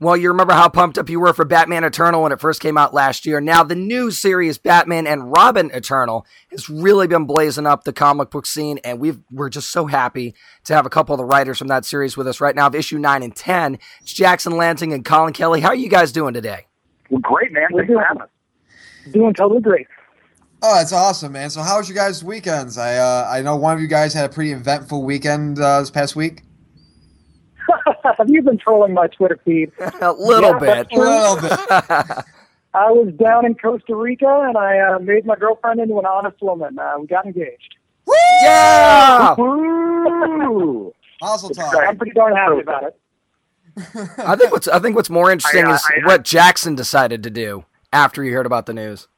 Well, 0.00 0.16
you 0.16 0.28
remember 0.28 0.52
how 0.52 0.68
pumped 0.68 0.98
up 0.98 1.08
you 1.08 1.18
were 1.20 1.32
for 1.32 1.46
Batman 1.46 1.84
Eternal 1.84 2.22
when 2.22 2.32
it 2.32 2.40
first 2.40 2.60
came 2.60 2.76
out 2.76 2.92
last 2.92 3.24
year. 3.24 3.40
Now, 3.40 3.62
the 3.64 3.76
new 3.76 4.10
series 4.10 4.58
Batman 4.58 5.06
and 5.06 5.32
Robin 5.34 5.70
Eternal 5.72 6.26
has 6.50 6.68
really 6.68 7.06
been 7.06 7.24
blazing 7.24 7.66
up 7.66 7.84
the 7.84 7.92
comic 7.92 8.28
book 8.30 8.44
scene, 8.44 8.78
and 8.84 8.98
we've, 9.00 9.18
we're 9.30 9.48
just 9.48 9.70
so 9.70 9.86
happy 9.86 10.34
to 10.64 10.74
have 10.74 10.84
a 10.84 10.90
couple 10.90 11.14
of 11.14 11.18
the 11.18 11.24
writers 11.24 11.58
from 11.58 11.68
that 11.68 11.86
series 11.86 12.16
with 12.16 12.28
us 12.28 12.40
right 12.40 12.54
now 12.54 12.66
of 12.66 12.74
issue 12.74 12.98
9 12.98 13.22
and 13.22 13.34
10. 13.34 13.78
It's 14.02 14.12
Jackson 14.12 14.52
Lanzing 14.54 14.92
and 14.92 15.04
Collin 15.04 15.32
Kelly. 15.32 15.60
How 15.60 15.68
are 15.68 15.74
you 15.76 15.88
guys 15.88 16.12
doing 16.12 16.34
today? 16.34 16.66
Well, 17.08 17.20
great, 17.20 17.52
man. 17.52 17.68
We're 17.70 17.86
Thanks 17.86 17.92
for 17.92 17.94
doing- 17.94 18.04
having 18.06 18.22
us. 18.22 18.28
Doing 19.12 19.34
totally 19.34 19.60
great. 19.60 19.86
Oh, 20.66 20.74
that's 20.76 20.92
awesome, 20.94 21.32
man. 21.32 21.50
So, 21.50 21.60
how 21.60 21.76
was 21.76 21.90
your 21.90 21.96
guys' 21.96 22.24
weekends? 22.24 22.78
I 22.78 22.96
uh, 22.96 23.28
I 23.30 23.42
know 23.42 23.54
one 23.54 23.74
of 23.76 23.82
you 23.82 23.86
guys 23.86 24.14
had 24.14 24.24
a 24.24 24.32
pretty 24.32 24.52
eventful 24.52 25.02
weekend 25.02 25.58
uh, 25.60 25.80
this 25.80 25.90
past 25.90 26.16
week. 26.16 26.42
Have 28.18 28.28
you 28.30 28.40
been 28.42 28.56
trolling 28.56 28.94
my 28.94 29.06
Twitter 29.08 29.38
feed? 29.44 29.72
a 30.00 30.12
little 30.12 30.52
Yeah, 30.52 30.84
bit. 30.84 30.86
A 30.92 30.98
little 30.98 31.36
bit. 31.36 31.52
I 32.74 32.90
was 32.90 33.12
down 33.22 33.44
in 33.46 33.54
Costa 33.56 33.94
Rica 33.94 34.26
and 34.48 34.56
I 34.56 34.78
uh, 34.78 34.98
made 35.00 35.26
my 35.26 35.36
girlfriend 35.36 35.80
into 35.80 35.98
an 35.98 36.06
honest 36.06 36.40
woman. 36.42 36.78
Uh, 36.78 36.94
we 36.98 37.06
got 37.06 37.24
engaged. 37.26 37.74
yeah! 38.42 39.34
Ooh. 39.38 40.92
Mazel 41.22 41.50
tov. 41.50 41.86
I'm 41.88 41.96
pretty 41.98 42.12
darn 42.12 42.34
happy 42.34 42.60
about 42.60 42.84
it. 42.84 43.00
I 44.18 44.34
think 44.36 44.50
what's 44.52 44.68
I 44.68 44.78
think 44.78 44.96
what's 44.96 45.10
more 45.10 45.30
interesting 45.30 45.66
I, 45.66 45.72
uh, 45.72 45.74
is 45.74 45.84
I- 45.88 46.00
I- 46.02 46.06
what 46.06 46.24
Jackson 46.24 46.74
decided 46.74 47.22
to 47.24 47.30
do 47.30 47.64
after 47.92 48.22
he 48.22 48.30
heard 48.30 48.46
about 48.46 48.66
the 48.66 48.72
news. 48.74 49.08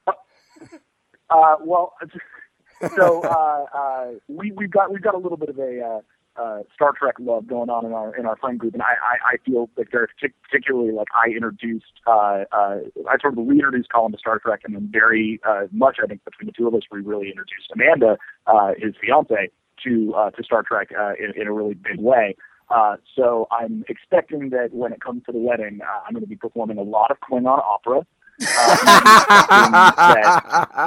Uh, 1.31 1.57
well, 1.64 1.95
so 2.97 3.22
uh, 3.22 3.64
uh, 3.74 4.07
we 4.29 4.53
we've 4.53 4.70
got 4.70 4.93
we've 4.93 5.03
got 5.03 5.14
a 5.14 5.18
little 5.18 5.39
bit 5.39 5.49
of 5.49 5.59
a 5.59 5.81
uh, 5.81 6.01
uh, 6.41 6.62
Star 6.74 6.93
Trek 6.93 7.14
love 7.18 7.47
going 7.47 7.70
on 7.70 7.85
in 7.85 7.93
our 7.93 8.14
in 8.14 8.27
our 8.27 8.37
friend 8.37 8.59
group, 8.59 8.74
and 8.74 8.83
I 8.83 8.95
I, 9.03 9.35
I 9.35 9.37
feel 9.45 9.70
like 9.77 9.91
very 9.91 10.09
particularly 10.51 10.93
like 10.93 11.09
I 11.14 11.31
introduced 11.31 12.01
uh, 12.07 12.45
uh, 12.53 12.79
I 13.09 13.18
sort 13.20 13.39
of 13.39 13.47
reintroduced 13.47 13.89
Colin 13.93 14.12
to 14.12 14.18
Star 14.18 14.39
Trek, 14.39 14.61
and 14.64 14.74
then 14.74 14.89
very 14.91 15.41
uh, 15.47 15.66
much 15.72 15.97
I 16.03 16.07
think 16.07 16.24
between 16.24 16.47
the 16.47 16.53
two 16.53 16.68
of 16.68 16.74
us 16.74 16.83
we 16.91 17.01
really 17.01 17.29
introduced 17.29 17.70
Amanda, 17.74 18.18
uh, 18.47 18.72
his 18.77 18.95
fiance, 19.01 19.51
to 19.85 20.14
uh, 20.14 20.31
to 20.31 20.43
Star 20.43 20.62
Trek 20.62 20.89
uh, 20.99 21.12
in, 21.18 21.41
in 21.41 21.49
a 21.49 21.53
really 21.53 21.74
big 21.74 21.99
way. 21.99 22.37
Uh, 22.68 22.97
so 23.14 23.47
I'm 23.51 23.85
expecting 23.89 24.51
that 24.51 24.72
when 24.72 24.93
it 24.93 25.01
comes 25.01 25.22
to 25.27 25.33
the 25.33 25.39
wedding, 25.39 25.81
uh, 25.83 26.01
I'm 26.07 26.12
going 26.12 26.24
to 26.24 26.29
be 26.29 26.37
performing 26.37 26.79
a 26.79 26.83
lot 26.83 27.11
of 27.11 27.18
Klingon 27.20 27.62
opera. 27.62 28.05
Uh, 28.43 28.47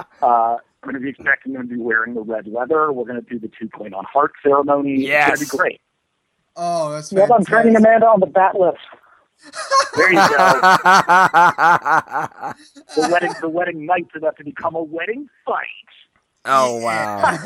uh, 0.22 0.26
I'm 0.26 0.60
going 0.84 0.94
to 0.96 1.00
be 1.00 1.10
expecting 1.10 1.54
them 1.54 1.68
to 1.68 1.76
be 1.76 1.80
wearing 1.82 2.14
the 2.14 2.22
red 2.22 2.48
leather. 2.48 2.92
We're 2.92 3.06
going 3.06 3.22
to 3.24 3.30
do 3.30 3.40
the 3.40 3.52
two-point-on-heart 3.60 4.32
ceremony. 4.44 5.02
Yes. 5.02 5.30
It's 5.30 5.40
going 5.40 5.48
to 5.50 5.52
be 5.52 5.58
great. 5.58 5.82
Oh, 6.56 6.92
that's 6.92 7.12
Well, 7.12 7.32
I'm 7.34 7.44
training. 7.46 7.76
Amanda 7.76 8.06
on 8.08 8.20
the 8.20 8.26
bat 8.28 8.56
lift. 8.60 8.78
There 9.96 10.10
you 10.12 10.16
go. 10.18 10.28
the 12.96 13.10
wedding, 13.12 13.34
the 13.42 13.50
wedding 13.50 13.86
night's 13.86 14.10
about 14.16 14.36
to 14.38 14.44
become 14.44 14.76
a 14.76 14.84
wedding 14.84 15.30
fight. 15.46 15.66
oh 16.46 16.78
wow. 16.78 17.38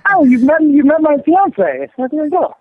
Oh, 0.10 0.24
you've 0.24 0.42
met 0.42 0.60
you've 0.62 0.84
met 0.86 1.00
my 1.00 1.16
fiance. 1.24 1.88
There 1.96 2.08
you 2.12 2.30
go. 2.30 2.54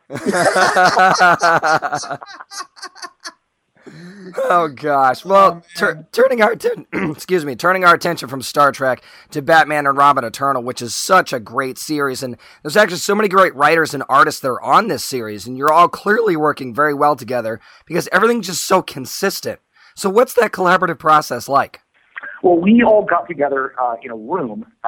Oh 4.49 4.67
gosh. 4.67 5.25
Well, 5.25 5.61
oh, 5.63 5.67
tur- 5.75 6.07
turning 6.11 6.41
our 6.41 6.53
atten- 6.53 6.87
excuse 7.11 7.45
me, 7.45 7.55
turning 7.55 7.85
our 7.85 7.93
attention 7.93 8.29
from 8.29 8.41
Star 8.41 8.71
Trek 8.71 9.03
to 9.31 9.41
Batman 9.41 9.87
and 9.87 9.97
Robin 9.97 10.23
Eternal, 10.23 10.63
which 10.63 10.81
is 10.81 10.95
such 10.95 11.33
a 11.33 11.39
great 11.39 11.77
series, 11.77 12.23
and 12.23 12.37
there's 12.63 12.77
actually 12.77 12.97
so 12.97 13.15
many 13.15 13.29
great 13.29 13.55
writers 13.55 13.93
and 13.93 14.03
artists 14.09 14.41
that 14.41 14.49
are 14.49 14.61
on 14.61 14.87
this 14.87 15.03
series, 15.03 15.47
and 15.47 15.57
you're 15.57 15.73
all 15.73 15.89
clearly 15.89 16.35
working 16.35 16.73
very 16.73 16.93
well 16.93 17.15
together 17.15 17.59
because 17.85 18.09
everything's 18.11 18.47
just 18.47 18.65
so 18.65 18.81
consistent. 18.81 19.59
So, 19.95 20.09
what's 20.09 20.33
that 20.35 20.51
collaborative 20.51 20.99
process 20.99 21.49
like? 21.49 21.81
Well, 22.41 22.57
we 22.57 22.83
all 22.83 23.05
got 23.05 23.27
together 23.27 23.73
uh, 23.79 23.95
in 24.01 24.09
a 24.09 24.15
room 24.15 24.65
uh, 24.83 24.87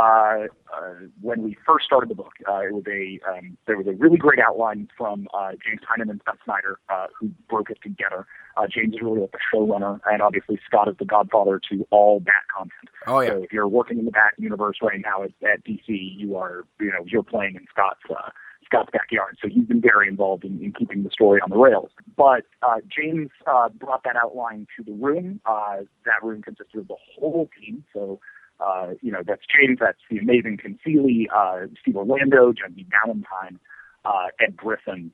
uh, 0.76 0.94
when 1.22 1.44
we 1.44 1.56
first 1.66 1.86
started 1.86 2.10
the 2.10 2.16
book. 2.16 2.34
Uh, 2.50 2.62
it 2.62 2.74
was 2.74 2.84
a 2.88 3.20
um, 3.30 3.58
there 3.68 3.78
was 3.78 3.86
a 3.86 3.92
really 3.92 4.18
great 4.18 4.40
outline 4.40 4.90
from 4.98 5.28
uh, 5.34 5.52
James 5.64 5.82
Tynion 5.82 6.10
and 6.10 6.20
Scott 6.22 6.40
Snyder, 6.44 6.80
uh, 6.90 7.08
who 7.20 7.30
broke 7.50 7.70
it 7.70 7.78
together. 7.84 8.26
Uh, 8.58 8.66
James 8.68 8.96
is 8.96 9.02
really 9.02 9.22
like 9.22 9.32
the 9.32 9.40
showrunner, 9.54 10.00
and 10.06 10.22
obviously 10.22 10.60
Scott 10.66 10.88
is 10.88 10.96
the 10.98 11.06
godfather 11.06 11.62
to 11.72 11.86
all 11.92 12.20
Bat 12.20 12.34
content. 12.56 12.90
Oh 13.06 13.20
yeah. 13.20 13.30
So 13.30 13.44
if 13.44 13.54
you're 13.54 13.68
working 13.68 14.00
in 14.00 14.06
the 14.06 14.12
Bat 14.12 14.34
universe 14.38 14.78
right 14.82 15.00
now 15.00 15.24
at, 15.24 15.32
at 15.48 15.64
DC, 15.64 15.84
you 15.88 16.36
are 16.36 16.66
you 16.80 16.88
know 16.88 17.06
you're 17.06 17.24
playing 17.24 17.56
in 17.56 17.66
Scott's 17.70 18.02
uh, 18.10 18.32
Scott's 18.74 18.90
backyard. 18.92 19.38
So 19.42 19.48
he's 19.48 19.66
been 19.66 19.82
very 19.82 20.08
involved 20.08 20.44
in, 20.44 20.62
in 20.62 20.72
keeping 20.74 21.04
the 21.04 21.10
story 21.12 21.40
on 21.42 21.50
the 21.50 21.58
rails. 21.58 21.92
But 22.18 22.44
uh, 22.62 22.78
James 22.90 23.30
uh, 23.46 23.70
brought 23.70 24.04
that 24.04 24.16
outline 24.16 24.66
to 24.78 24.84
the 24.84 24.94
room. 24.94 25.40
Uh, 25.46 25.82
that 26.06 26.24
room 26.24 26.42
consisted 26.42 26.80
of 26.80 26.88
the 26.88 26.96
whole 27.20 27.50
team. 27.60 27.84
So 27.94 28.20
uh, 28.60 28.92
you 29.02 29.12
know 29.12 29.22
that's 29.26 29.42
James, 29.46 29.78
that's 29.80 30.00
the 30.10 30.18
amazing 30.20 30.60
Seeley, 30.84 31.30
uh, 31.36 31.62
Steve 31.82 31.98
Orlando, 31.98 32.54
Genevieve 32.54 32.88
Valentine. 33.04 33.60
uh, 34.06 34.28
Ed 34.40 34.56
Griffin, 34.58 35.12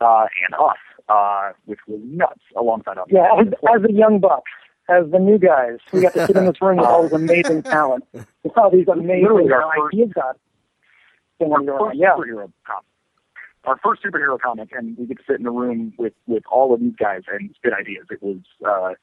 uh, 0.00 0.26
and 0.44 0.54
us, 0.54 0.76
uh, 1.08 1.52
which 1.66 1.78
was 1.88 2.00
nuts 2.04 2.40
alongside 2.56 2.98
us. 2.98 3.06
Yeah, 3.10 3.28
as, 3.40 3.46
as 3.74 3.82
the 3.82 3.92
young 3.92 4.20
bucks, 4.20 4.50
as 4.88 5.10
the 5.10 5.18
new 5.18 5.38
guys, 5.38 5.78
we 5.92 6.02
got 6.02 6.12
to 6.14 6.26
sit 6.26 6.36
in 6.36 6.44
this 6.44 6.60
room 6.60 6.76
with 6.78 6.86
all 6.86 7.04
this 7.04 7.12
amazing 7.12 7.62
talent, 7.76 8.04
with 8.12 8.56
all 8.58 8.70
these 8.70 8.88
amazing 8.88 9.22
Literally 9.22 9.52
our 9.52 9.72
first- 9.76 9.94
ideas. 9.94 10.10
God. 10.14 10.34
Our 11.40 11.78
first 11.78 11.98
Yeah. 11.98 12.14
superhero 12.16 12.52
comic. 12.66 12.84
Our 13.64 13.78
first 13.82 14.02
superhero 14.02 14.38
comic, 14.38 14.72
and 14.72 14.96
we 14.98 15.06
get 15.06 15.18
to 15.18 15.24
sit 15.26 15.40
in 15.40 15.46
a 15.46 15.50
room 15.50 15.94
with 15.98 16.12
with 16.26 16.44
all 16.50 16.74
of 16.74 16.80
these 16.80 16.94
guys 16.96 17.22
and 17.32 17.50
spit 17.54 17.72
ideas. 17.72 18.06
It 18.10 18.22
was 18.22 18.38
uh, 18.64 18.94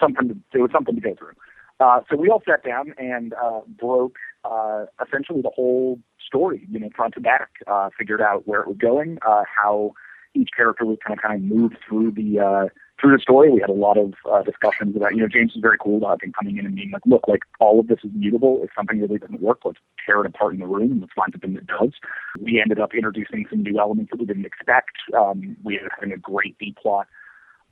something. 0.00 0.28
To, 0.28 0.36
it 0.58 0.62
was 0.62 0.70
something 0.72 0.94
to 0.94 1.00
go 1.00 1.14
through. 1.14 1.34
Uh, 1.78 2.00
so 2.08 2.16
we 2.16 2.28
all 2.30 2.42
sat 2.48 2.64
down 2.64 2.94
and 2.96 3.34
uh, 3.34 3.60
broke 3.66 4.16
uh, 4.44 4.86
essentially 5.04 5.42
the 5.42 5.50
whole 5.54 5.98
story, 6.24 6.66
you 6.70 6.78
know, 6.78 6.88
front 6.94 7.14
to 7.14 7.20
back. 7.20 7.50
Uh, 7.66 7.90
figured 7.98 8.22
out 8.22 8.46
where 8.46 8.60
it 8.60 8.68
was 8.68 8.76
going, 8.78 9.18
uh, 9.26 9.42
how 9.44 9.92
each 10.34 10.50
character 10.56 10.86
was 10.86 10.96
kind 11.06 11.18
of 11.18 11.22
kind 11.22 11.34
of 11.34 11.42
moved 11.42 11.76
through 11.86 12.12
the 12.12 12.38
uh, 12.40 12.68
through 13.02 13.16
the 13.16 13.20
story. 13.20 13.50
We 13.50 13.60
had 13.60 13.68
a 13.68 13.74
lot 13.74 13.98
of 13.98 14.14
uh, 14.30 14.42
discussions 14.42 14.96
about, 14.96 15.14
you 15.14 15.20
know, 15.20 15.28
James 15.28 15.52
was 15.54 15.60
very 15.60 15.76
cool 15.78 15.98
about 15.98 16.22
him 16.22 16.32
coming 16.38 16.56
in 16.56 16.64
and 16.64 16.76
being 16.76 16.92
like, 16.92 17.02
look, 17.04 17.26
like 17.26 17.40
all 17.58 17.80
of 17.80 17.88
this 17.88 17.98
is 18.04 18.10
mutable. 18.14 18.60
If 18.62 18.70
something 18.76 19.00
really 19.00 19.18
doesn't 19.18 19.42
work, 19.42 19.58
let's 19.64 19.78
tear 20.06 20.20
it 20.20 20.26
apart 20.26 20.54
in 20.54 20.60
the 20.60 20.66
room 20.66 21.00
let's 21.00 21.12
find 21.12 21.32
something 21.32 21.54
that 21.54 21.66
does. 21.66 21.92
We 22.40 22.60
ended 22.60 22.78
up 22.78 22.94
introducing 22.94 23.44
some 23.50 23.62
new 23.62 23.78
elements 23.78 24.12
that 24.12 24.20
we 24.20 24.26
didn't 24.26 24.46
expect. 24.46 24.96
Um, 25.18 25.56
we 25.64 25.74
ended 25.74 25.90
up 25.90 25.98
having 25.98 26.14
a 26.14 26.18
great 26.18 26.56
B 26.58 26.74
plot. 26.80 27.08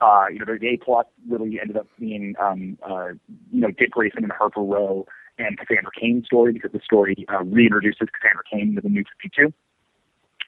Uh, 0.01 0.27
you 0.33 0.39
know, 0.39 0.47
the 0.47 0.67
A 0.67 0.77
plot 0.79 1.09
really 1.29 1.61
ended 1.61 1.77
up 1.77 1.87
being, 1.99 2.35
um, 2.41 2.77
uh, 2.83 3.09
you 3.53 3.61
know, 3.61 3.71
Dick 3.71 3.93
Grayson 3.93 4.25
and 4.25 4.33
Harper 4.33 4.63
Row 4.63 5.07
and 5.39 5.59
Cassandra 5.59 5.93
Cain's 5.99 6.27
story 6.27 6.53
because 6.53 6.73
the 6.73 6.81
story 6.83 7.25
uh, 7.29 7.43
reintroduces 7.45 8.09
Cassandra 8.11 8.43
Cain 8.51 8.71
into 8.71 8.81
the 8.81 8.89
new 8.89 9.05
52. 9.23 9.53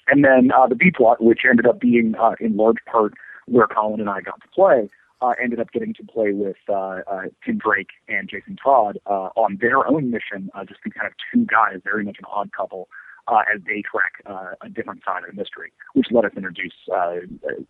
And 0.08 0.24
then 0.24 0.50
uh, 0.56 0.66
the 0.66 0.74
B 0.74 0.90
plot, 0.90 1.22
which 1.22 1.40
ended 1.48 1.66
up 1.66 1.80
being 1.80 2.14
uh, 2.20 2.34
in 2.40 2.56
large 2.56 2.78
part 2.90 3.14
where 3.46 3.66
Colin 3.66 4.00
and 4.00 4.10
I 4.10 4.20
got 4.20 4.40
to 4.42 4.48
play, 4.48 4.88
uh, 5.20 5.32
ended 5.42 5.60
up 5.60 5.70
getting 5.72 5.94
to 5.94 6.04
play 6.04 6.32
with 6.32 6.56
uh, 6.68 7.00
uh, 7.06 7.22
Tim 7.44 7.58
Drake 7.58 7.90
and 8.08 8.28
Jason 8.28 8.56
Todd 8.62 8.98
uh, 9.06 9.30
on 9.36 9.58
their 9.60 9.86
own 9.86 10.10
mission, 10.10 10.50
uh, 10.54 10.64
just 10.64 10.82
be 10.82 10.90
kind 10.90 11.06
of 11.06 11.12
two 11.32 11.46
guys, 11.46 11.80
very 11.84 12.04
much 12.04 12.16
an 12.18 12.24
odd 12.30 12.50
couple, 12.52 12.88
uh, 13.28 13.42
as 13.54 13.60
they 13.66 13.82
track 13.82 14.14
uh, 14.26 14.54
a 14.62 14.68
different 14.68 15.02
side 15.04 15.22
of 15.22 15.30
the 15.30 15.40
mystery, 15.40 15.72
which 15.94 16.06
let 16.10 16.24
us 16.24 16.32
introduce 16.36 16.72
uh, 16.94 17.16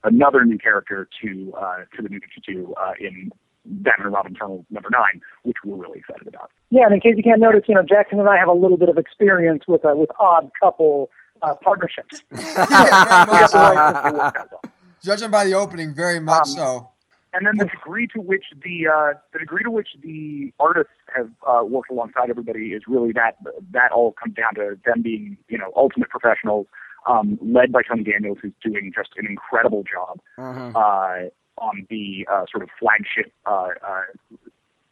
another 0.04 0.44
new 0.44 0.58
character 0.58 1.08
to 1.22 1.52
uh, 1.58 1.78
to 1.94 2.02
the 2.02 2.08
new 2.08 2.20
52 2.20 2.74
uh, 2.80 2.92
in 2.98 3.30
Batman 3.64 4.06
and 4.06 4.14
Robin 4.14 4.34
Eternal 4.34 4.64
number 4.70 4.88
nine, 4.90 5.20
which 5.42 5.58
we're 5.64 5.76
really 5.76 5.98
excited 5.98 6.26
about. 6.26 6.50
Yeah, 6.70 6.86
and 6.86 6.94
in 6.94 7.00
case 7.00 7.14
you 7.16 7.22
can't 7.22 7.40
notice, 7.40 7.62
you 7.68 7.74
know, 7.74 7.82
Jackson 7.82 8.18
and 8.18 8.28
I 8.28 8.38
have 8.38 8.48
a 8.48 8.54
little 8.54 8.78
bit 8.78 8.88
of 8.88 8.98
experience 8.98 9.64
with 9.68 9.84
uh, 9.84 9.94
with 9.94 10.10
odd 10.18 10.50
couple 10.60 11.10
uh, 11.42 11.54
partnerships. 11.62 12.22
Yeah, 12.32 14.30
very 15.04 15.20
much 15.20 15.20
so. 15.20 15.26
It 15.26 15.28
worked 15.28 15.28
out 15.28 15.28
well. 15.28 15.28
Judging 15.28 15.30
by 15.30 15.44
the 15.44 15.54
opening, 15.54 15.94
very 15.94 16.20
much 16.20 16.40
Um, 16.48 16.54
so. 16.54 16.88
and 17.34 17.46
then 17.46 17.56
the 17.56 17.64
degree 17.66 18.06
to 18.08 18.20
which 18.20 18.44
the 18.62 18.88
uh, 18.88 19.14
the 19.32 19.38
degree 19.40 19.62
to 19.64 19.70
which 19.70 19.88
the 20.02 20.52
artists 20.60 20.92
have 21.16 21.30
uh, 21.46 21.62
worked 21.64 21.90
alongside 21.90 22.30
everybody 22.30 22.72
is 22.72 22.82
really 22.86 23.12
that 23.12 23.36
that 23.72 23.90
all 23.92 24.12
comes 24.12 24.34
down 24.34 24.54
to 24.56 24.78
them 24.84 25.02
being 25.02 25.36
you 25.48 25.58
know 25.58 25.72
ultimate 25.76 26.10
professionals, 26.10 26.66
um, 27.06 27.38
led 27.42 27.72
by 27.72 27.82
Tony 27.82 28.04
Daniels, 28.04 28.38
who's 28.42 28.52
doing 28.62 28.92
just 28.94 29.10
an 29.16 29.26
incredible 29.26 29.82
job 29.82 30.20
Mhm. 30.38 30.74
uh, 30.76 31.30
on 31.58 31.86
the 31.90 32.26
uh, 32.30 32.44
sort 32.50 32.62
of 32.62 32.70
flagship 32.78 33.32
uh, 33.46 33.68
uh, 33.86 34.02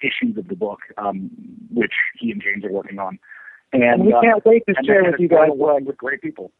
issues 0.02 0.36
of 0.36 0.48
the 0.48 0.56
book, 0.56 0.80
um, 0.98 1.30
which 1.72 1.92
he 2.18 2.30
and 2.32 2.40
James 2.42 2.64
are 2.64 2.72
working 2.72 2.98
on. 2.98 3.18
And, 3.72 3.82
And 3.84 4.04
we 4.06 4.12
uh, 4.12 4.20
can't 4.20 4.44
wait 4.44 4.64
to 4.66 4.74
share 4.84 5.04
with 5.04 5.20
you 5.20 5.28
guys. 5.28 5.50
working 5.54 5.86
with 5.86 5.96
great 5.96 6.20
people. 6.22 6.50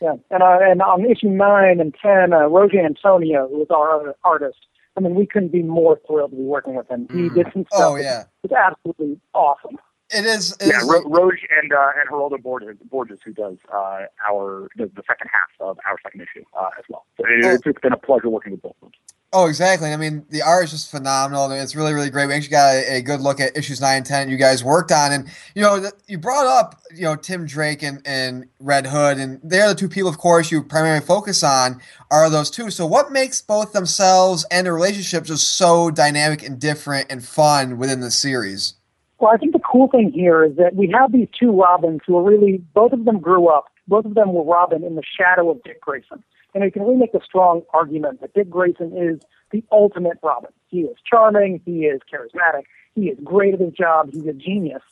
Yeah, 0.00 0.14
and 0.30 0.42
uh, 0.42 0.58
and 0.62 0.80
on 0.80 1.04
issue 1.04 1.28
nine 1.28 1.80
and 1.80 1.94
ten, 2.00 2.32
uh, 2.32 2.48
Roge 2.48 2.74
Antonio, 2.78 3.48
who 3.48 3.58
was 3.58 3.66
our 3.70 3.90
other 4.00 4.14
artist. 4.24 4.58
I 4.96 5.00
mean, 5.00 5.14
we 5.14 5.26
couldn't 5.26 5.52
be 5.52 5.62
more 5.62 5.98
thrilled 6.06 6.30
to 6.32 6.36
be 6.36 6.42
working 6.42 6.74
with 6.74 6.88
him. 6.88 7.08
He 7.10 7.28
Mhm. 7.28 7.34
did 7.34 7.46
some 7.52 7.64
stuff. 7.72 7.80
Oh 7.92 7.96
yeah, 7.96 8.24
was 8.42 8.52
absolutely 8.52 9.20
awesome. 9.34 9.76
it 10.10 10.24
is. 10.24 10.52
It 10.60 10.68
Yeah, 10.68 10.78
is 10.78 10.88
Ro- 10.88 11.02
Roge 11.04 11.38
and 11.60 11.72
uh, 11.72 11.90
and 11.98 12.08
Geraldo 12.08 12.40
Borges, 12.42 12.76
Borges, 12.90 13.20
who 13.24 13.32
does 13.32 13.58
uh, 13.72 14.06
our 14.28 14.68
the, 14.76 14.86
the 14.86 15.02
second 15.06 15.28
half 15.32 15.48
of 15.60 15.78
our 15.84 15.96
second 16.02 16.20
issue 16.22 16.44
uh, 16.58 16.70
as 16.78 16.84
well. 16.88 17.04
So 17.16 17.24
it, 17.26 17.44
it's, 17.44 17.66
it's 17.66 17.80
been 17.80 17.92
a 17.92 17.96
pleasure 17.98 18.28
working 18.28 18.52
with 18.52 18.62
both 18.62 18.76
of 18.82 18.90
them. 18.90 18.92
Oh, 19.30 19.46
exactly. 19.46 19.92
I 19.92 19.96
mean, 19.98 20.24
the 20.30 20.40
art 20.40 20.64
is 20.64 20.70
just 20.70 20.90
phenomenal. 20.90 21.50
It's 21.50 21.76
really, 21.76 21.92
really 21.92 22.08
great. 22.08 22.28
We 22.28 22.32
actually 22.32 22.48
got 22.48 22.76
a, 22.76 22.96
a 22.96 23.02
good 23.02 23.20
look 23.20 23.40
at 23.40 23.54
issues 23.58 23.78
nine 23.78 23.98
and 23.98 24.06
ten 24.06 24.30
you 24.30 24.38
guys 24.38 24.64
worked 24.64 24.90
on, 24.90 25.12
and 25.12 25.28
you 25.54 25.60
know, 25.60 25.80
the, 25.80 25.92
you 26.06 26.16
brought 26.16 26.46
up 26.46 26.80
you 26.94 27.02
know 27.02 27.14
Tim 27.14 27.44
Drake 27.44 27.82
and, 27.82 28.00
and 28.06 28.48
Red 28.58 28.86
Hood, 28.86 29.18
and 29.18 29.38
they're 29.44 29.68
the 29.68 29.74
two 29.74 29.88
people, 29.88 30.08
of 30.08 30.16
course, 30.16 30.50
you 30.50 30.62
primarily 30.62 31.04
focus 31.04 31.42
on 31.42 31.78
are 32.10 32.30
those 32.30 32.50
two. 32.50 32.70
So, 32.70 32.86
what 32.86 33.12
makes 33.12 33.42
both 33.42 33.72
themselves 33.72 34.46
and 34.50 34.64
their 34.64 34.74
relationship 34.74 35.24
just 35.24 35.58
so 35.58 35.90
dynamic 35.90 36.42
and 36.42 36.58
different 36.58 37.08
and 37.10 37.22
fun 37.22 37.76
within 37.76 38.00
the 38.00 38.10
series? 38.10 38.74
Well, 39.18 39.30
I 39.30 39.36
think 39.36 39.52
the 39.52 39.58
cool 39.60 39.88
thing 39.88 40.10
here 40.10 40.42
is 40.42 40.56
that 40.56 40.74
we 40.74 40.88
have 40.98 41.12
these 41.12 41.28
two 41.38 41.50
Robins 41.50 42.00
who 42.06 42.16
are 42.16 42.22
really, 42.22 42.62
both 42.72 42.92
of 42.92 43.04
them 43.04 43.18
grew 43.18 43.48
up. 43.48 43.66
Both 43.88 44.06
of 44.06 44.14
them 44.14 44.32
were 44.32 44.44
Robin 44.44 44.84
in 44.84 44.94
the 44.94 45.02
shadow 45.18 45.50
of 45.50 45.62
Dick 45.64 45.80
Grayson. 45.82 46.22
And 46.54 46.64
you 46.64 46.70
can 46.70 46.82
really 46.82 46.96
make 46.96 47.14
a 47.14 47.22
strong 47.24 47.62
argument 47.72 48.20
that 48.20 48.34
Dick 48.34 48.48
Grayson 48.48 48.96
is 48.96 49.20
the 49.50 49.62
ultimate 49.70 50.18
Robin. 50.22 50.50
He 50.68 50.80
is 50.80 50.96
charming, 51.04 51.60
he 51.64 51.86
is 51.86 52.00
charismatic, 52.12 52.64
he 52.94 53.08
is 53.08 53.18
great 53.22 53.54
at 53.54 53.60
his 53.60 53.72
job, 53.72 54.10
he's 54.12 54.26
a 54.26 54.32
genius. 54.32 54.82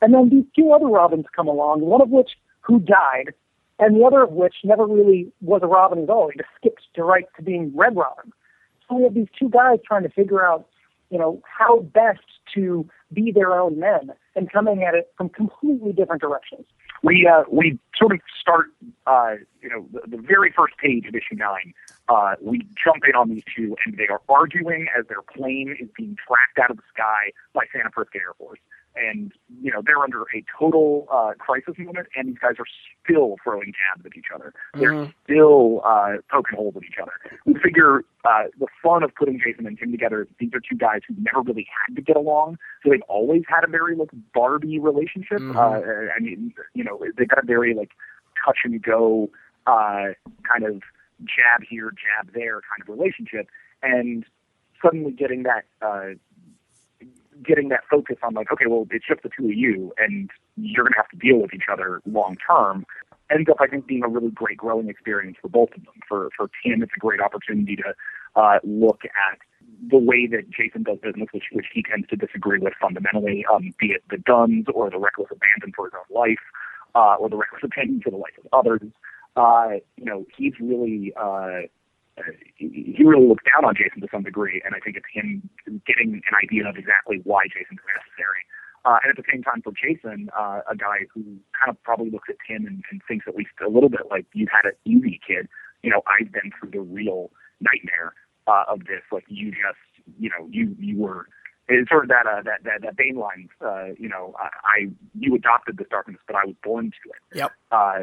And 0.00 0.12
then 0.12 0.28
these 0.28 0.44
two 0.54 0.72
other 0.72 0.86
Robins 0.86 1.26
come 1.34 1.48
along, 1.48 1.80
one 1.80 2.02
of 2.02 2.10
which 2.10 2.32
who 2.60 2.80
died, 2.80 3.32
and 3.78 3.96
the 3.96 4.04
other 4.04 4.22
of 4.22 4.32
which 4.32 4.56
never 4.64 4.86
really 4.86 5.32
was 5.40 5.62
a 5.62 5.66
Robin 5.66 6.02
at 6.02 6.10
all. 6.10 6.28
He 6.30 6.38
just 6.38 6.50
skipped 6.56 6.82
to 6.94 7.04
right 7.04 7.26
to 7.36 7.42
being 7.42 7.72
Red 7.74 7.96
Robin. 7.96 8.32
So 8.88 8.96
we 8.96 9.04
have 9.04 9.14
these 9.14 9.28
two 9.38 9.48
guys 9.48 9.78
trying 9.86 10.02
to 10.02 10.08
figure 10.08 10.44
out, 10.44 10.66
you 11.10 11.18
know, 11.18 11.40
how 11.44 11.80
best 11.80 12.20
to 12.54 12.88
be 13.12 13.32
their 13.32 13.58
own 13.58 13.78
men 13.78 14.12
and 14.34 14.50
coming 14.50 14.82
at 14.82 14.94
it 14.94 15.12
from 15.16 15.28
completely 15.28 15.92
different 15.92 16.22
directions. 16.22 16.66
We 17.02 17.26
uh, 17.26 17.44
we 17.50 17.78
sort 17.96 18.12
of 18.12 18.20
start 18.40 18.66
uh, 19.06 19.34
you 19.60 19.68
know 19.68 19.86
the, 19.92 20.16
the 20.16 20.22
very 20.22 20.52
first 20.56 20.76
page 20.78 21.06
of 21.06 21.14
issue 21.14 21.36
nine. 21.36 21.74
Uh, 22.08 22.34
we 22.40 22.66
jump 22.82 23.02
in 23.08 23.14
on 23.14 23.28
these 23.28 23.42
two, 23.54 23.76
and 23.84 23.96
they 23.96 24.06
are 24.08 24.20
arguing 24.28 24.86
as 24.96 25.06
their 25.08 25.22
plane 25.22 25.76
is 25.78 25.88
being 25.96 26.16
tracked 26.26 26.58
out 26.62 26.70
of 26.70 26.76
the 26.76 26.82
sky 26.92 27.32
by 27.52 27.64
Santa 27.72 27.90
Prisca 27.90 28.18
Air 28.18 28.34
Force. 28.38 28.60
And 28.96 29.32
you 29.62 29.70
know 29.70 29.82
they're 29.84 29.98
under 29.98 30.22
a 30.22 30.42
total 30.58 31.06
uh, 31.12 31.32
crisis 31.38 31.74
moment, 31.78 32.08
and 32.16 32.28
these 32.28 32.38
guys 32.38 32.54
are 32.58 32.64
still 33.04 33.36
throwing 33.44 33.72
jabs 33.74 34.06
at 34.06 34.16
each 34.16 34.26
other. 34.34 34.54
They're 34.74 34.92
Mhm. 34.92 35.12
still 35.24 35.82
uh, 35.84 36.16
poking 36.30 36.56
holes 36.56 36.76
at 36.76 36.82
each 36.84 36.96
other. 37.00 37.12
We 37.44 37.54
figure 37.62 38.04
uh, 38.24 38.44
the 38.58 38.66
fun 38.82 39.02
of 39.02 39.14
putting 39.14 39.38
Jason 39.38 39.66
and 39.66 39.78
Tim 39.78 39.90
together 39.90 40.22
is 40.22 40.28
these 40.38 40.54
are 40.54 40.60
two 40.60 40.76
guys 40.76 41.02
who 41.06 41.14
never 41.18 41.42
really 41.42 41.66
had 41.86 41.94
to 41.96 42.00
get 42.00 42.16
along, 42.16 42.58
so 42.82 42.90
they've 42.90 43.02
always 43.02 43.42
had 43.46 43.64
a 43.64 43.68
very 43.68 43.94
like 43.96 44.08
Barbie 44.32 44.78
relationship. 44.78 45.42
Mhm. 45.42 45.56
Uh, 45.56 46.12
I 46.16 46.18
mean, 46.20 46.54
you 46.72 46.82
know, 46.82 47.04
they've 47.16 47.28
got 47.28 47.42
a 47.42 47.46
very 47.46 47.74
like 47.74 47.90
touch 48.44 48.60
and 48.64 48.82
go 48.82 49.30
uh, 49.66 50.14
kind 50.50 50.64
of 50.64 50.82
jab 51.20 51.62
here, 51.68 51.90
jab 51.90 52.32
there 52.32 52.60
kind 52.62 52.80
of 52.80 52.88
relationship, 52.88 53.48
and 53.82 54.24
suddenly 54.82 55.10
getting 55.12 55.42
that 55.42 55.64
uh, 55.82 56.10
getting 57.44 57.68
that 57.68 57.80
focus 57.90 58.16
on 58.22 58.34
like, 58.34 58.52
okay, 58.52 58.66
well, 58.68 58.86
it's 58.90 59.06
just 59.06 59.22
the 59.22 59.30
two 59.36 59.46
of 59.46 59.54
you, 59.54 59.92
and 59.98 60.30
you're 60.56 60.84
going 60.84 60.92
to 60.92 60.98
have 60.98 61.08
to 61.10 61.16
deal 61.16 61.40
with 61.40 61.54
each 61.54 61.68
other 61.70 62.00
long 62.06 62.36
term. 62.36 62.86
Ends 63.30 63.48
up, 63.50 63.56
I 63.60 63.66
think, 63.66 63.86
being 63.86 64.04
a 64.04 64.08
really 64.08 64.30
great 64.30 64.56
growing 64.56 64.88
experience 64.88 65.36
for 65.40 65.48
both 65.48 65.70
of 65.70 65.84
them. 65.84 65.94
For 66.08 66.30
for 66.36 66.48
Tim, 66.62 66.82
it's 66.82 66.92
a 66.96 67.00
great 67.00 67.20
opportunity 67.20 67.76
to 67.76 67.94
uh, 68.36 68.58
look 68.62 69.00
at 69.04 69.38
the 69.90 69.98
way 69.98 70.26
that 70.28 70.48
Jason 70.50 70.84
does 70.84 70.98
business, 71.02 71.28
which 71.32 71.44
which 71.52 71.66
he 71.72 71.82
tends 71.82 72.06
to 72.08 72.16
disagree 72.16 72.58
with 72.58 72.74
fundamentally, 72.80 73.44
um, 73.52 73.74
be 73.80 73.88
it 73.88 74.02
the 74.10 74.18
guns 74.18 74.66
or 74.72 74.90
the 74.90 74.98
reckless 74.98 75.28
abandon 75.30 75.72
for 75.74 75.86
his 75.86 75.94
own 75.94 76.16
life, 76.16 76.44
uh, 76.94 77.16
or 77.18 77.28
the 77.28 77.36
reckless 77.36 77.62
abandon 77.64 78.00
for 78.00 78.10
the 78.10 78.16
life 78.16 78.38
of 78.38 78.46
others. 78.52 78.92
Uh, 79.34 79.80
you 79.96 80.04
know, 80.04 80.24
he's 80.36 80.54
really 80.60 81.12
uh, 81.20 81.66
uh, 82.18 82.22
he 82.56 82.94
he 82.96 83.04
really 83.04 83.26
looks 83.26 83.44
down 83.44 83.64
on 83.64 83.74
Jason 83.74 84.00
to 84.00 84.08
some 84.10 84.22
degree, 84.22 84.62
and 84.64 84.74
I 84.74 84.80
think 84.80 84.96
it's 84.96 85.06
him 85.12 85.48
getting 85.86 86.14
an 86.14 86.34
idea 86.42 86.68
of 86.68 86.76
exactly 86.76 87.20
why 87.24 87.46
Jason's 87.48 87.80
necessary. 87.84 88.42
Uh, 88.84 88.98
and 89.02 89.10
at 89.10 89.16
the 89.16 89.26
same 89.30 89.42
time, 89.42 89.60
for 89.62 89.72
Jason, 89.72 90.30
uh, 90.38 90.60
a 90.70 90.76
guy 90.76 91.04
who 91.12 91.22
kind 91.58 91.68
of 91.68 91.82
probably 91.82 92.08
looks 92.08 92.28
at 92.30 92.36
Tim 92.46 92.66
and, 92.66 92.84
and 92.90 93.02
thinks 93.08 93.26
at 93.26 93.34
least 93.34 93.50
a 93.64 93.68
little 93.68 93.88
bit 93.88 94.02
like 94.10 94.26
you've 94.32 94.48
had 94.48 94.64
it 94.64 94.78
easy, 94.84 95.20
kid. 95.26 95.48
You 95.82 95.90
know, 95.90 96.02
I've 96.06 96.30
been 96.32 96.52
through 96.58 96.70
the 96.70 96.80
real 96.80 97.30
nightmare 97.60 98.14
uh, 98.46 98.64
of 98.68 98.86
this. 98.86 99.02
Like 99.10 99.24
you 99.28 99.50
just, 99.50 99.82
you 100.18 100.30
know, 100.30 100.48
you 100.50 100.74
you 100.78 100.98
were. 100.98 101.26
It's 101.68 101.90
sort 101.90 102.04
of 102.04 102.10
that 102.10 102.26
uh, 102.26 102.42
that 102.42 102.62
that 102.62 102.82
that 102.82 102.96
Bane 102.96 103.16
line. 103.16 103.48
Uh, 103.60 103.88
you 103.98 104.08
know, 104.08 104.34
I, 104.38 104.48
I 104.64 104.86
you 105.18 105.34
adopted 105.34 105.78
this 105.78 105.88
darkness, 105.90 106.20
but 106.26 106.36
I 106.36 106.46
was 106.46 106.54
born 106.62 106.92
to 106.92 107.10
it. 107.10 107.38
Yep. 107.38 107.52
Uh, 107.72 107.98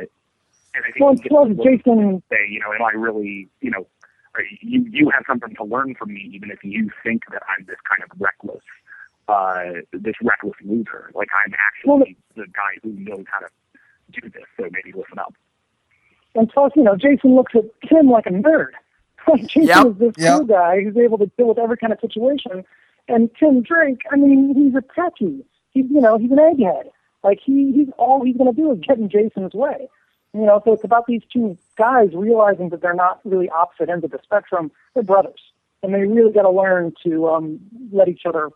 and 0.76 0.84
I 0.86 0.91
think 0.91 0.99
Well, 0.99 1.14
he 1.14 1.18
gets 1.18 1.28
plus 1.30 1.47
to 1.47 1.53
look 1.53 1.64
Jason, 1.64 2.24
say, 2.30 2.47
you 2.49 2.59
know, 2.59 2.74
am 2.74 2.82
I 2.82 2.91
really, 2.97 3.47
you 3.61 3.72
know, 3.72 3.80
are 3.80 4.03
you 4.62 4.86
you 4.92 5.10
have 5.10 5.24
something 5.28 5.56
to 5.56 5.64
learn 5.64 5.96
from 5.96 6.14
me, 6.14 6.32
even 6.34 6.52
if 6.52 6.64
you 6.64 6.90
think 7.04 7.24
that 7.32 7.42
I'm 7.48 7.66
this 7.66 7.78
kind 7.90 8.04
of 8.04 8.10
reckless, 8.20 8.64
uh, 9.28 9.82
this 9.94 10.16
reckless 10.22 10.56
loser. 10.64 11.12
Like 11.14 11.30
I'm 11.46 11.54
actually 11.54 12.18
the 12.36 12.46
guy 12.48 12.80
who 12.84 12.92
knows 12.94 13.26
how 13.32 13.40
to 13.40 13.48
do 14.22 14.30
this. 14.30 14.44
So 14.58 14.64
maybe 14.72 14.92
listen 14.98 15.20
up. 15.20 15.34
And 16.36 16.50
plus, 16.50 16.72
you 16.76 16.84
know, 16.84 16.96
Jason 16.96 17.36
looks 17.36 17.54
at 17.56 17.64
Tim 17.88 18.10
like 18.10 18.26
a 18.26 18.32
nerd. 18.32 18.70
Like 19.26 19.48
Jason 19.48 19.68
Yep. 19.68 19.86
is 19.88 19.98
this 20.00 20.14
Yep. 20.18 20.40
cool 20.40 20.44
guy 20.46 20.82
who's 20.84 20.98
able 20.98 21.18
to 21.20 21.28
deal 21.38 21.48
with 21.48 21.58
every 21.58 21.78
kind 21.78 21.94
of 21.94 22.00
situation. 22.02 22.66
And 23.08 23.30
Tim 23.40 23.62
Drake, 23.62 24.02
I 24.12 24.18
mean, 24.18 24.54
he's 24.54 24.76
a 24.76 24.82
techie. 25.00 25.46
He's 25.72 25.86
you 25.90 26.02
know, 26.02 26.18
he's 26.18 26.30
an 26.32 26.38
egghead. 26.40 26.90
Like 27.24 27.40
he 27.42 27.72
he's 27.72 27.88
all 27.98 28.22
he's 28.26 28.36
gonna 28.36 28.52
do 28.52 28.72
is 28.74 28.80
get 28.86 28.98
in 28.98 29.10
Jason's 29.10 29.54
way. 29.54 29.88
You 30.34 30.46
know, 30.46 30.62
so 30.66 30.74
it's 30.74 30.84
about 30.84 31.06
these 31.08 31.22
two 31.32 31.58
guys 31.78 32.10
realizing 32.14 32.70
that 32.70 32.82
they're 32.82 32.94
not 32.94 33.20
really 33.24 33.50
opposite 33.50 33.90
ends 33.90 34.04
of 34.04 34.12
the 34.12 34.20
spectrum. 34.24 34.72
They're 34.94 35.04
brothers. 35.04 35.42
And 35.84 35.94
they 35.94 36.02
really 36.02 36.32
gotta 36.32 36.50
learn 36.50 36.94
to 37.06 37.28
um 37.28 37.60
let 37.92 38.08
each 38.08 38.26
other 38.26 38.50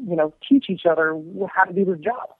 you 0.00 0.16
know, 0.16 0.32
teach 0.48 0.66
each 0.68 0.86
other 0.86 1.20
how 1.54 1.64
to 1.64 1.72
do 1.72 1.84
their 1.84 1.96
job. 1.96 2.30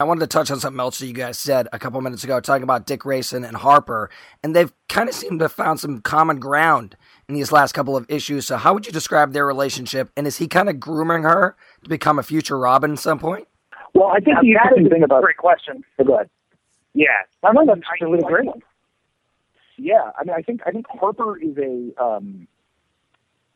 I 0.00 0.04
wanted 0.04 0.20
to 0.20 0.26
touch 0.26 0.50
on 0.50 0.58
something 0.58 0.80
else 0.80 0.98
that 0.98 1.06
you 1.06 1.12
guys 1.12 1.38
said 1.38 1.68
a 1.72 1.78
couple 1.78 2.00
minutes 2.00 2.24
ago, 2.24 2.40
talking 2.40 2.64
about 2.64 2.84
Dick 2.84 3.00
Grayson 3.00 3.44
and 3.44 3.56
Harper, 3.56 4.10
and 4.42 4.54
they've 4.54 4.72
kind 4.88 5.08
of 5.08 5.14
seemed 5.14 5.38
to 5.38 5.44
have 5.44 5.52
found 5.52 5.78
some 5.78 6.00
common 6.00 6.40
ground 6.40 6.96
in 7.28 7.36
these 7.36 7.52
last 7.52 7.72
couple 7.72 7.96
of 7.96 8.04
issues. 8.08 8.46
So, 8.46 8.56
how 8.56 8.74
would 8.74 8.86
you 8.86 8.92
describe 8.92 9.32
their 9.32 9.46
relationship? 9.46 10.10
And 10.16 10.26
is 10.26 10.38
he 10.38 10.48
kind 10.48 10.68
of 10.68 10.80
grooming 10.80 11.22
her 11.22 11.56
to 11.84 11.88
become 11.88 12.18
a 12.18 12.24
future 12.24 12.58
Robin 12.58 12.92
at 12.92 12.98
some 12.98 13.20
point? 13.20 13.46
Well, 13.94 14.08
I 14.08 14.16
think 14.18 14.34
Now, 14.34 14.40
the 14.40 14.48
interesting 14.48 14.88
thing 14.90 15.02
about 15.04 15.22
great 15.22 15.36
question. 15.36 15.84
Oh, 16.00 16.04
go 16.04 16.14
ahead. 16.14 16.28
Yeah, 16.94 17.08
I 17.42 17.52
think 17.52 17.66
that's 17.66 17.80
I- 18.00 18.04
a 18.04 18.08
really 18.08 18.24
I- 18.24 18.28
great 18.28 18.46
one. 18.46 18.62
Yeah, 19.76 20.12
I 20.18 20.22
mean, 20.24 20.34
I 20.36 20.42
think 20.42 20.60
I 20.66 20.70
think 20.70 20.86
Harper 20.88 21.36
is 21.36 21.56
a 21.58 21.92
um, 22.02 22.46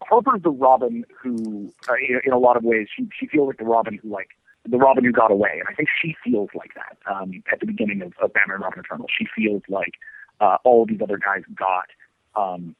Harper's 0.02 0.42
the 0.42 0.50
Robin 0.50 1.04
who, 1.22 1.72
uh, 1.88 1.94
in, 1.94 2.20
in 2.24 2.32
a 2.32 2.38
lot 2.38 2.56
of 2.56 2.64
ways, 2.64 2.88
she 2.94 3.08
she 3.18 3.26
feels 3.28 3.46
like 3.46 3.58
the 3.58 3.64
Robin 3.64 3.98
who 4.02 4.08
like 4.10 4.30
the 4.68 4.78
Robin 4.78 5.04
who 5.04 5.12
got 5.12 5.30
away, 5.30 5.52
and 5.60 5.68
I 5.68 5.74
think 5.74 5.88
she 6.02 6.16
feels 6.24 6.48
like 6.54 6.72
that 6.74 6.98
um, 7.12 7.40
at 7.52 7.60
the 7.60 7.66
beginning 7.66 8.02
of, 8.02 8.12
of 8.20 8.32
Batman 8.32 8.56
and 8.56 8.64
Robin 8.64 8.80
Eternal. 8.80 9.06
She 9.16 9.26
feels 9.34 9.62
like 9.68 9.94
uh, 10.40 10.56
all 10.64 10.82
of 10.82 10.88
these 10.88 11.00
other 11.00 11.18
guys 11.18 11.42
got 11.54 11.86
um, 12.34 12.74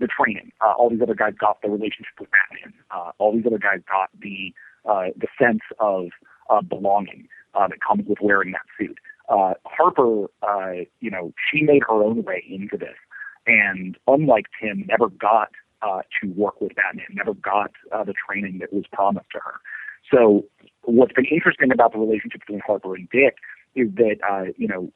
the 0.00 0.06
training, 0.08 0.52
uh, 0.62 0.72
all 0.72 0.88
these 0.88 1.02
other 1.02 1.14
guys 1.14 1.34
got 1.38 1.60
the 1.60 1.68
relationship 1.68 2.14
with 2.18 2.30
Batman, 2.30 2.72
uh, 2.90 3.10
all 3.18 3.34
these 3.34 3.44
other 3.46 3.58
guys 3.58 3.80
got 3.86 4.08
the 4.18 4.54
uh, 4.86 5.08
the 5.16 5.26
sense 5.38 5.60
of 5.78 6.06
uh, 6.48 6.62
belonging 6.62 7.28
uh, 7.54 7.68
that 7.68 7.78
comes 7.86 8.06
with 8.08 8.18
wearing 8.22 8.52
that 8.52 8.62
suit. 8.78 8.98
Uh, 9.28 9.54
Harper, 9.64 10.26
uh, 10.42 10.84
you 11.00 11.10
know, 11.10 11.32
she 11.50 11.62
made 11.62 11.82
her 11.82 12.02
own 12.02 12.22
way 12.24 12.44
into 12.48 12.76
this, 12.76 12.96
and 13.46 13.96
unlike 14.06 14.46
Tim, 14.60 14.84
never 14.88 15.08
got 15.08 15.50
uh, 15.82 16.02
to 16.20 16.28
work 16.32 16.60
with 16.60 16.74
Batman, 16.74 17.06
never 17.12 17.34
got 17.34 17.70
uh, 17.92 18.04
the 18.04 18.14
training 18.14 18.58
that 18.58 18.72
was 18.72 18.84
promised 18.92 19.30
to 19.32 19.38
her. 19.38 19.60
So, 20.10 20.44
what's 20.82 21.12
been 21.12 21.26
interesting 21.26 21.70
about 21.72 21.92
the 21.92 21.98
relationship 21.98 22.40
between 22.40 22.60
Harper 22.66 22.94
and 22.94 23.08
Dick 23.10 23.36
is 23.74 23.88
that, 23.96 24.16
uh, 24.28 24.52
you 24.56 24.66
know, 24.66 24.90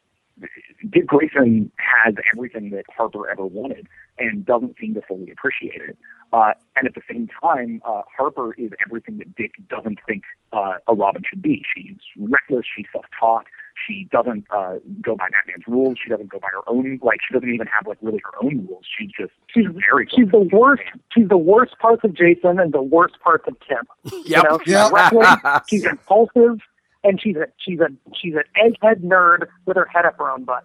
Dick 0.91 1.07
Grayson 1.07 1.70
has 1.76 2.14
everything 2.35 2.70
that 2.70 2.85
Harper 2.97 3.28
ever 3.28 3.47
wanted 3.47 3.87
and 4.18 4.45
doesn't 4.45 4.76
seem 4.80 4.95
to 4.95 5.03
fully 5.03 5.30
appreciate 5.30 5.80
it. 5.80 5.97
Uh, 6.33 6.53
and 6.76 6.87
at 6.87 6.95
the 6.95 7.03
same 7.09 7.28
time, 7.43 7.83
uh, 7.85 8.03
Harper 8.16 8.55
is 8.55 8.70
everything 8.87 9.18
that 9.18 9.35
Dick 9.37 9.53
doesn't 9.68 9.99
think 10.07 10.22
uh, 10.53 10.74
a 10.89 10.95
Robin 10.95 11.22
should 11.28 11.43
be. 11.43 11.62
She's 11.74 11.99
reckless. 12.18 12.64
She's 12.74 12.87
self-taught. 12.93 13.47
She 13.87 14.09
doesn't 14.12 14.45
uh, 14.51 14.77
go 15.01 15.16
by 15.16 15.29
Batman's 15.31 15.64
rules. 15.66 15.99
She 16.03 16.09
doesn't 16.11 16.29
go 16.31 16.39
by 16.39 16.49
her 16.53 16.61
own. 16.68 16.99
Like 17.03 17.18
she 17.27 17.33
doesn't 17.35 17.49
even 17.53 17.66
have 17.66 17.87
like 17.87 17.99
really 18.03 18.20
her 18.25 18.45
own 18.45 18.66
rules. 18.68 18.85
She's 18.99 19.11
just 19.18 19.33
She's 19.53 19.66
very. 19.91 20.07
she's 20.14 20.31
the 20.31 20.49
worst. 20.53 20.83
Batman. 20.85 21.03
She's 21.12 21.29
the 21.29 21.37
worst 21.39 21.79
parts 21.79 22.05
of 22.05 22.14
Jason 22.14 22.59
and 22.61 22.73
the 22.73 22.83
worst 22.83 23.18
parts 23.20 23.45
of 23.49 23.57
Tim. 23.68 23.83
You 24.27 24.43
know, 24.43 24.59
she's 24.64 24.73
Yep. 24.75 24.93
reckless, 24.93 25.62
she's 25.68 25.85
impulsive, 25.85 26.59
and 27.05 27.20
she's 27.20 27.37
a 27.37 27.47
she's 27.59 27.81
a 27.81 27.89
she's 28.14 28.35
an 28.35 28.45
egghead 28.57 29.03
nerd 29.03 29.47
with 29.66 29.77
her 29.77 29.87
head 29.87 30.05
up 30.07 30.16
her 30.18 30.31
own 30.31 30.45
butt. 30.45 30.64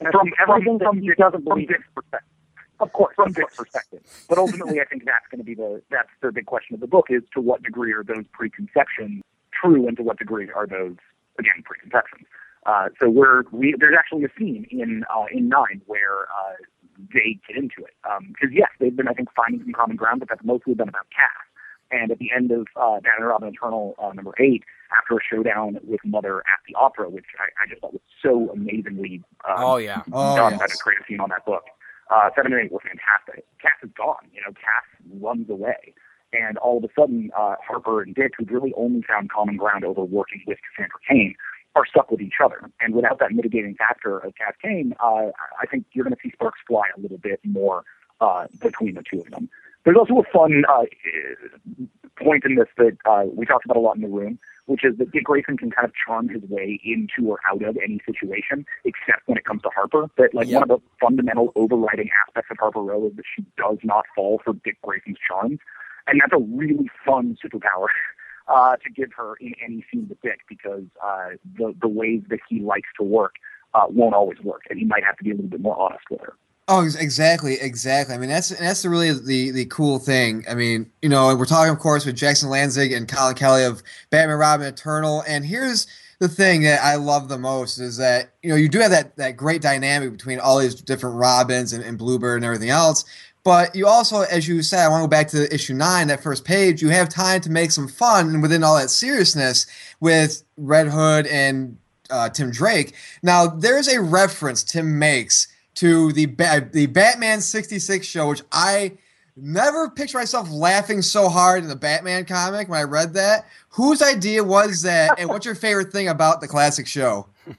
And 0.00 0.08
From 0.12 0.30
everything 0.40 0.78
from, 0.78 0.78
that 0.78 0.84
from, 0.86 1.00
he 1.02 1.08
doesn't 1.14 1.32
from 1.32 1.44
believe. 1.44 1.68
Dick's 1.68 1.84
perspective. 1.94 2.26
Of 2.80 2.92
course, 2.94 3.14
from 3.14 3.28
of 3.28 3.34
Dick's 3.34 3.54
perspective. 3.56 4.00
But 4.28 4.38
ultimately, 4.38 4.80
I 4.80 4.84
think 4.84 5.04
that's 5.04 5.26
going 5.30 5.38
to 5.38 5.44
be 5.44 5.54
the 5.54 5.82
that's 5.90 6.08
the 6.22 6.32
big 6.32 6.46
question 6.46 6.74
of 6.74 6.80
the 6.80 6.86
book: 6.86 7.06
is 7.10 7.22
to 7.34 7.40
what 7.40 7.62
degree 7.62 7.92
are 7.92 8.02
those 8.02 8.24
preconceptions 8.32 9.22
true, 9.52 9.86
and 9.86 9.96
to 9.98 10.02
what 10.02 10.18
degree 10.18 10.48
are 10.54 10.66
those 10.66 10.96
again 11.40 11.62
preconceptions? 11.64 12.26
Uh, 12.66 12.88
so 13.00 13.08
we're 13.08 13.44
we 13.52 13.74
there's 13.80 13.96
actually 13.98 14.24
a 14.24 14.32
scene 14.38 14.66
in 14.70 15.04
uh, 15.14 15.24
in 15.32 15.48
nine 15.48 15.80
where 15.86 16.28
uh, 16.28 16.54
they 17.12 17.40
get 17.48 17.56
into 17.56 17.80
it 17.88 17.96
because 18.28 18.50
yes, 18.52 18.68
they've 18.78 18.94
been 18.94 19.08
I 19.08 19.12
think 19.12 19.28
finding 19.34 19.60
some 19.64 19.72
common 19.72 19.96
ground, 19.96 20.20
but 20.20 20.28
that's 20.28 20.44
mostly 20.44 20.74
been 20.74 20.88
about 20.88 21.06
Cass. 21.10 21.44
And 21.92 22.12
at 22.12 22.18
the 22.18 22.30
end 22.36 22.52
of 22.52 22.68
uh, 22.76 23.00
Batman 23.00 23.14
and 23.18 23.26
Robin 23.26 23.48
Eternal 23.48 23.96
uh, 23.98 24.12
number 24.12 24.32
eight, 24.38 24.62
after 24.96 25.16
a 25.16 25.18
showdown 25.28 25.78
with 25.82 26.00
Mother 26.04 26.38
at 26.40 26.60
the 26.68 26.74
opera, 26.76 27.10
which 27.10 27.24
I, 27.38 27.46
I 27.64 27.68
just 27.68 27.80
thought 27.80 27.92
was 27.94 28.02
so 28.22 28.48
amazingly 28.52 29.22
um, 29.48 29.56
Oh, 29.58 29.76
yeah. 29.78 30.02
Oh, 30.12 30.36
done 30.36 30.52
yes. 30.52 30.60
by 30.60 30.66
the 30.68 30.78
creative 30.80 31.06
team 31.06 31.20
on 31.20 31.30
that 31.30 31.44
book. 31.44 31.64
Uh, 32.08 32.30
seven 32.36 32.52
and 32.52 32.62
eight 32.64 32.70
were 32.72 32.80
fantastic. 32.80 33.44
Cass 33.60 33.72
is 33.82 33.90
gone. 33.96 34.22
You 34.32 34.40
know, 34.42 34.52
Cass 34.52 34.84
runs 35.20 35.50
away. 35.50 35.94
And 36.32 36.58
all 36.58 36.78
of 36.78 36.84
a 36.84 36.88
sudden, 36.98 37.30
uh, 37.36 37.56
Harper 37.66 38.02
and 38.02 38.14
Dick, 38.14 38.32
who'd 38.38 38.50
really 38.50 38.72
only 38.76 39.02
found 39.02 39.30
common 39.30 39.56
ground 39.56 39.84
over 39.84 40.02
working 40.04 40.42
with 40.46 40.58
Cassandra 40.70 40.98
Cain, 41.08 41.34
are 41.74 41.86
stuck 41.86 42.10
with 42.10 42.20
each 42.20 42.34
other. 42.42 42.70
And 42.80 42.94
without 42.94 43.18
that 43.20 43.32
mitigating 43.32 43.74
factor 43.76 44.18
of 44.18 44.34
Cass 44.36 44.54
Cain, 44.62 44.94
uh, 45.02 45.30
I 45.60 45.66
think 45.70 45.86
you're 45.92 46.04
going 46.04 46.14
to 46.14 46.20
see 46.22 46.30
sparks 46.32 46.60
fly 46.66 46.84
a 46.96 47.00
little 47.00 47.18
bit 47.18 47.40
more 47.44 47.84
uh, 48.20 48.46
between 48.60 48.94
the 48.94 49.02
two 49.08 49.20
of 49.20 49.30
them. 49.30 49.48
There's 49.84 49.96
also 49.96 50.18
a 50.18 50.24
fun 50.32 50.64
uh, 50.68 50.82
point 52.22 52.44
in 52.44 52.56
this 52.56 52.68
that 52.76 52.96
uh, 53.04 53.24
we 53.34 53.46
talked 53.46 53.64
about 53.64 53.76
a 53.76 53.80
lot 53.80 53.96
in 53.96 54.02
the 54.02 54.08
room, 54.08 54.38
which 54.66 54.84
is 54.84 54.98
that 54.98 55.10
Dick 55.10 55.24
Grayson 55.24 55.56
can 55.56 55.70
kind 55.70 55.86
of 55.86 55.92
charm 55.94 56.28
his 56.28 56.42
way 56.48 56.78
into 56.84 57.30
or 57.30 57.38
out 57.50 57.62
of 57.62 57.76
any 57.82 58.00
situation, 58.04 58.66
except 58.84 59.22
when 59.26 59.38
it 59.38 59.44
comes 59.44 59.62
to 59.62 59.70
Harper. 59.74 60.08
That 60.18 60.34
like 60.34 60.48
Yep. 60.48 60.54
one 60.54 60.62
of 60.64 60.68
the 60.68 60.86
fundamental 61.00 61.52
overriding 61.56 62.10
aspects 62.26 62.50
of 62.50 62.58
Harper 62.58 62.80
Row 62.80 63.06
is 63.06 63.16
that 63.16 63.24
she 63.34 63.44
does 63.56 63.78
not 63.82 64.04
fall 64.14 64.40
for 64.44 64.52
Dick 64.64 64.76
Grayson's 64.82 65.18
charms, 65.26 65.58
and 66.10 66.20
that's 66.20 66.32
a 66.32 66.44
really 66.44 66.90
fun 67.06 67.36
superpower. 67.44 67.86
Uh, 68.48 68.74
to 68.78 68.90
give 68.90 69.12
her 69.16 69.36
in 69.36 69.52
any 69.64 69.84
scene 69.92 70.08
with 70.08 70.20
Dick 70.22 70.40
because 70.48 70.82
uh, 71.04 71.28
the 71.56 71.72
the 71.80 71.86
ways 71.86 72.20
that 72.30 72.40
he 72.48 72.58
likes 72.58 72.88
to 72.98 73.04
work 73.04 73.36
uh, 73.74 73.84
won't 73.88 74.12
always 74.12 74.40
work, 74.40 74.62
and 74.68 74.76
he 74.76 74.84
might 74.84 75.04
have 75.04 75.16
to 75.18 75.22
be 75.22 75.30
a 75.30 75.34
little 75.34 75.48
bit 75.48 75.60
more 75.60 75.78
honest 75.78 76.02
with 76.10 76.20
her. 76.22 76.34
Oh, 76.66 76.84
exactly, 76.84 77.60
exactly. 77.60 78.14
I 78.14 78.18
mean, 78.18 78.28
that's 78.28 78.50
that's 78.50 78.82
the 78.82 78.90
really 78.90 79.12
the 79.12 79.50
the 79.50 79.64
cool 79.66 79.98
thing. 79.98 80.44
I 80.48 80.54
mean, 80.54 80.90
you 81.02 81.08
know, 81.08 81.34
we're 81.34 81.44
talking, 81.44 81.72
of 81.72 81.78
course, 81.78 82.06
with 82.06 82.16
Jackson 82.16 82.48
Lanzing 82.48 82.96
and 82.96 83.08
Collin 83.08 83.34
Kelly 83.34 83.64
of 83.64 83.82
Batman, 84.10 84.38
Robin, 84.38 84.66
Eternal, 84.66 85.24
and 85.26 85.44
here's 85.44 85.86
the 86.20 86.28
thing 86.28 86.62
that 86.62 86.80
I 86.82 86.94
love 86.96 87.28
the 87.28 87.38
most 87.38 87.78
is 87.78 87.96
that 87.96 88.34
you 88.42 88.50
know 88.50 88.56
you 88.56 88.68
do 88.68 88.78
have 88.78 88.90
that 88.92 89.16
that 89.16 89.36
great 89.36 89.62
dynamic 89.62 90.12
between 90.12 90.38
all 90.38 90.58
these 90.58 90.74
different 90.76 91.16
Robins 91.16 91.72
and, 91.72 91.82
and 91.82 91.98
Bluebird 91.98 92.36
and 92.36 92.44
everything 92.44 92.70
else. 92.70 93.04
But 93.42 93.74
you 93.74 93.86
also, 93.86 94.20
as 94.22 94.46
you 94.46 94.62
said, 94.62 94.84
I 94.84 94.88
want 94.88 95.02
to 95.02 95.06
go 95.06 95.10
back 95.10 95.28
to 95.28 95.52
issue 95.52 95.74
nine, 95.74 96.08
that 96.08 96.22
first 96.22 96.44
page. 96.44 96.82
You 96.82 96.90
have 96.90 97.08
time 97.08 97.40
to 97.42 97.50
make 97.50 97.70
some 97.70 97.88
fun 97.88 98.28
and 98.28 98.42
within 98.42 98.62
all 98.62 98.76
that 98.76 98.90
seriousness 98.90 99.66
with 99.98 100.42
Red 100.56 100.88
Hood 100.88 101.26
and 101.26 101.78
uh, 102.10 102.28
Tim 102.28 102.50
Drake. 102.50 102.94
Now, 103.22 103.46
there's 103.46 103.88
a 103.88 104.00
reference 104.00 104.62
Tim 104.62 104.98
makes 104.98 105.48
to 105.76 106.12
the 106.12 106.26
ba- 106.26 106.68
the 106.70 106.86
Batman 106.86 107.40
66 107.40 108.06
show, 108.06 108.28
which 108.28 108.42
I 108.52 108.98
never 109.36 109.88
picture 109.88 110.18
myself 110.18 110.50
laughing 110.50 111.00
so 111.00 111.28
hard 111.28 111.62
in 111.62 111.68
the 111.68 111.76
Batman 111.76 112.26
comic 112.26 112.68
when 112.68 112.80
I 112.80 112.82
read 112.82 113.14
that. 113.14 113.46
Whose 113.70 114.02
idea 114.02 114.44
was 114.44 114.82
that, 114.82 115.18
and 115.18 115.28
what's 115.30 115.46
your 115.46 115.54
favorite 115.54 115.92
thing 115.92 116.08
about 116.08 116.40
the 116.40 116.48
classic 116.48 116.86
show? 116.86 117.26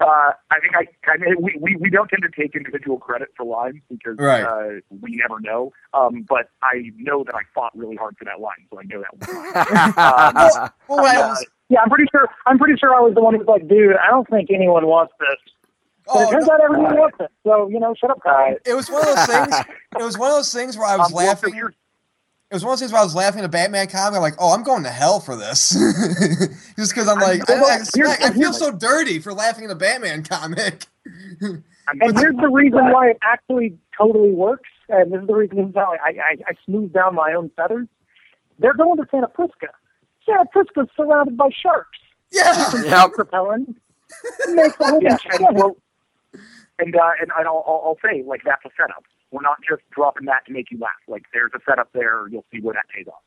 Uh, 0.00 0.32
I 0.50 0.58
think 0.60 0.74
I, 0.74 0.86
I 1.10 1.16
mean, 1.18 1.36
we, 1.40 1.56
we, 1.60 1.76
we 1.76 1.90
don't 1.90 2.08
tend 2.08 2.22
to 2.22 2.30
take 2.42 2.56
individual 2.56 2.98
credit 2.98 3.28
for 3.36 3.44
lines 3.44 3.82
because 3.90 4.16
Right. 4.18 4.42
uh, 4.42 4.80
we 5.02 5.16
never 5.16 5.38
know. 5.40 5.72
Um, 5.92 6.24
but 6.28 6.48
I 6.62 6.90
know 6.96 7.22
that 7.24 7.34
I 7.34 7.42
fought 7.54 7.76
really 7.76 7.96
hard 7.96 8.16
for 8.18 8.24
that 8.24 8.40
line, 8.40 8.56
so 8.70 8.80
I 8.80 8.84
know 8.84 9.02
that 9.02 9.12
was 9.18 9.28
mine. 10.56 10.62
um, 10.64 10.70
Well, 10.88 11.02
when 11.04 11.16
uh, 11.16 11.28
was- 11.28 11.46
Yeah, 11.68 11.80
I'm 11.82 11.90
pretty 11.90 12.06
sure. 12.10 12.26
I'm 12.46 12.58
pretty 12.58 12.78
sure 12.78 12.94
I 12.94 13.00
was 13.00 13.14
the 13.14 13.20
one 13.20 13.34
who 13.34 13.40
was 13.40 13.46
like, 13.48 13.68
"Dude, 13.68 13.94
I 13.96 14.10
don't 14.10 14.28
think 14.28 14.48
anyone 14.50 14.86
wants 14.86 15.12
this." 15.20 15.36
But 16.06 16.16
oh, 16.16 16.28
it 16.28 16.30
turns 16.32 16.46
no, 16.46 16.54
out 16.54 16.60
everyone 16.62 16.96
wants 16.96 17.16
it. 17.20 17.30
So 17.46 17.68
you 17.68 17.78
know, 17.78 17.94
shut 17.94 18.10
up, 18.10 18.20
guys. 18.24 18.56
it 18.66 18.74
was 18.74 18.88
one 18.90 19.02
of 19.06 19.14
those 19.14 19.26
things. 19.26 19.54
It 19.98 20.02
was 20.04 20.16
one 20.16 20.30
of 20.30 20.36
those 20.38 20.52
things 20.52 20.76
where 20.78 20.86
I 20.86 20.96
was 20.96 21.08
um, 21.10 21.14
laughing. 21.16 21.52
here's- 21.54 21.74
It 22.50 22.54
was 22.54 22.64
one 22.64 22.72
of 22.72 22.78
those 22.80 22.80
things 22.80 22.92
where 22.92 23.00
I 23.00 23.04
was 23.04 23.14
laughing 23.14 23.38
at 23.40 23.44
a 23.44 23.48
Batman 23.48 23.86
comic. 23.86 24.16
I'm 24.16 24.22
like, 24.22 24.34
oh, 24.40 24.52
I'm 24.52 24.64
going 24.64 24.82
to 24.82 24.90
hell 24.90 25.20
for 25.20 25.36
this. 25.36 25.70
Just 26.76 26.92
because 26.92 27.06
I'm 27.06 27.20
like, 27.20 27.48
I, 27.48 27.54
I, 27.54 27.78
Here's- 27.94 28.20
I 28.22 28.32
feel 28.32 28.52
so 28.52 28.72
dirty 28.72 29.20
for 29.20 29.32
laughing 29.32 29.64
at 29.66 29.70
a 29.70 29.76
Batman 29.76 30.24
comic. 30.24 30.86
And 31.40 31.62
here's 32.18 32.36
the 32.36 32.50
reason 32.52 32.90
why 32.90 33.10
it 33.10 33.18
actually 33.22 33.78
totally 33.96 34.32
works. 34.32 34.68
And 34.88 35.12
this 35.12 35.20
is 35.20 35.26
the 35.28 35.34
reason 35.34 35.58
this 35.58 35.68
is 35.68 35.74
how 35.76 35.92
I, 36.04 36.08
I, 36.08 36.36
I 36.48 36.52
smooth 36.66 36.92
down 36.92 37.14
my 37.14 37.32
own 37.34 37.50
feathers. 37.56 37.86
They're 38.58 38.74
going 38.74 38.96
to 38.96 39.06
Santa 39.12 39.28
Prisca. 39.28 39.68
Santa 40.26 40.44
Prisca's 40.52 40.88
surrounded 40.96 41.36
by 41.36 41.50
sharks. 41.62 41.98
yeah. 42.32 42.72
Yep. 42.84 43.12
Propellant 43.12 43.76
makes 44.48 44.76
the 44.76 44.84
whole 44.86 45.02
yeah, 45.02 45.16
and, 45.32 45.56
well, 45.56 45.76
and, 46.80 46.96
uh, 46.96 47.10
and, 47.20 47.30
and 47.38 47.46
I'll, 47.46 47.64
I'll, 47.66 47.82
I'll 47.86 47.98
say, 48.04 48.24
like, 48.26 48.42
that's 48.44 48.64
a 48.64 48.70
setup. 48.76 49.04
We're 49.30 49.42
not 49.42 49.58
just 49.68 49.82
dropping 49.90 50.26
that 50.26 50.46
to 50.46 50.52
make 50.52 50.70
you 50.70 50.78
laugh. 50.78 50.90
Like, 51.08 51.24
there's 51.32 51.52
a 51.54 51.60
setup 51.68 51.90
there. 51.92 52.26
You'll 52.28 52.44
see 52.52 52.60
where 52.60 52.74
that 52.74 52.88
pays 52.94 53.06
off. 53.06 53.22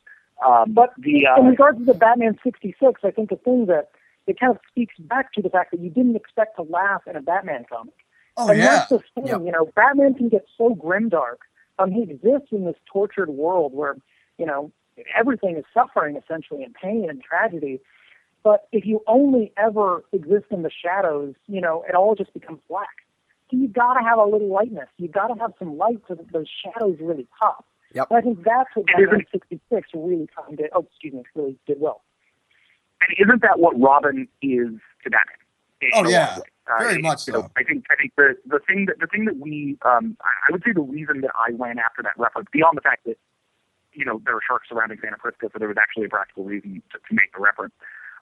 Um, 0.45 0.73
But 0.73 0.93
the 0.97 1.25
in 1.37 1.45
uh, 1.45 1.49
regards 1.49 1.79
to 1.79 1.85
the 1.85 1.93
Batman 1.93 2.37
66, 2.43 3.01
I 3.03 3.11
think 3.11 3.29
the 3.29 3.37
thing 3.37 3.67
that 3.67 3.89
it 4.27 4.39
kind 4.39 4.51
of 4.51 4.59
speaks 4.69 4.95
back 4.99 5.33
to 5.33 5.41
the 5.41 5.49
fact 5.49 5.71
that 5.71 5.79
you 5.79 5.89
didn't 5.89 6.15
expect 6.15 6.55
to 6.57 6.63
laugh 6.63 7.01
in 7.07 7.15
a 7.15 7.21
Batman 7.21 7.65
comic. 7.71 7.93
Oh 8.35 8.49
and 8.49 8.57
yeah. 8.57 8.65
that's 8.65 8.89
the 8.89 8.99
thing, 9.15 9.27
Yep. 9.27 9.41
you 9.45 9.51
know, 9.51 9.69
Batman 9.75 10.15
can 10.15 10.29
get 10.29 10.45
so 10.57 10.75
grimdark. 10.75 11.37
Um, 11.79 11.91
he 11.91 12.03
exists 12.03 12.49
in 12.51 12.65
this 12.65 12.75
tortured 12.91 13.29
world 13.29 13.73
where, 13.73 13.95
you 14.37 14.45
know, 14.45 14.71
everything 15.15 15.57
is 15.57 15.65
suffering 15.73 16.17
essentially 16.17 16.63
and 16.63 16.73
pain 16.73 17.09
and 17.09 17.21
tragedy. 17.23 17.79
But 18.43 18.67
if 18.71 18.85
you 18.85 19.01
only 19.07 19.53
ever 19.57 20.03
exist 20.11 20.45
in 20.51 20.63
the 20.63 20.69
shadows, 20.71 21.35
you 21.47 21.61
know, 21.61 21.83
it 21.87 21.95
all 21.95 22.15
just 22.15 22.33
becomes 22.33 22.59
black. 22.69 22.89
So 23.53 23.59
you 23.59 23.67
got 23.67 23.93
to 23.93 24.03
have 24.03 24.17
a 24.17 24.25
little 24.25 24.51
lightness. 24.51 24.87
You 24.97 25.07
got 25.07 25.27
to 25.27 25.39
have 25.39 25.53
some 25.59 25.77
light 25.77 25.99
so 26.07 26.15
that 26.15 26.31
those 26.31 26.47
shadows 26.63 26.97
really 26.99 27.27
pop. 27.39 27.65
Yep. 27.93 28.07
And 28.09 28.17
I 28.17 28.21
think 28.21 28.43
that's 28.43 28.69
what 28.73 28.85
And 28.95 29.05
Batman 29.05 29.25
66 29.31 29.89
really 29.93 30.27
kind 30.35 30.59
of, 30.59 30.65
oh, 30.73 30.87
excuse 30.89 31.13
me, 31.13 31.23
really 31.35 31.57
did 31.67 31.79
well. 31.79 32.01
And 33.01 33.15
isn't 33.19 33.41
that 33.43 33.59
what 33.59 33.79
Robin 33.79 34.27
is 34.41 34.71
to 35.03 35.09
Batman? 35.09 35.37
in 35.81 35.89
Oh, 35.93 36.09
yeah. 36.09 36.39
Uh, 36.65 36.79
Very 36.79 37.01
much 37.01 37.27
you 37.27 37.33
know, 37.33 37.41
so. 37.41 37.51
I 37.57 37.63
think 37.63 37.83
I 37.91 37.95
think 37.95 38.13
the 38.15 38.37
the 38.47 38.59
thing 38.65 38.85
that 38.85 38.97
the 38.99 39.07
thing 39.07 39.25
that 39.25 39.37
we 39.37 39.77
um 39.83 40.15
I 40.21 40.47
I 40.47 40.51
would 40.53 40.63
say 40.63 40.71
the 40.71 40.79
reason 40.79 41.19
that 41.19 41.31
I 41.35 41.51
went 41.51 41.77
after 41.77 42.01
that 42.03 42.13
reference 42.17 42.47
beyond 42.53 42.77
the 42.77 42.81
fact 42.81 43.03
that 43.05 43.17
you 43.91 44.05
know 44.05 44.21
there 44.23 44.33
were 44.33 44.41
sharks 44.47 44.69
surrounding 44.69 44.97
Santa 45.03 45.17
Prisca, 45.17 45.49
so 45.51 45.59
there 45.59 45.67
was 45.67 45.75
actually 45.77 46.05
a 46.05 46.09
practical 46.09 46.45
reason 46.45 46.81
to, 46.93 46.99
to 46.99 47.13
make 47.13 47.33
the 47.35 47.41
reference. 47.41 47.73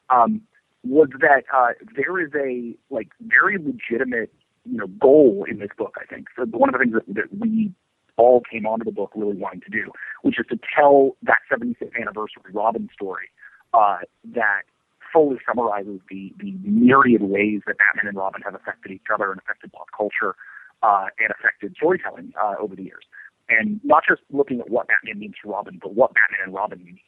Um, 0.09 0.41
was 0.83 1.09
that 1.19 1.43
uh, 1.53 1.73
there 1.95 2.17
is 2.19 2.31
a 2.33 2.75
like 2.89 3.09
very 3.21 3.59
legitimate 3.59 4.33
you 4.65 4.77
know 4.77 4.87
goal 4.87 5.45
in 5.49 5.59
this 5.59 5.71
book? 5.77 5.95
I 6.01 6.05
think 6.05 6.27
so 6.35 6.45
one 6.45 6.69
of 6.69 6.73
the 6.73 6.79
things 6.79 6.93
that, 6.93 7.15
that 7.15 7.39
we 7.39 7.71
all 8.17 8.41
came 8.41 8.65
onto 8.65 8.85
the 8.85 8.91
book 8.91 9.11
really 9.15 9.35
wanting 9.35 9.61
to 9.61 9.69
do, 9.69 9.91
which 10.21 10.39
is 10.39 10.45
to 10.49 10.59
tell 10.75 11.15
that 11.23 11.39
75th 11.51 11.95
anniversary 11.99 12.51
Robin 12.53 12.89
story 12.93 13.29
uh, 13.73 13.99
that 14.33 14.63
fully 15.11 15.37
summarizes 15.47 15.99
the, 16.09 16.33
the 16.39 16.53
myriad 16.63 17.21
ways 17.21 17.61
that 17.67 17.75
Batman 17.77 18.07
and 18.07 18.17
Robin 18.17 18.41
have 18.43 18.55
affected 18.55 18.91
each 18.91 19.09
other 19.13 19.31
and 19.31 19.39
affected 19.41 19.71
pop 19.73 19.87
culture 19.95 20.35
uh, 20.83 21.07
and 21.19 21.31
affected 21.31 21.75
storytelling 21.75 22.33
uh, 22.41 22.55
over 22.59 22.75
the 22.75 22.83
years. 22.83 23.03
And 23.49 23.81
not 23.83 24.03
just 24.07 24.21
looking 24.31 24.61
at 24.61 24.69
what 24.69 24.87
Batman 24.87 25.19
means 25.19 25.35
to 25.43 25.49
Robin, 25.49 25.79
but 25.81 25.93
what 25.93 26.13
Batman 26.13 26.39
and 26.45 26.53
Robin 26.53 26.83
mean. 26.83 26.99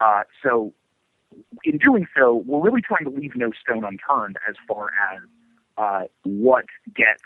Uh, 0.00 0.22
so, 0.42 0.72
in 1.62 1.78
doing 1.78 2.06
so, 2.16 2.42
we're 2.46 2.60
really 2.60 2.80
trying 2.80 3.04
to 3.04 3.10
leave 3.10 3.36
no 3.36 3.50
stone 3.52 3.84
unturned 3.84 4.36
as 4.48 4.56
far 4.66 4.90
as 5.12 5.20
uh, 5.76 6.04
what 6.24 6.66
gets 6.94 7.22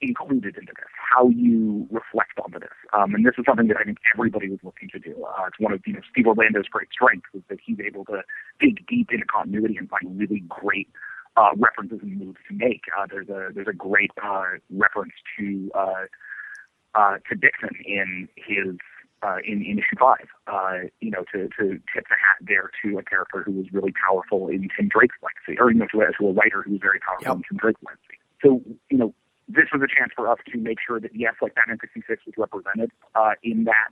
included 0.00 0.56
into 0.56 0.72
this, 0.76 0.92
how 1.14 1.28
you 1.28 1.86
reflect 1.90 2.38
onto 2.42 2.58
this. 2.58 2.76
Um, 2.92 3.14
and 3.14 3.24
this 3.24 3.34
is 3.38 3.44
something 3.46 3.68
that 3.68 3.78
I 3.80 3.84
think 3.84 3.98
everybody 4.14 4.50
was 4.50 4.60
looking 4.62 4.88
to 4.90 4.98
do. 4.98 5.24
Uh, 5.24 5.46
it's 5.46 5.58
one 5.58 5.72
of 5.72 5.80
you 5.86 5.94
know 5.94 6.00
Steve 6.10 6.26
Orlando's 6.26 6.68
great 6.68 6.88
strengths 6.92 7.28
is 7.34 7.42
that 7.48 7.58
he's 7.64 7.78
able 7.80 8.04
to 8.06 8.22
dig 8.60 8.86
deep 8.86 9.10
into 9.10 9.24
continuity 9.26 9.76
and 9.76 9.88
find 9.88 10.18
really 10.18 10.42
great 10.48 10.88
uh, 11.36 11.50
references 11.56 12.00
and 12.02 12.18
moves 12.18 12.38
to 12.48 12.54
make. 12.54 12.82
Uh, 12.98 13.06
there's 13.10 13.28
a 13.28 13.48
there's 13.54 13.68
a 13.68 13.76
great 13.76 14.10
uh, 14.22 14.60
reference 14.70 15.14
to 15.38 15.70
uh, 15.74 17.16
to 17.28 17.34
Dixon 17.34 17.76
in 17.84 18.28
his 18.36 18.76
uh, 19.22 19.36
in, 19.44 19.62
in 19.64 19.78
issue 19.78 19.96
five. 19.98 20.26
Uh, 20.46 20.88
you 21.00 21.10
know, 21.10 21.24
to 21.32 21.48
to 21.58 21.80
tip 21.94 22.04
the 22.08 22.16
hat 22.16 22.38
there 22.40 22.70
to 22.82 22.98
a 22.98 23.02
character 23.02 23.42
who 23.44 23.52
was 23.52 23.66
really 23.72 23.92
powerful 24.06 24.48
in 24.48 24.68
Tim 24.76 24.88
Drake's 24.88 25.16
legacy, 25.22 25.58
or 25.60 25.70
you 25.70 25.78
know, 25.78 25.86
to 25.92 26.00
a, 26.00 26.12
to 26.18 26.28
a 26.28 26.32
writer 26.32 26.62
who 26.62 26.72
was 26.72 26.80
very 26.80 27.00
powerful 27.00 27.26
Yep. 27.26 27.36
in 27.36 27.42
Tim 27.48 27.58
Drake's 27.58 27.80
legacy. 27.84 28.18
So 28.42 28.62
you 28.90 28.98
know, 28.98 29.14
this 29.48 29.66
was 29.72 29.82
a 29.82 29.88
chance 29.88 30.12
for 30.14 30.28
us 30.30 30.38
to 30.52 30.58
make 30.58 30.78
sure 30.84 31.00
that 31.00 31.10
yes, 31.14 31.34
like 31.40 31.54
Batman 31.54 31.78
66 31.80 32.22
was 32.26 32.34
represented 32.36 32.90
uh, 33.14 33.32
in 33.42 33.64
that 33.64 33.90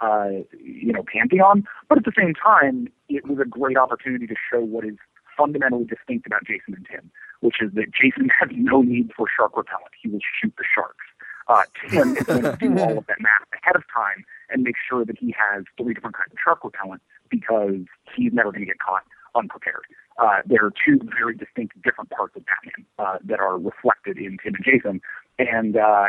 uh, 0.00 0.44
you 0.62 0.92
know 0.92 1.04
pantheon, 1.12 1.66
but 1.88 1.98
at 1.98 2.04
the 2.04 2.12
same 2.16 2.34
time, 2.34 2.88
it 3.08 3.26
was 3.26 3.38
a 3.40 3.44
great 3.44 3.76
opportunity 3.76 4.26
to 4.26 4.34
show 4.50 4.60
what 4.60 4.84
is 4.84 4.96
fundamentally 5.36 5.84
distinct 5.84 6.26
about 6.26 6.44
Jason 6.44 6.74
and 6.74 6.86
Tim, 6.90 7.10
which 7.40 7.56
is 7.60 7.72
that 7.74 7.86
Jason 7.92 8.28
has 8.40 8.50
no 8.52 8.82
need 8.82 9.10
for 9.16 9.26
shark 9.34 9.56
repellent; 9.56 9.92
he 10.00 10.08
will 10.08 10.20
shoot 10.40 10.52
the 10.58 10.64
sharks. 10.74 11.04
Uh, 11.48 11.64
Tim 11.88 12.14
is 12.16 12.22
going 12.24 12.42
to 12.42 12.56
do 12.60 12.78
all 12.78 12.98
of 12.98 13.06
that 13.06 13.20
math 13.20 13.48
ahead 13.62 13.74
of 13.74 13.82
time 13.94 14.22
and 14.50 14.62
make 14.62 14.76
sure 14.88 15.04
that 15.04 15.18
he 15.18 15.34
has 15.36 15.64
three 15.76 15.94
different 15.94 16.16
kinds 16.16 16.32
of 16.32 16.38
shark 16.42 16.64
repellent 16.64 17.02
because 17.30 17.84
he's 18.16 18.32
never 18.32 18.50
going 18.50 18.62
to 18.62 18.66
get 18.66 18.78
caught 18.78 19.04
unprepared. 19.34 19.82
Uh, 20.18 20.42
there 20.46 20.64
are 20.64 20.72
two 20.84 20.98
very 21.18 21.34
distinct 21.34 21.80
different 21.82 22.10
parts 22.10 22.34
of 22.36 22.42
Batman 22.46 22.86
uh, 22.98 23.18
that 23.24 23.40
are 23.40 23.58
reflected 23.58 24.18
in 24.18 24.36
Tim 24.42 24.54
and 24.54 24.64
Jason. 24.64 25.00
And, 25.38 25.76
uh, 25.76 26.06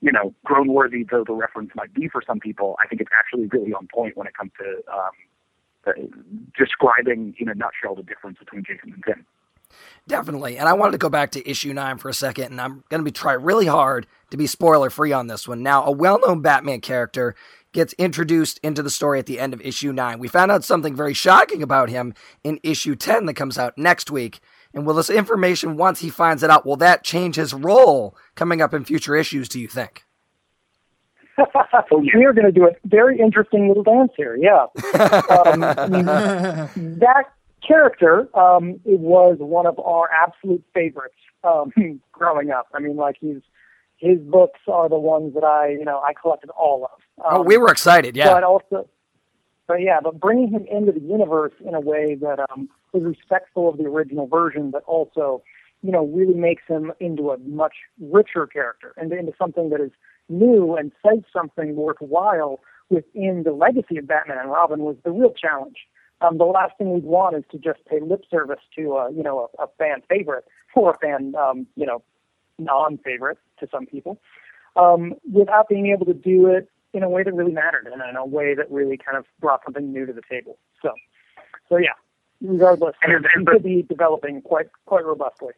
you 0.00 0.12
know, 0.12 0.34
grown 0.44 0.68
worthy 0.68 1.04
though 1.10 1.24
the 1.24 1.32
reference 1.32 1.70
might 1.74 1.94
be 1.94 2.08
for 2.08 2.22
some 2.26 2.40
people, 2.40 2.76
I 2.82 2.86
think 2.86 3.00
it's 3.00 3.10
actually 3.18 3.46
really 3.46 3.72
on 3.72 3.88
point 3.92 4.16
when 4.16 4.26
it 4.26 4.34
comes 4.36 4.52
to 4.58 4.92
um, 4.92 5.10
uh, 5.86 5.92
describing 6.58 7.34
in 7.38 7.48
a 7.48 7.54
nutshell 7.54 7.94
the 7.94 8.02
difference 8.02 8.38
between 8.38 8.64
Jason 8.64 8.92
and 8.92 9.04
Tim. 9.06 9.26
Definitely. 10.06 10.56
And 10.56 10.68
I 10.68 10.72
wanted 10.72 10.92
to 10.92 10.98
go 10.98 11.10
back 11.10 11.30
to 11.32 11.48
issue 11.48 11.72
nine 11.74 11.98
for 11.98 12.08
a 12.08 12.14
second, 12.14 12.46
and 12.46 12.60
I'm 12.60 12.84
going 12.88 13.00
to 13.00 13.04
be 13.04 13.10
try 13.10 13.34
really 13.34 13.66
hard 13.66 14.06
to 14.30 14.36
be 14.36 14.46
spoiler 14.46 14.88
free 14.90 15.12
on 15.12 15.26
this 15.26 15.46
one. 15.46 15.62
Now, 15.62 15.84
a 15.84 15.90
well 15.90 16.18
known 16.20 16.40
Batman 16.40 16.80
character 16.80 17.34
gets 17.72 17.92
introduced 17.94 18.58
into 18.62 18.82
the 18.82 18.90
story 18.90 19.18
at 19.18 19.26
the 19.26 19.38
end 19.38 19.52
of 19.52 19.60
issue 19.60 19.92
nine. 19.92 20.18
We 20.18 20.28
found 20.28 20.50
out 20.50 20.64
something 20.64 20.96
very 20.96 21.14
shocking 21.14 21.62
about 21.62 21.90
him 21.90 22.14
in 22.42 22.60
issue 22.62 22.94
10 22.94 23.26
that 23.26 23.34
comes 23.34 23.58
out 23.58 23.76
next 23.76 24.10
week. 24.10 24.40
And 24.74 24.86
will 24.86 24.94
this 24.94 25.10
information, 25.10 25.76
once 25.76 26.00
he 26.00 26.10
finds 26.10 26.42
it 26.42 26.50
out, 26.50 26.66
will 26.66 26.76
that 26.76 27.04
change 27.04 27.36
his 27.36 27.54
role 27.54 28.16
coming 28.34 28.60
up 28.60 28.74
in 28.74 28.84
future 28.84 29.16
issues, 29.16 29.48
do 29.48 29.60
you 29.60 29.68
think? 29.68 30.04
Oh, 31.90 31.98
we 31.98 32.24
are 32.24 32.32
going 32.32 32.46
to 32.46 32.52
do 32.52 32.66
a 32.66 32.72
very 32.84 33.18
interesting 33.18 33.68
little 33.68 33.84
dance 33.84 34.10
here. 34.16 34.36
Yeah. 34.36 34.66
Um, 35.30 35.60
that 36.98 37.26
character 37.66 38.28
um, 38.36 38.80
it 38.84 38.98
was 38.98 39.36
one 39.38 39.66
of 39.66 39.78
our 39.78 40.10
absolute 40.10 40.64
favorites 40.74 41.14
um, 41.44 41.72
growing 42.12 42.50
up. 42.50 42.68
I 42.74 42.80
mean, 42.80 42.96
like 42.96 43.16
he's 43.20 43.40
his 43.98 44.18
books 44.18 44.60
are 44.68 44.88
the 44.88 44.98
ones 44.98 45.34
that 45.34 45.44
I 45.44 45.68
you 45.68 45.84
know 45.84 46.00
I 46.00 46.12
collected 46.14 46.50
all 46.50 46.84
of. 46.84 47.00
oh, 47.24 47.40
Um, 47.40 47.46
we 47.46 47.56
were 47.56 47.70
excited. 47.70 48.16
Yeah. 48.16 48.32
But 48.32 48.44
also, 48.44 48.88
but 49.66 49.80
yeah, 49.82 50.00
but 50.02 50.18
bringing 50.18 50.48
him 50.48 50.66
into 50.70 50.92
the 50.92 51.00
universe 51.00 51.52
in 51.64 51.74
a 51.74 51.80
way 51.80 52.14
that 52.20 52.38
um, 52.50 52.68
was 52.92 53.02
respectful 53.04 53.68
of 53.68 53.76
the 53.76 53.84
original 53.84 54.26
version, 54.26 54.70
but 54.70 54.82
also, 54.84 55.42
you 55.82 55.92
know, 55.92 56.06
really 56.06 56.34
makes 56.34 56.62
him 56.66 56.92
into 57.00 57.30
a 57.30 57.38
much 57.38 57.74
richer 58.00 58.46
character 58.46 58.94
and 58.96 59.12
into 59.12 59.32
something 59.38 59.70
that 59.70 59.80
is 59.80 59.90
new 60.28 60.76
and 60.76 60.92
says 61.04 61.22
something 61.32 61.76
worthwhile 61.76 62.60
within 62.90 63.42
the 63.44 63.52
legacy 63.52 63.98
of 63.98 64.06
Batman 64.06 64.38
and 64.38 64.50
Robin 64.50 64.80
was 64.80 64.96
the 65.04 65.10
real 65.10 65.32
challenge. 65.32 65.76
Um, 66.20 66.38
the 66.38 66.44
last 66.44 66.76
thing 66.78 66.92
we'd 66.92 67.04
want 67.04 67.36
is 67.36 67.44
to 67.52 67.58
just 67.58 67.84
pay 67.86 68.00
lip 68.00 68.22
service 68.30 68.60
to, 68.76 68.96
uh, 68.96 69.08
you 69.08 69.22
know, 69.22 69.48
a, 69.58 69.64
a 69.64 69.66
fan 69.78 70.02
favorite 70.08 70.44
or 70.74 70.92
a 70.92 70.98
fan, 70.98 71.34
um, 71.36 71.66
you 71.76 71.86
know, 71.86 72.02
non-favorite 72.58 73.38
to 73.60 73.68
some 73.70 73.86
people, 73.86 74.20
um, 74.76 75.14
without 75.30 75.68
being 75.68 75.86
able 75.86 76.06
to 76.06 76.14
do 76.14 76.46
it 76.46 76.68
in 76.92 77.02
a 77.02 77.08
way 77.08 77.22
that 77.22 77.34
really 77.34 77.52
mattered 77.52 77.86
and 77.86 78.02
in 78.08 78.16
a 78.16 78.24
way 78.24 78.54
that 78.54 78.70
really 78.70 78.96
kind 78.96 79.16
of 79.16 79.24
brought 79.40 79.60
something 79.64 79.92
new 79.92 80.06
to 80.06 80.12
the 80.12 80.22
table. 80.30 80.58
So, 80.82 80.92
so 81.68 81.76
yeah, 81.76 81.92
regardless, 82.40 82.94
And 83.02 83.12
it 83.12 83.30
and 83.34 83.46
could 83.46 83.62
be 83.62 83.82
developing 83.82 84.42
quite 84.42 84.66
quite 84.86 85.04
robustly. 85.04 85.52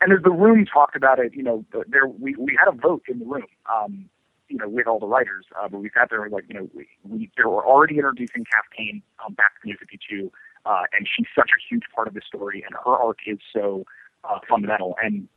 And 0.00 0.12
as 0.12 0.18
the 0.24 0.32
room 0.32 0.66
talked 0.66 0.96
about 0.96 1.18
it, 1.20 1.34
you 1.34 1.42
know, 1.42 1.64
there 1.88 2.06
we 2.06 2.34
we 2.36 2.56
had 2.58 2.68
a 2.68 2.76
vote 2.76 3.02
in 3.08 3.20
the 3.20 3.24
room, 3.24 3.46
um, 3.72 4.08
you 4.48 4.58
know, 4.58 4.68
with 4.68 4.86
all 4.86 4.98
the 4.98 5.06
writers. 5.06 5.46
Uh, 5.60 5.68
but 5.68 5.78
we 5.78 5.90
sat 5.94 6.10
there 6.10 6.24
and 6.24 6.32
like, 6.32 6.44
you 6.48 6.54
know, 6.54 6.68
we, 6.74 6.88
we 7.04 7.30
they 7.36 7.44
were 7.44 7.64
already 7.64 7.96
introducing 7.96 8.44
Cass 8.44 8.64
Cain 8.76 9.02
um, 9.24 9.34
back 9.34 9.60
to 9.62 9.68
New 9.68 9.76
52, 9.78 10.32
uh, 10.66 10.82
and 10.92 11.06
she's 11.06 11.28
such 11.36 11.50
a 11.50 11.60
huge 11.72 11.84
part 11.94 12.08
of 12.08 12.14
the 12.14 12.20
story, 12.26 12.64
and 12.66 12.74
her 12.84 12.96
arc 12.96 13.18
is 13.26 13.38
so 13.52 13.84
uh, 14.24 14.38
fundamental. 14.48 14.96
And 15.02 15.28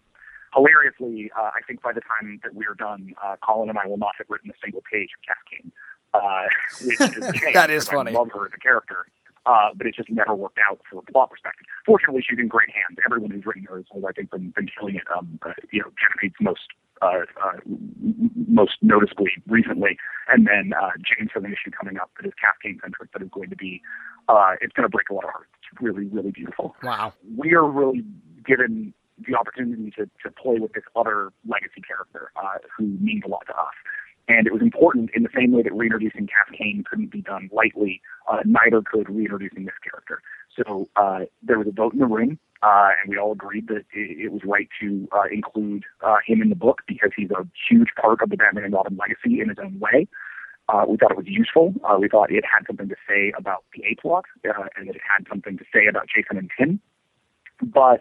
hilariously, 0.56 1.32
uh, 1.38 1.52
I 1.56 1.62
think 1.68 1.82
by 1.82 1.94
the 1.94 2.02
time 2.02 2.40
that 2.44 2.56
we 2.56 2.66
are 2.66 2.76
done, 2.76 3.14
uh, 3.24 3.36
Collin 3.44 3.70
and 3.70 3.78
I 3.78 3.88
will 3.88 3.98
not 3.98 4.14
have 4.18 4.28
written 4.30 4.50
a 4.50 4.54
single 4.64 4.82
page 4.92 5.10
of 5.18 5.22
Cass 5.28 5.38
Cain, 5.52 5.72
uh, 6.14 6.48
which 6.86 7.18
is 7.18 7.26
a 7.26 7.38
shame, 7.38 7.54
That 7.54 7.70
is 7.70 7.88
funny. 7.88 8.12
I 8.12 8.20
love 8.20 8.32
her 8.34 8.46
as 8.46 8.52
a 8.56 8.60
character. 8.60 9.08
Uh, 9.46 9.70
but 9.76 9.86
it 9.86 9.94
just 9.94 10.10
never 10.10 10.34
worked 10.34 10.58
out 10.68 10.80
from 10.90 10.98
a 10.98 11.12
plot 11.12 11.30
perspective. 11.30 11.68
Fortunately, 11.86 12.24
she's 12.28 12.40
in 12.40 12.48
great 12.48 12.70
hands. 12.72 12.98
Everyone 13.06 13.30
who's 13.30 13.46
written 13.46 13.64
her 13.70 13.78
has, 13.78 13.86
I 14.04 14.12
think, 14.12 14.32
been, 14.32 14.50
been 14.56 14.68
killing 14.68 14.96
it. 14.96 15.04
Um, 15.16 15.38
uh, 15.46 15.54
you 15.72 15.82
know, 15.82 15.92
Genevieve's 16.02 16.42
most 16.42 16.66
uh, 17.02 17.30
uh, 17.44 17.60
most 18.48 18.78
noticeably 18.82 19.30
recently, 19.48 19.98
and 20.30 20.48
then 20.48 20.74
uh, 20.74 20.92
James 20.98 21.30
has 21.36 21.44
an 21.44 21.52
issue 21.52 21.70
coming 21.70 22.00
up 22.00 22.10
that 22.18 22.26
is 22.26 22.34
Cass 22.42 22.56
Cain 22.64 22.80
centric 22.82 23.12
that 23.12 23.22
is 23.22 23.30
going 23.30 23.52
to 23.52 23.56
be 23.56 23.84
uh, 24.30 24.54
it's 24.62 24.74
going 24.74 24.86
to 24.86 24.90
break 24.90 25.10
a 25.10 25.14
lot 25.14 25.26
of 25.26 25.30
hearts. 25.30 25.50
It's 25.60 25.82
really, 25.82 26.06
really 26.08 26.32
beautiful. 26.32 26.76
Wow. 26.82 27.14
We 27.38 27.54
are 27.54 27.68
really 27.68 28.04
given 28.46 28.94
the 29.28 29.36
opportunity 29.36 29.92
to, 29.92 30.10
to 30.24 30.32
play 30.32 30.60
with 30.60 30.74
this 30.74 30.84
other 30.96 31.32
legacy 31.48 31.82
character 31.86 32.32
uh, 32.36 32.58
who 32.78 32.86
means 33.00 33.24
a 33.26 33.30
lot 33.30 33.46
to 33.48 33.54
us. 33.54 33.74
And 34.28 34.48
it 34.48 34.54
was 34.54 34.62
important 34.62 35.12
in 35.14 35.24
the 35.24 35.30
same 35.36 35.52
way 35.52 35.62
that 35.62 35.74
reintroducing 35.74 36.28
Cass 36.28 36.50
Cain 36.58 36.84
couldn't 36.90 37.12
be 37.12 37.22
done 37.22 37.50
lightly, 37.52 38.02
uh, 38.28 38.40
neither 38.44 38.82
could 38.82 39.08
reintroducing 39.08 39.66
this 39.66 39.76
character. 39.84 40.22
So 40.58 40.90
uh, 40.96 41.26
there 41.44 41.60
was 41.60 41.68
a 41.68 41.72
vote 41.72 41.94
in 41.94 42.00
the 42.00 42.08
room, 42.08 42.40
uh, 42.64 42.90
and 43.02 43.10
we 43.10 43.18
all 43.18 43.34
agreed 43.34 43.68
that 43.68 43.86
it, 43.94 44.26
it 44.26 44.32
was 44.32 44.42
right 44.44 44.68
to 44.82 45.08
uh, 45.12 45.26
include 45.32 45.84
uh, 46.04 46.18
him 46.26 46.42
in 46.42 46.50
the 46.50 46.56
book 46.56 46.82
because 46.88 47.12
he's 47.16 47.30
a 47.30 47.46
huge 47.70 47.90
part 48.02 48.22
of 48.24 48.32
the 48.32 48.38
Batman 48.38 48.64
and 48.64 48.74
Robin 48.74 48.98
legacy 48.98 49.42
in 49.42 49.50
his 49.50 49.60
own 49.62 49.80
way. 49.80 50.08
Uh, 50.68 50.86
we 50.88 50.98
thought 50.98 51.12
it 51.12 51.18
was 51.18 51.28
useful. 51.28 51.76
Uh, 51.88 51.98
we 52.00 52.08
thought 52.08 52.32
it 52.32 52.44
had 52.44 52.66
something 52.66 52.90
to 52.90 52.96
say 53.08 53.32
about 53.38 53.64
the 53.76 53.84
A 53.84 53.96
plot, 54.02 54.26
uh, 54.50 54.64
and 54.76 54.88
that 54.88 54.96
it 54.96 55.02
had 55.08 55.28
something 55.30 55.58
to 55.60 55.64
say 55.72 55.86
about 55.88 56.08
Jason 56.08 56.38
and 56.38 56.50
Tim. 56.58 56.80
But 57.62 58.00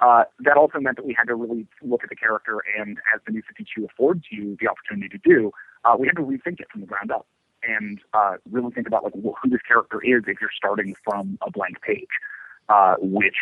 uh, 0.00 0.24
that 0.40 0.56
also 0.56 0.78
meant 0.78 0.96
that 0.96 1.06
we 1.06 1.14
had 1.16 1.24
to 1.24 1.34
really 1.34 1.66
look 1.82 2.04
at 2.04 2.08
the 2.08 2.16
character, 2.16 2.62
and 2.78 2.98
as 3.14 3.20
the 3.26 3.32
New 3.32 3.42
52 3.42 3.84
affords 3.84 4.24
you 4.30 4.56
the 4.60 4.68
opportunity 4.68 5.08
to 5.08 5.18
do, 5.18 5.50
uh, 5.84 5.96
we 5.98 6.06
had 6.06 6.16
to 6.16 6.22
rethink 6.22 6.60
it 6.60 6.68
from 6.70 6.80
the 6.80 6.86
ground 6.86 7.10
up 7.10 7.26
and 7.62 8.00
uh, 8.14 8.34
really 8.50 8.70
think 8.70 8.86
about 8.86 9.04
like 9.04 9.12
who 9.14 9.50
this 9.50 9.60
character 9.66 10.00
is 10.02 10.22
if 10.26 10.40
you're 10.40 10.50
starting 10.56 10.94
from 11.04 11.38
a 11.42 11.50
blank 11.50 11.80
page, 11.82 12.08
uh, 12.68 12.94
which, 13.00 13.36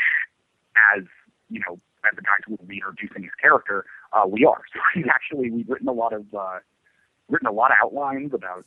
as 0.96 1.04
you 1.50 1.60
know, 1.60 1.78
as 2.04 2.16
the 2.16 2.22
who 2.46 2.56
will 2.58 2.66
be 2.66 2.76
introducing 2.76 3.22
his 3.22 3.32
character, 3.40 3.84
uh, 4.12 4.26
we 4.26 4.44
are. 4.44 4.62
So 4.72 4.80
we've 4.94 5.08
actually 5.08 5.50
we've 5.50 5.68
written 5.68 5.88
a 5.88 5.92
lot 5.92 6.12
of 6.12 6.24
uh, 6.34 6.58
written 7.28 7.48
a 7.48 7.52
lot 7.52 7.70
of 7.70 7.76
outlines 7.82 8.32
about 8.32 8.64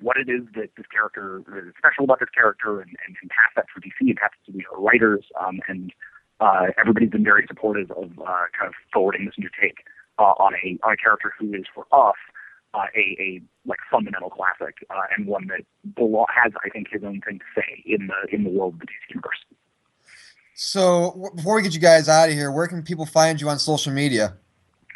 what 0.00 0.16
it 0.16 0.28
is 0.28 0.42
that 0.54 0.70
this 0.76 0.86
character 0.86 1.42
is 1.48 1.74
special 1.76 2.04
about 2.04 2.20
this 2.20 2.28
character, 2.30 2.80
and, 2.80 2.90
and, 3.06 3.16
and 3.20 3.30
pass 3.30 3.50
that 3.56 3.66
through 3.72 3.82
DC 3.82 4.08
and 4.08 4.16
pass 4.16 4.30
it 4.32 4.52
to 4.52 4.56
the 4.56 4.64
writers, 4.78 5.24
um, 5.44 5.60
and 5.68 5.92
uh, 6.40 6.66
everybody's 6.78 7.10
been 7.10 7.24
very 7.24 7.44
supportive 7.46 7.90
of 7.92 8.10
uh, 8.20 8.46
kind 8.58 8.68
of 8.68 8.74
forwarding 8.92 9.24
this 9.26 9.34
new 9.38 9.48
take 9.60 9.78
uh, 10.18 10.34
on 10.38 10.54
a 10.54 10.78
on 10.84 10.92
a 10.92 10.96
character 10.96 11.32
who 11.38 11.52
is 11.54 11.64
for 11.74 11.86
us 11.92 12.16
uh, 12.74 12.86
a, 12.94 13.16
a 13.20 13.42
like 13.64 13.78
fundamental 13.90 14.30
classic 14.30 14.76
uh, 14.90 15.02
and 15.16 15.26
one 15.26 15.46
that 15.48 15.62
belo- 15.98 16.26
has, 16.34 16.52
I 16.64 16.68
think, 16.68 16.88
his 16.90 17.02
own 17.04 17.20
thing 17.22 17.38
to 17.38 17.44
say 17.54 17.82
in 17.86 18.08
the 18.08 18.34
in 18.34 18.44
the 18.44 18.50
world 18.50 18.74
of 18.74 18.80
the 18.80 18.86
DC 18.86 19.10
universe. 19.10 19.38
So 20.54 21.12
w- 21.12 21.34
before 21.34 21.56
we 21.56 21.62
get 21.62 21.74
you 21.74 21.80
guys 21.80 22.08
out 22.08 22.28
of 22.28 22.34
here, 22.34 22.50
where 22.50 22.66
can 22.66 22.82
people 22.82 23.06
find 23.06 23.40
you 23.40 23.48
on 23.48 23.58
social 23.58 23.92
media? 23.92 24.34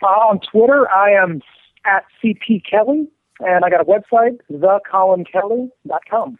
Uh, 0.02 0.06
on 0.06 0.40
Twitter, 0.40 0.90
I 0.90 1.10
am 1.10 1.42
at 1.84 2.04
CP 2.22 2.62
Kelly, 2.68 3.08
and 3.40 3.64
I 3.64 3.70
got 3.70 3.80
a 3.80 3.84
website, 3.84 4.38
thecolinkelly.com. 4.50 6.38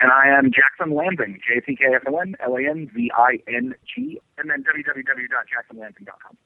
And 0.00 0.10
I 0.10 0.28
am 0.28 0.50
Jackson 0.50 0.94
Lanzing, 0.94 1.36
J 1.36 1.62
C 1.66 1.76
K 1.76 1.94
S 1.94 2.02
O 2.06 2.18
N 2.18 2.34
L 2.40 2.56
A 2.56 2.62
N 2.68 2.90
Z 2.94 3.10
I 3.16 3.38
N 3.48 3.74
G, 3.94 4.20
and 4.38 4.50
then 4.50 4.64
www.jacksonlanzing.com. 4.64 6.36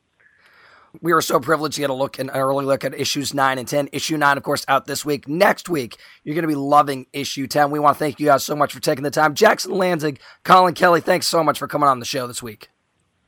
We 1.02 1.12
were 1.12 1.22
so 1.22 1.38
privileged 1.38 1.74
to 1.76 1.82
get 1.82 1.90
a 1.90 1.94
look, 1.94 2.18
an 2.18 2.30
early 2.30 2.64
look 2.64 2.84
at 2.84 2.94
issues 2.94 3.34
9 3.34 3.58
and 3.58 3.68
10. 3.68 3.90
Issue 3.92 4.16
9, 4.16 4.36
of 4.36 4.42
course, 4.42 4.64
out 4.68 4.86
this 4.86 5.04
week. 5.04 5.28
Next 5.28 5.68
week, 5.68 5.96
you're 6.24 6.34
going 6.34 6.42
to 6.44 6.48
be 6.48 6.54
loving 6.54 7.06
issue 7.12 7.46
10. 7.46 7.70
We 7.70 7.78
want 7.78 7.96
to 7.96 7.98
thank 7.98 8.18
you 8.18 8.26
guys 8.26 8.42
so 8.42 8.56
much 8.56 8.72
for 8.72 8.80
taking 8.80 9.04
the 9.04 9.10
time. 9.10 9.34
Jackson 9.34 9.72
Lanzing, 9.72 10.18
Collin 10.44 10.74
Kelly, 10.74 11.00
thanks 11.00 11.26
so 11.26 11.44
much 11.44 11.58
for 11.58 11.68
coming 11.68 11.88
on 11.88 11.98
the 11.98 12.06
show 12.06 12.26
this 12.26 12.42
week. 12.42 12.70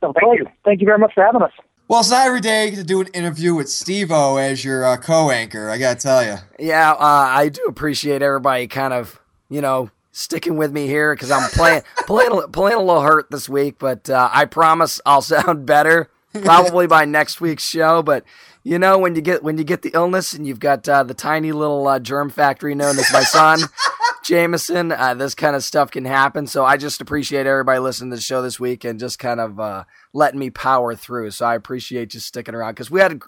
So, 0.00 0.12
thank 0.18 0.38
you. 0.38 0.46
Thank 0.64 0.80
you 0.80 0.86
very 0.86 0.98
much 0.98 1.12
for 1.14 1.22
having 1.22 1.42
us. 1.42 1.52
Well, 1.86 2.00
it's 2.00 2.10
not 2.10 2.26
every 2.26 2.40
day 2.40 2.66
you 2.66 2.70
get 2.70 2.76
to 2.76 2.84
do 2.84 3.00
an 3.00 3.08
interview 3.08 3.54
with 3.54 3.68
Steve 3.68 4.10
O 4.12 4.36
as 4.36 4.64
your 4.64 4.84
uh, 4.84 4.96
co-anchor. 4.96 5.68
I 5.68 5.76
got 5.76 5.98
to 5.98 6.02
tell 6.02 6.24
you. 6.24 6.36
Yeah, 6.58 6.92
uh, 6.92 6.96
I 7.00 7.48
do 7.48 7.64
appreciate 7.64 8.22
everybody 8.22 8.68
kind 8.68 8.94
of, 8.94 9.20
you 9.48 9.60
know, 9.60 9.90
sticking 10.12 10.56
with 10.56 10.72
me 10.72 10.86
here 10.86 11.14
because 11.14 11.30
I'm 11.30 11.48
playing, 11.50 11.82
playing, 12.06 12.40
playing 12.52 12.76
a 12.76 12.82
little 12.82 13.02
hurt 13.02 13.30
this 13.30 13.48
week, 13.48 13.78
but 13.78 14.08
uh, 14.10 14.28
I 14.32 14.44
promise 14.44 15.00
I'll 15.06 15.22
sound 15.22 15.66
better 15.66 16.10
probably 16.42 16.86
by 16.86 17.04
next 17.04 17.40
week's 17.40 17.66
show. 17.68 18.02
But 18.02 18.24
you 18.62 18.78
know, 18.78 18.98
when 18.98 19.14
you 19.14 19.22
get 19.22 19.42
when 19.42 19.58
you 19.58 19.64
get 19.64 19.82
the 19.82 19.90
illness 19.94 20.32
and 20.32 20.46
you've 20.46 20.60
got 20.60 20.88
uh, 20.88 21.02
the 21.02 21.14
tiny 21.14 21.52
little 21.52 21.86
uh, 21.86 21.98
germ 21.98 22.30
factory 22.30 22.74
known 22.74 22.98
as 22.98 23.12
my 23.12 23.22
son. 23.22 23.60
Jameson, 24.22 24.92
uh, 24.92 25.14
this 25.14 25.34
kind 25.34 25.56
of 25.56 25.64
stuff 25.64 25.90
can 25.90 26.04
happen. 26.04 26.46
So 26.46 26.64
I 26.64 26.76
just 26.76 27.00
appreciate 27.00 27.46
everybody 27.46 27.78
listening 27.78 28.10
to 28.10 28.16
the 28.16 28.22
show 28.22 28.42
this 28.42 28.60
week 28.60 28.84
and 28.84 29.00
just 29.00 29.18
kind 29.18 29.40
of 29.40 29.58
uh, 29.58 29.84
letting 30.12 30.38
me 30.38 30.50
power 30.50 30.94
through. 30.94 31.30
So 31.32 31.46
I 31.46 31.54
appreciate 31.54 32.14
you 32.14 32.20
sticking 32.20 32.54
around 32.54 32.72
because 32.72 32.90
we 32.90 33.00
had 33.00 33.12
a, 33.12 33.18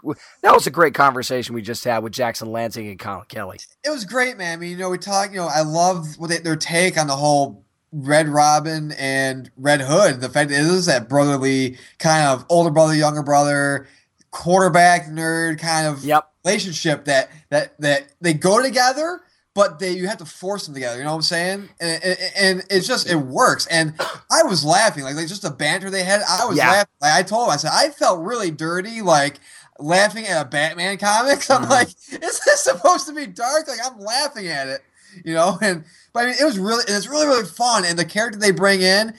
that 0.43 0.55
was 0.55 0.67
a 0.67 0.71
great 0.71 0.95
conversation 0.95 1.55
we 1.55 1.63
just 1.63 1.85
had 1.85 2.03
with 2.03 2.13
Jackson 2.13 2.49
Lanzing 2.49 2.91
and 2.91 2.99
Collin 2.99 3.27
Kelly. 3.29 3.59
It 3.85 3.91
was 3.91 4.05
great, 4.05 4.37
man. 4.37 4.59
I 4.59 4.61
mean, 4.61 4.71
you 4.71 4.77
know, 4.77 4.91
we 4.91 4.99
talked. 4.99 5.33
You 5.33 5.41
know, 5.41 5.49
I 5.53 5.63
love 5.63 6.19
what 6.19 6.31
they, 6.31 6.39
their 6.39 6.57
take 6.57 6.99
on 6.99 7.07
the 7.07 7.17
whole 7.17 7.65
Red 7.93 8.29
Robin 8.29 8.93
and 8.93 9.51
Red 9.57 9.83
Hood. 9.83 10.21
The 10.21 10.29
fact 10.29 10.51
that 10.51 10.61
it 10.61 10.67
is 10.67 10.87
that 10.87 11.09
brotherly 11.09 11.79
kind 11.99 12.29
of 12.29 12.45
older 12.49 12.71
brother, 12.71 12.95
younger 12.95 13.23
brother, 13.23 13.87
quarterback 14.31 15.07
nerd 15.07 15.61
kind 15.61 15.87
of 15.87 16.05
yep. 16.05 16.31
relationship 16.45 17.05
that 17.05 17.31
that 17.51 17.79
that 17.81 18.09
they 18.21 18.33
go 18.35 18.63
together, 18.63 19.21
but 19.55 19.79
they 19.79 19.93
you 19.93 20.09
have 20.09 20.19
to 20.19 20.25
force 20.25 20.67
them 20.67 20.75
together. 20.75 20.99
You 20.99 21.05
know 21.05 21.11
what 21.11 21.17
I'm 21.17 21.23
saying? 21.23 21.69
And, 21.81 22.03
and, 22.05 22.19
and 22.39 22.65
it's 22.71 22.87
just 22.87 23.09
it 23.11 23.17
works. 23.17 23.67
And 23.67 23.95
I 24.31 24.43
was 24.45 24.65
laughing 24.65 25.05
like, 25.05 25.15
like 25.15 25.29
just 25.29 25.43
the 25.43 25.51
banter 25.51 25.91
they 25.91 26.05
had. 26.05 26.23
I 26.29 26.47
was 26.47 26.57
Yeah. 26.57 26.71
laughing. 26.71 26.95
Like 27.01 27.13
I 27.15 27.23
told 27.23 27.49
him, 27.49 27.53
I 27.53 27.57
said 27.57 27.71
I 27.73 27.91
felt 27.91 28.21
really 28.25 28.51
dirty, 28.51 29.03
like 29.03 29.41
laughing 29.79 30.27
at 30.27 30.41
a 30.47 30.49
Batman 30.49 30.97
comics. 30.99 31.51
I'm 31.51 31.65
Mhm. 31.65 31.71
like, 31.71 31.89
is 31.89 32.41
this 32.41 32.61
supposed 32.61 33.07
to 33.09 33.13
be 33.15 33.27
dark? 33.27 33.69
Like 33.69 33.81
I'm 33.85 33.99
laughing 34.01 34.49
at 34.49 34.69
it, 34.69 34.83
you 35.25 35.35
know. 35.35 35.59
And 35.61 35.85
but 36.13 36.25
I 36.25 36.27
mean, 36.27 36.37
it 36.41 36.45
was 36.45 36.59
really 36.59 36.85
it's 36.89 37.09
really 37.09 37.27
really 37.27 37.47
fun. 37.47 37.85
And 37.85 37.99
the 37.99 38.05
character 38.05 38.39
they 38.39 38.53
bring 38.53 38.81
in. 38.83 39.15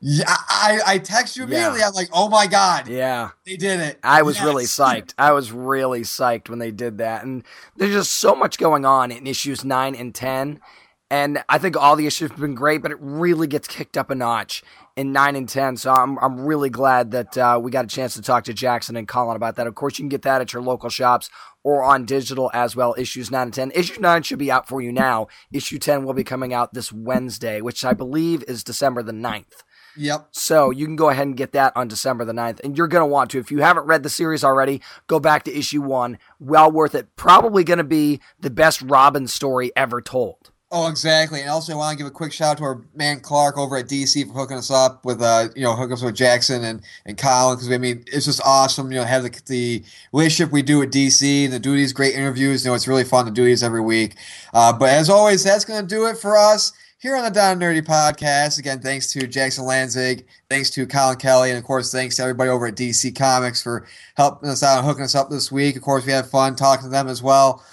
Yeah, 0.00 0.24
I, 0.28 0.80
I 0.86 0.98
text 0.98 1.36
you 1.36 1.46
Yeah. 1.46 1.68
immediately. 1.68 1.82
I'm 1.82 1.92
like, 1.94 2.08
oh 2.12 2.28
my 2.28 2.46
god, 2.46 2.88
Yeah. 2.88 3.30
they 3.46 3.56
did 3.56 3.80
it. 3.80 3.98
I 4.02 4.22
was 4.22 4.42
really 4.42 4.64
psyched. 4.64 5.14
I 5.18 5.32
was 5.32 5.52
really 5.52 6.02
psyched 6.02 6.48
when 6.48 6.58
they 6.58 6.70
did 6.70 6.98
that. 6.98 7.24
And 7.24 7.44
there's 7.76 7.92
just 7.94 8.12
so 8.14 8.34
much 8.34 8.58
going 8.58 8.84
on 8.84 9.10
in 9.10 9.26
issues 9.26 9.64
9 9.64 9.94
and 9.94 10.14
10. 10.14 10.60
And 11.08 11.42
I 11.48 11.58
think 11.58 11.76
all 11.76 11.94
the 11.94 12.06
issues 12.06 12.30
have 12.30 12.40
been 12.40 12.56
great, 12.56 12.82
but 12.82 12.90
it 12.90 12.98
really 13.00 13.46
gets 13.46 13.68
kicked 13.68 13.96
up 13.96 14.10
a 14.10 14.14
notch 14.14 14.64
in 14.96 15.12
9 15.12 15.36
and 15.36 15.48
10. 15.48 15.76
So 15.76 15.92
I'm, 15.92 16.18
I'm 16.18 16.40
really 16.44 16.68
glad 16.68 17.12
that 17.12 17.38
uh, 17.38 17.60
we 17.62 17.70
got 17.70 17.84
a 17.84 17.88
chance 17.88 18.14
to 18.14 18.22
talk 18.22 18.42
to 18.44 18.52
Jackson 18.52 18.96
and 18.96 19.06
Collin 19.06 19.36
about 19.36 19.54
that. 19.56 19.68
Of 19.68 19.76
course, 19.76 19.98
you 19.98 20.02
can 20.02 20.08
get 20.08 20.22
that 20.22 20.40
at 20.40 20.52
your 20.52 20.62
local 20.62 20.90
shops 20.90 21.30
or 21.62 21.84
on 21.84 22.06
digital 22.06 22.50
as 22.52 22.74
well. 22.74 22.94
Issues 22.98 23.30
9 23.30 23.40
and 23.40 23.54
10. 23.54 23.70
Issue 23.74 24.00
9 24.00 24.22
should 24.24 24.38
be 24.40 24.50
out 24.50 24.66
for 24.66 24.80
you 24.82 24.90
now. 24.90 25.28
Issue 25.52 25.78
10 25.78 26.04
will 26.04 26.12
be 26.14 26.24
coming 26.24 26.52
out 26.52 26.74
this 26.74 26.92
Wednesday, 26.92 27.60
which 27.60 27.84
I 27.84 27.92
believe 27.92 28.42
is 28.48 28.64
December 28.64 29.02
the 29.04 29.12
9th. 29.12 29.62
Yep. 29.96 30.28
So 30.32 30.70
you 30.70 30.86
can 30.86 30.96
go 30.96 31.08
ahead 31.08 31.26
and 31.26 31.36
get 31.36 31.52
that 31.52 31.72
on 31.76 31.88
December 31.88 32.24
the 32.24 32.32
9th. 32.32 32.60
And 32.62 32.76
you're 32.76 32.88
going 32.88 33.02
to 33.02 33.06
want 33.06 33.30
to. 33.30 33.38
If 33.38 33.50
you 33.50 33.58
haven't 33.58 33.86
read 33.86 34.02
the 34.02 34.10
series 34.10 34.44
already, 34.44 34.82
go 35.06 35.18
back 35.18 35.44
to 35.44 35.56
issue 35.56 35.82
one. 35.82 36.18
Well 36.38 36.70
worth 36.70 36.94
it. 36.94 37.14
Probably 37.16 37.64
going 37.64 37.78
to 37.78 37.84
be 37.84 38.20
the 38.40 38.50
best 38.50 38.82
Robin 38.82 39.26
story 39.26 39.72
ever 39.76 40.00
told. 40.00 40.50
Oh, 40.72 40.88
exactly. 40.88 41.40
And 41.40 41.48
also, 41.48 41.72
I 41.72 41.76
want 41.76 41.92
to 41.92 41.96
give 41.96 42.08
a 42.08 42.14
quick 42.14 42.32
shout 42.32 42.52
out 42.52 42.58
to 42.58 42.64
our 42.64 42.82
man 42.92 43.20
Clark 43.20 43.56
over 43.56 43.76
at 43.76 43.86
DC 43.86 44.26
for 44.26 44.32
hooking 44.32 44.56
us 44.56 44.68
up 44.68 45.04
with, 45.04 45.22
uh, 45.22 45.48
you 45.54 45.62
know, 45.62 45.76
hooking 45.76 45.92
us 45.92 46.02
with 46.02 46.16
Jackson 46.16 46.64
and 46.64 46.82
and 47.06 47.16
Collin 47.16 47.56
because 47.56 47.70
I 47.70 47.78
mean 47.78 48.02
it's 48.08 48.26
just 48.26 48.40
awesome. 48.44 48.90
You 48.90 48.98
know, 48.98 49.04
have 49.04 49.22
the, 49.22 49.42
the 49.46 49.84
relationship 50.12 50.52
we 50.52 50.62
do 50.62 50.80
with 50.80 50.92
DC 50.92 51.44
and 51.44 51.52
to 51.52 51.60
do 51.60 51.76
these 51.76 51.92
great 51.92 52.16
interviews. 52.16 52.64
You 52.64 52.72
know, 52.72 52.74
it's 52.74 52.88
really 52.88 53.04
fun 53.04 53.26
to 53.26 53.30
do 53.30 53.44
these 53.44 53.62
every 53.62 53.80
week. 53.80 54.16
Uh, 54.52 54.72
but 54.72 54.88
as 54.88 55.08
always, 55.08 55.44
that's 55.44 55.64
going 55.64 55.80
to 55.80 55.86
do 55.86 56.06
it 56.06 56.18
for 56.18 56.36
us 56.36 56.72
here 56.98 57.16
on 57.16 57.24
the 57.24 57.30
Down 57.30 57.60
Nerdy 57.60 57.84
podcast. 57.84 58.58
Again, 58.58 58.80
thanks 58.80 59.12
to 59.12 59.26
Jackson 59.26 59.64
Lanzing, 59.64 60.24
thanks 60.48 60.70
to 60.70 60.86
Collin 60.86 61.18
Kelly, 61.18 61.50
and 61.50 61.58
of 61.58 61.64
course, 61.64 61.92
thanks 61.92 62.16
to 62.16 62.22
everybody 62.22 62.50
over 62.50 62.66
at 62.66 62.74
DC 62.74 63.16
Comics 63.16 63.62
for 63.62 63.86
helping 64.16 64.48
us 64.48 64.62
out 64.62 64.78
and 64.78 64.86
hooking 64.86 65.04
us 65.04 65.14
up 65.14 65.30
this 65.30 65.52
week. 65.52 65.76
Of 65.76 65.82
course, 65.82 66.06
we 66.06 66.12
had 66.12 66.26
fun 66.26 66.56
talking 66.56 66.84
to 66.84 66.90
them 66.90 67.08
as 67.08 67.22
well. 67.22 67.64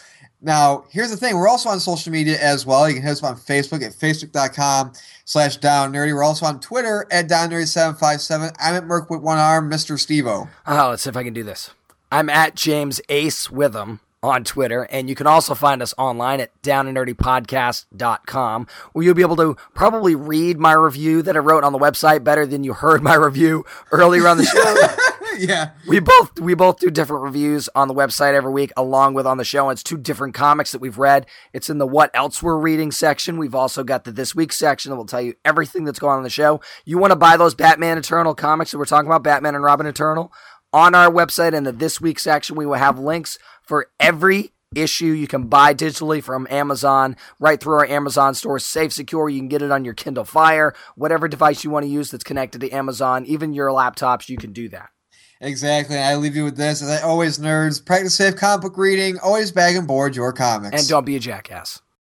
Now, 0.41 0.83
here's 0.89 1.09
the 1.09 1.15
thing. 1.15 1.37
We're 1.37 1.47
also 1.47 1.69
on 1.69 1.79
social 1.79 2.11
media 2.11 2.37
as 2.37 2.65
well. 2.65 2.87
You 2.89 2.95
can 2.95 3.03
hit 3.03 3.11
us 3.11 3.23
on 3.23 3.37
Facebook 3.37 3.81
at 3.81 3.93
facebook.com 3.93 4.91
slash 5.23 5.55
down 5.57 5.93
nerdy. 5.93 6.13
We're 6.13 6.23
also 6.23 6.45
on 6.45 6.59
Twitter 6.59 7.07
at 7.11 7.29
down 7.29 7.49
nerdy757. 7.49 8.53
I'm 8.59 8.75
at 8.75 8.85
Merc 8.85 9.09
with 9.09 9.21
one 9.21 9.37
arm, 9.37 9.71
Mr. 9.71 9.95
Stevo. 9.95 10.49
Oh, 10.67 10.89
let's 10.89 11.03
see 11.03 11.09
if 11.09 11.15
I 11.15 11.23
can 11.23 11.33
do 11.33 11.43
this. 11.43 11.71
I'm 12.11 12.29
at 12.29 12.55
James 12.55 12.99
Ace 13.07 13.49
Witham 13.49 14.01
on 14.23 14.45
Twitter, 14.45 14.83
and 14.83 15.09
you 15.09 15.15
can 15.15 15.27
also 15.27 15.53
find 15.53 15.81
us 15.81 15.93
online 15.97 16.39
at 16.39 16.49
downandnerdypodcast.com, 16.63 18.67
where 18.93 19.05
you'll 19.05 19.13
be 19.13 19.21
able 19.21 19.35
to 19.35 19.57
probably 19.75 20.15
read 20.15 20.57
my 20.57 20.71
review 20.71 21.21
that 21.21 21.35
I 21.35 21.39
wrote 21.39 21.65
on 21.65 21.73
the 21.73 21.79
website 21.79 22.23
better 22.23 22.45
than 22.45 22.63
you 22.63 22.71
heard 22.73 23.03
my 23.03 23.15
review 23.15 23.65
earlier 23.91 24.27
on 24.27 24.37
the 24.37 24.45
show. 24.45 24.75
yeah. 25.39 25.71
We 25.87 25.99
both 25.99 26.39
we 26.39 26.53
both 26.53 26.79
do 26.79 26.89
different 26.89 27.23
reviews 27.23 27.69
on 27.75 27.87
the 27.87 27.93
website 27.93 28.33
every 28.33 28.51
week, 28.51 28.71
along 28.77 29.13
with 29.13 29.27
on 29.27 29.37
the 29.37 29.43
show. 29.43 29.69
And 29.69 29.75
it's 29.75 29.83
two 29.83 29.97
different 29.97 30.33
comics 30.33 30.71
that 30.71 30.79
we've 30.79 30.97
read. 30.97 31.25
It's 31.51 31.69
in 31.69 31.77
the 31.77 31.87
what 31.87 32.11
else 32.13 32.41
we're 32.41 32.57
reading 32.57 32.91
section. 32.91 33.37
We've 33.37 33.55
also 33.55 33.83
got 33.83 34.05
the 34.05 34.11
this 34.11 34.33
week 34.33 34.53
section 34.53 34.91
that 34.91 34.95
will 34.95 35.05
tell 35.05 35.21
you 35.21 35.35
everything 35.43 35.83
that's 35.83 35.99
going 35.99 36.13
on 36.13 36.19
in 36.19 36.23
the 36.23 36.29
show. 36.29 36.61
You 36.85 36.97
want 36.97 37.11
to 37.11 37.17
buy 37.17 37.37
those 37.37 37.55
Batman 37.55 37.97
Eternal 37.97 38.35
comics 38.35 38.71
that 38.71 38.77
we're 38.77 38.85
talking 38.85 39.07
about, 39.07 39.23
Batman 39.23 39.55
and 39.55 39.63
Robin 39.63 39.85
Eternal, 39.85 40.31
on 40.71 40.95
our 40.95 41.11
website 41.11 41.53
in 41.53 41.63
the 41.63 41.71
this 41.71 42.01
week 42.01 42.19
section. 42.19 42.55
We 42.55 42.65
will 42.65 42.75
have 42.75 42.97
links 42.97 43.37
for 43.63 43.87
every 43.99 44.51
issue 44.75 45.07
you 45.07 45.27
can 45.27 45.47
buy 45.47 45.73
digitally 45.73 46.21
from 46.23 46.47
Amazon 46.49 47.15
right 47.39 47.59
through 47.59 47.75
our 47.75 47.85
Amazon 47.85 48.33
store. 48.33 48.59
Safe, 48.59 48.93
secure. 48.93 49.29
You 49.29 49.39
can 49.39 49.47
get 49.47 49.61
it 49.61 49.71
on 49.71 49.85
your 49.85 49.93
Kindle 49.93 50.25
Fire, 50.25 50.73
whatever 50.95 51.27
device 51.27 51.63
you 51.63 51.69
want 51.69 51.85
to 51.85 51.91
use 51.91 52.11
that's 52.11 52.23
connected 52.23 52.61
to 52.61 52.69
Amazon, 52.71 53.25
even 53.25 53.53
your 53.53 53.69
laptops. 53.69 54.29
You 54.29 54.37
can 54.37 54.53
do 54.53 54.69
that. 54.69 54.89
Exactly. 55.41 55.97
I 55.97 56.15
leave 56.15 56.35
you 56.35 56.45
with 56.45 56.55
this. 56.55 56.81
As 56.81 56.89
I 56.89 57.01
always, 57.01 57.37
nerds, 57.37 57.85
practice 57.85 58.15
safe 58.15 58.35
comic 58.35 58.61
book 58.61 58.77
reading. 58.77 59.19
Always 59.19 59.51
bag 59.51 59.75
and 59.75 59.85
board 59.85 60.15
your 60.15 60.31
comics. 60.31 60.79
And 60.79 60.87
don't 60.87 61.05
be 61.05 61.17
a 61.17 61.19
jackass. 61.19 61.82